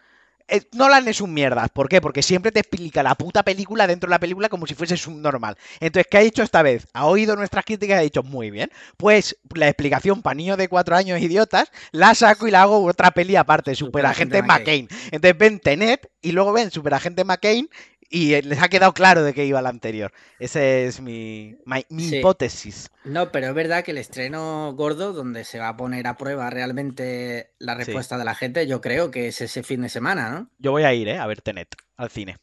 Nolan 0.73 1.07
es 1.07 1.21
un 1.21 1.33
mierda. 1.33 1.67
¿Por 1.67 1.89
qué? 1.89 2.01
Porque 2.01 2.21
siempre 2.21 2.51
te 2.51 2.59
explica 2.59 3.03
la 3.03 3.15
puta 3.15 3.43
película 3.43 3.87
dentro 3.87 4.07
de 4.07 4.11
la 4.11 4.19
película 4.19 4.49
como 4.49 4.67
si 4.67 4.75
fuese 4.75 4.97
subnormal. 4.97 5.57
Entonces, 5.79 6.07
¿qué 6.09 6.17
ha 6.17 6.21
dicho 6.21 6.43
esta 6.43 6.61
vez? 6.61 6.87
Ha 6.93 7.05
oído 7.05 7.35
nuestras 7.35 7.65
críticas 7.65 7.95
y 7.95 7.99
ha 7.99 8.03
dicho, 8.03 8.23
muy 8.23 8.51
bien. 8.51 8.71
Pues 8.97 9.37
la 9.55 9.67
explicación 9.67 10.21
para 10.21 10.35
niños 10.35 10.57
de 10.57 10.67
cuatro 10.67 10.95
años 10.95 11.19
idiotas, 11.21 11.71
la 11.91 12.15
saco 12.15 12.47
y 12.47 12.51
la 12.51 12.63
hago 12.63 12.83
otra 12.83 13.11
peli 13.11 13.35
aparte, 13.35 13.75
Superagente 13.75 14.41
McCain. 14.43 14.87
Entonces 15.11 15.37
ven 15.37 15.59
Tenet 15.59 16.11
y 16.21 16.31
luego 16.31 16.53
ven 16.53 16.71
Superagente 16.71 17.23
McCain 17.23 17.69
y 18.11 18.33
eh, 18.33 18.43
les 18.43 18.61
ha 18.61 18.67
quedado 18.67 18.93
claro 18.93 19.23
de 19.23 19.33
qué 19.33 19.45
iba 19.45 19.61
la 19.61 19.69
anterior. 19.69 20.11
Esa 20.37 20.63
es 20.63 20.99
mi, 20.99 21.55
hipótesis. 21.89 22.91
No, 23.05 23.31
pero 23.31 23.47
es 23.47 23.53
verdad 23.53 23.85
que 23.85 23.91
el 23.91 23.97
estreno 23.97 24.73
gordo, 24.75 25.13
donde 25.13 25.45
se 25.45 25.59
va 25.59 25.69
a 25.69 25.77
poner 25.77 26.05
a 26.05 26.17
prueba 26.17 26.49
realmente 26.49 27.51
la 27.57 27.73
respuesta 27.73 28.17
de 28.17 28.25
la 28.25 28.35
gente, 28.35 28.67
yo 28.67 28.81
creo 28.81 29.09
que 29.09 29.29
es 29.29 29.39
ese 29.39 29.63
fin 29.63 29.81
de 29.81 29.89
semana, 29.89 30.29
¿no? 30.29 30.49
Yo 30.59 30.71
voy 30.71 30.83
a 30.83 30.93
ir, 30.93 31.07
¿eh? 31.07 31.17
A 31.17 31.25
ver 31.25 31.41
Tenet, 31.41 31.73
al 31.95 32.09
cine. 32.09 32.37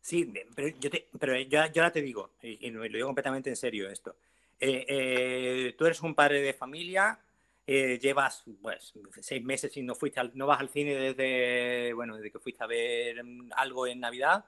Sí, 0.00 0.30
pero 0.54 0.68
yo, 0.68 0.90
pero 1.18 1.40
yo, 1.40 1.60
ahora 1.60 1.92
te 1.92 2.02
digo, 2.02 2.32
y, 2.42 2.68
lo 2.70 2.82
digo 2.82 3.06
completamente 3.06 3.50
en 3.50 3.56
serio 3.56 3.88
esto. 3.88 4.16
Eh, 4.58 4.84
eh, 4.88 5.74
tú 5.78 5.86
eres 5.86 6.02
un 6.02 6.16
padre 6.16 6.42
de 6.42 6.52
familia, 6.52 7.18
llevas 7.64 8.42
pues 8.60 8.92
seis 9.20 9.42
meses 9.42 9.74
y 9.76 9.82
no 9.82 9.94
fuiste 9.94 10.20
no 10.34 10.46
vas 10.46 10.60
al 10.60 10.68
cine 10.68 10.94
desde 10.96 11.94
bueno 11.94 12.14
desde 12.14 12.30
que 12.30 12.38
fuiste 12.38 12.62
a 12.62 12.66
ver 12.66 13.22
algo 13.56 13.86
en 13.86 14.00
Navidad 14.00 14.44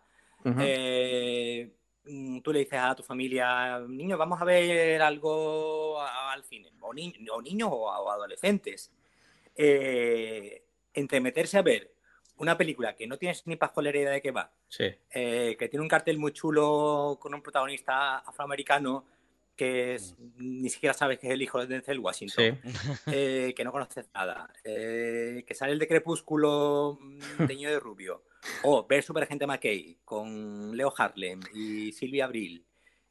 eh, 0.61 1.73
mm, 2.05 2.41
tú 2.41 2.53
le 2.53 2.61
dices 2.61 2.79
a 2.81 2.95
tu 2.95 3.03
familia, 3.03 3.81
niños, 3.81 4.19
vamos 4.19 4.41
a 4.41 4.45
ver 4.45 5.01
algo 5.03 6.01
al 6.01 6.45
cine, 6.45 6.71
o, 6.81 6.93
niños 7.43 7.69
o, 7.73 7.91
adolescentes. 7.91 8.93
Eh, 9.55 10.63
entre 10.93 11.21
meterse 11.21 11.57
a 11.57 11.63
ver 11.63 11.93
una 12.39 12.59
película 12.59 12.95
que 12.95 13.07
no 13.07 13.17
tienes 13.17 13.47
ni 13.47 13.57
pajolera 13.57 13.99
idea 13.99 14.11
de 14.11 14.21
qué 14.21 14.31
va, 14.31 14.53
eh, 14.79 15.57
que 15.59 15.69
tiene 15.69 15.83
un 15.83 15.89
cartel 15.89 16.19
muy 16.19 16.33
chulo 16.33 17.17
con 17.19 17.33
un 17.33 17.43
protagonista 17.43 18.19
afroamericano 18.19 19.07
que 19.57 19.99
mm. 19.99 20.63
ni 20.63 20.69
siquiera 20.69 20.93
sabes 20.93 21.19
que 21.19 21.29
es 21.29 21.33
el 21.33 21.41
hijo 21.41 21.59
de 21.59 21.67
Denzel 21.67 21.99
Washington, 21.99 22.61
que 23.07 23.63
no 23.65 23.73
conoces 23.73 24.07
nada, 24.15 24.53
que 24.63 25.55
sale 25.55 25.73
el 25.73 25.79
de 25.79 25.89
Crepúsculo 25.89 26.99
mm, 27.01 27.47
teñido 27.47 27.73
de 27.73 27.81
rubio, 27.81 28.23
o 28.63 28.87
ver 28.87 29.03
Super 29.03 29.25
Agente 29.25 29.47
McKay 29.47 29.99
con 30.05 30.77
Leo 30.77 30.93
Harlem 30.97 31.41
y 31.55 31.93
Silvia 31.93 32.25
Abril 32.25 32.67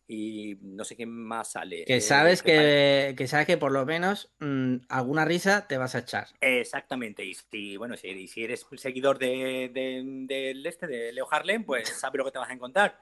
y 0.07 0.57
no 0.61 0.83
sé 0.83 0.95
quién 0.95 1.09
más 1.09 1.51
sale. 1.51 1.85
Que 1.85 1.97
eh, 1.97 2.01
sabes 2.01 2.43
que, 2.43 3.15
que, 3.17 3.27
sabes 3.27 3.47
que 3.47 3.57
por 3.57 3.71
lo 3.71 3.85
menos 3.85 4.31
mm, 4.39 4.75
alguna 4.89 5.25
risa 5.25 5.67
te 5.67 5.77
vas 5.77 5.95
a 5.95 5.99
echar. 5.99 6.27
Exactamente. 6.41 7.25
Y 7.25 7.33
si, 7.33 7.77
bueno, 7.77 7.97
si, 7.97 8.27
si 8.27 8.43
eres 8.43 8.65
seguidor 8.77 9.17
de, 9.17 9.71
del 9.73 10.65
este, 10.65 10.87
de 10.87 11.11
Leo 11.11 11.27
Harlem, 11.29 11.63
pues 11.63 11.89
sabes 11.99 12.17
lo 12.17 12.25
que 12.25 12.31
te 12.31 12.39
vas 12.39 12.49
a 12.49 12.53
encontrar. 12.53 12.99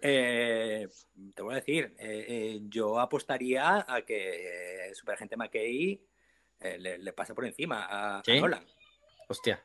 Eh, 0.00 0.88
te 1.34 1.42
voy 1.42 1.52
a 1.52 1.56
decir, 1.58 1.94
eh, 1.98 2.58
yo 2.64 2.98
apostaría 2.98 3.86
a 3.86 4.02
que 4.02 4.90
Super 4.94 5.14
Agente 5.14 5.36
McKay 5.36 6.00
le, 6.78 7.12
pase 7.12 7.34
por 7.34 7.44
encima 7.44 7.84
a, 7.84 8.18
a 8.18 8.40
Nolan. 8.40 8.66
Hostia. 9.28 9.62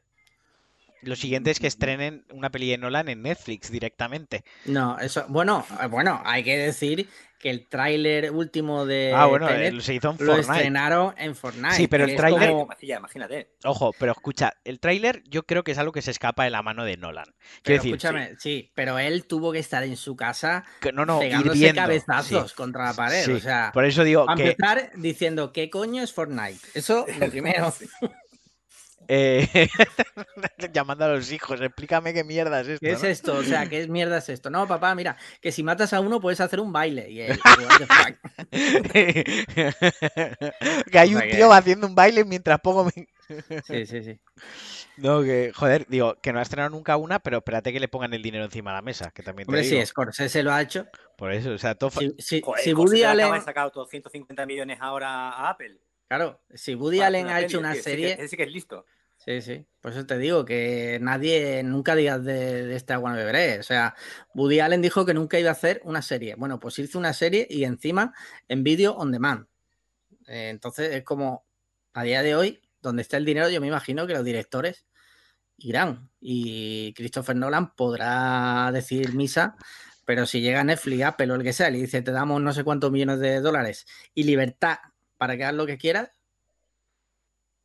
Lo 1.01 1.15
siguiente 1.15 1.51
es 1.51 1.59
que 1.59 1.67
estrenen 1.67 2.25
una 2.31 2.49
peli 2.49 2.69
de 2.71 2.77
Nolan 2.77 3.07
en 3.09 3.21
Netflix 3.21 3.71
directamente. 3.71 4.43
No, 4.65 4.97
eso, 4.99 5.25
bueno, 5.29 5.65
eh, 5.81 5.87
bueno, 5.87 6.21
hay 6.25 6.43
que 6.43 6.57
decir 6.57 7.07
que 7.39 7.51
el 7.51 7.67
tráiler 7.67 8.31
último 8.31 8.87
de 8.87 9.13
Ah, 9.15 9.27
bueno, 9.27 9.45
Tenet 9.47 9.75
eh, 9.75 9.81
se 9.81 9.93
hizo 9.93 10.09
en 10.19 10.25
lo 10.25 10.33
Fortnite. 10.33 10.53
estrenaron 10.53 11.13
en 11.19 11.35
Fortnite. 11.35 11.75
Sí, 11.75 11.87
pero 11.87 12.05
el 12.05 12.15
tráiler- 12.17 12.49
como- 12.49 12.65
Macilla, 12.65 12.97
imagínate. 12.97 13.51
Ojo, 13.63 13.93
pero 13.99 14.11
escucha, 14.13 14.53
el 14.65 14.79
tráiler 14.79 15.21
yo 15.29 15.43
creo 15.43 15.63
que 15.63 15.73
es 15.73 15.77
algo 15.77 15.91
que 15.91 16.01
se 16.01 16.09
escapa 16.09 16.45
de 16.45 16.49
la 16.49 16.63
mano 16.63 16.83
de 16.83 16.97
Nolan. 16.97 17.25
Pero 17.27 17.37
Quiero 17.61 17.83
decir, 17.83 17.93
escúchame, 17.95 18.35
sí. 18.39 18.71
pero 18.73 18.97
él 18.97 19.25
tuvo 19.27 19.51
que 19.51 19.59
estar 19.59 19.83
en 19.83 19.97
su 19.97 20.15
casa 20.15 20.65
que 20.81 20.91
no, 20.91 21.05
no, 21.05 21.19
pegándose 21.19 21.57
hirviendo. 21.59 21.81
cabezazos 21.83 22.49
sí, 22.49 22.55
contra 22.57 22.85
la 22.85 22.93
pared. 22.95 23.23
sí. 23.23 23.31
O 23.33 23.39
sea, 23.39 23.69
Por 23.71 23.85
eso 23.85 24.03
digo 24.03 24.27
a 24.27 24.35
que 24.35 24.49
empezar 24.51 24.89
diciendo 24.95 25.53
qué 25.53 25.69
coño 25.69 26.01
es 26.01 26.11
Fortnite. 26.11 26.57
Eso 26.73 27.05
lo 27.19 27.29
primero. 27.29 27.71
eh, 29.07 29.47
llamando 30.73 31.05
a 31.05 31.09
los 31.09 31.31
hijos, 31.31 31.59
explícame 31.61 32.13
qué 32.13 32.23
mierda 32.23 32.61
es 32.61 32.67
esto. 32.67 32.85
¿Qué 32.85 32.91
es 32.91 33.03
¿no? 33.03 33.09
esto? 33.09 33.33
O 33.35 33.43
sea, 33.43 33.67
¿qué 33.67 33.87
mierda 33.89 34.17
es 34.17 34.29
esto? 34.29 34.49
No, 34.49 34.67
papá, 34.67 34.93
mira, 34.95 35.17
que 35.41 35.51
si 35.51 35.63
matas 35.63 35.93
a 35.93 35.99
uno 35.99 36.19
puedes 36.19 36.39
hacer 36.41 36.59
un 36.59 36.71
baile. 36.73 37.09
Y 37.09 37.21
él, 37.21 37.39
"What 37.63 37.77
the 37.77 37.87
fuck?". 37.87 38.15
que 40.91 40.99
hay 40.99 41.15
un 41.15 41.21
tío 41.29 41.51
haciendo 41.51 41.87
un 41.87 41.95
baile 41.95 42.23
mientras 42.25 42.59
pongo 42.59 42.85
mi... 42.85 42.91
Sí, 43.65 43.85
sí, 43.85 44.03
sí. 44.03 44.19
No, 44.97 45.21
que, 45.21 45.51
joder, 45.53 45.85
digo, 45.87 46.15
que 46.21 46.31
no 46.33 46.39
ha 46.39 46.41
estrenado 46.41 46.69
nunca 46.69 46.95
una, 46.97 47.19
pero 47.19 47.37
espérate 47.39 47.73
que 47.73 47.79
le 47.79 47.87
pongan 47.87 48.13
el 48.13 48.21
dinero 48.23 48.45
encima 48.45 48.71
de 48.71 48.75
la 48.77 48.81
mesa, 48.81 49.11
que 49.11 49.21
también 49.21 49.45
te 49.47 49.51
Hombre, 49.51 49.63
digo. 49.63 49.81
sí, 49.81 49.85
Scorsese 49.85 50.43
lo 50.43 50.51
ha 50.53 50.61
hecho. 50.61 50.87
Por 51.17 51.31
eso, 51.33 51.51
o 51.51 51.57
sea, 51.57 51.75
todo 51.75 51.91
Si, 51.91 52.15
si- 52.19 52.41
Joder, 52.41 52.63
si 52.63 52.73
Woody 52.73 52.99
le 52.99 53.05
acaba 53.05 53.25
Allen, 53.25 53.39
de 53.39 53.45
sacar 53.45 53.67
otros 53.67 53.89
150 53.89 54.45
millones 54.45 54.77
ahora 54.81 55.29
a 55.29 55.49
Apple. 55.49 55.77
claro, 56.07 56.39
si 56.53 56.73
Woody 56.75 56.97
para 56.97 57.07
Allen 57.07 57.27
ha 57.27 57.41
hecho 57.41 57.59
una 57.59 57.75
serie, 57.75 58.13
ese 58.13 58.27
sí 58.29 58.37
que 58.37 58.43
es 58.43 58.51
listo. 58.51 58.85
Sí, 59.27 59.41
sí. 59.41 59.67
Por 59.81 59.91
eso 59.91 60.05
te 60.05 60.17
digo 60.17 60.45
que 60.45 60.99
nadie, 61.01 61.61
nunca 61.61 61.95
digas 61.95 62.23
de, 62.23 62.73
este 62.73 62.93
agua 62.93 63.11
no 63.11 63.17
beberé. 63.17 63.59
O 63.59 63.63
sea, 63.63 63.93
Woody 64.33 64.61
Allen 64.61 64.81
dijo 64.81 65.05
que 65.05 65.13
nunca 65.13 65.37
iba 65.37 65.49
a 65.49 65.51
hacer 65.51 65.81
una 65.83 66.01
serie. 66.01 66.35
Bueno, 66.35 66.61
pues 66.61 66.79
hizo 66.79 66.97
una 66.97 67.11
serie 67.11 67.45
y 67.49 67.65
encima 67.65 68.13
en 68.47 68.63
vídeo 68.63 68.95
on 68.95 69.11
demand. 69.11 69.47
Eh, 70.27 70.47
entonces 70.49 70.93
es 70.93 71.03
como, 71.03 71.45
a 71.93 72.03
día 72.03 72.23
de 72.23 72.35
hoy, 72.35 72.61
donde 72.81 73.01
está 73.01 73.17
el 73.17 73.25
dinero, 73.25 73.49
yo 73.49 73.59
me 73.59 73.67
imagino 73.67 74.07
que 74.07 74.13
los 74.13 74.23
directores 74.23 74.85
irán. 75.57 76.09
Y 76.21 76.93
Christopher 76.93 77.35
Nolan 77.35 77.75
podrá 77.75 78.71
decir 78.71 79.13
misa, 79.13 79.57
pero 80.05 80.25
si 80.25 80.39
llega 80.39 80.63
Netflix, 80.63 81.03
Apple 81.03 81.31
o 81.33 81.35
el 81.35 81.43
que 81.43 81.53
sea, 81.53 81.69
y 81.69 81.81
dice, 81.81 82.01
te 82.01 82.11
damos 82.13 82.41
no 82.41 82.53
sé 82.53 82.63
cuántos 82.63 82.91
millones 82.91 83.19
de 83.19 83.41
dólares 83.41 83.87
y 84.13 84.23
libertad 84.23 84.77
para 85.17 85.35
que 85.35 85.43
hagas 85.43 85.55
lo 85.55 85.65
que 85.65 85.77
quieras, 85.77 86.11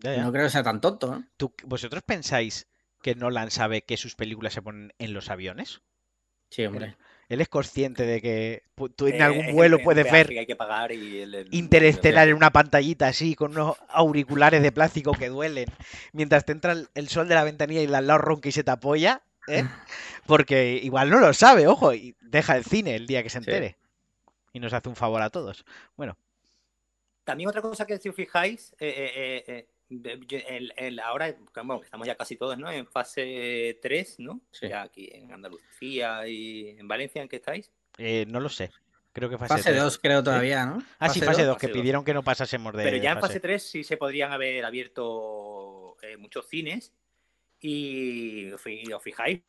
ya, 0.02 0.16
ya. 0.16 0.22
no 0.22 0.32
creo 0.32 0.44
que 0.44 0.50
sea 0.50 0.62
tan 0.62 0.80
tonto, 0.80 1.06
¿no? 1.10 1.24
¿Tú- 1.36 1.54
¿Vosotros 1.64 2.02
pensáis 2.04 2.66
que 3.02 3.14
Nolan 3.14 3.50
sabe 3.50 3.82
que 3.82 3.96
sus 3.96 4.14
películas 4.14 4.52
se 4.52 4.62
ponen 4.62 4.92
en 4.98 5.12
los 5.12 5.30
aviones? 5.30 5.80
Sí, 6.50 6.64
hombre. 6.66 6.96
Él 7.28 7.40
es 7.40 7.48
consciente 7.48 8.04
de 8.04 8.20
que 8.20 8.62
tú 8.94 9.06
en 9.06 9.14
Eh, 9.14 9.22
algún 9.22 9.52
vuelo 9.54 9.76
el- 9.76 9.80
el 9.80 9.84
puedes 9.84 10.10
ver 10.12 10.28
que 10.28 10.38
hay 10.40 10.46
que 10.46 10.54
pagar 10.56 10.92
y 10.92 11.20
el- 11.22 11.34
el- 11.34 11.48
Interestelar 11.54 12.28
en 12.28 12.34
una 12.34 12.50
pantallita 12.50 13.08
así, 13.08 13.34
con 13.34 13.52
unos 13.52 13.76
auriculares 13.88 14.62
de 14.62 14.70
plástico 14.70 15.12
que 15.14 15.30
duelen, 15.30 15.66
mientras 16.12 16.44
te 16.44 16.52
entra 16.52 16.72
el, 16.72 16.88
el 16.94 17.08
sol 17.08 17.28
de 17.28 17.34
la 17.34 17.44
ventanilla 17.44 17.80
y 17.80 17.84
el 17.84 17.94
al 17.94 18.06
lado 18.06 18.18
ronca 18.18 18.50
y 18.50 18.52
se 18.52 18.64
te 18.64 18.70
apoya, 18.70 19.22
¿eh? 19.48 19.64
Porque 20.26 20.78
igual 20.82 21.08
no 21.08 21.20
lo 21.20 21.32
sabe, 21.32 21.66
ojo, 21.66 21.94
y 21.94 22.14
deja 22.20 22.54
el 22.56 22.64
cine 22.64 22.96
el 22.96 23.06
día 23.06 23.22
que 23.22 23.30
se 23.30 23.38
Sí. 23.38 23.48
entere. 23.50 23.78
Y 24.52 24.60
nos 24.60 24.74
hace 24.74 24.90
un 24.90 24.96
favor 24.96 25.22
a 25.22 25.30
todos. 25.30 25.64
Bueno, 25.96 26.18
También 27.24 27.48
otra 27.48 27.62
cosa 27.62 27.86
que 27.86 27.98
si 27.98 28.08
os 28.08 28.16
fijáis, 28.16 28.74
eh, 28.80 29.68
eh, 29.92 30.00
eh, 30.04 30.26
eh, 30.30 30.44
el- 30.48 30.72
el- 30.76 31.00
ahora 31.00 31.34
bueno, 31.64 31.80
estamos 31.82 32.06
ya 32.06 32.14
casi 32.16 32.36
todos 32.36 32.56
¿no? 32.58 32.70
en 32.70 32.86
fase 32.86 33.78
3, 33.82 34.16
¿no? 34.18 34.40
Sí. 34.50 34.68
Ya 34.68 34.82
aquí 34.82 35.08
en 35.12 35.32
Andalucía 35.32 36.26
y 36.26 36.70
en 36.78 36.88
Valencia, 36.88 37.22
¿en 37.22 37.28
qué 37.28 37.36
estáis? 37.36 37.70
eh, 37.98 38.24
no 38.28 38.40
lo 38.40 38.48
sé. 38.48 38.70
Creo 39.12 39.28
que 39.28 39.36
fase, 39.36 39.54
Fase 39.56 39.70
tres. 39.72 39.82
2 39.82 39.98
creo 39.98 40.22
todavía, 40.22 40.64
¿no? 40.64 40.82
Ah, 40.98 41.10
sí, 41.10 41.20
fase 41.20 41.44
2, 41.44 41.56
Fase 41.56 41.66
que 41.66 41.72
dos. 41.72 41.78
pidieron 41.78 42.02
que 42.02 42.14
no 42.14 42.22
pasásemos 42.22 42.72
de 42.72 42.82
Pero 42.82 42.96
ya 42.96 43.10
en 43.10 43.16
fase. 43.16 43.26
fase 43.34 43.40
3 43.40 43.62
sí 43.62 43.84
se 43.84 43.98
podrían 43.98 44.32
haber 44.32 44.64
abierto 44.64 45.96
eh, 46.02 46.16
muchos 46.16 46.48
cines 46.48 46.94
y 47.60 48.50
os 48.50 49.02
fijáis, 49.02 49.42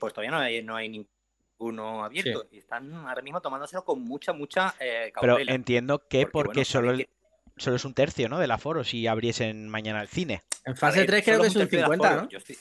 pues 0.00 0.12
todavía 0.14 0.30
no 0.30 0.38
hay, 0.38 0.62
no 0.62 0.74
hay 0.76 0.88
ninguno 0.88 2.04
abierto 2.04 2.46
y 2.50 2.58
están 2.58 2.92
ahora 2.94 3.20
mismo 3.22 3.40
tomándoselo 3.42 3.84
con 3.84 4.00
mucha, 4.02 4.32
mucha 4.32 4.74
eh, 4.80 5.12
Pero 5.20 5.34
cautela. 5.34 5.52
entiendo 5.52 5.98
que 6.08 6.22
Porque, 6.26 6.32
porque, 6.32 6.58
bueno, 6.60 6.64
solo, 6.64 6.90
el- 6.92 7.08
solo 7.56 7.76
es 7.76 7.84
un 7.84 7.94
tercio, 7.94 8.28
¿no? 8.28 8.38
Del 8.38 8.50
aforo 8.50 8.84
si 8.84 9.06
abriesen 9.06 9.68
mañana 9.68 10.02
el 10.02 10.08
cine. 10.08 10.42
En 10.64 10.72
A 10.72 10.76
fase 10.76 10.98
ver, 11.00 11.06
3 11.06 11.24
creo 11.24 11.40
que 11.40 11.46
es 11.48 11.56
un 11.56 11.62
tercio 11.62 11.78
de 11.78 11.84
50, 11.84 12.08
aforo, 12.08 12.28
¿no? 12.30 12.38
estoy- 12.38 12.56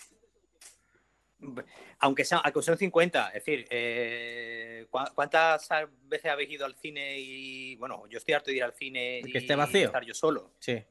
Aunque 1.99 2.23
sea, 2.25 2.39
aunque 2.39 2.61
sea 2.61 2.73
un 2.73 2.77
50, 2.79 3.27
es 3.29 3.33
decir, 3.45 3.67
eh, 3.69 4.87
¿cu- 4.89 4.99
¿cuántas 5.13 5.67
veces 6.03 6.31
habéis 6.31 6.49
ido 6.51 6.65
al 6.65 6.75
cine 6.75 7.19
y, 7.19 7.75
bueno, 7.75 8.05
yo 8.09 8.17
estoy 8.17 8.33
harto 8.33 8.51
de 8.51 8.57
ir 8.57 8.63
al 8.63 8.73
cine 8.73 9.21
Que 9.23 9.29
y 9.31 9.37
esté 9.37 9.55
vacío. 9.55 9.85
estar 9.87 10.03
yo 10.03 10.13
solo? 10.13 10.51
Sí. 10.59 10.71
Es 10.73 10.85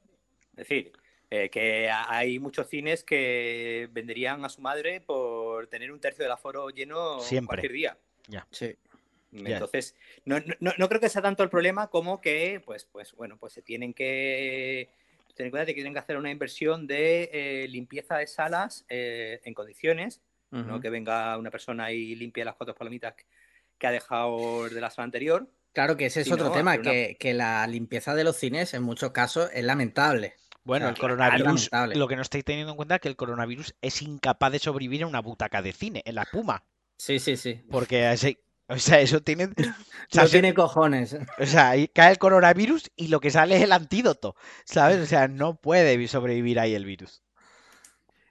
decir, 0.56 0.92
eh, 1.30 1.48
que 1.50 1.90
hay 1.90 2.38
muchos 2.38 2.68
cines 2.68 3.02
que 3.02 3.88
venderían 3.90 4.44
a 4.44 4.48
su 4.48 4.60
madre 4.60 5.00
por 5.00 5.66
tener 5.66 5.90
un 5.90 5.98
tercio 6.00 6.22
del 6.24 6.32
aforo 6.32 6.68
lleno 6.70 7.20
Siempre. 7.20 7.46
cualquier 7.62 7.72
día. 7.72 7.98
Sí. 8.50 8.76
Entonces, 9.54 9.94
no, 10.24 10.36
no, 10.60 10.72
no 10.78 10.88
creo 10.88 11.00
que 11.00 11.08
sea 11.08 11.22
tanto 11.22 11.42
el 11.42 11.50
problema 11.50 11.88
como 11.88 12.20
que, 12.20 12.62
pues, 12.64 12.84
pues 12.84 13.12
bueno, 13.14 13.36
pues 13.38 13.52
se 13.52 13.62
tienen 13.62 13.92
que 13.94 14.88
tener 15.34 15.46
en 15.46 15.50
cuenta 15.50 15.64
de 15.66 15.72
que 15.72 15.74
tienen 15.74 15.92
que 15.92 15.98
hacer 15.98 16.16
una 16.16 16.30
inversión 16.30 16.86
de 16.86 17.28
eh, 17.32 17.68
limpieza 17.68 18.16
de 18.18 18.26
salas 18.28 18.84
eh, 18.88 19.40
en 19.44 19.54
condiciones, 19.54 20.20
no 20.50 20.80
que 20.80 20.88
venga 20.88 21.36
una 21.36 21.50
persona 21.50 21.90
y 21.90 22.14
limpie 22.14 22.44
las 22.44 22.54
cuatro 22.54 22.76
palomitas 22.76 23.14
que- 23.14 23.24
que 23.76 23.86
ha 23.88 23.90
dejado 23.90 24.68
de 24.68 24.80
la 24.80 24.88
sala 24.88 25.06
anterior. 25.06 25.48
Claro 25.72 25.96
que 25.96 26.06
ese 26.06 26.20
es 26.20 26.30
otro 26.30 26.46
no, 26.46 26.52
tema, 26.52 26.74
una- 26.76 26.92
que, 26.92 27.16
que 27.18 27.34
la 27.34 27.66
limpieza 27.66 28.14
de 28.14 28.22
los 28.22 28.36
cines 28.36 28.72
en 28.74 28.84
muchos 28.84 29.10
casos 29.10 29.50
es 29.52 29.64
lamentable. 29.64 30.34
Bueno, 30.62 30.86
sea, 30.86 30.90
el 30.94 30.98
coronavirus, 31.00 31.70
lo 31.94 32.06
que 32.06 32.14
no 32.14 32.22
estáis 32.22 32.44
teniendo 32.44 32.70
en 32.70 32.76
cuenta 32.76 32.94
es 32.94 33.00
que 33.00 33.08
el 33.08 33.16
coronavirus 33.16 33.74
es 33.82 34.00
incapaz 34.00 34.52
de 34.52 34.60
sobrevivir 34.60 35.02
en 35.02 35.08
una 35.08 35.20
butaca 35.20 35.60
de 35.60 35.72
cine, 35.72 36.02
en 36.04 36.14
la 36.14 36.24
Puma. 36.24 36.62
Sí, 36.96 37.18
sí, 37.18 37.36
sí. 37.36 37.60
Porque 37.68 38.12
ese- 38.12 38.38
o 38.74 38.78
sea, 38.78 39.00
eso 39.00 39.20
tiene. 39.22 39.44
O 39.46 39.48
sea, 40.10 40.22
No 40.22 40.28
se- 40.28 40.32
tiene 40.32 40.54
cojones. 40.54 41.16
o 41.38 41.46
sea, 41.46 41.70
ahí 41.70 41.88
cae 41.88 42.12
el 42.12 42.18
coronavirus 42.18 42.90
y 42.96 43.08
lo 43.08 43.20
que 43.20 43.30
sale 43.30 43.56
es 43.56 43.62
el 43.62 43.72
antídoto. 43.72 44.36
¿Sabes? 44.64 44.98
O 45.00 45.06
sea, 45.06 45.28
no 45.28 45.56
puede 45.56 45.96
vi- 45.96 46.08
sobrevivir 46.08 46.58
ahí 46.60 46.74
el 46.74 46.84
virus. 46.84 47.22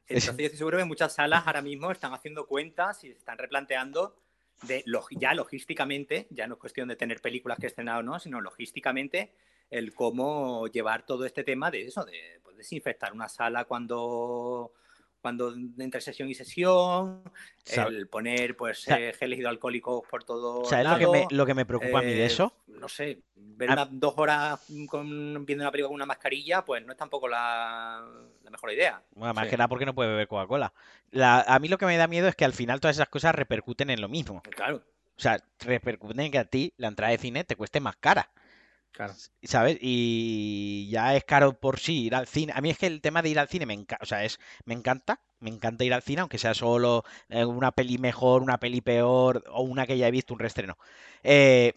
Es- 0.08 0.24
Entonces, 0.26 0.38
yo 0.38 0.46
estoy 0.46 0.58
seguro 0.58 0.78
que 0.78 0.86
muchas 0.86 1.14
salas 1.14 1.44
ahora 1.48 1.62
mismo 1.62 1.92
están 1.92 2.14
haciendo 2.14 2.46
cuentas 2.48 3.04
y 3.04 3.08
se 3.12 3.18
están 3.18 3.38
replanteando 3.38 4.16
de 4.64 4.84
log- 4.86 5.08
ya 5.12 5.34
logísticamente, 5.34 6.28
ya 6.30 6.48
no 6.48 6.56
es 6.56 6.60
cuestión 6.60 6.88
de 6.88 6.96
tener 6.96 7.20
películas 7.22 7.58
que 7.60 7.68
estrenar 7.68 8.00
o 8.00 8.04
no, 8.04 8.20
sino 8.20 8.40
logísticamente 8.40 9.34
el 9.70 9.94
cómo 9.94 10.68
llevar 10.68 11.06
todo 11.06 11.26
este 11.26 11.44
tema 11.44 11.72
de 11.72 11.84
eso, 11.88 12.06
de 12.06 12.40
pues, 12.44 12.56
desinfectar 12.58 13.12
una 13.12 13.28
sala 13.28 13.66
cuando 13.66 14.72
cuando 15.24 15.54
entre 15.54 16.02
sesión 16.02 16.30
y 16.30 16.36
sesión, 16.36 17.24
el 17.66 18.08
poner 18.10 18.58
pues 18.58 18.86
eh, 18.90 19.14
geles 19.18 19.40
hidroalcohólicos 19.40 20.04
por 20.12 20.26
todo 20.26 20.66
¿Sabes 20.66 20.86
lo 20.86 20.98
que, 21.00 21.08
me, 21.08 21.28
lo 21.32 21.46
que 21.46 21.54
me 21.54 21.66
preocupa 21.66 22.00
a 22.00 22.02
mí 22.02 22.14
de 22.14 22.24
eh, 22.24 22.26
eso? 22.26 22.54
No 22.68 22.90
sé, 22.90 23.22
ver 23.34 23.70
A- 23.70 23.74
unas 23.74 23.88
dos 23.92 24.14
horas 24.18 24.60
con, 24.90 25.46
viendo 25.46 25.64
una 25.64 25.72
película 25.72 25.88
con 25.88 25.96
una 25.96 26.06
mascarilla, 26.06 26.66
pues 26.66 26.86
no 26.86 26.92
es 26.92 26.98
tampoco 26.98 27.30
la, 27.30 28.06
la 28.44 28.52
mejor 28.52 28.74
idea. 28.74 29.02
Bueno, 29.16 29.34
más 29.34 29.46
sí. 29.46 29.52
que 29.52 29.58
nada 29.58 29.70
porque 29.70 29.86
no 29.86 29.96
puede 29.96 30.10
beber 30.10 30.28
Coca-Cola. 30.28 30.74
La- 31.12 31.40
A 31.48 31.58
mí 31.60 31.70
lo 31.70 31.78
que 31.78 31.86
me 31.86 31.96
da 31.96 32.08
miedo 32.08 32.28
es 32.28 32.36
que 32.36 32.44
al 32.44 32.54
final 32.54 32.82
todas 32.82 32.98
esas 32.98 33.08
cosas 33.08 33.34
repercuten 33.34 33.90
en 33.92 34.02
lo 34.02 34.10
mismo. 34.10 34.42
Claro. 34.50 34.84
O 35.18 35.22
sea, 35.22 35.42
repercuten 35.60 36.20
en 36.20 36.32
que 36.34 36.40
a 36.40 36.46
ti 36.46 36.74
la 36.76 36.90
entrada 36.90 37.12
de 37.12 37.18
cine 37.18 37.46
te 37.46 37.56
cueste 37.56 37.80
más 37.80 37.96
cara. 37.96 38.30
Claro. 38.94 39.16
¿Sabes? 39.42 39.78
Y 39.82 40.88
ya 40.92 41.16
es 41.16 41.24
caro 41.24 41.60
por 41.60 41.80
sí 41.80 42.04
ir 42.06 42.16
al 42.16 42.28
cine. 42.28 42.54
A 42.56 42.62
mí 42.62 42.70
es 42.70 42.78
que 42.78 42.86
el 42.86 43.02
tema 43.02 43.24
de 43.24 43.30
ir 43.30 43.40
al 43.40 43.48
cine 43.48 43.66
me 43.66 43.74
encanta, 43.74 43.98
o 44.04 44.06
sea, 44.06 44.24
es, 44.24 44.40
me 44.66 44.76
encanta, 44.76 45.20
me 45.40 45.50
encanta 45.50 45.84
ir 45.84 45.94
al 45.96 46.04
cine, 46.04 46.22
aunque 46.22 46.38
sea 46.38 46.54
solo 46.54 47.04
eh, 47.30 47.44
una 47.44 47.72
peli 47.72 47.98
mejor, 47.98 48.44
una 48.44 48.60
peli 48.60 48.82
peor 48.82 49.44
o 49.50 49.64
una 49.64 49.88
que 49.88 49.98
ya 49.98 50.08
he 50.08 50.12
visto, 50.12 50.34
un 50.36 50.40
reestreno. 50.40 50.78
Eh, 51.24 51.74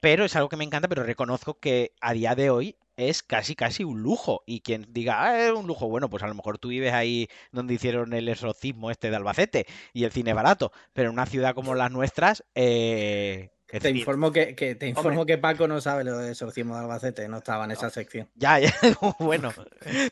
pero 0.00 0.24
es 0.26 0.36
algo 0.36 0.50
que 0.50 0.56
me 0.58 0.64
encanta, 0.64 0.88
pero 0.88 1.02
reconozco 1.04 1.58
que 1.58 1.92
a 2.02 2.12
día 2.12 2.34
de 2.34 2.50
hoy 2.50 2.76
es 2.96 3.22
casi, 3.22 3.54
casi 3.56 3.82
un 3.84 4.02
lujo. 4.02 4.42
Y 4.46 4.60
quien 4.60 4.86
diga, 4.92 5.22
ah, 5.24 5.46
es 5.48 5.52
un 5.52 5.66
lujo, 5.66 5.88
bueno, 5.88 6.10
pues 6.10 6.22
a 6.22 6.28
lo 6.28 6.34
mejor 6.34 6.58
tú 6.58 6.68
vives 6.68 6.92
ahí 6.92 7.28
donde 7.50 7.74
hicieron 7.74 8.12
el 8.12 8.28
exorcismo 8.28 8.90
este 8.90 9.08
de 9.10 9.16
Albacete 9.16 9.66
y 9.94 10.04
el 10.04 10.12
cine 10.12 10.34
barato, 10.34 10.72
pero 10.92 11.08
en 11.08 11.14
una 11.14 11.26
ciudad 11.26 11.54
como 11.54 11.74
las 11.74 11.90
nuestras, 11.90 12.44
eh, 12.54 13.50
Te 13.68 13.90
informo 13.90 14.32
que, 14.32 14.54
que- 14.54 14.74
te 14.74 14.86
informo 14.88 15.26
que 15.26 15.36
Paco 15.36 15.68
no 15.68 15.80
sabe 15.80 16.02
lo 16.04 16.16
de 16.16 16.30
exorcismo 16.30 16.74
de 16.74 16.80
Albacete, 16.80 17.28
no 17.28 17.36
estaba 17.38 17.64
en 17.66 17.72
esa 17.72 17.90
sección. 17.90 18.28
Ya, 18.34 18.58
ya, 18.58 18.72
bueno. 19.18 19.52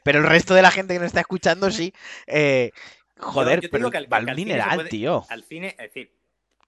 Pero 0.03 0.19
el 0.19 0.27
resto 0.27 0.55
de 0.55 0.61
la 0.63 0.71
gente 0.71 0.93
que 0.95 0.99
nos 1.01 1.07
está 1.07 1.21
escuchando, 1.21 1.71
sí. 1.71 1.93
Eh, 2.27 2.71
joder, 3.19 3.57
yo 3.57 3.61
te 3.63 3.69
pero 3.71 3.91
que 3.91 3.97
al- 3.97 4.09
al 4.11 4.37
dineral, 4.37 4.75
puede- 4.77 4.91
tío. 4.91 5.25
Al 5.31 5.43
cine, 5.45 5.69
es 5.71 5.77
decir, 5.95 6.13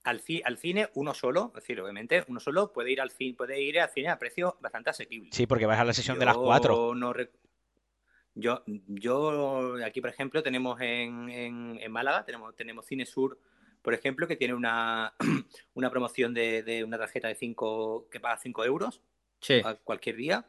al, 0.04 0.22
ci- 0.24 0.40
al 0.44 0.56
cine 0.56 0.88
uno 0.94 1.12
solo, 1.12 1.52
es 1.54 1.62
decir, 1.62 1.78
obviamente, 1.80 2.24
uno 2.28 2.40
solo 2.40 2.72
puede 2.72 2.90
ir 2.90 3.02
al 3.02 3.10
cine, 3.10 3.34
puede 3.36 3.60
ir 3.60 3.80
al 3.80 3.90
cine 3.90 4.08
a 4.08 4.18
precio 4.18 4.56
bastante 4.62 4.88
asequible. 4.88 5.28
Sí, 5.32 5.46
porque 5.46 5.66
vas 5.66 5.78
a 5.78 5.84
la 5.84 5.92
sesión 5.92 6.18
de 6.18 6.24
las 6.24 6.36
Yo 6.36 6.42
cuatro. 6.42 6.94
No 6.94 7.12
rec- 7.12 7.32
Yo, 8.34 8.62
yo 8.66 9.74
aquí, 9.84 10.00
por 10.00 10.08
ejemplo, 10.10 10.42
tenemos 10.42 10.80
en, 10.80 11.28
en, 11.28 11.92
Málaga, 11.92 12.24
tenemos, 12.24 12.54
tenemos 12.56 12.86
Cine 12.86 13.04
Sur, 13.04 13.38
por 13.82 13.94
ejemplo, 13.94 14.26
que 14.26 14.36
tiene 14.36 14.54
una, 14.54 15.14
una 15.74 15.90
promoción 15.90 16.34
de, 16.34 16.62
de, 16.62 16.84
una 16.84 16.98
tarjeta 16.98 17.28
de 17.28 17.34
5 17.34 18.08
que 18.10 18.20
paga 18.20 18.38
5 18.38 18.64
euros 18.64 19.02
a 19.64 19.74
cualquier 19.74 20.16
día. 20.16 20.46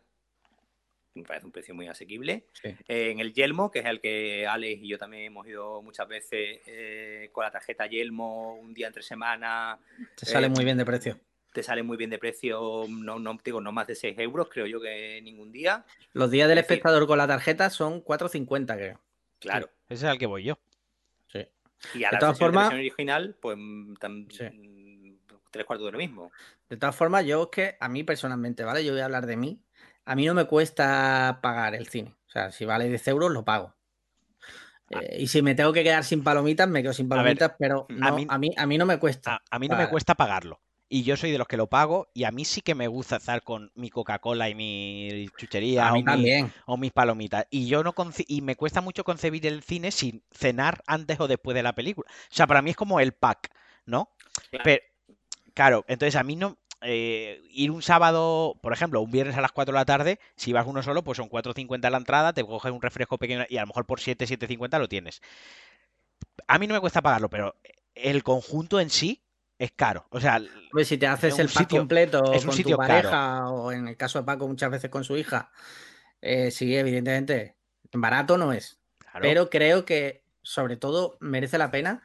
Me 1.16 1.24
parece 1.24 1.46
un 1.46 1.52
precio 1.52 1.74
muy 1.74 1.88
asequible. 1.88 2.46
en 2.88 3.20
el 3.20 3.34
Yelmo, 3.34 3.72
que 3.72 3.80
es 3.80 3.86
el 3.86 4.00
que 4.00 4.48
Alex 4.48 4.84
y 4.84 4.88
yo 4.88 4.98
también 4.98 5.24
hemos 5.24 5.48
ido 5.48 5.82
muchas 5.82 6.08
veces 6.08 6.62
eh, 6.66 7.30
con 7.32 7.44
la 7.44 7.52
tarjeta 7.52 7.88
Yelmo, 7.88 8.56
un 8.56 8.74
día 8.74 8.88
entre 8.88 9.02
semana. 9.02 9.80
Te 10.16 10.26
sale 10.26 10.48
eh, 10.48 10.50
muy 10.50 10.64
bien 10.64 10.78
de 10.78 10.86
precio 10.86 11.20
te 11.52 11.64
sale 11.64 11.84
muy 11.84 11.98
bien 11.98 12.10
de 12.10 12.20
precio, 12.20 12.86
no, 12.88 13.18
no, 13.20 13.38
digo, 13.44 13.60
no 13.60 13.72
más 13.72 13.88
de 13.88 13.96
6 13.96 14.18
euros, 14.20 14.50
creo 14.52 14.68
yo 14.68 14.80
que 14.80 15.20
ningún 15.22 15.52
día. 15.52 15.84
Los 16.14 16.30
días 16.32 16.48
del 16.48 16.60
espectador 16.60 17.08
con 17.08 17.18
la 17.18 17.28
tarjeta 17.28 17.70
son 17.70 18.04
4.50, 18.04 18.76
creo. 18.76 19.02
Claro. 19.40 19.70
ese 19.88 20.06
es 20.06 20.12
el 20.12 20.20
que 20.20 20.26
voy 20.26 20.44
yo. 20.44 20.60
Y 21.94 22.04
a 22.04 22.10
de 22.10 22.14
la 22.14 22.20
todas 22.20 22.38
formas, 22.38 22.74
original, 22.74 23.36
pues 23.40 23.58
mm, 23.58 23.94
tres 25.52 25.66
cuartos 25.66 25.88
de 25.88 25.92
lo 25.92 25.98
mismo. 25.98 26.32
De 26.70 26.78
todas 26.78 26.96
formas, 26.96 27.26
yo 27.26 27.44
es 27.44 27.50
que 27.50 27.78
a 27.80 27.90
mí 27.90 28.04
personalmente, 28.04 28.64
¿vale? 28.64 28.84
Yo 28.84 28.92
voy 28.92 29.02
a 29.02 29.06
hablar 29.06 29.26
de 29.26 29.38
mí. 29.38 29.62
A 30.06 30.16
mí 30.16 30.26
no 30.26 30.34
me 30.34 30.46
cuesta 30.46 31.40
pagar 31.42 31.76
el 31.76 31.88
cine. 31.88 32.16
O 32.28 32.30
sea, 32.30 32.52
si 32.52 32.66
vale 32.66 32.88
10 32.88 33.08
euros, 33.10 33.32
lo 33.32 33.46
pago. 33.46 33.76
Ah. 34.94 35.00
Eh, 35.02 35.18
y 35.22 35.28
si 35.28 35.42
me 35.42 35.56
tengo 35.56 35.72
que 35.72 35.84
quedar 35.84 36.04
sin 36.04 36.24
palomitas, 36.24 36.68
me 36.68 36.82
quedo 36.82 36.94
sin 36.94 37.08
palomitas, 37.08 37.54
pero 37.58 37.88
a, 38.02 38.12
mí, 38.12 38.26
a, 38.28 38.38
mí, 38.38 38.52
a, 38.56 38.66
mí, 38.66 38.78
no 38.78 38.86
me 38.86 38.98
cuesta. 38.98 39.42
A, 39.50 39.60
mí 39.60 39.68
no 39.68 39.78
me 39.78 39.88
cuesta 39.90 40.16
pagarlo 40.16 40.62
y 40.90 41.04
yo 41.04 41.16
soy 41.16 41.32
de 41.32 41.38
los 41.38 41.48
que 41.48 41.56
lo 41.56 41.68
pago 41.68 42.10
y 42.14 42.24
a 42.24 42.32
mí 42.32 42.44
sí 42.44 42.62
que 42.62 42.74
me 42.74 42.88
gusta 42.88 43.18
estar 43.18 43.44
con 43.44 43.72
mi 43.76 43.92
Coca-Cola 43.92 44.50
y 44.50 44.56
mi 44.56 45.30
chuchería 45.38 45.94
o, 46.66 46.78
mis 46.78 46.92
palomitas. 46.92 47.46
Y 47.52 47.68
yo 47.68 47.84
no 47.84 47.94
y 48.28 48.42
me 48.42 48.56
cuesta 48.56 48.82
mucho 48.82 49.04
concebir 49.04 49.46
el 49.46 49.62
cine 49.62 49.92
sin 49.92 50.24
cenar 50.32 50.82
antes 50.88 51.20
o 51.20 51.28
después 51.28 51.54
de 51.54 51.64
la 51.64 51.74
película. 51.74 52.10
O 52.10 52.36
sea, 52.36 52.48
para 52.48 52.64
mí 52.64 52.72
es 52.72 52.76
como 52.76 53.00
el 53.00 53.14
pack, 53.14 53.52
¿no? 53.86 54.10
Claro, 54.50 54.64
Pero, 54.64 54.84
claro 55.54 55.86
entonces 55.88 56.16
a 56.16 56.24
mí 56.24 56.36
no 56.36 56.58
eh, 56.82 57.42
ir 57.52 57.70
un 57.70 57.84
sábado, 57.84 58.58
por 58.62 58.74
ejemplo, 58.74 59.02
un 59.02 59.12
viernes 59.12 59.38
a 59.38 59.42
las 59.42 59.52
4 59.52 59.74
de 59.74 59.80
la 59.80 59.86
tarde, 59.86 60.20
si 60.36 60.54
vas 60.54 60.66
uno 60.66 60.82
solo, 60.82 61.04
pues 61.04 61.18
son 61.18 61.30
4.50 61.30 61.90
la 61.92 61.98
entrada, 61.98 62.34
te 62.34 62.44
coges 62.44 62.72
un 62.72 62.82
refresco 62.82 63.20
pequeño 63.20 63.46
y 63.48 63.58
a 63.58 63.62
lo 63.62 63.68
mejor 63.68 63.86
por 63.86 64.00
7, 64.00 64.26
7.50 64.26 64.80
lo 64.80 64.88
tienes. 64.88 65.22
A 66.48 66.58
mí 66.58 66.66
no 66.66 66.74
me 66.74 66.80
cuesta 66.80 67.02
pagarlo, 67.02 67.30
pero 67.30 67.56
el 67.94 68.24
conjunto 68.24 68.80
en 68.80 68.90
sí 68.90 69.22
es 69.60 69.74
caro. 69.74 70.08
O 70.10 70.22
sea, 70.22 70.42
pues 70.72 70.88
si 70.88 70.98
te 70.98 71.06
haces 71.06 71.38
el 71.38 71.50
pack 71.50 71.70
completo 71.70 72.24
con 72.24 72.64
tu 72.64 72.78
pareja 72.78 73.50
o 73.50 73.74
en 73.74 73.90
el 73.90 73.98
caso 73.98 74.18
de 74.18 74.26
Paco 74.26 74.48
muchas 74.48 74.72
veces 74.72 74.90
con 74.90 75.04
su 75.04 75.18
hija, 75.18 75.52
eh, 76.22 76.50
sí, 76.50 76.76
evidentemente, 76.76 77.58
barato 77.92 78.38
no 78.38 78.54
es. 78.54 78.80
Pero 79.22 79.50
creo 79.50 79.84
que 79.84 80.24
sobre 80.42 80.78
todo 80.78 81.18
merece 81.20 81.58
la 81.58 81.72
pena. 81.72 82.02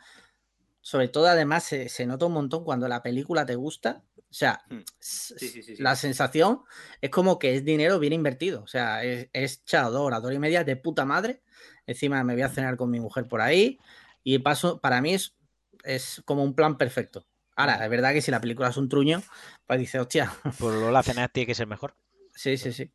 Sobre 0.81 1.09
todo, 1.09 1.29
además, 1.29 1.65
se, 1.65 2.07
nota 2.07 2.27
un 2.27 2.33
montón 2.33 2.65
cuando 2.65 2.89
la 2.89 3.03
película 3.03 3.47
te 3.47 3.55
gusta. 3.55 4.03
O 4.19 4.37
sea, 4.37 4.65
hmm. 4.69 5.79
la 5.79 5.95
sensación 5.95 6.63
es 7.01 7.11
como 7.11 7.39
que 7.39 7.55
es 7.55 7.65
dinero 7.65 8.01
bien 8.01 8.13
invertido. 8.13 8.65
O 8.65 8.67
sea, 8.67 9.05
es, 9.05 9.31
es 9.33 9.63
hora, 9.73 10.19
hora 10.19 10.35
y 10.35 10.39
media 10.41 10.65
de 10.65 10.75
puta 10.75 11.05
madre. 11.05 11.41
Encima 11.87 12.23
me 12.25 12.35
voy 12.35 12.43
a 12.43 12.49
cenar 12.49 12.77
con 12.77 12.91
mi 12.91 12.99
mujer 12.99 13.29
por 13.29 13.41
ahí. 13.41 13.79
Y 14.25 14.41
paso, 14.41 14.81
para 14.81 15.01
mí 15.01 15.15
es, 15.15 15.37
es 15.85 16.21
como 16.27 16.43
un 16.43 16.57
plan 16.57 16.77
perfecto. 16.77 17.29
Ahora, 17.57 17.85
es 17.85 17.91
verdad 17.91 18.13
que 18.13 18.23
si 18.23 18.31
la 18.31 18.41
película 18.41 18.69
es 18.69 18.77
un 18.77 18.89
truño, 18.89 19.23
pues 19.67 19.79
dice, 19.79 20.01
hostia. 20.01 20.33
Por 20.59 20.75
lo 20.75 20.91
la 20.91 21.03
cena 21.03 21.29
tiene 21.29 21.47
que 21.47 21.55
ser 21.55 21.67
mejor. 21.67 21.95
Sí, 22.35 22.57
sí, 22.57 22.73
sí. 22.73 22.91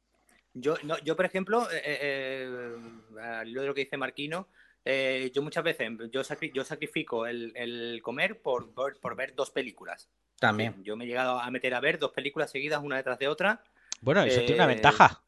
Yo, 0.54 0.76
no, 0.84 0.98
yo 1.00 1.16
por 1.16 1.26
ejemplo, 1.26 1.70
eh, 1.72 1.82
eh, 1.84 2.76
eh 3.22 3.44
lo 3.46 3.62
de 3.62 3.68
lo 3.68 3.74
que 3.74 3.84
dice 3.84 3.98
Marquino, 3.98 4.48
eh, 4.84 5.32
yo 5.34 5.42
muchas 5.42 5.64
veces 5.64 5.90
yo, 6.12 6.24
yo 6.54 6.64
sacrifico 6.64 7.26
el, 7.28 8.00
comer 8.02 8.42
por, 8.42 8.74
por, 8.74 9.16
ver 9.16 9.36
dos 9.36 9.52
películas. 9.52 10.10
También. 10.40 10.84
Yo 10.84 10.96
me 10.96 11.06
he 11.06 11.08
llegado 11.08 11.40
a 11.40 11.52
meter 11.52 11.74
a 11.74 11.80
ver 11.80 12.00
dos 12.00 12.12
películas 12.12 12.50
seguidas, 12.50 12.82
una 12.82 12.98
detrás 12.98 13.20
de 13.20 13.28
otra. 13.28 13.64
Bueno, 14.02 14.24
eso 14.24 14.40
tiene 14.40 14.56
una 14.56 14.68
ventaja. 14.68 15.22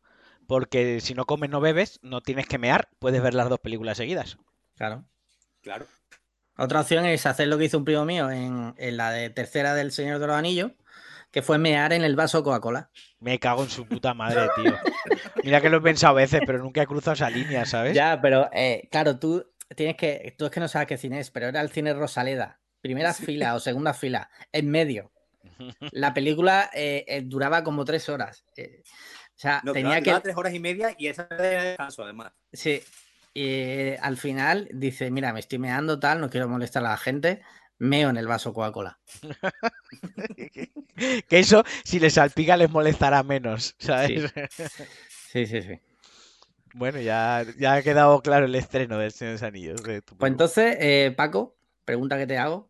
Porque 0.47 0.99
si 0.99 1.13
no 1.13 1.25
comes, 1.25 1.49
no 1.49 1.61
bebes, 1.61 1.99
no 2.01 2.21
tienes 2.21 2.47
que 2.47 2.57
mear, 2.57 2.89
puedes 2.99 3.21
ver 3.21 3.33
las 3.33 3.49
dos 3.49 3.59
películas 3.59 3.97
seguidas. 3.97 4.37
Claro. 4.75 5.05
Claro. 5.61 5.85
Otra 6.61 6.81
opción 6.81 7.07
es 7.07 7.25
hacer 7.25 7.47
lo 7.47 7.57
que 7.57 7.65
hizo 7.65 7.79
un 7.79 7.85
primo 7.85 8.05
mío 8.05 8.29
en, 8.29 8.75
la 8.95 9.11
de 9.11 9.31
tercera 9.31 9.73
del 9.73 9.91
Señor 9.91 10.19
de 10.19 10.27
los 10.27 10.35
Anillos, 10.35 10.71
que 11.31 11.41
fue 11.41 11.57
mear 11.57 11.91
en 11.91 12.03
el 12.03 12.15
vaso 12.15 12.43
Coca-Cola. 12.43 12.91
Me 13.19 13.39
cago 13.39 13.63
en 13.63 13.69
su 13.71 13.87
puta 13.87 14.13
madre, 14.13 14.47
tío. 14.55 14.77
Mira 15.43 15.59
que 15.59 15.71
lo 15.71 15.77
he 15.77 15.81
pensado 15.81 16.11
a 16.11 16.21
veces, 16.21 16.41
pero 16.45 16.59
nunca 16.59 16.83
he 16.83 16.85
cruzado 16.85 17.15
esa 17.15 17.31
línea, 17.31 17.65
¿sabes? 17.65 17.95
Ya, 17.95 18.21
pero 18.21 18.47
eh, 18.53 18.87
claro, 18.91 19.17
tú 19.17 19.43
tienes 19.75 19.95
que. 19.95 20.35
Tú 20.37 20.45
es 20.45 20.51
que 20.51 20.59
no 20.59 20.67
sabes 20.67 20.87
qué 20.87 20.97
cine 20.97 21.19
es, 21.19 21.31
pero 21.31 21.47
era 21.47 21.61
el 21.61 21.71
cine 21.71 21.95
Rosaleda. 21.95 22.59
Primera 22.79 23.15
fila 23.15 23.55
o 23.55 23.59
segunda 23.59 23.95
fila, 23.95 24.29
en 24.51 24.69
medio. 24.69 25.11
La 25.91 26.13
película 26.13 26.69
eh, 26.75 27.05
eh, 27.07 27.23
duraba 27.25 27.63
como 27.63 27.85
tres 27.85 28.07
horas. 28.07 28.45
o 28.55 28.61
sea, 29.33 29.63
tenía 29.73 29.99
que. 30.01 30.13
tres 30.19 30.37
horas 30.37 30.53
y 30.53 30.59
media 30.59 30.93
y 30.95 31.07
esa 31.07 31.23
de 31.23 31.69
descanso, 31.69 32.03
además. 32.03 32.33
Sí, 32.53 32.83
eh, 33.33 33.97
al 34.01 34.17
final 34.17 34.69
dice, 34.73 35.11
mira, 35.11 35.33
me 35.33 35.39
estoy 35.39 35.59
meando 35.59 35.99
tal, 35.99 36.19
no 36.19 36.29
quiero 36.29 36.49
molestar 36.49 36.85
a 36.85 36.89
la 36.89 36.97
gente, 36.97 37.41
meo 37.77 38.09
en 38.09 38.17
el 38.17 38.27
vaso 38.27 38.53
Coca-Cola. 38.53 38.99
que 41.27 41.39
eso, 41.39 41.63
si 41.83 41.99
les 41.99 42.13
salpica, 42.13 42.57
les 42.57 42.69
molestará 42.69 43.23
menos, 43.23 43.75
¿sabes? 43.79 44.33
Sí, 45.31 45.45
sí, 45.45 45.61
sí. 45.61 45.79
Bueno, 46.73 46.99
ya, 46.99 47.45
ya 47.57 47.75
ha 47.75 47.81
quedado 47.81 48.21
claro 48.21 48.45
el 48.45 48.55
estreno 48.55 48.97
del 48.97 49.11
Señor 49.11 49.31
de 49.31 49.35
los 49.35 49.43
Anillos. 49.43 49.81
pues 49.81 50.31
entonces, 50.31 50.77
eh, 50.79 51.13
Paco, 51.15 51.55
pregunta 51.85 52.17
que 52.17 52.27
te 52.27 52.37
hago. 52.37 52.69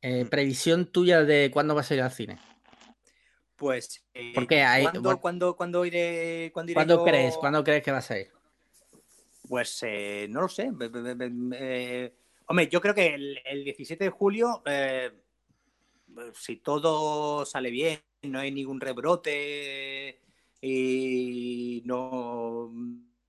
Eh, 0.00 0.24
mm. 0.24 0.28
¿Previsión 0.28 0.86
tuya 0.86 1.24
de 1.24 1.50
cuándo 1.52 1.74
vas 1.74 1.90
a 1.90 1.94
ir 1.94 2.02
al 2.02 2.10
cine? 2.10 2.38
Pues, 3.56 4.04
Porque 4.34 4.62
hay, 4.62 4.84
¿cuándo, 4.84 5.84
iré? 5.84 6.50
¿Cuándo 6.52 7.04
crees? 7.04 7.36
¿Cuándo 7.36 7.64
crees 7.64 7.82
que 7.82 7.90
vas 7.90 8.10
a 8.10 8.18
ir? 8.18 8.28
Pues 9.48 9.82
eh, 9.82 10.26
no 10.28 10.42
lo 10.42 10.48
sé. 10.48 10.70
Eh, 11.52 12.14
hombre, 12.46 12.68
yo 12.68 12.80
creo 12.80 12.94
que 12.94 13.14
el, 13.14 13.64
17 13.64 14.04
de 14.04 14.10
julio, 14.10 14.62
eh, 14.66 15.10
si 16.34 16.56
todo 16.56 17.46
sale 17.46 17.70
bien, 17.70 18.00
no 18.22 18.40
hay 18.40 18.52
ningún 18.52 18.80
rebrote 18.80 20.20
y 20.60 21.82
no, 21.86 22.72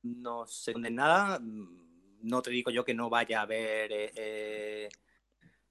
no 0.03 0.45
se 0.47 0.73
nada, 0.73 1.39
no 1.41 2.41
te 2.41 2.51
digo 2.51 2.71
yo 2.71 2.83
que 2.83 2.93
no 2.93 3.09
vaya 3.09 3.39
a 3.39 3.43
haber 3.43 4.89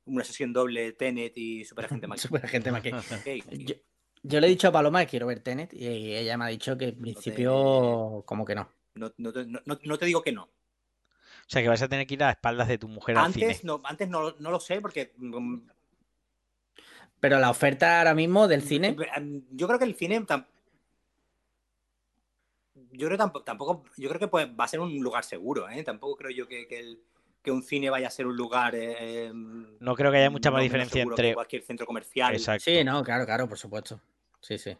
una 0.06 0.24
sesión 0.24 0.52
doble 0.52 0.92
Tenet 0.92 1.36
y 1.36 1.64
Superagente 1.64 2.06
McKay. 2.70 3.42
yo, 3.52 3.74
yo, 4.22 4.40
le 4.40 4.46
he 4.46 4.50
dicho 4.50 4.68
a 4.68 4.72
Paloma 4.72 5.00
que 5.00 5.10
quiero 5.10 5.26
ver 5.26 5.40
Tenet 5.40 5.74
y 5.74 6.14
ella 6.14 6.38
me 6.38 6.46
ha 6.46 6.48
dicho 6.48 6.78
que 6.78 6.86
en 6.86 7.00
principio 7.00 8.22
como 8.24 8.44
que 8.46 8.54
no. 8.54 8.77
No, 8.98 9.98
te 9.98 10.06
digo 10.06 10.22
que 10.22 10.32
no. 10.32 10.44
O 10.44 11.50
sea, 11.50 11.62
que 11.62 11.68
vas 11.68 11.80
a 11.82 11.88
tener 11.88 12.06
que 12.06 12.14
ir 12.14 12.22
a 12.22 12.30
espaldas 12.30 12.68
de 12.68 12.78
tu 12.78 12.88
mujer 12.88 13.16
antes, 13.16 13.42
al 13.42 13.54
cine. 13.54 13.60
No, 13.64 13.80
antes 13.84 14.08
no, 14.08 14.30
lo 14.30 14.60
sé 14.60 14.80
porque... 14.80 15.14
Mm, 15.16 15.60
Pero 17.20 17.38
la 17.38 17.50
oferta 17.50 17.98
ahora 17.98 18.14
mismo 18.14 18.48
del 18.48 18.62
cine... 18.62 18.96
Em, 19.16 19.42
yo 19.52 19.66
creo 19.66 19.78
que 19.78 19.86
el 19.86 19.94
cine... 19.94 20.24
Yo 22.92 23.06
creo 23.06 23.18
tampoco, 23.18 23.44
tampoco, 23.44 23.84
yo 23.96 24.08
creo 24.08 24.30
que 24.30 24.46
va 24.46 24.64
a 24.64 24.68
ser 24.68 24.80
un 24.80 24.98
lugar 24.98 25.24
seguro, 25.24 25.68
¿eh? 25.68 25.82
Tampoco 25.84 26.16
creo 26.16 26.30
yo 26.30 26.48
que, 26.48 26.98
un 27.46 27.62
cine 27.62 27.88
vaya 27.88 28.08
a 28.08 28.10
ser 28.10 28.26
un 28.26 28.36
lugar. 28.36 28.74
Eh, 28.74 29.30
no 29.32 29.94
creo 29.94 30.10
que 30.10 30.18
haya 30.18 30.30
mucha 30.30 30.50
más 30.50 30.62
diferencia 30.62 31.02
entre 31.02 31.34
cualquier 31.34 31.62
centro 31.62 31.86
comercial. 31.86 32.34
Exacto. 32.34 32.64
Sí, 32.64 32.84
no, 32.84 33.02
claro, 33.02 33.24
claro, 33.24 33.48
por 33.48 33.58
supuesto. 33.58 34.00
Sí, 34.40 34.58
sí. 34.58 34.76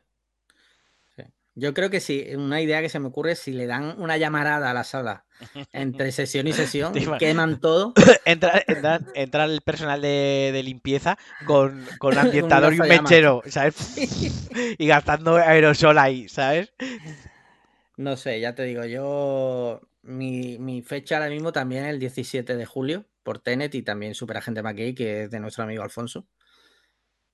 Yo 1.59 1.75
creo 1.75 1.91
que 1.91 1.99
sí, 1.99 2.25
una 2.37 2.61
idea 2.61 2.81
que 2.81 2.89
se 2.89 3.01
me 3.01 3.09
ocurre, 3.09 3.35
si 3.35 3.53
le 3.53 3.67
dan 3.67 4.01
una 4.01 4.17
llamarada 4.17 4.71
a 4.71 4.75
la 4.75 4.85
sala 4.85 5.27
entre 5.73 6.13
sesión 6.13 6.47
y 6.47 6.53
sesión, 6.53 6.95
queman 7.19 7.59
todo. 7.61 7.95
entra, 8.25 9.45
el 9.45 9.61
personal 9.63 10.01
de, 10.01 10.61
limpieza 10.65 11.19
con, 11.47 11.85
con 11.99 12.17
ambientador 12.19 12.75
y 12.75 12.81
un 12.81 12.87
mechero, 12.87 13.43
¿sabes? 13.47 13.75
y 14.79 14.87
gastando 14.87 15.35
aerosol 15.35 15.99
ahí, 15.99 16.29
¿sabes? 16.29 16.73
No 17.97 18.17
sé, 18.17 18.39
ya 18.39 18.55
te 18.55 18.63
digo, 18.63 18.85
yo. 18.85 19.81
Mi, 20.03 20.59
mi 20.59 20.81
fecha 20.81 21.17
ahora 21.17 21.29
mismo 21.29 21.53
también 21.53 21.85
es 21.85 21.91
el 21.91 21.99
17 21.99 22.57
de 22.57 22.65
julio 22.65 23.05
por 23.25 23.41
Tenet 23.41 23.75
y 23.75 23.83
también 23.83 24.15
Super 24.15 24.37
Agente 24.37 24.63
McKay, 24.63 24.95
que 24.95 25.25
es 25.25 25.31
de 25.31 25.41
nuestro 25.41 25.65
amigo 25.65 25.83
Alfonso. 25.83 26.27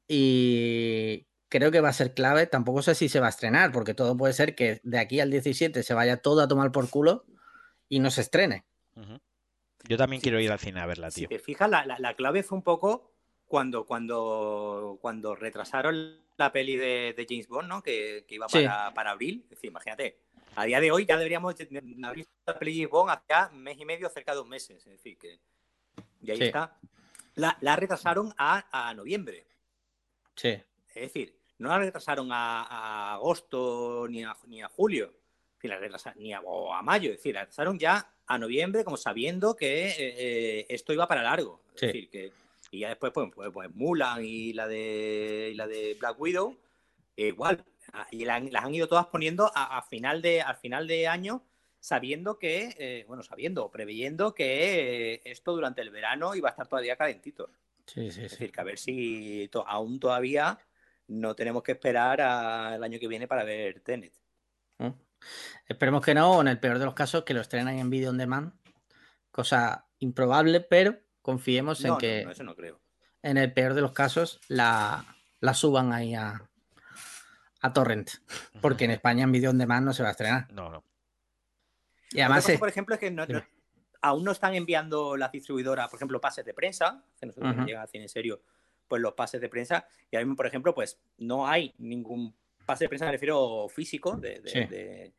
Y 0.08 1.26
creo 1.48 1.70
que 1.70 1.80
va 1.80 1.90
a 1.90 1.94
ser 1.94 2.14
clave. 2.14 2.46
Tampoco 2.46 2.82
sé 2.82 2.94
si 2.94 3.08
se 3.08 3.20
va 3.20 3.26
a 3.26 3.30
estrenar, 3.30 3.72
porque 3.72 3.94
todo 3.94 4.16
puede 4.16 4.32
ser 4.32 4.54
que 4.54 4.80
de 4.82 4.98
aquí 4.98 5.20
al 5.20 5.30
17 5.30 5.82
se 5.82 5.94
vaya 5.94 6.18
todo 6.18 6.42
a 6.42 6.48
tomar 6.48 6.72
por 6.72 6.90
culo 6.90 7.24
y 7.88 8.00
no 8.00 8.10
se 8.10 8.22
estrene. 8.22 8.64
Yo 9.86 9.96
también 9.96 10.22
quiero 10.22 10.40
ir 10.40 10.50
al 10.50 10.58
cine 10.58 10.80
a 10.80 10.86
verla, 10.86 11.10
tío. 11.10 11.28
Si 11.28 11.34
te 11.34 11.38
fijas, 11.38 11.68
la, 11.68 12.14
clave 12.14 12.42
fue 12.42 12.56
un 12.56 12.64
poco 12.64 13.12
cuando, 13.46 13.84
cuando, 13.86 14.98
cuando 15.00 15.34
retrasaron 15.34 16.18
la 16.36 16.52
peli 16.52 16.76
de, 16.76 17.26
James 17.28 17.48
Bond, 17.48 17.68
¿no? 17.68 17.82
Que, 17.82 18.24
iba 18.28 18.46
para, 18.48 19.10
abril. 19.10 19.42
Es 19.44 19.50
decir, 19.50 19.70
imagínate. 19.70 20.18
A 20.56 20.64
día 20.64 20.80
de 20.80 20.92
hoy 20.92 21.04
ya 21.04 21.16
deberíamos 21.16 21.54
visto 21.56 22.32
la 22.46 22.58
peli 22.58 22.86
Bond 22.86 23.10
hace 23.10 23.54
un 23.54 23.62
mes 23.62 23.78
y 23.78 23.84
medio, 23.84 24.08
cerca 24.08 24.32
de 24.32 24.36
dos 24.38 24.46
meses. 24.46 24.86
Es 24.86 24.92
decir, 24.92 25.18
que. 25.18 25.40
Y 26.22 26.30
ahí 26.30 26.42
está. 26.42 26.76
La, 27.34 27.76
retrasaron 27.76 28.32
a, 28.38 28.92
noviembre. 28.94 29.46
Sí. 30.36 30.56
Es 30.94 31.12
decir, 31.12 31.36
no 31.58 31.68
la 31.68 31.78
retrasaron 31.78 32.28
a, 32.30 33.14
agosto 33.14 34.06
ni 34.08 34.24
a, 34.24 34.36
ni 34.46 34.62
a 34.62 34.68
julio, 34.68 35.12
ni 36.16 36.32
a, 36.32 36.40
o 36.40 36.72
a 36.72 36.82
mayo. 36.82 37.10
Es 37.10 37.18
decir, 37.18 37.34
la 37.34 37.40
retrasaron 37.40 37.78
ya 37.78 38.10
a 38.26 38.38
noviembre, 38.38 38.84
como 38.84 38.96
sabiendo 38.96 39.56
que 39.56 39.88
eh, 39.88 39.94
eh, 39.98 40.66
esto 40.68 40.92
iba 40.92 41.08
para 41.08 41.22
largo. 41.22 41.60
Es 41.74 41.80
decir, 41.80 42.08
que. 42.08 42.32
Y 42.70 42.80
ya 42.80 42.88
después, 42.88 43.12
pues, 43.12 43.30
pues, 43.32 43.50
pues 43.52 43.72
Mulan 43.74 44.24
y 44.24 44.52
la 44.52 44.66
de, 44.66 45.50
y 45.52 45.54
la 45.54 45.68
de 45.68 45.94
Black 45.94 46.20
Widow, 46.20 46.56
igual, 47.14 47.64
Ah, 47.92 48.06
y 48.10 48.24
las 48.24 48.64
han 48.64 48.74
ido 48.74 48.88
todas 48.88 49.06
poniendo 49.06 49.50
a, 49.54 49.82
final 49.82 50.22
de, 50.22 50.40
al 50.40 50.56
final 50.56 50.86
de 50.86 51.06
año, 51.06 51.44
sabiendo 51.80 52.38
que, 52.38 52.74
eh, 52.78 53.04
bueno, 53.06 53.22
sabiendo, 53.22 53.70
preveyendo 53.70 54.34
que 54.34 55.20
esto 55.24 55.52
durante 55.52 55.82
el 55.82 55.90
verano 55.90 56.34
iba 56.34 56.48
a 56.48 56.52
estar 56.52 56.66
todavía 56.66 56.96
calentito. 56.96 57.50
Sí, 57.86 58.10
sí, 58.10 58.24
es 58.24 58.30
decir, 58.32 58.50
que 58.50 58.60
a 58.60 58.64
ver 58.64 58.78
si 58.78 59.50
aún 59.66 60.00
todavía 60.00 60.58
no 61.08 61.34
tenemos 61.34 61.62
que 61.62 61.72
esperar 61.72 62.20
al 62.20 62.82
año 62.82 62.98
que 62.98 63.08
viene 63.08 63.28
para 63.28 63.44
ver 63.44 63.80
Tenet. 63.80 64.12
Mm. 64.78 64.90
Esperemos 65.66 66.04
que 66.04 66.14
no, 66.14 66.40
en 66.40 66.48
el 66.48 66.60
peor 66.60 66.78
de 66.78 66.84
los 66.84 66.94
casos, 66.94 67.24
que 67.24 67.34
lo 67.34 67.40
estrenen 67.40 67.78
en 67.78 67.90
video 67.90 68.10
on 68.10 68.18
demand, 68.18 68.52
cosa 69.30 69.86
improbable, 69.98 70.60
pero 70.60 70.98
confiemos 71.22 71.84
en 71.84 71.96
que 71.98 72.22
eso 72.22 72.44
no 72.44 72.54
creo. 72.54 72.80
en 73.22 73.38
el 73.38 73.52
peor 73.52 73.74
de 73.74 73.80
los 73.80 73.92
casos 73.92 74.40
la, 74.48 75.16
la 75.40 75.54
suban 75.54 75.92
ahí 75.92 76.14
a, 76.14 76.48
a 77.60 77.72
Torrent, 77.72 78.10
porque 78.60 78.84
en 78.84 78.90
España 78.92 79.24
en 79.24 79.32
vídeo 79.32 79.50
on 79.50 79.58
demand 79.58 79.86
no 79.86 79.92
se 79.92 80.02
va 80.02 80.10
a 80.10 80.12
estrenar. 80.12 80.52
No, 80.52 80.70
no. 80.70 80.84
Y 82.10 82.20
además, 82.20 82.46
por 82.58 82.68
ejemplo, 82.68 82.94
es 82.94 83.00
que 83.00 83.44
aún 84.02 84.22
no 84.22 84.30
están 84.32 84.54
enviando 84.54 85.16
las 85.16 85.32
distribuidoras, 85.32 85.88
por 85.88 85.96
ejemplo, 85.96 86.20
pases 86.20 86.44
de 86.44 86.54
prensa, 86.54 87.02
que 87.18 87.26
nosotros 87.26 87.56
uh 87.56 87.64
llega 87.64 87.86
cine 87.86 88.04
en 88.04 88.08
serio, 88.08 88.42
pues 88.88 89.00
los 89.02 89.14
pases 89.14 89.40
de 89.40 89.48
prensa, 89.48 89.86
y 90.10 90.16
ahora 90.16 90.26
mismo, 90.26 90.36
por 90.36 90.46
ejemplo, 90.46 90.74
pues 90.74 91.00
no 91.18 91.46
hay 91.46 91.74
ningún 91.78 92.34
pase 92.66 92.84
de 92.84 92.88
prensa, 92.88 93.06
me 93.06 93.12
refiero 93.12 93.68
físico, 93.68 94.16
de, 94.16 95.12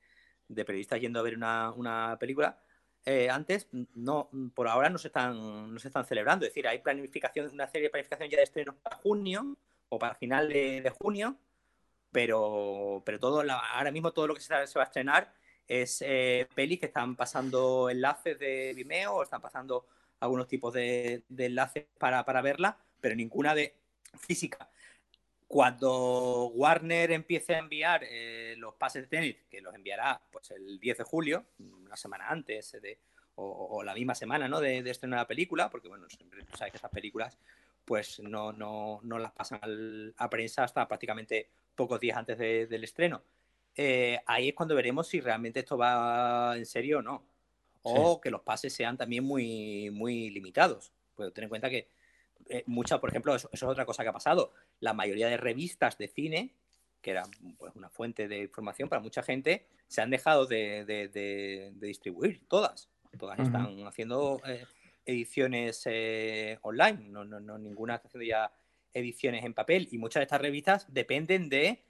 periodistas 0.66 1.00
yendo 1.00 1.20
a 1.20 1.24
ver 1.24 1.36
una, 1.36 2.18
película. 2.20 2.60
Eh, 3.06 3.30
antes, 3.30 3.68
no, 3.94 4.30
por 4.56 4.68
ahora 4.68 4.90
no 4.90 4.98
se 4.98 5.10
están, 5.10 5.72
no 5.72 5.80
se 5.80 5.90
están 5.90 6.06
celebrando. 6.06 6.46
Es 6.46 6.52
decir, 6.52 6.68
hay 6.68 6.80
planificación, 6.80 7.52
una 7.52 7.68
serie 7.68 7.88
de 7.88 7.92
planificación 7.92 8.30
ya 8.30 8.38
de 8.38 8.44
estrenos 8.44 8.76
para 8.82 8.96
junio 8.96 9.56
o 9.90 10.00
para 10.00 10.16
final 10.16 10.50
de 10.50 10.92
junio, 11.00 11.38
pero, 12.16 13.04
pero 13.06 13.20
todo 13.20 13.44
ahora 13.74 13.92
mismo 13.92 14.14
todo 14.14 14.28
lo 14.28 14.36
que 14.36 14.40
se, 14.40 14.54
va 14.54 14.62
a 14.62 14.86
estrenar 14.86 15.34
es 15.68 16.02
eh, 16.02 16.48
pelis 16.56 16.80
que 16.80 16.86
están 16.86 17.18
pasando 17.18 17.90
enlaces 17.90 18.40
de 18.40 18.72
Vimeo 18.74 19.16
o 19.16 19.24
están 19.24 19.42
pasando 19.42 19.86
algunos 20.22 20.48
tipos 20.48 20.74
de, 20.74 21.26
enlaces 21.38 21.88
para, 22.00 22.24
verla, 22.42 22.78
pero 23.06 23.16
ninguna 23.16 23.54
de 23.54 23.76
física. 24.20 24.68
Cuando 25.48 26.48
Warner 26.48 27.12
empiece 27.12 27.54
a 27.54 27.60
enviar 27.60 28.02
eh, 28.04 28.56
los 28.58 28.74
pases 28.74 29.04
de 29.04 29.08
tenis, 29.08 29.36
que 29.48 29.62
los 29.62 29.76
enviará 29.76 30.20
pues 30.32 30.50
el 30.50 30.80
10 30.80 30.98
de 30.98 31.04
julio, 31.04 31.46
una 31.60 31.96
semana 31.96 32.28
antes 32.30 32.72
de, 32.82 32.98
o, 33.36 33.84
la 33.84 33.94
misma 33.94 34.16
semana 34.16 34.48
¿no? 34.48 34.60
de, 34.60 34.80
estrenar 34.90 35.20
la 35.20 35.28
película, 35.28 35.70
porque 35.70 35.88
bueno, 35.88 36.10
siempre 36.10 36.44
sabes 36.58 36.72
que 36.72 36.78
esas 36.78 36.90
películas 36.90 37.38
pues 37.86 38.20
no, 38.22 38.52
no, 38.52 39.02
no 39.04 39.20
las 39.20 39.34
pasan 39.34 39.60
a 40.18 40.28
prensa 40.28 40.64
hasta 40.64 40.88
prácticamente 40.88 41.52
pocos 41.76 42.00
días 42.00 42.18
antes 42.18 42.40
del 42.40 42.84
estreno. 42.84 43.22
Eh, 43.76 44.20
ahí 44.26 44.50
es 44.50 44.56
cuando 44.56 44.74
veremos 44.74 45.08
si 45.08 45.22
realmente 45.22 45.60
esto 45.60 45.78
va 45.78 46.58
en 46.58 46.66
serio 46.66 46.98
o 46.98 47.02
no. 47.04 47.24
O 47.84 48.20
que 48.20 48.32
los 48.32 48.42
pases 48.42 48.74
sean 48.74 48.98
también 48.98 49.24
muy, 49.24 49.92
muy 49.92 50.32
limitados. 50.32 50.92
Pues 51.14 51.32
ten 51.36 51.44
en 51.44 51.50
cuenta 51.50 51.70
que 51.70 51.88
eh, 52.48 52.64
muchas, 52.68 53.00
por 53.00 53.10
ejemplo, 53.10 53.36
eso, 53.36 53.50
es 53.52 53.64
otra 53.64 53.86
cosa 53.86 54.04
que 54.04 54.10
ha 54.10 54.14
pasado. 54.14 54.54
La 54.80 54.94
mayoría 54.94 55.28
de 55.28 55.38
revistas 55.38 55.98
de 55.98 56.08
cine, 56.08 56.54
que 57.02 57.12
era 57.12 57.24
pues, 57.58 57.76
una 57.76 57.90
fuente 57.90 58.28
de 58.28 58.44
información 58.44 58.90
para 58.90 59.02
mucha 59.02 59.24
gente, 59.24 59.68
se 59.88 60.02
han 60.02 60.10
dejado 60.10 60.46
de, 60.46 61.72
distribuir, 61.80 62.42
todas. 62.48 62.90
Todas 63.18 63.40
están 63.40 63.88
haciendo 63.88 64.42
eh, 64.46 64.66
ediciones 65.06 65.86
online, 66.62 67.08
no, 67.08 67.24
no, 67.24 67.40
no, 67.40 67.58
ninguna 67.58 67.96
está 67.96 68.10
haciendo 68.10 68.26
ya 68.26 68.52
ediciones 68.94 69.46
en 69.46 69.54
papel 69.54 69.88
y 69.92 69.98
muchas 69.98 70.22
de 70.22 70.24
estas 70.24 70.42
revistas 70.42 70.86
dependen 70.92 71.48
de 71.50 71.84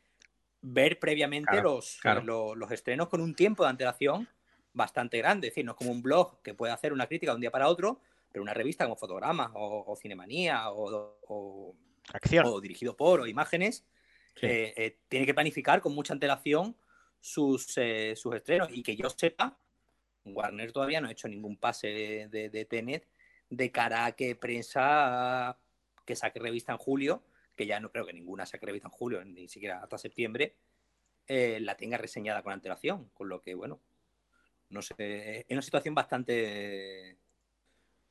ver 0.62 1.00
previamente 1.00 1.62
los, 1.62 2.00
Los, 2.24 2.72
estrenos 2.72 3.08
con 3.08 3.22
un 3.22 3.36
tiempo 3.36 3.64
de 3.64 3.70
antelación 3.70 4.28
bastante 4.74 5.20
grande. 5.20 5.48
Es 5.48 5.52
decir, 5.52 5.66
no 5.66 5.74
es 5.74 5.78
como 5.78 5.92
un 5.92 6.02
blog 6.02 6.42
que 6.42 6.54
puede 6.54 6.74
hacer 6.74 6.92
una 6.92 7.08
crítica 7.08 7.32
de 7.32 7.36
un 7.36 7.42
día 7.42 7.52
para 7.52 7.68
otro, 7.68 8.02
pero 8.36 8.44
una 8.44 8.54
revista 8.54 8.84
como 8.84 8.98
Fotogramas 8.98 9.50
o, 9.54 9.96
Cinemanía 9.96 10.70
o, 10.70 11.74
Acción. 12.12 12.46
o 12.46 12.60
dirigido 12.60 12.98
por 12.98 13.22
o 13.22 13.28
imágenes, 13.28 13.88
eh, 14.42 14.74
eh, 14.76 15.00
tiene 15.08 15.26
que 15.26 15.34
planificar 15.34 15.80
con 15.80 15.96
mucha 15.96 16.12
antelación 16.12 16.76
sus, 17.22 17.78
eh, 17.78 18.14
sus 18.18 18.36
estrenos. 18.36 18.68
Y 18.74 18.84
que 18.84 18.98
yo 18.98 19.10
sepa, 19.10 19.58
Warner 20.26 20.74
todavía 20.74 21.00
no 21.00 21.08
ha 21.08 21.14
hecho 21.14 21.30
ningún 21.30 21.56
pase 21.56 22.28
de, 22.30 22.50
de 22.50 22.66
Tenet 22.66 23.08
de 23.50 23.72
cara 23.72 24.04
a 24.04 24.12
que 24.18 24.36
prensa 24.36 25.58
que 26.06 26.18
saque 26.18 26.40
revista 26.40 26.74
en 26.74 26.78
julio, 26.78 27.24
que 27.56 27.66
ya 27.66 27.80
no 27.80 27.90
creo 27.90 28.06
que 28.06 28.12
ninguna 28.12 28.46
saque 28.46 28.66
revista 28.66 28.90
en 28.90 28.96
julio, 28.96 29.24
ni 29.24 29.48
siquiera 29.48 29.82
hasta 29.82 29.98
septiembre, 29.98 30.58
la 31.30 31.78
tenga 31.78 31.98
reseñada 31.98 32.44
con 32.44 32.52
antelación. 32.52 33.12
Con 33.14 33.30
lo 33.30 33.40
que, 33.42 33.56
bueno, 33.56 33.80
no 34.72 34.82
sé, 34.82 35.46
es 35.48 35.52
una 35.52 35.62
situación 35.62 35.96
bastante 35.96 37.18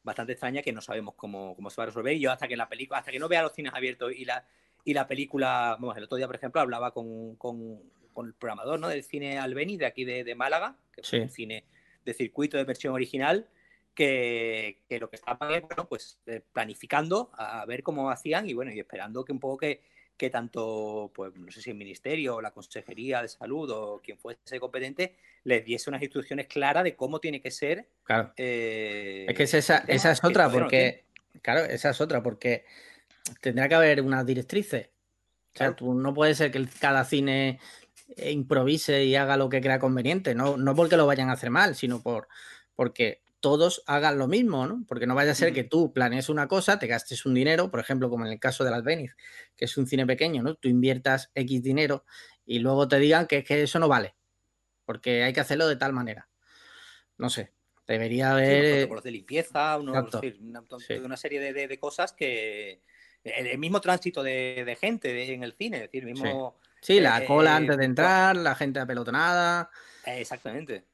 bastante 0.05 0.33
extraña 0.33 0.63
que 0.63 0.73
no 0.73 0.81
sabemos 0.81 1.15
cómo, 1.17 1.57
se 1.69 1.77
va 1.77 1.83
a 1.83 1.87
resolver. 1.87 2.15
Y 2.15 2.21
yo 2.21 2.31
hasta 2.31 2.47
que 2.47 2.57
la 2.57 2.69
película, 2.69 3.01
hasta 3.01 3.11
que 3.11 3.19
no 3.19 3.29
vea 3.29 3.43
los 3.43 3.53
cines 3.53 3.73
abiertos 3.75 4.13
y 4.15 4.25
la, 4.25 4.47
y 4.85 4.95
la 4.95 5.09
película, 5.09 5.77
vamos, 5.81 5.97
el 5.97 6.05
otro 6.05 6.17
día, 6.17 6.27
por 6.27 6.37
ejemplo, 6.37 6.61
hablaba 6.61 6.93
con, 6.93 7.37
el 8.17 8.35
programador 8.35 8.79
¿no? 8.79 8.89
del 8.89 9.03
cine 9.03 9.39
Albeni 9.39 9.77
de 9.77 9.87
aquí 9.87 10.05
de, 10.05 10.35
Málaga, 10.35 10.77
que 10.93 11.01
es 11.01 11.13
un 11.13 11.31
cine 11.31 11.65
de 12.05 12.15
circuito 12.15 12.57
de 12.57 12.65
versión 12.65 12.95
original, 12.95 13.49
que, 13.95 14.79
lo 15.01 15.09
que 15.09 15.17
estaban 15.17 15.63
bueno, 15.67 15.89
pues 15.89 16.19
eh, 16.27 16.43
planificando 16.53 17.31
a, 17.33 17.65
ver 17.65 17.83
cómo 17.83 18.11
hacían 18.11 18.49
y 18.49 18.53
bueno, 18.53 18.73
y 18.73 18.79
esperando 18.79 19.25
que 19.25 19.33
un 19.33 19.41
poco 19.41 19.57
que, 19.59 19.83
que 20.17 20.31
tanto, 20.31 21.11
pues 21.15 21.35
no 21.37 21.51
sé 21.51 21.61
si 21.61 21.71
el 21.71 21.77
Ministerio 21.77 22.37
o 22.37 22.41
la 22.41 22.53
Consejería 22.53 23.21
de 23.21 23.29
Salud 23.29 23.71
o 23.71 24.01
quien 24.03 24.19
fuese 24.19 24.61
competente 24.61 25.17
les 25.45 25.65
diese 25.65 25.91
unas 25.91 26.03
instrucciones 26.03 26.47
claras 26.47 26.85
de 26.85 26.95
cómo 26.95 27.21
tiene 27.21 27.41
que 27.41 27.51
ser. 27.51 27.89
Claro. 28.05 28.33
Eh, 28.37 29.27
es 29.29 29.37
que 29.37 29.43
esa, 29.43 29.79
esa 29.89 30.13
es 30.13 30.23
otra, 30.23 30.49
porque, 30.49 31.05
claro, 31.43 31.65
esa 31.65 31.91
es 31.91 32.01
otra, 32.01 32.23
porque 32.23 32.65
tendrá 33.41 33.69
que 33.69 33.75
haber 33.75 34.01
unas 34.01 34.25
directrices. 34.25 34.89
O 35.55 35.59
sea, 35.59 35.75
tú, 35.75 35.95
no 35.95 36.15
puede 36.15 36.35
ser 36.35 36.51
que 36.51 36.67
cada 36.81 37.05
cine 37.05 37.61
improvise 38.17 39.05
y 39.05 39.17
haga 39.17 39.37
lo 39.37 39.49
que 39.49 39.61
crea 39.61 39.79
conveniente, 39.79 40.35
no, 40.35 40.57
no 40.57 40.75
porque 40.75 40.97
lo 40.97 41.07
vayan 41.07 41.31
a 41.31 41.35
hacer 41.35 41.51
mal, 41.51 41.75
sino 41.75 42.03
por 42.03 42.29
porque 42.77 43.24
todos 43.45 43.83
hagan 43.85 44.17
lo 44.17 44.27
mismo, 44.27 44.67
¿no? 44.67 44.87
Porque 44.89 45.07
no 45.07 45.15
vaya 45.15 45.33
a 45.33 45.35
ser 45.35 45.53
que 45.53 45.65
tú 45.65 45.93
planees 45.93 46.31
una 46.31 46.49
cosa, 46.49 46.79
te 46.79 46.87
gastes 46.87 47.27
un 47.27 47.35
dinero, 47.35 47.71
por 47.71 47.79
ejemplo, 47.79 48.09
como 48.09 48.25
en 48.25 48.33
el 48.33 48.41
caso 48.41 48.65
de 48.65 48.71
las 48.71 48.83
Venice, 48.83 49.17
que 49.55 49.67
es 49.67 49.77
un 49.77 49.87
cine 49.87 50.07
pequeño, 50.07 50.43
¿no? 50.43 50.55
Tú 50.55 50.71
inviertas 50.71 51.31
X 51.35 51.63
dinero 51.63 52.07
y 52.47 52.61
luego 52.61 52.89
te 52.89 52.99
digan 52.99 53.27
que, 53.27 53.45
que 53.45 53.63
eso 53.63 53.79
no 53.79 53.87
vale, 53.87 54.15
porque 54.87 55.25
hay 55.25 55.35
que 55.35 55.41
hacerlo 55.41 55.69
de 55.69 55.77
tal 55.77 55.93
manera. 55.93 56.27
No 57.19 57.29
sé, 57.29 57.53
debería 57.87 58.33
haber... 58.33 58.65
Sí, 58.65 58.73
protocolos 58.77 59.05
de 59.05 59.11
limpieza, 59.11 59.77
una, 59.77 60.09
una, 61.05 61.17
serie 61.19 61.53
de, 61.53 61.79
cosas 61.79 62.15
que... 62.15 62.81
El, 63.25 63.59
mismo 63.59 63.83
tránsito 63.83 64.23
de, 64.23 64.79
gente 64.81 65.35
en 65.35 65.43
el 65.43 65.53
cine, 65.53 65.77
es 65.77 65.83
decir, 65.83 66.07
mismo... 66.07 66.59
Sí, 66.81 66.99
la 66.99 67.23
eh, 67.23 67.27
cola 67.27 67.57
antes 67.57 67.77
de 67.77 67.85
entrar, 67.85 68.37
la 68.37 68.55
gente 68.55 68.81
apelotonada. 68.81 69.69
Exactamente. 70.07 70.87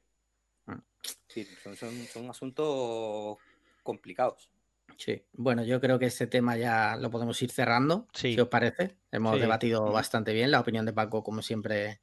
Sí, 1.33 1.47
son, 1.63 2.29
asuntos 2.29 3.37
complicados. 3.83 4.49
Sí, 4.97 5.23
bueno, 5.31 5.63
yo 5.63 5.79
creo 5.79 5.97
que 5.97 6.07
ese 6.07 6.27
tema 6.27 6.57
ya 6.57 6.97
lo 6.97 7.09
podemos 7.09 7.41
ir 7.41 7.51
cerrando, 7.51 8.07
si 8.13 8.37
os 8.37 8.49
parece. 8.49 8.97
Hemos 9.11 9.39
debatido 9.39 9.91
bastante 9.91 10.33
bien, 10.33 10.51
la 10.51 10.59
opinión 10.59 10.85
de 10.85 10.91
Paco, 10.91 11.23
como 11.23 11.41
siempre, 11.41 12.01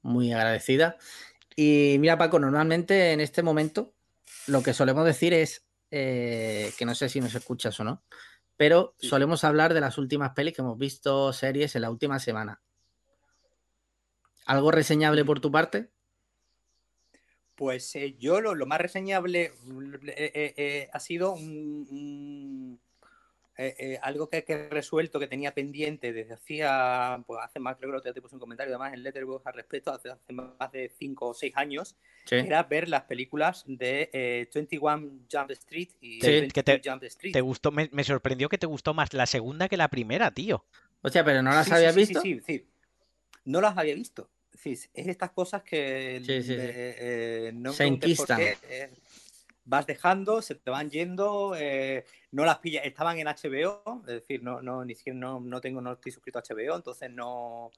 muy 0.00 0.32
agradecida. 0.32 0.96
Y 1.54 1.96
mira, 2.00 2.16
Paco, 2.16 2.38
normalmente 2.38 3.12
en 3.12 3.20
este 3.20 3.42
momento 3.42 3.92
lo 4.46 4.62
que 4.62 4.72
solemos 4.72 5.04
decir 5.04 5.34
es, 5.34 5.66
eh, 5.90 6.72
que 6.78 6.86
no 6.86 6.94
sé 6.94 7.10
si 7.10 7.20
nos 7.20 7.34
escuchas 7.34 7.78
o 7.78 7.84
no, 7.84 8.02
pero 8.56 8.94
solemos 8.98 9.44
hablar 9.44 9.74
de 9.74 9.82
las 9.82 9.98
últimas 9.98 10.30
pelis 10.30 10.54
que 10.54 10.62
hemos 10.62 10.78
visto, 10.78 11.32
series 11.34 11.76
en 11.76 11.82
la 11.82 11.90
última 11.90 12.18
semana. 12.18 12.62
¿Algo 14.46 14.70
reseñable 14.70 15.24
por 15.24 15.40
tu 15.40 15.52
parte? 15.52 15.91
Pues 17.54 17.94
eh, 17.96 18.16
yo 18.18 18.40
lo, 18.40 18.66
más 18.66 18.80
reseñable 18.80 19.52
eh, 20.16 20.54
eh, 20.56 20.88
ha 20.92 21.00
sido 21.00 21.36
eh, 23.58 23.74
eh, 23.78 23.98
algo 24.00 24.30
que, 24.30 24.44
que, 24.44 24.54
he 24.54 24.68
resuelto, 24.70 25.20
que 25.20 25.26
tenía 25.26 25.52
pendiente 25.52 26.14
desde 26.14 26.32
hacía, 26.32 27.22
pues 27.26 27.38
hace 27.42 27.60
más, 27.60 27.76
creo 27.76 28.00
que 28.00 28.12
te 28.12 28.22
puse 28.22 28.34
un 28.34 28.40
comentario 28.40 28.74
además 28.74 28.94
en 28.94 29.02
Letterboxd 29.02 29.46
al 29.46 29.54
respecto, 29.54 29.92
hace, 29.92 30.10
hace 30.10 30.32
más 30.32 30.72
de 30.72 30.90
5 30.98 31.28
o 31.28 31.34
6 31.34 31.52
años, 31.54 31.94
sí. 32.24 32.36
era 32.36 32.62
ver 32.62 32.88
las 32.88 33.02
películas 33.02 33.64
de 33.66 34.08
eh, 34.14 34.48
21 34.54 35.26
Jump 35.30 35.50
Street 35.50 35.90
y 36.00 36.20
sí, 36.22 36.30
22 36.30 36.52
que 36.54 36.62
te, 36.62 36.90
Jump 36.90 37.04
Street. 37.04 37.32
Te 37.34 37.42
gustó, 37.42 37.70
me, 37.70 37.90
me, 37.92 38.04
sorprendió 38.04 38.48
que 38.48 38.56
te 38.56 38.66
gustó 38.66 38.94
más 38.94 39.12
la 39.12 39.26
segunda 39.26 39.68
que 39.68 39.76
la 39.76 39.88
primera, 39.88 40.30
tío. 40.30 40.64
O 41.02 41.10
sea, 41.10 41.22
pero 41.22 41.42
no 41.42 41.50
las 41.50 41.66
sí, 41.66 41.74
sí, 41.74 41.94
visto. 41.94 42.20
Sí, 42.22 42.40
sí, 42.46 42.58
sí, 42.58 42.66
no 43.44 43.60
las 43.60 43.76
había 43.76 43.94
visto. 43.94 44.30
Es 44.64 44.88
estas 44.94 45.30
cosas 45.30 45.62
que 45.62 47.50
no 47.54 47.72
se 47.72 47.84
enquistan. 47.84 48.40
vas 49.64 49.86
dejando, 49.86 50.42
se 50.42 50.54
te 50.54 50.70
van 50.70 50.90
yendo, 50.90 51.54
eh, 51.56 52.04
no 52.32 52.44
las 52.44 52.58
pillas, 52.58 52.84
estaban 52.84 53.18
en 53.18 53.26
HBO, 53.26 54.02
es 54.02 54.14
decir, 54.14 54.42
no, 54.42 54.60
no, 54.62 54.84
ni 54.84 54.94
siquiera 54.94 55.18
no, 55.18 55.40
no 55.40 55.60
tengo, 55.60 55.80
no 55.80 55.92
estoy 55.92 56.12
suscrito 56.12 56.38
a 56.38 56.42
HBO, 56.42 56.76
entonces 56.76 57.10
no, 57.10 57.70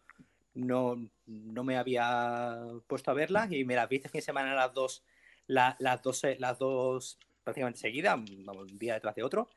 no, 0.55 0.97
no 1.27 1.65
me 1.65 1.77
había 1.77 2.59
puesto 2.87 3.11
a 3.11 3.15
verlas 3.15 3.53
y 3.53 3.65
me 3.65 3.75
las 3.75 3.89
vi 3.89 3.97
este 3.97 4.09
fin 4.09 4.21
de 4.21 4.23
semana 4.23 4.55
las 4.55 4.73
dos, 4.73 5.05
la, 5.47 5.77
las 5.79 6.03
dos, 6.03 6.23
las 6.39 6.59
dos 6.59 7.19
prácticamente 7.43 7.81
seguidas, 7.81 8.17
un 8.17 8.79
día 8.79 8.95
detrás 8.95 9.15
de 9.15 9.23
otro. 9.23 9.49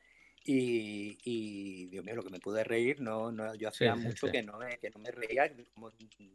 Y, 0.50 1.18
y, 1.24 1.86
Dios 1.88 2.02
mío, 2.02 2.14
lo 2.14 2.22
que 2.22 2.30
me 2.30 2.40
pude 2.40 2.64
reír, 2.64 3.02
no, 3.02 3.30
no 3.30 3.54
yo 3.54 3.68
hacía 3.68 3.94
sí, 3.94 4.00
mucho 4.00 4.28
sí. 4.28 4.32
Que, 4.32 4.42
no 4.42 4.56
me, 4.56 4.78
que 4.78 4.88
no 4.88 4.98
me 4.98 5.10
reía, 5.10 5.52
como 5.74 5.90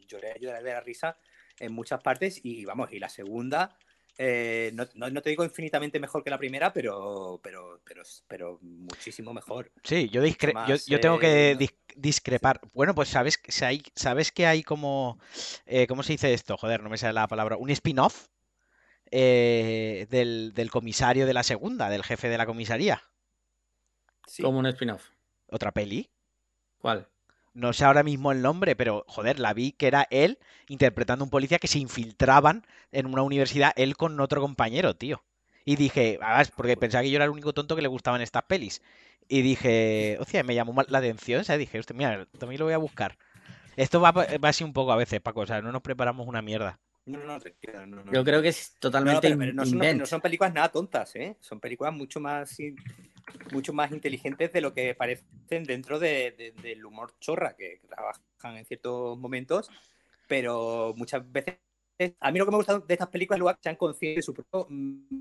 lloré, 0.08 0.36
lloré 0.40 0.62
de 0.62 0.72
la 0.72 0.82
risa 0.82 1.18
en 1.60 1.74
muchas 1.74 2.00
partes 2.04 2.40
y 2.44 2.64
vamos, 2.64 2.94
y 2.94 3.00
la 3.00 3.10
segunda, 3.10 3.76
eh, 4.20 4.70
no, 4.76 4.88
no, 4.94 5.10
no, 5.10 5.20
te 5.24 5.32
digo 5.32 5.44
infinitamente 5.44 6.00
mejor 6.00 6.24
que 6.24 6.30
la 6.30 6.38
primera, 6.38 6.72
pero, 6.72 7.40
pero, 7.42 7.82
pero, 7.84 8.04
pero 8.28 8.60
muchísimo 8.62 9.34
mejor. 9.34 9.72
Sí, 9.84 10.08
yo, 10.10 10.22
discre 10.22 10.54
más, 10.54 10.70
yo, 10.70 10.76
yo, 10.86 11.00
tengo 11.00 11.18
que 11.18 11.56
dis 11.58 11.74
discrepar. 11.96 12.62
Bueno, 12.76 12.94
pues 12.94 13.10
sabes, 13.10 13.40
sabes 13.96 14.32
que 14.32 14.46
hay 14.46 14.62
como, 14.62 15.18
eh, 15.66 15.88
¿cómo 15.88 16.04
se 16.04 16.14
dice 16.14 16.36
esto? 16.36 16.56
Joder, 16.56 16.84
no 16.84 16.90
me 16.90 17.00
sale 17.00 17.14
la 17.14 17.28
palabra. 17.28 17.58
Un 17.58 17.72
spin-off 17.72 18.28
eh, 19.10 20.06
del, 20.12 20.54
del 20.54 20.70
comisario 20.70 21.26
de 21.26 21.34
la 21.34 21.42
segunda, 21.42 21.90
del 21.90 22.04
jefe 22.04 22.30
de 22.30 22.38
la 22.38 22.46
comisaría. 22.46 23.02
Sí. 24.28 24.44
Como 24.44 24.60
un 24.60 24.66
spin-off. 24.68 25.10
¿Otra 25.48 25.72
peli? 25.72 26.10
¿Cuál? 26.80 27.08
No 27.54 27.72
sé 27.72 27.86
ahora 27.86 28.04
mismo 28.04 28.32
el 28.32 28.42
nombre, 28.42 28.76
pero 28.76 29.06
joder, 29.08 29.40
la 29.40 29.54
vi 29.54 29.74
que 29.74 29.88
era 29.88 30.08
él 30.10 30.40
interpretando 30.68 31.24
a 31.24 31.26
un 31.26 31.30
policía 31.30 31.60
que 31.60 31.68
se 31.68 31.78
infiltraban 31.78 32.66
en 32.92 33.06
una 33.06 33.22
universidad, 33.22 33.74
él 33.76 33.96
con 33.96 34.20
otro 34.20 34.42
compañero, 34.42 34.96
tío. 34.96 35.24
Y 35.66 35.76
dije, 35.76 36.18
ah, 36.22 36.44
porque 36.56 36.76
pensaba 36.76 37.04
que 37.04 37.12
yo 37.12 37.18
era 37.18 37.26
el 37.26 37.32
único 37.32 37.54
tonto 37.54 37.76
que 37.76 37.82
le 37.82 37.88
gustaban 37.88 38.22
estas 38.22 38.44
pelis. 38.44 38.82
Y 39.28 39.42
dije, 39.42 40.18
hostia, 40.20 40.44
me 40.44 40.56
llamó 40.56 40.84
la 40.88 40.98
atención, 40.98 41.42
o 41.42 41.44
sea, 41.44 41.58
dije, 41.58 41.80
hostia, 41.80 41.96
mira, 41.96 42.26
también 42.38 42.60
lo 42.60 42.66
voy 42.66 42.74
a 42.74 42.80
buscar. 42.80 43.18
Esto 43.78 44.02
va, 44.02 44.12
va 44.12 44.50
así 44.50 44.64
un 44.64 44.74
poco 44.74 44.92
a 44.92 44.98
veces, 44.98 45.22
Paco, 45.22 45.42
o 45.42 45.46
sea, 45.46 45.62
no 45.62 45.72
nos 45.72 45.82
preparamos 45.82 46.28
una 46.28 46.42
mierda. 46.42 46.80
No, 47.06 47.20
no, 47.20 47.38
no, 47.86 48.04
no, 48.04 48.12
Yo 48.12 48.24
creo 48.24 48.42
que 48.42 48.48
es 48.48 48.76
totalmente 48.80 49.30
no, 49.30 49.38
pero, 49.38 49.40
pero 49.40 49.54
no, 49.54 49.66
son, 49.66 49.98
no, 49.98 50.06
son, 50.06 50.22
películas 50.22 50.54
nada 50.54 50.70
tontas, 50.70 51.16
¿eh? 51.16 51.36
Son 51.42 51.60
películas 51.60 51.94
mucho 51.94 52.20
más 52.20 52.58
mucho 53.52 53.74
más 53.74 53.92
inteligentes 53.92 54.52
de 54.52 54.62
lo 54.62 54.74
que 54.74 54.96
parecen 54.96 55.64
dentro 55.64 56.00
de, 56.00 56.32
de, 56.32 56.54
del 56.62 56.86
humor 56.86 57.14
chorra 57.20 57.56
que 57.56 57.82
trabajan 57.88 58.58
en 58.58 58.66
ciertos 58.66 59.18
momentos, 59.18 59.70
pero 60.28 60.94
muchas 60.96 61.30
veces 61.32 61.58
a 62.20 62.32
mí 62.32 62.40
lo 62.40 62.46
que 62.46 62.52
me 62.52 62.58
gusta 62.58 62.80
de 62.80 62.94
estas 62.94 63.10
películas 63.10 63.40
es 63.40 63.58
que 63.58 63.64
sean 63.64 63.76
conscientes 63.76 64.18
de 64.18 64.22
su, 64.24 64.34
propio, 64.34 64.68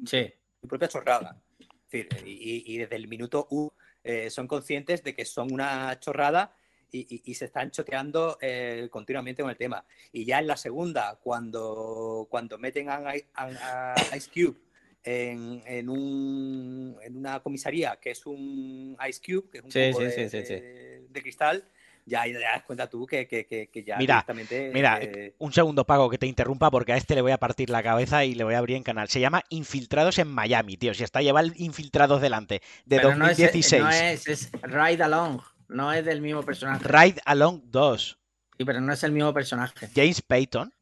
sí. 0.06 0.32
su 0.60 0.68
propia 0.68 0.88
chorrada. 0.88 1.40
Es 1.58 2.08
decir, 2.08 2.08
y, 2.26 2.74
y, 2.74 2.78
desde 2.78 2.96
el 2.96 3.06
minuto 3.06 3.46
U 3.50 3.70
eh, 4.02 4.30
son 4.30 4.46
conscientes 4.46 5.02
de 5.04 5.14
que 5.14 5.24
son 5.24 5.52
una 5.52 5.98
chorrada 6.00 6.54
y, 6.90 7.00
y, 7.00 7.22
y, 7.30 7.34
se 7.34 7.46
están 7.46 7.70
choteando 7.70 8.38
eh, 8.40 8.88
continuamente 8.90 9.42
con 9.42 9.50
el 9.50 9.56
tema. 9.56 9.84
Y 10.12 10.24
ya 10.24 10.38
en 10.38 10.46
la 10.46 10.56
segunda, 10.56 11.18
cuando, 11.22 12.26
cuando 12.30 12.58
meten 12.58 12.88
a, 12.88 13.02
a, 13.34 13.94
a 13.94 14.16
Ice 14.16 14.30
Cube 14.32 14.58
en, 15.04 15.62
en, 15.66 15.88
un, 15.88 16.96
en, 17.02 17.16
una 17.16 17.40
comisaría 17.40 17.96
que 18.00 18.10
es 18.10 18.24
un 18.26 18.96
Ice 19.08 19.20
Cube, 19.24 19.50
que 19.50 19.58
es 19.58 19.64
un 19.64 19.72
sí, 19.72 19.90
cubo 19.90 20.00
sí, 20.00 20.04
de, 20.04 20.28
sí, 20.28 20.38
de, 20.38 21.06
de, 21.08 21.22
cristal, 21.22 21.64
ya, 22.04 22.26
ya, 22.26 22.38
das 22.38 22.62
cuenta 22.64 22.88
tú 22.88 23.06
que, 23.06 23.26
que, 23.26 23.46
que 23.46 23.84
ya 23.84 23.96
mira, 23.96 24.24
Mira, 24.72 24.98
eh... 25.00 25.34
un 25.38 25.52
segundo, 25.52 25.84
Pago, 25.84 26.10
que 26.10 26.18
te 26.18 26.26
interrumpa 26.26 26.70
porque 26.70 26.92
a 26.92 26.96
este 26.96 27.14
le 27.14 27.22
voy 27.22 27.32
a 27.32 27.38
partir 27.38 27.70
la 27.70 27.82
cabeza 27.82 28.24
y 28.24 28.34
le 28.34 28.44
voy 28.44 28.54
a 28.54 28.58
abrir 28.58 28.76
en 28.76 28.82
canal. 28.82 29.08
Se 29.08 29.20
llama 29.20 29.42
Infiltrados 29.50 30.18
en 30.18 30.28
Miami, 30.28 30.76
tío. 30.76 30.94
Si 30.94 31.04
está 31.04 31.20
lleva 31.20 31.42
Infiltrados 31.56 32.20
delante, 32.20 32.60
de 32.86 32.96
Pero 32.96 33.10
2016. 33.10 33.82
No 33.82 33.90
es, 33.90 34.26
no 34.26 34.32
es, 34.32 34.42
es 34.42 34.50
Ride 34.62 35.02
Along, 35.02 35.40
no 35.68 35.92
es 35.92 36.04
del 36.04 36.20
mismo 36.20 36.42
personaje. 36.42 36.84
Ride 36.86 37.20
Along 37.24 37.62
2. 37.66 38.18
Sí, 38.58 38.64
pero 38.64 38.80
no 38.80 38.92
es 38.92 39.02
el 39.02 39.12
mismo 39.12 39.32
personaje. 39.32 39.88
James 39.94 40.22
Payton. 40.22 40.72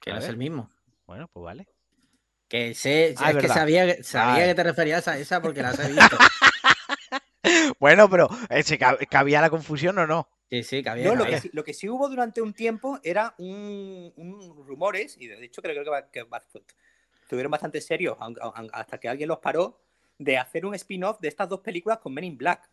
Que 0.00 0.12
no 0.12 0.18
es 0.18 0.28
el 0.28 0.36
mismo. 0.36 0.70
Bueno, 1.06 1.28
pues 1.32 1.42
vale. 1.42 1.66
Que 2.48 2.74
sé, 2.74 3.14
ah, 3.18 3.30
es, 3.30 3.36
es 3.36 3.42
que 3.42 3.48
sabía, 3.48 4.02
sabía 4.04 4.44
ah. 4.44 4.46
que 4.46 4.54
te 4.54 4.62
referías 4.62 5.08
a 5.08 5.18
esa 5.18 5.42
porque 5.42 5.62
las 5.62 5.78
he 5.78 5.88
visto. 5.92 6.16
bueno, 7.80 8.08
pero 8.08 8.28
¿cabía 9.10 9.40
la 9.40 9.50
confusión 9.50 9.98
o 9.98 10.06
no? 10.06 10.28
Sí, 10.48 10.62
sí, 10.62 10.82
cabía. 10.82 11.04
No, 11.04 11.10
cabía. 11.10 11.24
Lo, 11.24 11.30
que 11.30 11.40
sí, 11.40 11.50
lo, 11.52 11.64
que 11.64 11.74
sí, 11.74 11.88
hubo 11.88 12.08
durante 12.08 12.40
un 12.40 12.54
tiempo 12.54 13.00
era 13.02 13.34
un, 13.38 14.12
un 14.16 14.66
rumores, 14.66 15.16
y 15.18 15.26
de 15.26 15.44
hecho 15.44 15.60
creo 15.60 15.82
que, 15.84 16.04
que 16.12 16.26
estuvieron 17.22 17.50
bastante 17.50 17.80
serios 17.80 18.16
hasta 18.72 18.98
que 18.98 19.08
alguien 19.08 19.28
los 19.28 19.38
paró, 19.38 19.80
de 20.18 20.38
hacer 20.38 20.64
un 20.64 20.74
spin-off 20.74 21.18
de 21.20 21.28
estas 21.28 21.48
dos 21.48 21.60
películas 21.60 21.98
con 21.98 22.14
Men 22.14 22.24
in 22.24 22.38
Black. 22.38 22.70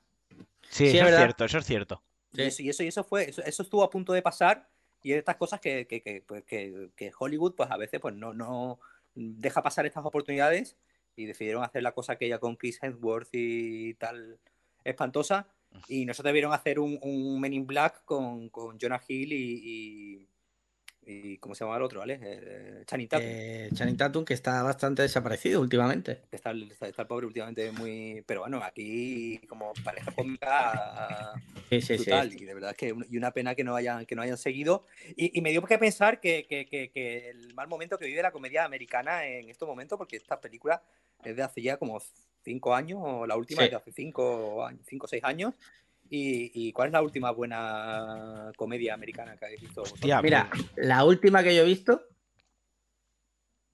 Sí, 0.70 0.92
sí 0.92 0.98
eso 0.98 1.08
es, 1.08 1.14
es 1.14 1.18
cierto, 1.18 1.46
eso 1.46 1.58
es 1.58 1.66
cierto. 1.66 2.04
Sí. 2.34 2.42
Y, 2.42 2.46
eso, 2.46 2.62
y, 2.62 2.70
eso, 2.70 2.84
y 2.84 2.88
eso 2.88 3.04
fue, 3.04 3.30
eso, 3.30 3.44
eso, 3.44 3.64
estuvo 3.64 3.84
a 3.84 3.90
punto 3.90 4.14
de 4.14 4.22
pasar, 4.22 4.68
y 5.02 5.12
es 5.12 5.18
estas 5.18 5.36
cosas 5.36 5.60
que, 5.60 5.88
que, 5.88 6.02
que, 6.02 6.24
pues, 6.26 6.44
que, 6.44 7.12
Hollywood, 7.18 7.56
pues 7.56 7.72
a 7.72 7.78
veces, 7.78 8.00
pues 8.00 8.14
no, 8.14 8.34
no 8.34 8.80
deja 9.16 9.62
pasar 9.62 9.86
estas 9.86 10.06
oportunidades 10.06 10.78
y 11.16 11.26
decidieron 11.26 11.64
hacer 11.64 11.84
la 11.84 11.94
cosa 11.94 12.14
aquella 12.14 12.40
con 12.40 12.56
Chris 12.56 12.80
Hemsworth 12.82 13.30
y 13.34 13.94
tal 13.96 14.40
espantosa. 14.84 15.48
Y 15.88 16.06
no 16.06 16.14
se 16.14 16.24
debieron 16.24 16.54
hacer 16.54 16.80
un, 16.80 17.00
un 17.02 17.40
Men 17.40 17.54
in 17.54 17.66
Black 17.66 18.04
con, 18.06 18.50
con 18.50 18.78
Jonah 18.80 19.02
Hill 19.08 19.34
y, 19.34 19.62
y, 19.64 20.28
y, 21.06 21.38
¿cómo 21.38 21.56
se 21.56 21.64
llama 21.64 21.78
el 21.78 21.84
otro, 21.84 22.00
¿vale? 22.00 22.20
Eh, 22.22 22.84
Channing 22.86 23.08
Tatum. 23.08 23.28
Eh, 23.28 23.70
Channing 23.74 23.98
Tatum 23.98 24.26
que 24.26 24.34
está 24.34 24.64
bastante 24.64 25.02
desaparecido 25.02 25.62
últimamente. 25.62 26.22
Está, 26.32 26.52
está, 26.52 26.88
está, 26.88 27.02
el 27.02 27.08
pobre 27.08 27.26
últimamente 27.26 27.72
muy... 27.72 28.24
Pero 28.26 28.42
bueno, 28.42 28.62
aquí 28.64 29.40
como 29.48 29.74
pareja 29.84 30.12
cómica 30.12 31.34
sí, 31.70 31.82
sí, 31.82 31.96
brutal 31.96 32.32
sí. 32.32 32.38
y 32.42 32.46
de 32.46 32.54
verdad 32.54 32.72
es 32.72 32.78
que 32.78 32.96
y 33.10 33.18
una 33.18 33.32
pena 33.32 33.56
que 33.56 33.64
no 33.64 33.76
hayan, 33.76 34.06
que 34.06 34.16
no 34.16 34.22
hayan 34.22 34.38
seguido 34.38 34.86
y, 35.16 35.38
y 35.38 35.42
me 35.42 35.52
dio 35.52 35.64
que 35.64 35.78
pensar 35.78 36.20
que, 36.20 36.46
que, 36.48 36.66
que, 36.66 36.90
que, 36.90 37.30
el 37.30 37.54
mal 37.54 37.68
momento 37.68 37.98
que 37.98 38.06
vive 38.06 38.22
la 38.22 38.32
comedia 38.32 38.66
americana 38.66 39.26
en 39.26 39.50
estos 39.50 39.68
momentos 39.68 39.98
porque 39.98 40.18
esta 40.18 40.40
película 40.40 40.82
es 41.24 41.36
de 41.36 41.44
hace 41.44 41.62
ya 41.62 41.78
como 41.78 42.02
cinco 42.44 42.76
años 42.76 43.00
o 43.02 43.26
la 43.26 43.36
última 43.36 43.64
es 43.64 43.72
de 43.72 43.78
hace 43.78 43.92
cinco 43.92 44.68
cinco 44.86 45.06
o 45.06 45.08
seis 45.08 45.24
años 45.24 45.54
¿Y, 46.10 46.52
¿Y, 46.54 46.72
cuál 46.74 46.88
es 46.88 46.94
la 46.94 47.02
última 47.02 47.32
buena 47.32 48.52
comedia 48.56 48.94
americana 48.94 49.36
que 49.36 49.46
habéis 49.46 49.62
visto? 49.62 49.82
Hostia, 49.82 50.22
Mira, 50.22 50.50
la 50.76 51.06
última 51.06 51.42
que 51.42 51.56
yo 51.56 51.64
he 51.64 51.66
visto 51.66 52.08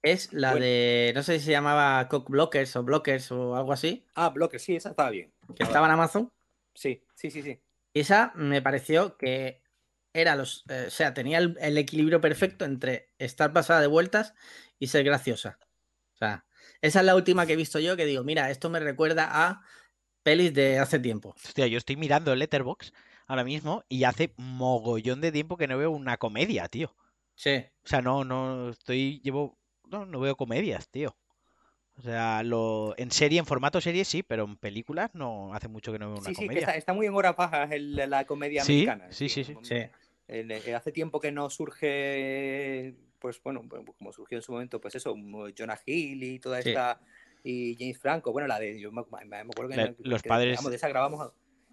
es 0.02 0.32
la 0.32 0.52
bueno. 0.52 0.66
de, 0.66 1.12
no 1.16 1.24
sé 1.24 1.40
si 1.40 1.46
se 1.46 1.52
llamaba 1.52 2.08
Cock 2.08 2.30
Blockers 2.30 2.76
o 2.76 2.84
Blockers 2.84 3.32
o 3.32 3.56
algo 3.56 3.74
así. 3.74 4.06
Ah, 4.16 4.30
Blockers, 4.30 4.64
sí, 4.64 4.76
esa 4.76 4.92
estaba 4.92 5.10
bien. 5.10 5.34
Que 5.56 5.64
estaba 5.64 5.88
en 5.88 5.94
Amazon. 5.94 6.32
Sí, 6.74 7.04
sí, 7.16 7.30
sí, 7.30 7.42
sí. 7.42 7.60
Esa 7.94 8.32
me 8.36 8.62
pareció 8.62 9.18
que 9.18 9.62
era 10.14 10.36
los, 10.36 10.64
eh, 10.70 10.86
o 10.88 10.92
sea, 10.92 11.14
tenía 11.14 11.40
el, 11.40 11.58
el, 11.60 11.78
equilibrio 11.78 12.22
perfecto 12.22 12.66
entre 12.66 13.10
estar 13.18 13.52
pasada 13.52 13.82
de 13.82 13.88
vueltas 13.88 14.34
y 14.80 14.88
ser 14.88 15.04
graciosa. 15.04 15.60
O 16.14 16.18
sea, 16.18 16.46
esa 16.82 17.00
es 17.00 17.06
la 17.06 17.16
última 17.16 17.46
que 17.46 17.54
he 17.54 17.58
visto 17.58 17.80
yo 17.80 17.98
que 17.98 18.06
digo, 18.06 18.24
mira, 18.24 18.50
esto 18.50 18.70
me 18.70 18.80
recuerda 18.80 19.28
a 19.30 19.64
pelis 20.30 20.54
de 20.54 20.78
hace 20.78 21.00
tiempo. 21.00 21.36
Hostia, 21.44 21.66
yo 21.66 21.78
estoy 21.78 21.96
mirando 21.96 22.32
el 22.32 22.40
Letterbox 22.40 22.94
ahora 23.26 23.44
mismo 23.44 23.84
y 23.90 24.04
hace 24.04 24.34
mogollón 24.38 25.22
de 25.22 25.32
tiempo 25.32 25.58
que 25.58 25.68
no 25.68 25.78
veo 25.78 25.90
una 25.90 26.18
comedia, 26.18 26.68
tío. 26.68 26.96
Sí. 27.34 27.66
O 27.84 27.88
sea, 27.88 28.02
no, 28.02 28.24
no, 28.24 28.70
estoy, 28.70 29.22
llevo, 29.24 29.58
no, 29.90 30.06
no 30.06 30.20
veo 30.20 30.36
comedias, 30.36 30.88
tío. 30.90 31.18
O 31.96 32.02
sea, 32.02 32.44
lo, 32.44 32.94
en 32.98 33.12
serie, 33.12 33.40
en 33.40 33.46
formato 33.46 33.82
serie 33.82 34.06
sí, 34.06 34.22
pero 34.22 34.46
en 34.46 34.56
películas 34.56 35.10
no 35.14 35.54
hace 35.54 35.68
mucho 35.68 35.92
que 35.92 36.00
no 36.00 36.12
veo 36.12 36.20
una 36.20 36.30
sí, 36.30 36.36
sí, 36.36 36.42
comedia. 36.44 36.60
Sí, 36.60 36.64
está, 36.64 36.78
está, 36.78 36.94
muy 36.94 37.08
en 37.08 37.16
hora 37.16 37.36
paja 37.36 37.64
el, 37.64 37.96
la 37.96 38.26
comedia 38.26 38.64
¿Sí? 38.64 38.88
americana. 38.88 39.12
Sí, 39.12 39.30
sí, 39.30 39.44
sí. 39.44 39.56
sí. 39.64 39.76
El, 40.28 40.52
el, 40.52 40.76
hace 40.76 40.92
tiempo 40.92 41.20
que 41.20 41.32
no 41.32 41.50
surge, 41.50 42.94
pues 43.18 43.42
bueno, 43.42 43.68
como 43.98 44.14
surgió 44.14 44.38
en 44.38 44.44
su 44.44 44.52
momento, 44.52 44.80
pues 44.80 44.94
eso, 44.94 45.16
Jonah 45.58 45.80
Hill 45.86 46.24
y 46.24 46.40
toda 46.40 46.60
esta... 46.60 47.02
Y 47.44 47.76
James 47.78 47.98
Franco. 47.98 48.32
Bueno, 48.32 48.48
la 48.48 48.60
de. 48.60 48.80
Yo 48.80 48.92
me, 48.92 49.04
me 49.26 49.38
acuerdo 49.38 49.70
que. 49.70 49.76
La, 49.78 49.96
los 50.00 50.22
que, 50.22 50.30
padres. 50.30 50.64
De 50.64 50.76
esa 50.76 50.90
grabamos 50.90 51.32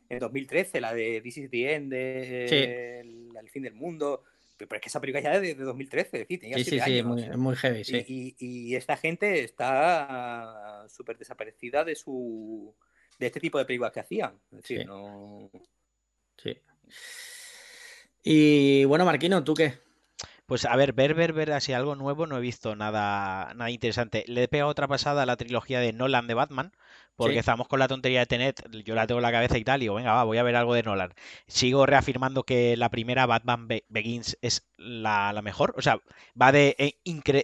en 0.09 0.19
2013, 0.19 0.81
la 0.81 0.95
de 0.95 1.21
This 1.21 1.39
is 1.39 1.51
the 1.51 1.75
End, 1.75 1.93
de, 1.93 2.47
sí. 2.49 2.57
el, 2.57 3.37
el, 3.37 3.51
fin 3.51 3.63
del 3.63 3.75
mundo. 3.75 4.23
Pero 4.57 4.75
es 4.77 4.81
que 4.81 4.89
esa 4.89 5.01
película 5.01 5.23
ya 5.23 5.35
es 5.35 5.43
de, 5.43 5.55
de 5.55 5.65
2013, 5.65 6.07
es 6.07 6.13
decir, 6.21 6.41
tenía 6.41 6.57
sí, 6.57 6.65
sí, 6.65 6.81
años, 6.81 7.07
muy, 7.07 7.29
muy 7.37 7.57
heavy, 7.57 7.85
sí. 7.85 8.05
Y, 8.07 8.37
y, 8.39 8.69
y 8.69 8.77
esta 8.77 8.97
gente 8.97 9.45
está 9.45 10.87
súper 10.89 11.19
desaparecida 11.19 11.85
de 11.85 11.95
su 11.95 12.75
de 13.19 13.27
este 13.27 13.41
tipo 13.41 13.59
de 13.59 13.65
películas 13.65 13.93
que 13.93 14.01
hacían. 14.01 14.39
Es 14.53 14.59
decir, 14.59 14.87
no... 14.87 15.51
Sí. 16.37 16.57
Y 18.23 18.85
bueno, 18.85 19.05
Marquino, 19.05 19.43
¿tú 19.43 19.55
qué? 19.55 19.75
Pues 20.47 20.65
a 20.65 20.77
ver, 20.77 20.93
ver, 20.93 21.15
ver, 21.15 21.33
ver 21.33 21.53
así 21.53 21.73
algo 21.73 21.95
nuevo, 21.97 22.27
no 22.27 22.37
he 22.37 22.41
visto 22.41 22.77
nada, 22.77 23.53
nada 23.55 23.71
interesante. 23.71 24.25
Le 24.29 24.45
he 24.45 24.49
pegado 24.49 24.71
otra 24.71 24.87
pasada 24.89 25.23
a 25.23 25.27
la 25.27 25.37
trilogía 25.37 25.81
de 25.81 25.93
Nolan 25.93 26.27
de 26.29 26.35
Batman, 26.35 26.73
porque 27.17 27.35
Sí. 27.35 27.39
estamos 27.41 27.69
con 27.69 27.79
la 27.79 27.89
tontería 27.89 28.21
de 28.21 28.27
Tenet, 28.27 28.69
yo 28.85 28.95
la 28.95 29.07
tengo 29.07 29.19
en 29.19 29.23
la 29.23 29.33
cabeza 29.33 29.59
y 29.59 29.65
tal, 29.65 29.81
y 29.81 29.85
digo, 29.87 29.95
venga, 29.95 30.13
va, 30.15 30.25
voy 30.25 30.39
a 30.39 30.43
ver 30.43 30.57
algo 30.57 30.75
de 30.75 30.83
Nolan. 30.83 31.15
Sigo 31.47 31.87
reafirmando 31.87 32.45
que 32.45 32.77
la 32.77 32.91
primera 32.91 33.27
Batman 33.27 33.69
Be- 33.69 33.85
Begins 33.89 34.39
es 34.43 34.67
la, 34.77 35.33
la 35.33 35.43
mejor, 35.43 35.75
o 35.77 35.83
sea, 35.83 36.01
va 36.41 36.53
de 36.53 36.77
eh, 36.79 36.99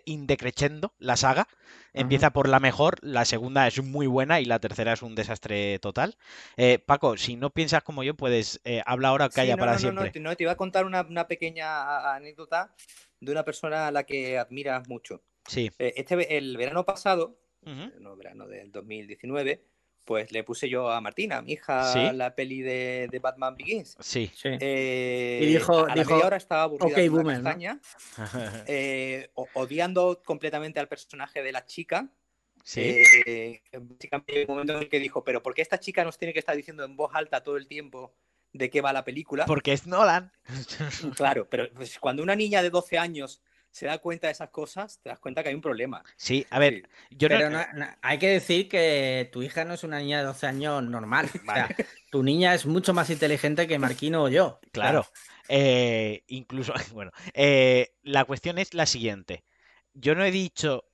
indecreciendo 0.05 0.93
la 0.99 1.17
saga, 1.17 1.49
empieza 1.93 2.31
por 2.33 2.49
la 2.49 2.61
mejor, 2.61 2.99
la 3.03 3.25
segunda 3.25 3.67
es 3.67 3.83
muy 3.83 4.07
buena 4.07 4.41
y 4.41 4.45
la 4.45 4.59
tercera 4.59 4.93
es 4.93 5.03
un 5.03 5.15
desastre 5.15 5.79
total. 5.79 6.17
Eh, 6.57 6.79
Paco, 6.79 7.17
si 7.17 7.37
no 7.37 7.51
piensas 7.51 7.83
como 7.83 8.03
yo, 8.03 8.15
puedes 8.15 8.61
eh, 8.65 8.83
habla 8.87 9.09
ahora 9.09 9.27
o 9.27 9.31
Sí, 9.31 9.37
calla 9.37 9.57
no, 9.57 9.61
para 9.61 9.73
no, 9.73 9.93
no, 9.93 10.03
siempre. 10.03 10.21
No, 10.21 10.31
no, 10.31 10.37
te 10.37 10.43
iba 10.45 10.53
a 10.53 10.57
contar 10.57 10.85
una, 10.87 11.03
una 11.03 11.27
pequeña 11.29 12.15
anécdota 12.15 12.75
de 13.21 13.33
una 13.33 13.45
persona 13.45 13.87
a 13.89 13.93
la 13.93 14.05
que 14.05 14.39
admiras 14.39 14.89
mucho. 14.89 15.23
Sí. 15.49 15.71
Eh, 15.79 15.95
Este, 15.97 16.37
el 16.39 16.57
verano 16.57 16.85
pasado, 16.85 17.37
Ujú. 17.65 17.93
no, 18.01 18.17
verano 18.17 18.47
del 18.47 18.73
2019, 18.73 19.63
pues 20.05 20.33
le 20.33 20.43
puse 20.43 20.69
yo 20.69 20.91
a 20.91 21.01
Martina, 21.01 21.39
a 21.39 21.43
mi 21.43 21.53
hija, 21.53 21.93
¿Sí? 21.93 22.17
la 22.17 22.35
peli 22.35 22.61
de, 22.61 23.09
de 23.11 23.19
Batman 23.21 23.55
Begins. 23.57 23.97
Sí. 24.01 24.31
Sí. 24.35 24.49
Eh, 24.61 25.41
Y 25.43 25.47
dijo- 25.47 25.85
a 25.85 25.89
la 25.89 25.95
dijo, 25.95 26.11
media 26.15 26.27
hora 26.27 26.37
estaba 26.37 26.65
aburrida 26.65 26.87
"Ok, 26.89 27.07
como 27.07 27.21
una 27.21 27.23
boomer", 27.23 27.39
¿no? 27.39 27.45
castaña, 27.45 27.81
eh, 28.67 29.31
odiando 29.55 30.21
completamente 30.25 30.81
al 30.81 30.89
personaje 30.89 31.43
de 31.43 31.53
la 31.53 31.65
chica. 31.65 32.09
Sí. 32.65 32.81
Eh, 33.27 33.61
básicamente 33.81 34.45
un 34.49 34.55
momento 34.55 34.73
en 34.75 34.79
el 34.81 34.89
que 34.89 34.99
dijo, 35.01 35.25
pero 35.25 35.43
¿por 35.43 35.55
qué 35.55 35.63
esta 35.63 35.79
chica 35.81 36.05
nos 36.05 36.19
tiene 36.19 36.33
que 36.33 36.39
estar 36.41 36.57
diciendo 36.57 36.85
en 36.85 36.97
voz 36.97 37.11
alta 37.15 37.43
todo 37.43 37.57
el 37.57 37.67
tiempo 37.67 38.15
de 38.53 38.71
qué 38.71 38.81
va 38.81 38.93
la 38.93 39.05
película? 39.05 39.47
Porque 39.47 39.73
es 39.73 39.87
Nolan. 39.87 40.33
Claro, 41.17 41.49
pero 41.49 41.69
pues, 41.75 41.99
cuando 41.99 42.23
una 42.23 42.37
niña 42.37 42.63
de 42.63 42.71
12 42.71 42.99
años 42.99 43.41
se 43.73 43.87
da 43.87 43.99
cuenta 43.99 44.29
de 44.29 44.33
esas 44.35 44.51
cosas, 44.51 45.01
te 45.03 45.09
das 45.09 45.19
cuenta 45.19 45.43
que 45.43 45.49
hay 45.49 45.55
un 45.55 45.61
problema. 45.63 46.05
Sí, 46.17 46.47
a 46.51 46.59
ver, 46.59 46.75
Sí. 46.75 47.17
yo 47.17 47.29
no- 47.29 47.37
Pero 47.37 47.51
no- 47.51 47.67
no- 47.75 47.87
hay 48.03 48.19
que 48.19 48.29
decir 48.29 48.69
que 48.69 49.29
tu 49.33 49.43
hija 49.43 49.65
no 49.65 49.75
es 49.75 49.83
una 49.83 49.99
niña 49.99 50.19
de 50.19 50.25
12 50.25 50.47
años 50.47 50.83
normal. 50.85 51.29
O 51.35 51.53
sea, 51.53 51.69
tu 52.11 52.23
niña 52.23 52.55
es 52.55 52.67
mucho 52.67 52.93
más 52.95 53.09
inteligente 53.11 53.67
que 53.67 53.79
Marquino 53.79 54.23
o 54.25 54.29
yo. 54.29 54.61
Claro. 54.73 55.07
Eh, 55.49 56.23
incluso, 56.29 56.73
bueno, 56.95 57.11
eh, 57.35 57.95
la 58.03 58.25
cuestión 58.27 58.59
es 58.59 58.75
la 58.75 58.87
siguiente. 58.87 59.43
Yo 59.95 60.15
no 60.15 60.25
he 60.25 60.31
dicho 60.31 60.85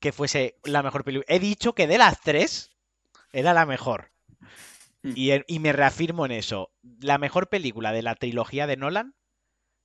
que 0.00 0.10
fuese 0.12 0.56
la 0.64 0.82
mejor 0.82 1.04
película. 1.04 1.26
He 1.28 1.38
dicho 1.38 1.74
que 1.74 1.86
de 1.86 1.98
las 1.98 2.20
tres 2.20 2.72
era 3.32 3.52
la 3.54 3.66
mejor. 3.66 4.12
Mm. 5.02 5.12
Y, 5.14 5.30
y 5.46 5.58
me 5.58 5.72
reafirmo 5.74 6.24
en 6.24 6.32
eso. 6.32 6.72
La 7.00 7.18
mejor 7.18 7.48
película 7.50 7.92
de 7.92 8.02
la 8.02 8.14
trilogía 8.14 8.66
de 8.66 8.76
Nolan, 8.78 9.14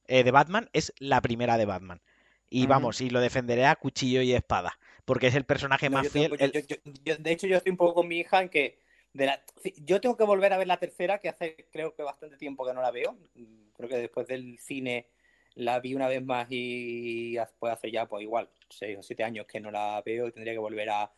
eh, 0.07 0.23
de 0.23 0.31
Batman, 0.31 0.69
es 0.73 0.93
la 0.99 1.21
primera 1.21 1.57
de 1.57 1.65
Batman. 1.65 2.01
Y 2.49 2.65
vamos, 2.67 3.01
y 3.01 3.09
lo 3.09 3.19
defenderé 3.19 3.65
a 3.65 3.75
cuchillo 3.75 4.21
y 4.21 4.33
espada. 4.33 4.77
Porque 5.05 5.27
es 5.27 5.35
el 5.35 5.43
personaje 5.45 5.89
No, 5.89 5.97
más 5.97 6.05
yo 6.05 6.09
fiel. 6.11 6.31
tengo- 6.31 6.35
yo- 6.37 6.45
el- 6.45 6.51
yo- 6.67 6.75
yo- 6.83 6.93
yo- 7.03 7.17
de 7.17 7.31
hecho, 7.31 7.47
yo 7.47 7.57
estoy 7.57 7.71
un 7.71 7.77
poco 7.77 7.95
con 7.95 8.07
mi 8.07 8.19
hija 8.19 8.41
en 8.41 8.49
que 8.49 8.79
de 9.13 9.25
la- 9.25 9.43
yo 9.77 9.99
tengo 10.01 10.15
que 10.17 10.23
volver 10.23 10.53
a 10.53 10.57
ver 10.57 10.67
la 10.67 10.77
tercera, 10.77 11.19
que 11.19 11.29
hace 11.29 11.67
creo 11.71 11.95
que 11.95 12.03
bastante 12.03 12.37
tiempo 12.37 12.65
que 12.65 12.73
no 12.73 12.81
la 12.81 12.91
veo. 12.91 13.17
Mm, 13.35 13.69
Creo 13.75 13.87
que 13.89 13.97
después 13.97 14.27
del 14.27 14.59
cine 14.59 15.07
la 15.55 15.79
vi 15.79 15.95
una 15.95 16.07
vez 16.09 16.21
más 16.23 16.47
y 16.49 17.33
después 17.35 17.71
hace 17.73 17.89
ya, 17.91 18.07
pues 18.07 18.23
igual, 18.23 18.49
seis 18.69 18.97
o 18.99 19.03
siete 19.03 19.23
años 19.23 19.45
que 19.47 19.59
no 19.61 19.71
la 19.71 20.01
veo 20.05 20.27
y 20.27 20.31
tendría 20.33 20.53
que 20.53 20.59
volver 20.59 20.89
a, 20.89 21.11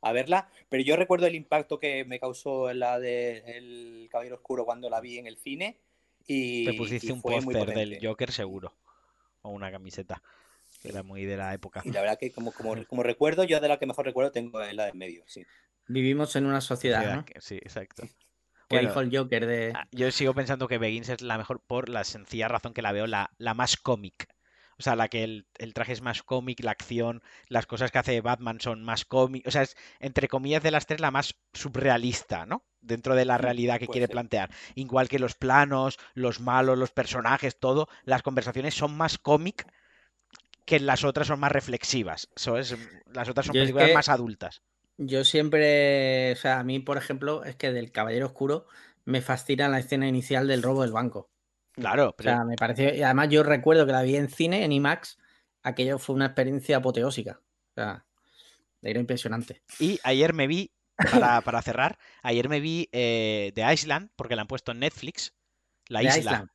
a 0.00 0.12
verla. 0.12 0.48
Pero 0.68 0.82
yo 0.84 0.94
recuerdo 0.96 1.26
el 1.26 1.34
impacto 1.34 1.78
que 1.80 2.04
me 2.04 2.20
causó 2.20 2.72
la 2.72 2.98
de 3.00 3.38
El 3.46 4.08
Caballero 4.12 4.36
Oscuro 4.36 4.64
cuando 4.64 4.88
la 4.88 5.00
vi 5.00 5.18
en 5.18 5.26
el 5.26 5.36
cine. 5.38 5.76
Y, 6.26 6.64
Te 6.64 6.74
pusiste 6.74 7.08
y 7.08 7.10
un 7.10 7.20
póster 7.20 7.66
del. 7.74 7.98
Joker 8.00 8.30
seguro. 8.30 8.72
O 9.42 9.50
una 9.50 9.70
camiseta. 9.72 10.22
Que 10.84 10.90
era 10.90 11.02
muy 11.02 11.24
de 11.24 11.38
la 11.38 11.54
época. 11.54 11.80
Y 11.82 11.90
la 11.92 12.02
verdad 12.02 12.18
que 12.20 12.30
como, 12.30 12.52
como, 12.52 12.76
como 12.84 13.02
recuerdo, 13.02 13.42
yo 13.44 13.58
de 13.58 13.68
la 13.68 13.78
que 13.78 13.86
mejor 13.86 14.04
recuerdo 14.04 14.30
tengo 14.32 14.60
es 14.60 14.74
la 14.74 14.84
de 14.84 14.90
en 14.90 14.98
medio, 14.98 15.24
sí. 15.26 15.42
Vivimos 15.88 16.36
en 16.36 16.44
una 16.44 16.60
sociedad, 16.60 16.98
Sociedad 17.00 17.16
¿no? 17.16 17.24
que- 17.24 17.40
Sí, 17.40 17.56
exacto. 17.56 18.02
Que 18.68 18.76
Bueno, 18.76 18.88
dijo 18.90 19.00
el 19.00 19.16
Joker 19.16 19.46
de. 19.46 19.72
Ah, 19.74 19.88
Yo 19.92 20.10
sigo 20.10 20.34
pensando 20.34 20.68
que 20.68 20.76
Begins 20.76 21.08
es 21.08 21.22
la 21.22 21.38
mejor 21.38 21.60
por 21.66 21.88
la 21.88 22.04
sencilla 22.04 22.48
razón 22.48 22.74
que 22.74 22.82
la 22.82 22.92
veo 22.92 23.06
la, 23.06 23.30
la 23.38 23.54
más 23.54 23.78
cómic. 23.78 24.28
O 24.78 24.82
sea, 24.82 24.94
la 24.94 25.08
que 25.08 25.24
el, 25.24 25.46
el 25.58 25.72
traje 25.72 25.92
es 25.94 26.02
más 26.02 26.22
cómic, 26.22 26.62
la 26.62 26.72
acción, 26.72 27.22
las 27.48 27.64
cosas 27.64 27.90
que 27.90 27.98
hace 27.98 28.20
Batman 28.20 28.60
son 28.60 28.82
más 28.82 29.06
cómic. 29.06 29.46
O 29.46 29.50
sea, 29.50 29.62
es 29.62 29.74
entre 30.00 30.28
comillas 30.28 30.62
de 30.62 30.70
las 30.70 30.84
tres 30.86 31.00
la 31.00 31.10
más 31.10 31.34
surrealista, 31.54 32.44
¿no? 32.44 32.64
Dentro 32.82 33.14
de 33.14 33.24
la 33.24 33.38
Mm, 33.38 33.42
realidad 33.42 33.78
que 33.78 33.86
quiere 33.88 34.06
ser. 34.06 34.12
plantear. 34.12 34.50
Igual 34.74 35.08
que 35.08 35.18
los 35.18 35.34
planos, 35.34 35.98
los 36.12 36.40
malos, 36.40 36.76
los 36.76 36.90
personajes, 36.90 37.58
todo, 37.58 37.88
las 38.04 38.22
conversaciones 38.22 38.74
son 38.74 38.94
más 38.96 39.16
cómic 39.18 39.66
que 40.64 40.80
las 40.80 41.04
otras 41.04 41.26
son 41.26 41.40
más 41.40 41.52
reflexivas. 41.52 42.28
Eso 42.36 42.56
es, 42.58 42.76
las 43.12 43.28
otras 43.28 43.46
son 43.46 43.54
Yo 43.54 43.60
es 43.62 43.66
películas 43.66 43.88
que- 43.88 43.94
más 43.94 44.08
adultas. 44.08 44.62
Yo 44.96 45.24
siempre. 45.24 46.32
O 46.32 46.36
sea, 46.36 46.60
a 46.60 46.64
mí, 46.64 46.78
por 46.78 46.96
ejemplo, 46.98 47.42
es 47.44 47.56
que 47.56 47.72
del 47.72 47.90
Caballero 47.90 48.26
Oscuro 48.26 48.66
me 49.04 49.20
fascina 49.22 49.68
la 49.68 49.80
escena 49.80 50.06
inicial 50.06 50.46
del 50.46 50.62
robo 50.62 50.82
del 50.82 50.92
banco. 50.92 51.30
Claro, 51.72 52.10
O 52.10 52.16
pero 52.16 52.30
sea, 52.30 52.44
me 52.44 52.54
pareció. 52.56 52.94
Y 52.94 53.02
además, 53.02 53.28
yo 53.30 53.42
recuerdo 53.42 53.86
que 53.86 53.92
la 53.92 54.02
vi 54.02 54.14
en 54.16 54.28
cine, 54.28 54.64
en 54.64 54.70
IMAX. 54.70 55.18
Aquello 55.64 55.98
fue 55.98 56.14
una 56.14 56.26
experiencia 56.26 56.76
apoteósica. 56.76 57.40
O 57.70 57.74
sea, 57.74 58.04
era 58.82 59.00
impresionante. 59.00 59.62
Y 59.80 59.98
ayer 60.04 60.32
me 60.32 60.46
vi, 60.46 60.70
para, 61.10 61.40
para 61.40 61.60
cerrar, 61.62 61.98
ayer 62.22 62.48
me 62.48 62.60
vi 62.60 62.88
eh, 62.92 63.50
The 63.56 63.72
Island, 63.72 64.10
porque 64.14 64.36
la 64.36 64.42
han 64.42 64.48
puesto 64.48 64.70
en 64.70 64.78
Netflix. 64.78 65.34
La 65.88 66.00
The 66.00 66.06
isla. 66.06 66.18
Island. 66.20 66.48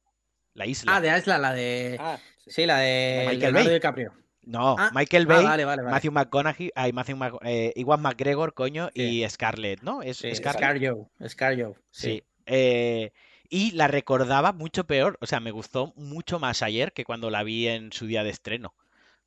La 0.53 0.65
isla. 0.65 0.95
Ah, 0.95 1.01
de 1.01 1.17
Island, 1.17 1.41
la 1.41 1.53
de. 1.53 1.97
Ah, 1.99 2.17
sí. 2.49 2.55
Sí, 2.61 2.65
la 2.65 2.79
de 2.79 3.25
Michael 3.29 3.53
Bay. 3.53 3.67
DiCaprio. 3.69 4.13
No, 4.43 4.75
Ah, 4.79 4.89
Michael 4.93 5.23
ah, 5.29 5.33
Bay, 5.35 5.43
vale, 5.45 5.65
vale, 5.65 5.81
vale. 5.83 5.93
Matthew 5.93 6.11
McConaughey, 6.11 6.71
ay, 6.75 6.91
Matthew 6.91 7.17
Mc- 7.17 7.39
eh, 7.43 7.71
Iwan 7.75 8.01
McGregor, 8.01 8.53
coño, 8.53 8.89
Sí. 8.95 9.23
y 9.23 9.29
Scarlett, 9.29 9.81
¿no? 9.83 10.01
Es 10.01 10.17
Sí, 10.17 10.33
Scarlett. 10.33 10.77
Scarjo. 10.81 11.11
Scarjo. 11.27 11.75
Sí. 11.91 12.01
Sí. 12.11 12.23
Eh, 12.47 13.11
y 13.49 13.71
la 13.71 13.87
recordaba 13.87 14.51
mucho 14.53 14.85
peor, 14.87 15.17
o 15.21 15.27
sea, 15.27 15.39
me 15.39 15.51
gustó 15.51 15.93
mucho 15.95 16.39
más 16.39 16.63
ayer 16.63 16.93
que 16.93 17.03
cuando 17.05 17.29
la 17.29 17.43
vi 17.43 17.67
en 17.67 17.91
su 17.91 18.07
día 18.07 18.23
de 18.23 18.31
estreno, 18.31 18.73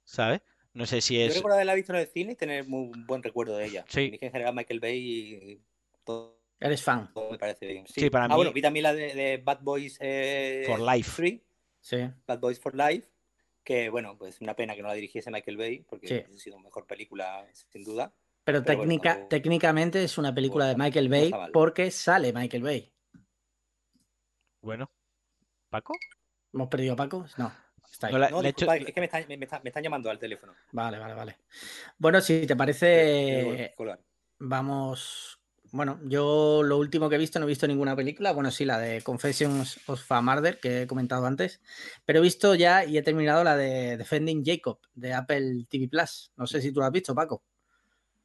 ¿sabes? 0.04 0.40
No 0.74 0.86
sé 0.86 1.00
si 1.00 1.14
Yo 1.18 1.26
es... 1.26 1.34
recuerdo 1.36 1.54
haberla 1.56 1.74
visto 1.74 1.92
en 1.92 2.00
el 2.00 2.06
cine 2.08 2.32
y 2.32 2.36
tener 2.36 2.66
muy 2.66 2.90
buen 3.06 3.22
recuerdo 3.22 3.56
de 3.58 3.66
ella. 3.66 3.84
Sí. 3.88 4.16
Que 4.18 4.26
en 4.26 4.32
general 4.32 4.54
Michael 4.54 4.80
Bay 4.80 4.98
y 4.98 5.60
todo, 6.04 6.40
Eres 6.58 6.82
fan. 6.82 7.12
todo 7.12 7.30
me 7.30 7.38
parece 7.38 7.66
bien. 7.66 7.84
Sí, 7.86 8.08
para 8.10 8.24
ah, 8.24 8.28
mí- 8.28 8.34
bueno, 8.36 8.52
vi 8.52 8.62
también 8.62 8.84
la 8.84 8.94
de, 8.94 9.12
de 9.14 9.36
Bad 9.36 9.60
Boys 9.60 9.98
eh, 10.00 10.64
For 10.66 10.80
Life. 10.80 11.12
3, 11.16 11.40
Sí. 11.80 11.96
Bad 12.26 12.38
Boys 12.38 12.58
for 12.60 12.74
Life, 12.74 13.08
que 13.64 13.88
bueno, 13.90 14.16
pues 14.18 14.40
una 14.40 14.54
pena 14.54 14.74
que 14.74 14.82
no 14.82 14.88
la 14.88 14.94
dirigiese 14.94 15.30
Michael 15.30 15.56
Bay, 15.56 15.80
porque 15.88 16.08
Sí. 16.08 16.14
hubiese 16.14 16.36
sido 16.38 16.58
mejor 16.58 16.86
película 16.86 17.46
sin 17.70 17.84
duda. 17.84 18.12
Pero, 18.44 18.62
Pero 18.64 18.78
bueno, 18.78 18.90
técnica, 18.90 19.28
técnicamente 19.28 20.02
es 20.02 20.18
una 20.18 20.34
película 20.34 20.64
de 20.66 20.72
está- 20.72 20.82
Michael 20.84 21.08
Bay 21.08 21.24
está 21.26 21.48
porque 21.52 21.90
sale 21.92 22.32
Michael 22.32 22.62
Bay. 22.64 22.92
Bueno, 24.60 24.90
Paco. 25.70 25.94
¿Hemos 26.52 26.68
perdido 26.68 26.94
a 26.94 26.96
Paco? 26.96 27.26
No. 27.36 27.52
Está 27.90 28.06
ahí. 28.08 28.12
No 28.12 28.18
la- 28.18 28.30
No, 28.30 28.42
hecho- 28.42 28.70
es 28.72 28.92
que 28.92 29.00
me 29.00 29.06
están, 29.06 29.26
me, 29.28 29.36
me 29.36 29.44
están- 29.44 29.62
me 29.62 29.70
están 29.70 29.82
llamando 29.82 30.10
al 30.10 30.18
teléfono. 30.18 30.54
Vale, 30.72 30.98
vale, 30.98 31.14
vale. 31.14 31.36
Bueno, 31.98 32.20
si 32.20 32.46
te 32.46 32.56
parece, 32.56 33.74
vamos. 34.38 35.38
Bueno, 35.72 35.98
yo 36.04 36.62
lo 36.62 36.76
último 36.76 37.08
que 37.08 37.14
he 37.14 37.18
visto, 37.18 37.38
no 37.38 37.46
he 37.46 37.48
visto 37.48 37.66
ninguna 37.66 37.96
película. 37.96 38.32
Bueno, 38.32 38.50
sí, 38.50 38.66
la 38.66 38.78
de 38.78 39.00
Confessions 39.02 39.80
of 39.88 40.12
a 40.12 40.20
Murder, 40.20 40.60
que 40.60 40.82
he 40.82 40.86
comentado 40.86 41.24
antes. 41.24 41.62
Pero 42.04 42.18
he 42.18 42.22
visto 42.22 42.54
ya 42.54 42.84
y 42.84 42.98
he 42.98 43.02
terminado 43.02 43.42
la 43.42 43.56
de 43.56 43.96
Defending 43.96 44.44
Jacob, 44.44 44.80
de 44.94 45.14
Apple 45.14 45.66
TV 45.70 45.88
Plus. 45.88 46.30
No 46.36 46.46
sé 46.46 46.60
si 46.60 46.72
tú 46.72 46.80
la 46.80 46.86
has 46.86 46.92
visto, 46.92 47.14
Paco. 47.14 47.42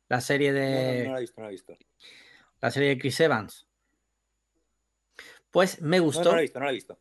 La 0.10 0.20
serie 0.20 0.52
No, 0.52 0.60
no, 0.60 0.66
de. 0.66 1.04
no 1.06 1.12
la 1.14 1.18
he 1.18 1.22
visto, 1.22 1.40
no 1.42 1.44
la 1.46 1.50
he 1.50 1.54
visto. 1.54 1.78
La 2.60 2.70
serie 2.72 2.90
de 2.90 2.98
Chris 3.00 3.20
Evans. 3.22 3.68
Pues 5.50 5.82
me 5.82 5.98
No, 5.98 6.04
gustó. 6.04 6.24
no 6.26 6.32
la 6.34 6.40
he 6.40 6.42
visto, 6.44 6.60
no 6.60 6.66
la 6.66 6.72
he 6.72 6.76
visto. 6.76 7.00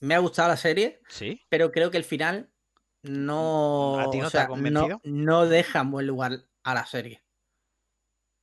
Me 0.00 0.14
ha 0.14 0.18
gustado 0.18 0.48
la 0.48 0.56
serie. 0.56 1.00
Sí. 1.08 1.40
pero 1.50 1.70
creo 1.70 1.90
que 1.90 1.98
el 1.98 2.04
final 2.04 2.50
no, 3.02 3.98
¿A 4.00 4.10
ti 4.10 4.18
no 4.18 4.28
o 4.28 4.30
te 4.30 4.38
ha 4.38 4.40
sea, 4.42 4.48
convencido? 4.48 5.00
no 5.04 5.46
deja 5.46 5.80
en 5.80 5.90
buen 5.90 6.06
lugar 6.06 6.46
a 6.62 6.74
la 6.74 6.86
serie. 6.86 7.22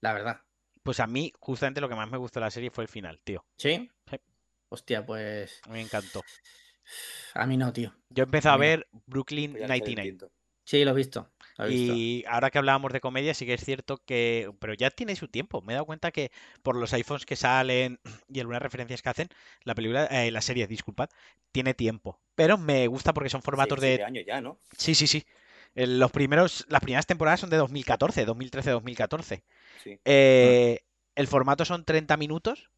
La 0.02 0.14
verdad. 0.14 0.42
Pues 0.90 1.00
a 1.00 1.06
mí, 1.06 1.32
justamente 1.40 1.82
lo 1.82 1.88
que 1.88 1.94
más 1.94 2.10
me 2.10 2.18
gustó 2.18 2.40
de 2.40 2.48
la 2.48 2.50
serie 2.50 2.72
fue 2.72 2.84
el 2.84 2.88
final, 2.88 3.20
tío. 3.24 3.46
¿Sí? 3.58 3.92
Sí. 4.10 4.18
Hostia, 4.70 5.06
pues 5.06 5.62
A 5.66 5.68
mí 5.68 5.74
me 5.76 5.82
encantó. 5.82 6.24
a 7.36 7.46
mí 7.46 7.58
no, 7.58 7.72
tío. 7.72 7.94
Yo 8.10 8.24
empecé 8.24 8.50
a 8.50 8.58
Mira. 8.58 8.72
ver 8.72 8.88
Brooklyn 9.06 9.52
Pues 9.52 9.62
ya 9.62 9.68
no 9.68 9.74
sé 9.76 9.84
del 9.84 9.96
99. 9.96 10.02
tiento. 10.02 10.32
Sí, 10.66 10.84
lo 10.84 10.92
he 10.92 10.96
visto. 10.96 11.30
Lo 11.60 11.66
he 11.66 11.70
visto. 11.70 11.94
Y 11.94 12.24
ahora 12.28 12.50
que 12.50 12.58
hablábamos 12.58 12.92
de 12.92 13.02
comedia, 13.02 13.36
sí 13.36 13.46
que 13.46 13.54
es 13.54 13.64
cierto 13.64 13.98
que. 14.04 14.52
Pero 14.60 14.74
ya 14.74 14.90
tiene 14.90 15.16
su 15.16 15.28
tiempo. 15.28 15.62
Me 15.62 15.74
he 15.74 15.76
dado 15.76 15.86
cuenta 15.86 16.12
que 16.12 16.32
por 16.64 16.76
los 16.76 16.92
iPhones 16.94 17.26
que 17.28 17.36
salen 17.36 18.00
y 18.34 18.40
algunas 18.40 18.62
referencias 18.64 19.04
que 19.04 19.10
hacen, 19.10 19.28
la 19.64 19.76
película, 19.76 20.06
eh, 20.06 20.32
la 20.32 20.42
serie, 20.42 20.66
disculpad, 20.66 21.10
tiene 21.52 21.76
tiempo. 21.76 22.20
Pero 22.36 22.58
me 22.58 22.88
gusta 22.88 23.14
porque 23.14 23.30
son 23.30 23.42
formatos 23.44 23.80
Siete 23.80 23.98
de. 23.98 24.04
años 24.04 24.24
ya, 24.26 24.42
¿no? 24.42 24.58
Sí, 24.78 24.96
sí, 24.96 25.06
sí. 25.06 25.24
Los 25.88 26.12
primeros, 26.12 26.66
las 26.70 26.82
primeras 26.82 27.06
temporadas 27.08 27.40
son 27.40 27.50
de 27.50 27.58
2014, 27.58 28.26
2013-2014. 28.28 29.44
Sí. 29.84 30.00
Eh, 30.06 30.80
el 31.16 31.28
formato 31.28 31.64
son 31.66 31.86
30 31.86 32.18
minutos 32.18 32.70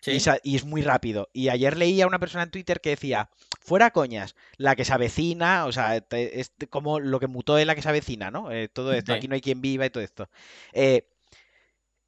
Sí. 0.00 0.18
y, 0.44 0.54
es 0.56 0.64
muy 0.64 0.82
rápido. 0.82 1.28
Y 1.32 1.48
ayer 1.48 1.76
leía 1.76 2.04
a 2.04 2.06
una 2.06 2.20
persona 2.20 2.44
en 2.44 2.50
Twitter 2.50 2.80
que 2.80 2.90
decía, 2.90 3.30
fuera 3.60 3.90
coñas, 3.90 4.36
la 4.56 4.76
que 4.76 4.84
se 4.84 4.92
avecina, 4.92 5.66
o 5.66 5.72
sea, 5.72 6.00
te- 6.00 6.38
es 6.40 6.52
como 6.70 7.00
lo 7.00 7.18
que 7.18 7.26
mutó 7.26 7.58
es 7.58 7.66
la 7.66 7.74
que 7.74 7.82
se 7.82 7.88
avecina, 7.88 8.30
¿no? 8.30 8.52
Eh, 8.52 8.68
todo 8.68 8.92
esto, 8.92 9.12
Sí. 9.12 9.18
aquí 9.18 9.26
no 9.28 9.34
hay 9.34 9.40
quien 9.40 9.60
viva 9.60 9.86
y 9.86 9.90
todo 9.90 10.04
esto. 10.04 10.28
Eh, 10.72 11.08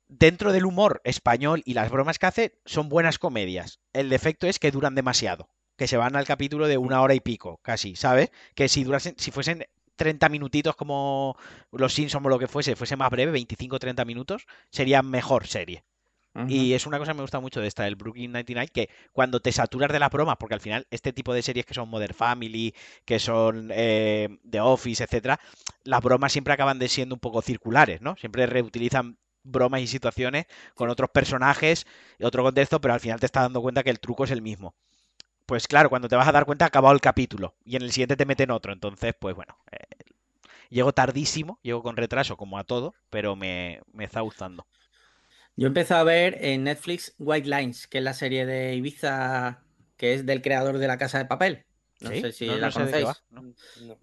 dentro 0.08 0.52
del 0.52 0.66
humor 0.66 1.00
español 1.04 1.62
y 1.64 1.74
las 1.74 1.90
bromas 1.90 2.18
que 2.18 2.26
hace, 2.26 2.58
son 2.64 2.88
buenas 2.88 3.18
comedias. 3.18 3.80
El 3.92 4.08
defecto 4.08 4.46
es 4.46 4.58
que 4.58 4.70
duran 4.70 4.94
demasiado, 4.94 5.48
que 5.76 5.86
se 5.88 5.96
van 5.96 6.14
al 6.16 6.26
capítulo 6.26 6.68
de 6.68 6.78
una 6.78 7.00
hora 7.02 7.14
y 7.14 7.20
pico, 7.20 7.58
casi, 7.62 7.96
¿sabes? 7.96 8.30
Que 8.54 8.68
si 8.68 8.84
durasen, 8.84 9.14
si 9.18 9.30
fuesen 9.30 9.66
30 10.00 10.30
minutitos 10.30 10.76
como 10.76 11.36
los 11.72 11.92
Simpsons 11.92 12.24
o 12.24 12.28
lo 12.30 12.38
que 12.38 12.48
fuese, 12.48 12.74
fuese 12.74 12.96
más 12.96 13.10
breve, 13.10 13.38
25-30 13.38 14.06
minutos, 14.06 14.46
sería 14.70 15.02
mejor 15.02 15.46
serie. 15.46 15.84
Y 16.48 16.72
es 16.74 16.86
una 16.86 16.98
cosa 16.98 17.10
que 17.10 17.16
me 17.16 17.22
gusta 17.22 17.40
mucho 17.40 17.60
de 17.60 17.66
esta, 17.66 17.86
el 17.86 17.96
Brooklyn 17.96 18.32
99, 18.32 18.70
que 18.72 18.88
cuando 19.12 19.40
te 19.40 19.52
saturas 19.52 19.92
de 19.92 19.98
las 19.98 20.10
bromas, 20.10 20.36
porque 20.38 20.54
al 20.54 20.60
final 20.60 20.86
este 20.90 21.12
tipo 21.12 21.34
de 21.34 21.42
series 21.42 21.66
que 21.66 21.74
son 21.74 21.88
Modern 21.90 22.14
Family, 22.14 22.72
que 23.04 23.18
son 23.18 23.68
eh, 23.74 24.38
The 24.48 24.60
Office, 24.60 25.04
etcétera, 25.04 25.38
las 25.84 26.00
bromas 26.00 26.32
siempre 26.32 26.54
acaban 26.54 26.78
de 26.78 26.88
siendo 26.88 27.16
un 27.16 27.20
poco 27.20 27.42
circulares, 27.42 28.00
¿no? 28.00 28.16
Siempre 28.16 28.46
reutilizan 28.46 29.18
bromas 29.42 29.82
y 29.82 29.86
situaciones 29.86 30.46
con 30.74 30.88
otros 30.88 31.10
personajes 31.10 31.86
y 32.18 32.24
otro 32.24 32.42
contexto, 32.42 32.80
pero 32.80 32.94
al 32.94 33.00
final 33.00 33.20
te 33.20 33.26
estás 33.26 33.42
dando 33.42 33.60
cuenta 33.60 33.82
que 33.82 33.90
el 33.90 34.00
truco 34.00 34.24
es 34.24 34.30
el 34.30 34.40
mismo. 34.40 34.74
Pues 35.50 35.66
claro, 35.66 35.90
cuando 35.90 36.06
te 36.06 36.14
vas 36.14 36.28
a 36.28 36.30
dar 36.30 36.46
cuenta 36.46 36.64
ha 36.64 36.68
acabado 36.68 36.94
el 36.94 37.00
capítulo 37.00 37.56
y 37.64 37.74
en 37.74 37.82
el 37.82 37.90
siguiente 37.90 38.16
te 38.16 38.24
meten 38.24 38.52
otro, 38.52 38.72
entonces 38.72 39.14
pues 39.18 39.34
bueno, 39.34 39.56
eh, 39.72 39.78
llego 40.68 40.92
tardísimo, 40.92 41.58
llego 41.64 41.82
con 41.82 41.96
retraso 41.96 42.36
como 42.36 42.56
a 42.56 42.62
todo, 42.62 42.94
pero 43.10 43.34
me, 43.34 43.80
me 43.92 44.04
está 44.04 44.20
gustando. 44.20 44.64
Yo 45.56 45.66
empecé 45.66 45.94
a 45.94 46.04
ver 46.04 46.38
en 46.40 46.62
Netflix 46.62 47.16
White 47.18 47.48
Lines, 47.48 47.88
que 47.88 47.98
es 47.98 48.04
la 48.04 48.14
serie 48.14 48.46
de 48.46 48.76
Ibiza 48.76 49.64
que 49.96 50.14
es 50.14 50.24
del 50.24 50.40
creador 50.40 50.78
de 50.78 50.86
La 50.86 50.98
Casa 50.98 51.18
de 51.18 51.24
Papel. 51.24 51.64
No 52.00 52.10
¿Sí? 52.10 52.20
sé 52.20 52.30
si 52.30 52.46
No, 52.46 52.56
la 52.56 52.68
no 52.68 52.72
conocéis. 52.72 53.24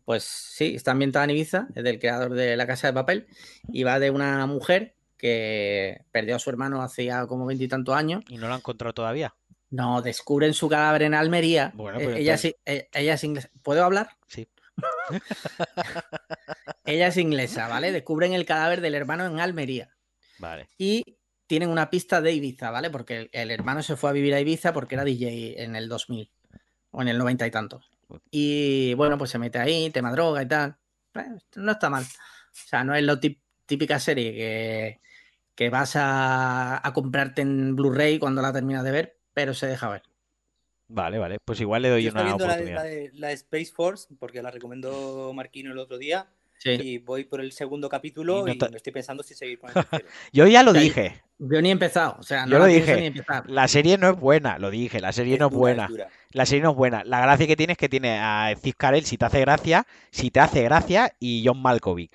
Pues 0.03 0.23
sí, 0.25 0.75
está 0.75 0.91
ambientada 0.91 1.23
en 1.23 1.31
Ibiza, 1.31 1.69
es 1.75 1.83
del 1.85 1.97
creador 1.97 2.33
de 2.33 2.57
La 2.57 2.67
Casa 2.67 2.87
de 2.87 2.93
Papel 2.93 3.27
y 3.71 3.83
va 3.83 3.99
de 3.99 4.11
una 4.11 4.45
mujer 4.47 4.95
que 5.17 6.01
perdió 6.11 6.35
a 6.35 6.39
su 6.39 6.49
hermano 6.49 6.81
hacía 6.81 7.25
como 7.25 7.45
veintitantos 7.45 7.95
años. 7.95 8.21
Y 8.27 8.35
no 8.35 8.47
lo 8.47 8.53
han 8.53 8.59
encontrado 8.59 8.93
todavía. 8.93 9.33
No, 9.69 10.01
descubren 10.01 10.53
su 10.53 10.69
cadáver 10.69 11.03
en 11.03 11.13
Almería. 11.13 11.71
Bueno, 11.75 11.99
Eh, 11.99 12.03
pues 12.05 12.15
ella, 12.17 12.37
sí- 12.37 12.55
eh, 12.65 12.87
ella 12.93 13.13
es 13.15 13.23
inglesa. 13.23 13.49
¿Puedo 13.63 13.83
hablar? 13.83 14.09
Sí. 14.27 14.47
Ella 16.85 17.07
es 17.07 17.17
inglesa, 17.17 17.67
¿vale? 17.67 17.91
Descubren 17.91 18.33
el 18.33 18.45
cadáver 18.45 18.81
del 18.81 18.95
hermano 18.95 19.25
en 19.25 19.39
Almería. 19.39 19.89
Vale. 20.39 20.67
y 20.77 21.17
tienen 21.47 21.69
una 21.69 21.89
pista 21.89 22.21
de 22.21 22.31
Ibiza, 22.33 22.69
¿vale? 22.69 22.89
Porque 22.91 23.17
el, 23.21 23.29
el 23.31 23.49
hermano 23.51 23.81
se 23.81 23.95
fue 23.95 24.09
a 24.11 24.13
vivir 24.13 24.33
a 24.35 24.39
Ibiza 24.39 24.71
porque 24.73 24.93
era 24.95 25.03
DJ 25.05 25.63
en 25.63 25.75
el 25.75 25.87
2000 25.89 26.29
o 26.91 27.01
en 27.01 27.07
el 27.07 27.17
90 27.17 27.47
y 27.47 27.51
tantos. 27.51 27.89
Y 28.29 28.93
bueno, 28.95 29.17
pues 29.17 29.31
se 29.31 29.39
mete 29.39 29.57
ahí, 29.57 29.89
tema 29.89 30.11
droga 30.11 30.43
y 30.43 30.47
tal. 30.47 30.77
No 31.55 31.71
está 31.71 31.89
mal. 31.89 32.03
O 32.03 32.07
sea, 32.51 32.83
no 32.83 32.93
es 32.95 33.03
lo 33.03 33.19
típica 33.65 33.97
serie 33.99 34.33
que, 34.33 34.99
que 35.55 35.69
vas 35.69 35.95
a, 35.95 36.85
a 36.85 36.93
comprarte 36.93 37.41
en 37.41 37.75
Blu-ray 37.75 38.19
cuando 38.19 38.41
la 38.41 38.53
terminas 38.53 38.83
de 38.83 38.91
ver, 38.91 39.16
pero 39.37 39.53
se 39.53 39.67
deja 39.67 39.87
ver. 39.87 40.01
Vale, 40.87 41.19
vale. 41.19 41.37
Pues 41.45 41.61
igual 41.61 41.83
le 41.83 41.89
doy 41.89 42.03
Yo 42.05 42.11
una 42.11 42.23
viendo 42.23 42.43
oportunidad. 42.45 42.75
la 42.77 42.83
de- 42.83 43.11
la 43.13 43.27
de 43.27 43.33
Space 43.35 43.71
Force 43.71 44.07
porque 44.17 44.41
la 44.41 44.49
recomendó 44.49 45.31
Marquino 45.31 45.71
el 45.71 45.77
otro 45.77 45.99
día 45.99 46.25
Sí. 46.57 46.71
y 46.71 46.97
voy 46.97 47.25
por 47.25 47.39
el 47.39 47.51
segundo 47.51 47.87
capítulo 47.87 48.39
Y 48.47 48.57
no 48.57 48.65
y, 48.67 48.71
me 48.71 48.77
estoy 48.77 48.91
pensando 48.91 49.21
si 49.21 49.35
seguir 49.35 49.59
con 49.59 49.69
el 49.69 49.75
tercero. 50.01 50.07
Yo 50.33 50.47
ya 50.47 50.63
lo 50.63 50.71
O 50.71 50.73
sea, 50.73 50.81
dije. 50.81 51.21
Yo 51.37 51.61
ni 51.61 51.69
he 51.69 51.71
empezado, 51.71 52.15
o 52.19 52.23
sea, 52.23 52.47
no 52.47 52.53
Yo 52.53 52.57
lo 52.57 52.65
dije. 52.65 52.95
ni 52.99 53.05
empezar. 53.05 53.47
La 53.47 53.67
serie 53.67 53.99
no 53.99 54.09
es 54.09 54.19
buena, 54.19 54.57
lo 54.57 54.71
dije. 54.71 54.99
La 54.99 55.11
serie 55.11 55.35
Es 55.35 55.39
no 55.39 55.45
es 55.47 55.51
dura, 55.51 55.59
buena. 55.59 55.85
es. 55.85 56.05
La 56.31 56.47
serie 56.47 56.63
no 56.63 56.71
es 56.71 56.75
buena. 56.75 57.03
La 57.03 57.21
gracia 57.21 57.45
que 57.45 57.55
tiene 57.55 57.73
es 57.73 57.77
que 57.77 57.89
tiene 57.89 58.17
a 58.19 58.51
Steve 58.57 58.73
Carell, 58.75 59.05
si 59.05 59.19
te 59.19 59.25
hace 59.25 59.41
gracia, 59.41 59.85
si 60.09 60.31
te 60.31 60.39
hace 60.39 60.63
gracia, 60.63 61.13
y 61.19 61.43
John 61.45 61.61
Malkovich. 61.61 62.09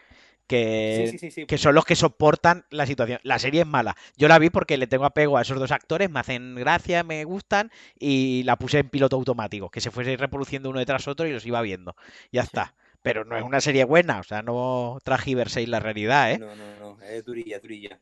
Que, 0.52 1.06
Sí, 1.06 1.12
sí, 1.12 1.18
sí, 1.18 1.30
sí. 1.30 1.46
que 1.46 1.56
son 1.56 1.74
los 1.74 1.86
que 1.86 1.96
soportan 1.96 2.66
la 2.68 2.84
situación. 2.84 3.20
La 3.22 3.38
serie 3.38 3.62
es 3.62 3.66
mala. 3.66 3.96
Yo 4.18 4.28
la 4.28 4.38
vi 4.38 4.50
porque 4.50 4.76
le 4.76 4.86
tengo 4.86 5.06
apego 5.06 5.38
a 5.38 5.42
esos 5.42 5.58
dos 5.58 5.70
actores, 5.70 6.10
me 6.10 6.20
hacen 6.20 6.54
gracia, 6.56 7.04
me 7.04 7.24
gustan, 7.24 7.70
y 7.98 8.42
la 8.42 8.56
puse 8.56 8.80
en 8.80 8.90
piloto 8.90 9.16
automático, 9.16 9.70
que 9.70 9.80
se 9.80 9.90
fuese 9.90 10.14
reproduciendo 10.18 10.68
uno 10.68 10.78
detrás 10.78 11.08
otro 11.08 11.26
y 11.26 11.32
los 11.32 11.46
iba 11.46 11.62
viendo. 11.62 11.96
Ya 12.32 12.42
está. 12.42 12.74
Pero 13.02 13.24
no 13.24 13.34
es 13.34 13.42
una 13.42 13.62
serie 13.62 13.84
buena, 13.84 14.20
o 14.20 14.24
sea, 14.24 14.42
no 14.42 14.98
tragiverséis 15.02 15.70
la 15.70 15.80
realidad, 15.80 16.32
¿eh? 16.32 16.38
No, 16.38 16.54
no, 16.54 16.76
no, 16.78 17.02
es 17.02 17.24
durilla, 17.24 17.58
durilla. 17.58 17.98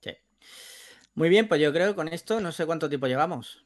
Sí. 0.00 0.10
Muy 1.14 1.28
bien, 1.28 1.46
pues 1.46 1.60
yo 1.60 1.72
creo 1.72 1.90
que 1.90 1.94
con 1.94 2.08
esto 2.08 2.40
no 2.40 2.50
sé 2.50 2.66
cuánto 2.66 2.88
tiempo 2.88 3.06
llevamos. 3.06 3.64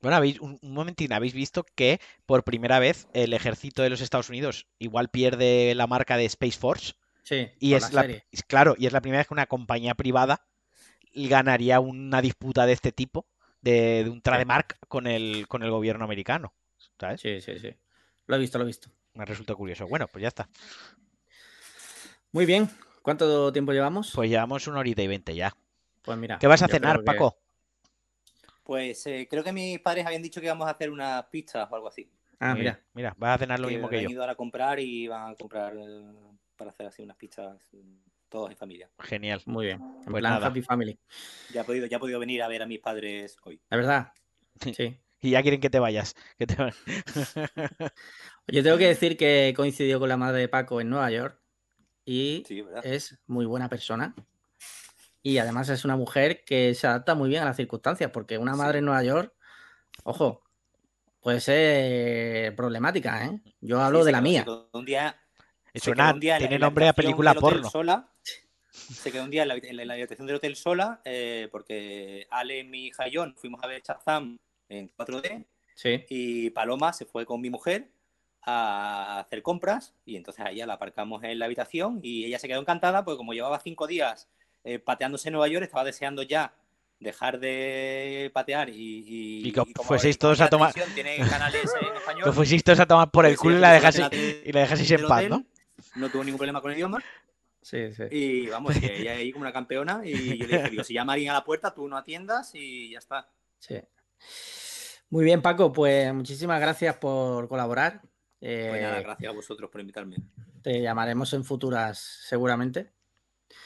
Bueno, 0.00 0.16
habéis, 0.16 0.38
un, 0.38 0.60
un 0.62 0.74
momentín, 0.74 1.12
habéis 1.12 1.34
visto 1.34 1.66
que 1.74 2.00
por 2.24 2.44
primera 2.44 2.78
vez 2.78 3.08
el 3.14 3.32
ejército 3.32 3.82
de 3.82 3.90
los 3.90 4.00
Estados 4.00 4.28
Unidos 4.28 4.68
igual 4.78 5.08
pierde 5.08 5.74
la 5.74 5.88
marca 5.88 6.16
de 6.16 6.24
Space 6.26 6.56
Force. 6.56 6.94
Sí, 7.28 7.46
Y 7.60 7.74
es 7.74 7.92
la 7.92 8.04
la, 8.04 8.22
claro, 8.46 8.74
y 8.78 8.86
es 8.86 8.92
la 8.94 9.02
primera 9.02 9.18
vez 9.20 9.28
que 9.28 9.34
una 9.34 9.44
compañía 9.44 9.94
privada 9.94 10.46
ganaría 11.12 11.78
una 11.78 12.22
disputa 12.22 12.64
de 12.64 12.72
este 12.72 12.90
tipo, 12.90 13.26
de, 13.60 14.04
de 14.04 14.08
un 14.08 14.22
trademark 14.22 14.78
con 14.88 15.06
el, 15.06 15.46
con 15.46 15.62
el 15.62 15.70
gobierno 15.70 16.06
americano. 16.06 16.54
¿Sabes? 16.98 17.20
Sí, 17.20 17.42
sí, 17.42 17.58
sí. 17.58 17.74
Lo 18.28 18.36
he 18.36 18.38
visto, 18.38 18.56
lo 18.56 18.64
he 18.64 18.66
visto. 18.66 18.88
Me 19.12 19.26
resulta 19.26 19.54
curioso. 19.54 19.86
Bueno, 19.86 20.08
pues 20.08 20.22
ya 20.22 20.28
está. 20.28 20.48
Muy 22.32 22.46
bien. 22.46 22.70
¿Cuánto 23.02 23.52
tiempo 23.52 23.72
llevamos? 23.72 24.12
Pues 24.14 24.30
llevamos 24.30 24.66
una 24.66 24.78
horita 24.78 25.02
y 25.02 25.06
veinte 25.06 25.34
ya. 25.34 25.54
Pues 26.00 26.16
mira. 26.16 26.38
¿Qué 26.38 26.46
vas 26.46 26.62
a 26.62 26.68
cenar, 26.68 26.96
que- 26.96 27.04
Paco? 27.04 27.36
Pues 28.62 29.06
eh, 29.06 29.28
creo 29.28 29.44
que 29.44 29.52
mis 29.52 29.78
padres 29.80 30.06
habían 30.06 30.22
dicho 30.22 30.40
que 30.40 30.46
íbamos 30.46 30.66
a 30.66 30.70
hacer 30.70 30.90
unas 30.90 31.24
pizzas 31.26 31.70
o 31.70 31.74
algo 31.74 31.88
así. 31.88 32.10
Ah, 32.40 32.54
mira. 32.54 32.80
Mira, 32.94 33.14
vas 33.18 33.34
a 33.34 33.38
cenar 33.38 33.60
lo 33.60 33.68
que 33.68 33.74
mismo 33.74 33.90
que 33.90 33.98
han 33.98 34.04
yo. 34.04 34.10
ido 34.10 34.22
ahora 34.22 34.32
a 34.32 34.36
comprar 34.36 34.80
y 34.80 35.08
van 35.08 35.32
a 35.32 35.34
comprar 35.34 35.74
para 36.58 36.70
hacer 36.72 36.84
así 36.86 37.02
unas 37.02 37.16
pizzas 37.16 37.56
eh, 37.72 37.82
todos 38.28 38.50
en 38.50 38.56
familia. 38.58 38.90
Genial. 38.98 39.40
Muy 39.46 39.64
bien. 39.66 39.80
En 39.80 40.04
Pues 40.04 40.20
plan 40.20 40.34
nada. 40.34 40.48
Happy 40.48 40.60
Family. 40.60 40.98
Ya 41.54 41.62
he 41.62 41.64
podido, 41.64 41.86
ya 41.86 41.96
he 41.96 42.00
podido 42.00 42.20
venir 42.20 42.42
a 42.42 42.48
ver 42.48 42.62
a 42.62 42.66
mis 42.66 42.80
padres 42.80 43.36
hoy. 43.44 43.56
¿De 43.70 43.76
verdad? 43.76 44.12
Sí. 44.76 44.98
Y 45.20 45.30
ya 45.30 45.42
quieren 45.42 45.60
que 45.60 45.68
te 45.68 45.80
vayas. 45.80 46.14
Que 46.38 46.46
te... 46.46 46.54
Yo 48.46 48.62
tengo 48.62 48.78
que 48.78 48.86
decir 48.86 49.16
que 49.16 49.48
he 49.48 49.54
coincidido 49.54 49.98
con 49.98 50.08
la 50.08 50.16
madre 50.16 50.42
de 50.42 50.48
Paco 50.48 50.80
en 50.80 50.90
Nueva 50.90 51.10
York 51.10 51.40
y 52.04 52.44
es 52.84 53.18
muy 53.26 53.44
buena 53.44 53.68
persona. 53.68 54.14
Y 55.20 55.38
además 55.38 55.70
es 55.70 55.84
una 55.84 55.96
mujer 55.96 56.44
que 56.44 56.72
se 56.74 56.86
adapta 56.86 57.16
muy 57.16 57.28
bien 57.30 57.42
a 57.42 57.46
las 57.46 57.56
circunstancias, 57.56 58.12
porque 58.12 58.38
una 58.38 58.52
Sí. 58.52 58.58
madre 58.58 58.78
en 58.78 58.84
Nueva 58.84 59.02
York, 59.02 59.34
ojo, 60.04 60.44
puede 61.20 61.40
ser 61.40 62.54
problemática, 62.54 63.26
¿eh? 63.26 63.42
Yo 63.60 63.80
hablo 63.80 64.00
Sí, 64.02 64.06
de 64.06 64.12
la 64.12 64.20
mía. 64.20 64.46
un 64.72 64.84
día, 64.84 65.20
Suena- 65.84 66.12
un 66.14 66.20
día 66.20 66.38
tiene 66.38 66.54
en 66.56 66.60
la 66.60 66.66
nombre 66.66 66.88
a 66.88 66.92
película 66.92 67.34
porno. 67.34 67.70
Sola, 67.70 68.08
se 68.70 69.10
quedó 69.12 69.24
un 69.24 69.30
día 69.30 69.42
en 69.42 69.48
la, 69.48 69.54
en 69.56 69.76
habitación 69.94 70.26
del 70.26 70.36
hotel 70.36 70.56
sola 70.56 71.00
eh, 71.04 71.48
porque 71.50 72.26
Ale, 72.30 72.64
mi 72.64 72.86
hija 72.86 73.08
y 73.08 73.12
yo 73.12 73.26
fuimos 73.36 73.62
a 73.62 73.66
ver 73.66 73.82
Shazam 73.82 74.36
en 74.68 74.90
4D 74.96 75.44
Sí. 75.74 76.04
y 76.08 76.50
Paloma 76.50 76.92
se 76.92 77.04
fue 77.04 77.24
con 77.24 77.40
mi 77.40 77.50
mujer 77.50 77.88
a 78.42 79.20
hacer 79.20 79.42
compras 79.42 79.94
y 80.04 80.16
entonces 80.16 80.44
a 80.44 80.50
ella 80.50 80.66
la 80.66 80.74
aparcamos 80.74 81.22
en 81.24 81.38
la 81.38 81.44
habitación 81.44 82.00
y 82.02 82.24
ella 82.24 82.38
se 82.38 82.48
quedó 82.48 82.60
encantada 82.60 83.04
porque 83.04 83.18
como 83.18 83.32
llevaba 83.32 83.60
cinco 83.60 83.86
días 83.86 84.28
eh, 84.64 84.78
pateándose 84.78 85.28
en 85.28 85.32
Nueva 85.34 85.48
York 85.48 85.64
estaba 85.64 85.84
deseando 85.84 86.22
ya 86.22 86.52
dejar 86.98 87.38
de 87.38 88.30
patear 88.34 88.70
y, 88.70 88.74
y, 88.74 89.48
Y 89.48 89.52
que 89.52 89.72
como 89.72 89.72
fueseis 89.88 90.18
todos 90.18 90.40
a 90.40 90.48
tomar- 90.48 90.72
tiene 90.94 91.16
canales 91.18 91.70
en 91.80 91.96
español 91.96 92.24
Que 92.24 92.32
todos 92.64 92.80
a 92.80 92.86
tomar 92.86 93.10
por 93.10 93.26
el 93.26 93.36
culo 93.36 93.56
y 93.56 93.60
la 93.60 93.72
dejaseis, 93.72 94.08
y 94.44 94.52
la 94.52 94.60
dejaseis 94.60 94.90
en 94.92 95.06
paz, 95.06 95.28
¿no? 95.28 95.44
No 95.96 96.08
tuvo 96.10 96.24
ningún 96.24 96.38
problema 96.38 96.60
con 96.60 96.70
el 96.70 96.76
idioma 96.78 97.02
Sí, 97.62 97.92
sí. 97.92 98.04
y 98.10 98.46
vamos, 98.46 98.76
que 98.78 99.00
ella 99.00 99.12
ahí 99.12 99.32
como 99.32 99.42
una 99.42 99.52
campeona 99.52 100.00
y 100.04 100.38
yo 100.38 100.46
le 100.46 100.56
dije, 100.58 100.70
digo, 100.70 100.84
si 100.84 100.94
llama 100.94 101.12
alguien 101.14 101.30
a 101.30 101.34
la 101.34 101.44
puerta, 101.44 101.74
tú 101.74 101.88
no 101.88 101.96
atiendas 101.96 102.54
y 102.54 102.90
ya 102.92 102.98
está. 102.98 103.28
sí. 103.58 103.78
Muy 105.10 105.24
bien, 105.24 105.40
Paco, 105.40 105.72
pues 105.72 106.12
muchísimas 106.12 106.60
gracias 106.60 106.96
por 106.96 107.48
colaborar. 107.48 108.02
Pues 108.38 108.82
nada, 108.82 108.98
Eh, 108.98 109.02
gracias 109.02 109.32
a 109.32 109.34
vosotros 109.34 109.70
por 109.70 109.80
invitarme. 109.80 110.16
te 110.62 110.82
llamaremos 110.82 111.32
en 111.32 111.44
futuras 111.44 111.98
seguramente. 112.28 112.90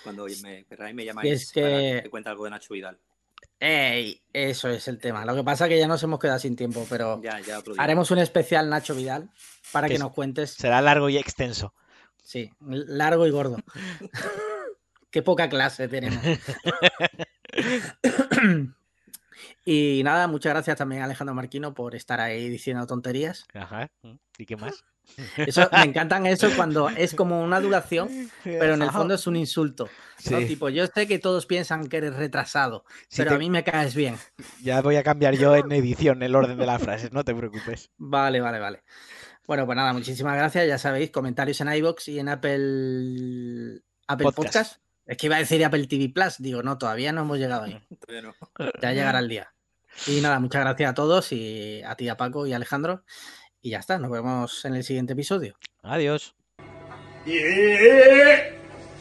Cuando 0.04 0.26
me 0.42 0.64
me 0.94 1.04
llamáis 1.04 1.32
es 1.32 1.52
que- 1.52 1.60
para 1.62 2.02
que 2.04 2.10
cuente 2.10 2.28
algo 2.30 2.44
de 2.44 2.50
Nacho 2.50 2.74
Vidal. 2.74 2.98
Ey, 3.58 4.22
eso 4.32 4.68
es 4.68 4.86
el 4.88 4.98
tema. 4.98 5.24
Lo 5.24 5.34
que 5.34 5.42
pasa 5.42 5.64
es 5.66 5.70
que 5.70 5.78
ya 5.80 5.88
nos 5.88 6.02
hemos 6.04 6.20
quedado 6.20 6.38
sin 6.38 6.54
tiempo, 6.54 6.86
pero 6.88 7.20
Ya, 7.22 7.40
haremos 7.78 8.10
un 8.12 8.18
especial 8.18 8.70
Nacho 8.70 8.94
Vidal 8.94 9.28
para 9.72 9.88
Que 9.88 9.98
nos 9.98 10.12
cuentes. 10.12 10.50
Será 10.52 10.80
largo 10.80 11.08
y 11.08 11.16
extenso. 11.18 11.74
Sí, 12.22 12.50
largo 12.60 13.26
y 13.26 13.30
gordo. 13.30 13.56
Qué 15.10 15.22
poca 15.22 15.48
clase 15.48 15.88
tenemos. 15.88 16.22
Y 19.64 20.02
nada, 20.04 20.26
muchas 20.26 20.52
gracias 20.52 20.76
también 20.76 21.02
a 21.02 21.04
Alejandro 21.04 21.34
Marquino 21.34 21.72
por 21.72 21.94
estar 21.94 22.20
ahí 22.20 22.48
diciendo 22.48 22.84
tonterías. 22.86 23.46
Ajá. 23.54 23.88
¿Y 24.36 24.44
qué 24.44 24.56
más? 24.56 24.84
Eso, 25.36 25.68
me 25.72 25.82
encantan 25.84 26.26
eso 26.26 26.48
cuando 26.56 26.88
es 26.88 27.14
como 27.14 27.42
una 27.42 27.60
duración, 27.60 28.08
pero 28.44 28.74
en 28.74 28.82
el 28.82 28.90
fondo 28.90 29.14
es 29.14 29.26
un 29.26 29.36
insulto. 29.36 29.88
¿no? 30.30 30.38
Sí. 30.40 30.46
Tipo, 30.46 30.68
yo 30.68 30.86
sé 30.88 31.06
que 31.06 31.18
todos 31.20 31.46
piensan 31.46 31.88
que 31.88 31.98
eres 31.98 32.16
retrasado, 32.16 32.84
Si 33.08 33.18
pero 33.18 33.30
te- 33.30 33.34
a 33.36 33.38
mí 33.38 33.50
me 33.50 33.62
caes 33.64 33.94
bien. 33.94 34.16
Ya 34.62 34.80
voy 34.80 34.96
a 34.96 35.02
cambiar 35.02 35.34
yo 35.36 35.54
en 35.56 35.70
edición 35.72 36.22
el 36.22 36.34
orden 36.34 36.58
de 36.58 36.66
las 36.66 36.82
frases, 36.82 37.12
no 37.12 37.24
te 37.24 37.34
preocupes. 37.34 37.90
Vale, 37.98 38.40
vale, 38.40 38.58
vale. 38.58 38.82
Bueno, 39.46 39.66
pues 39.66 39.76
nada, 39.76 39.92
muchísimas 39.92 40.36
gracias. 40.36 40.68
Ya 40.68 40.78
sabéis, 40.78 41.10
comentarios 41.10 41.60
en 41.60 41.72
iBox 41.72 42.08
y 42.08 42.18
en 42.18 42.28
Apple, 42.28 43.80
Apple 44.06 44.24
Podcast. 44.24 44.36
Podcast. 44.36 44.82
Es 45.04 45.16
que 45.16 45.26
iba 45.26 45.36
a 45.36 45.40
decir 45.40 45.64
Apple 45.64 45.86
TV 45.86 46.08
Plus. 46.10 46.38
Digo, 46.38 46.62
no, 46.62 46.78
todavía 46.78 47.12
no 47.12 47.22
hemos 47.22 47.38
llegado 47.38 47.64
ahí. 47.64 47.80
Todavía 48.06 48.22
no. 48.22 48.34
Ya 48.80 48.92
llegará 48.92 49.18
el 49.18 49.28
día. 49.28 49.52
Y 50.06 50.20
nada, 50.20 50.38
muchas 50.40 50.62
gracias 50.62 50.90
a 50.90 50.94
todos 50.94 51.32
y 51.32 51.82
a 51.82 51.96
ti, 51.96 52.08
a 52.08 52.16
Paco 52.16 52.46
y 52.46 52.52
a 52.52 52.56
Alejandro. 52.56 53.02
Y 53.60 53.70
ya 53.70 53.78
está, 53.78 53.98
nos 53.98 54.10
vemos 54.10 54.64
en 54.64 54.76
el 54.76 54.84
siguiente 54.84 55.12
episodio. 55.12 55.56
Adiós. 55.82 56.34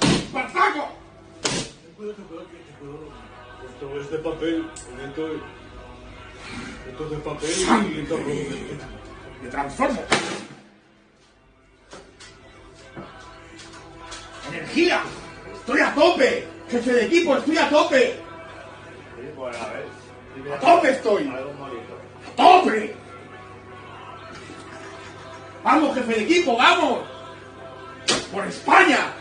¡Espartaco! 0.02 0.92
Esto 3.70 4.00
es 4.00 4.12
de 4.12 4.18
papel, 4.20 4.68
lento, 4.98 5.32
esto 6.88 7.04
es 7.06 7.12
de 7.12 7.18
papel 7.18 7.50
y 7.86 7.96
lento 7.96 8.18
Me 9.42 9.50
transformo. 9.50 10.04
¡Energía! 14.50 15.02
¡Estoy 15.54 15.82
a 15.82 15.94
tope! 15.94 16.48
¡Jefe 16.70 16.94
de 16.94 17.06
equipo, 17.06 17.38
estoy 17.38 17.58
a 17.58 17.70
tope! 17.70 18.20
¡A 20.54 20.60
tope 20.60 20.92
estoy! 20.92 21.28
¡A 21.28 22.36
tope! 22.36 22.96
¡Vamos, 25.64 25.96
jefe 25.96 26.14
de 26.14 26.24
equipo, 26.24 26.58
vamos! 26.58 27.00
¡Por 28.32 28.46
España! 28.46 29.21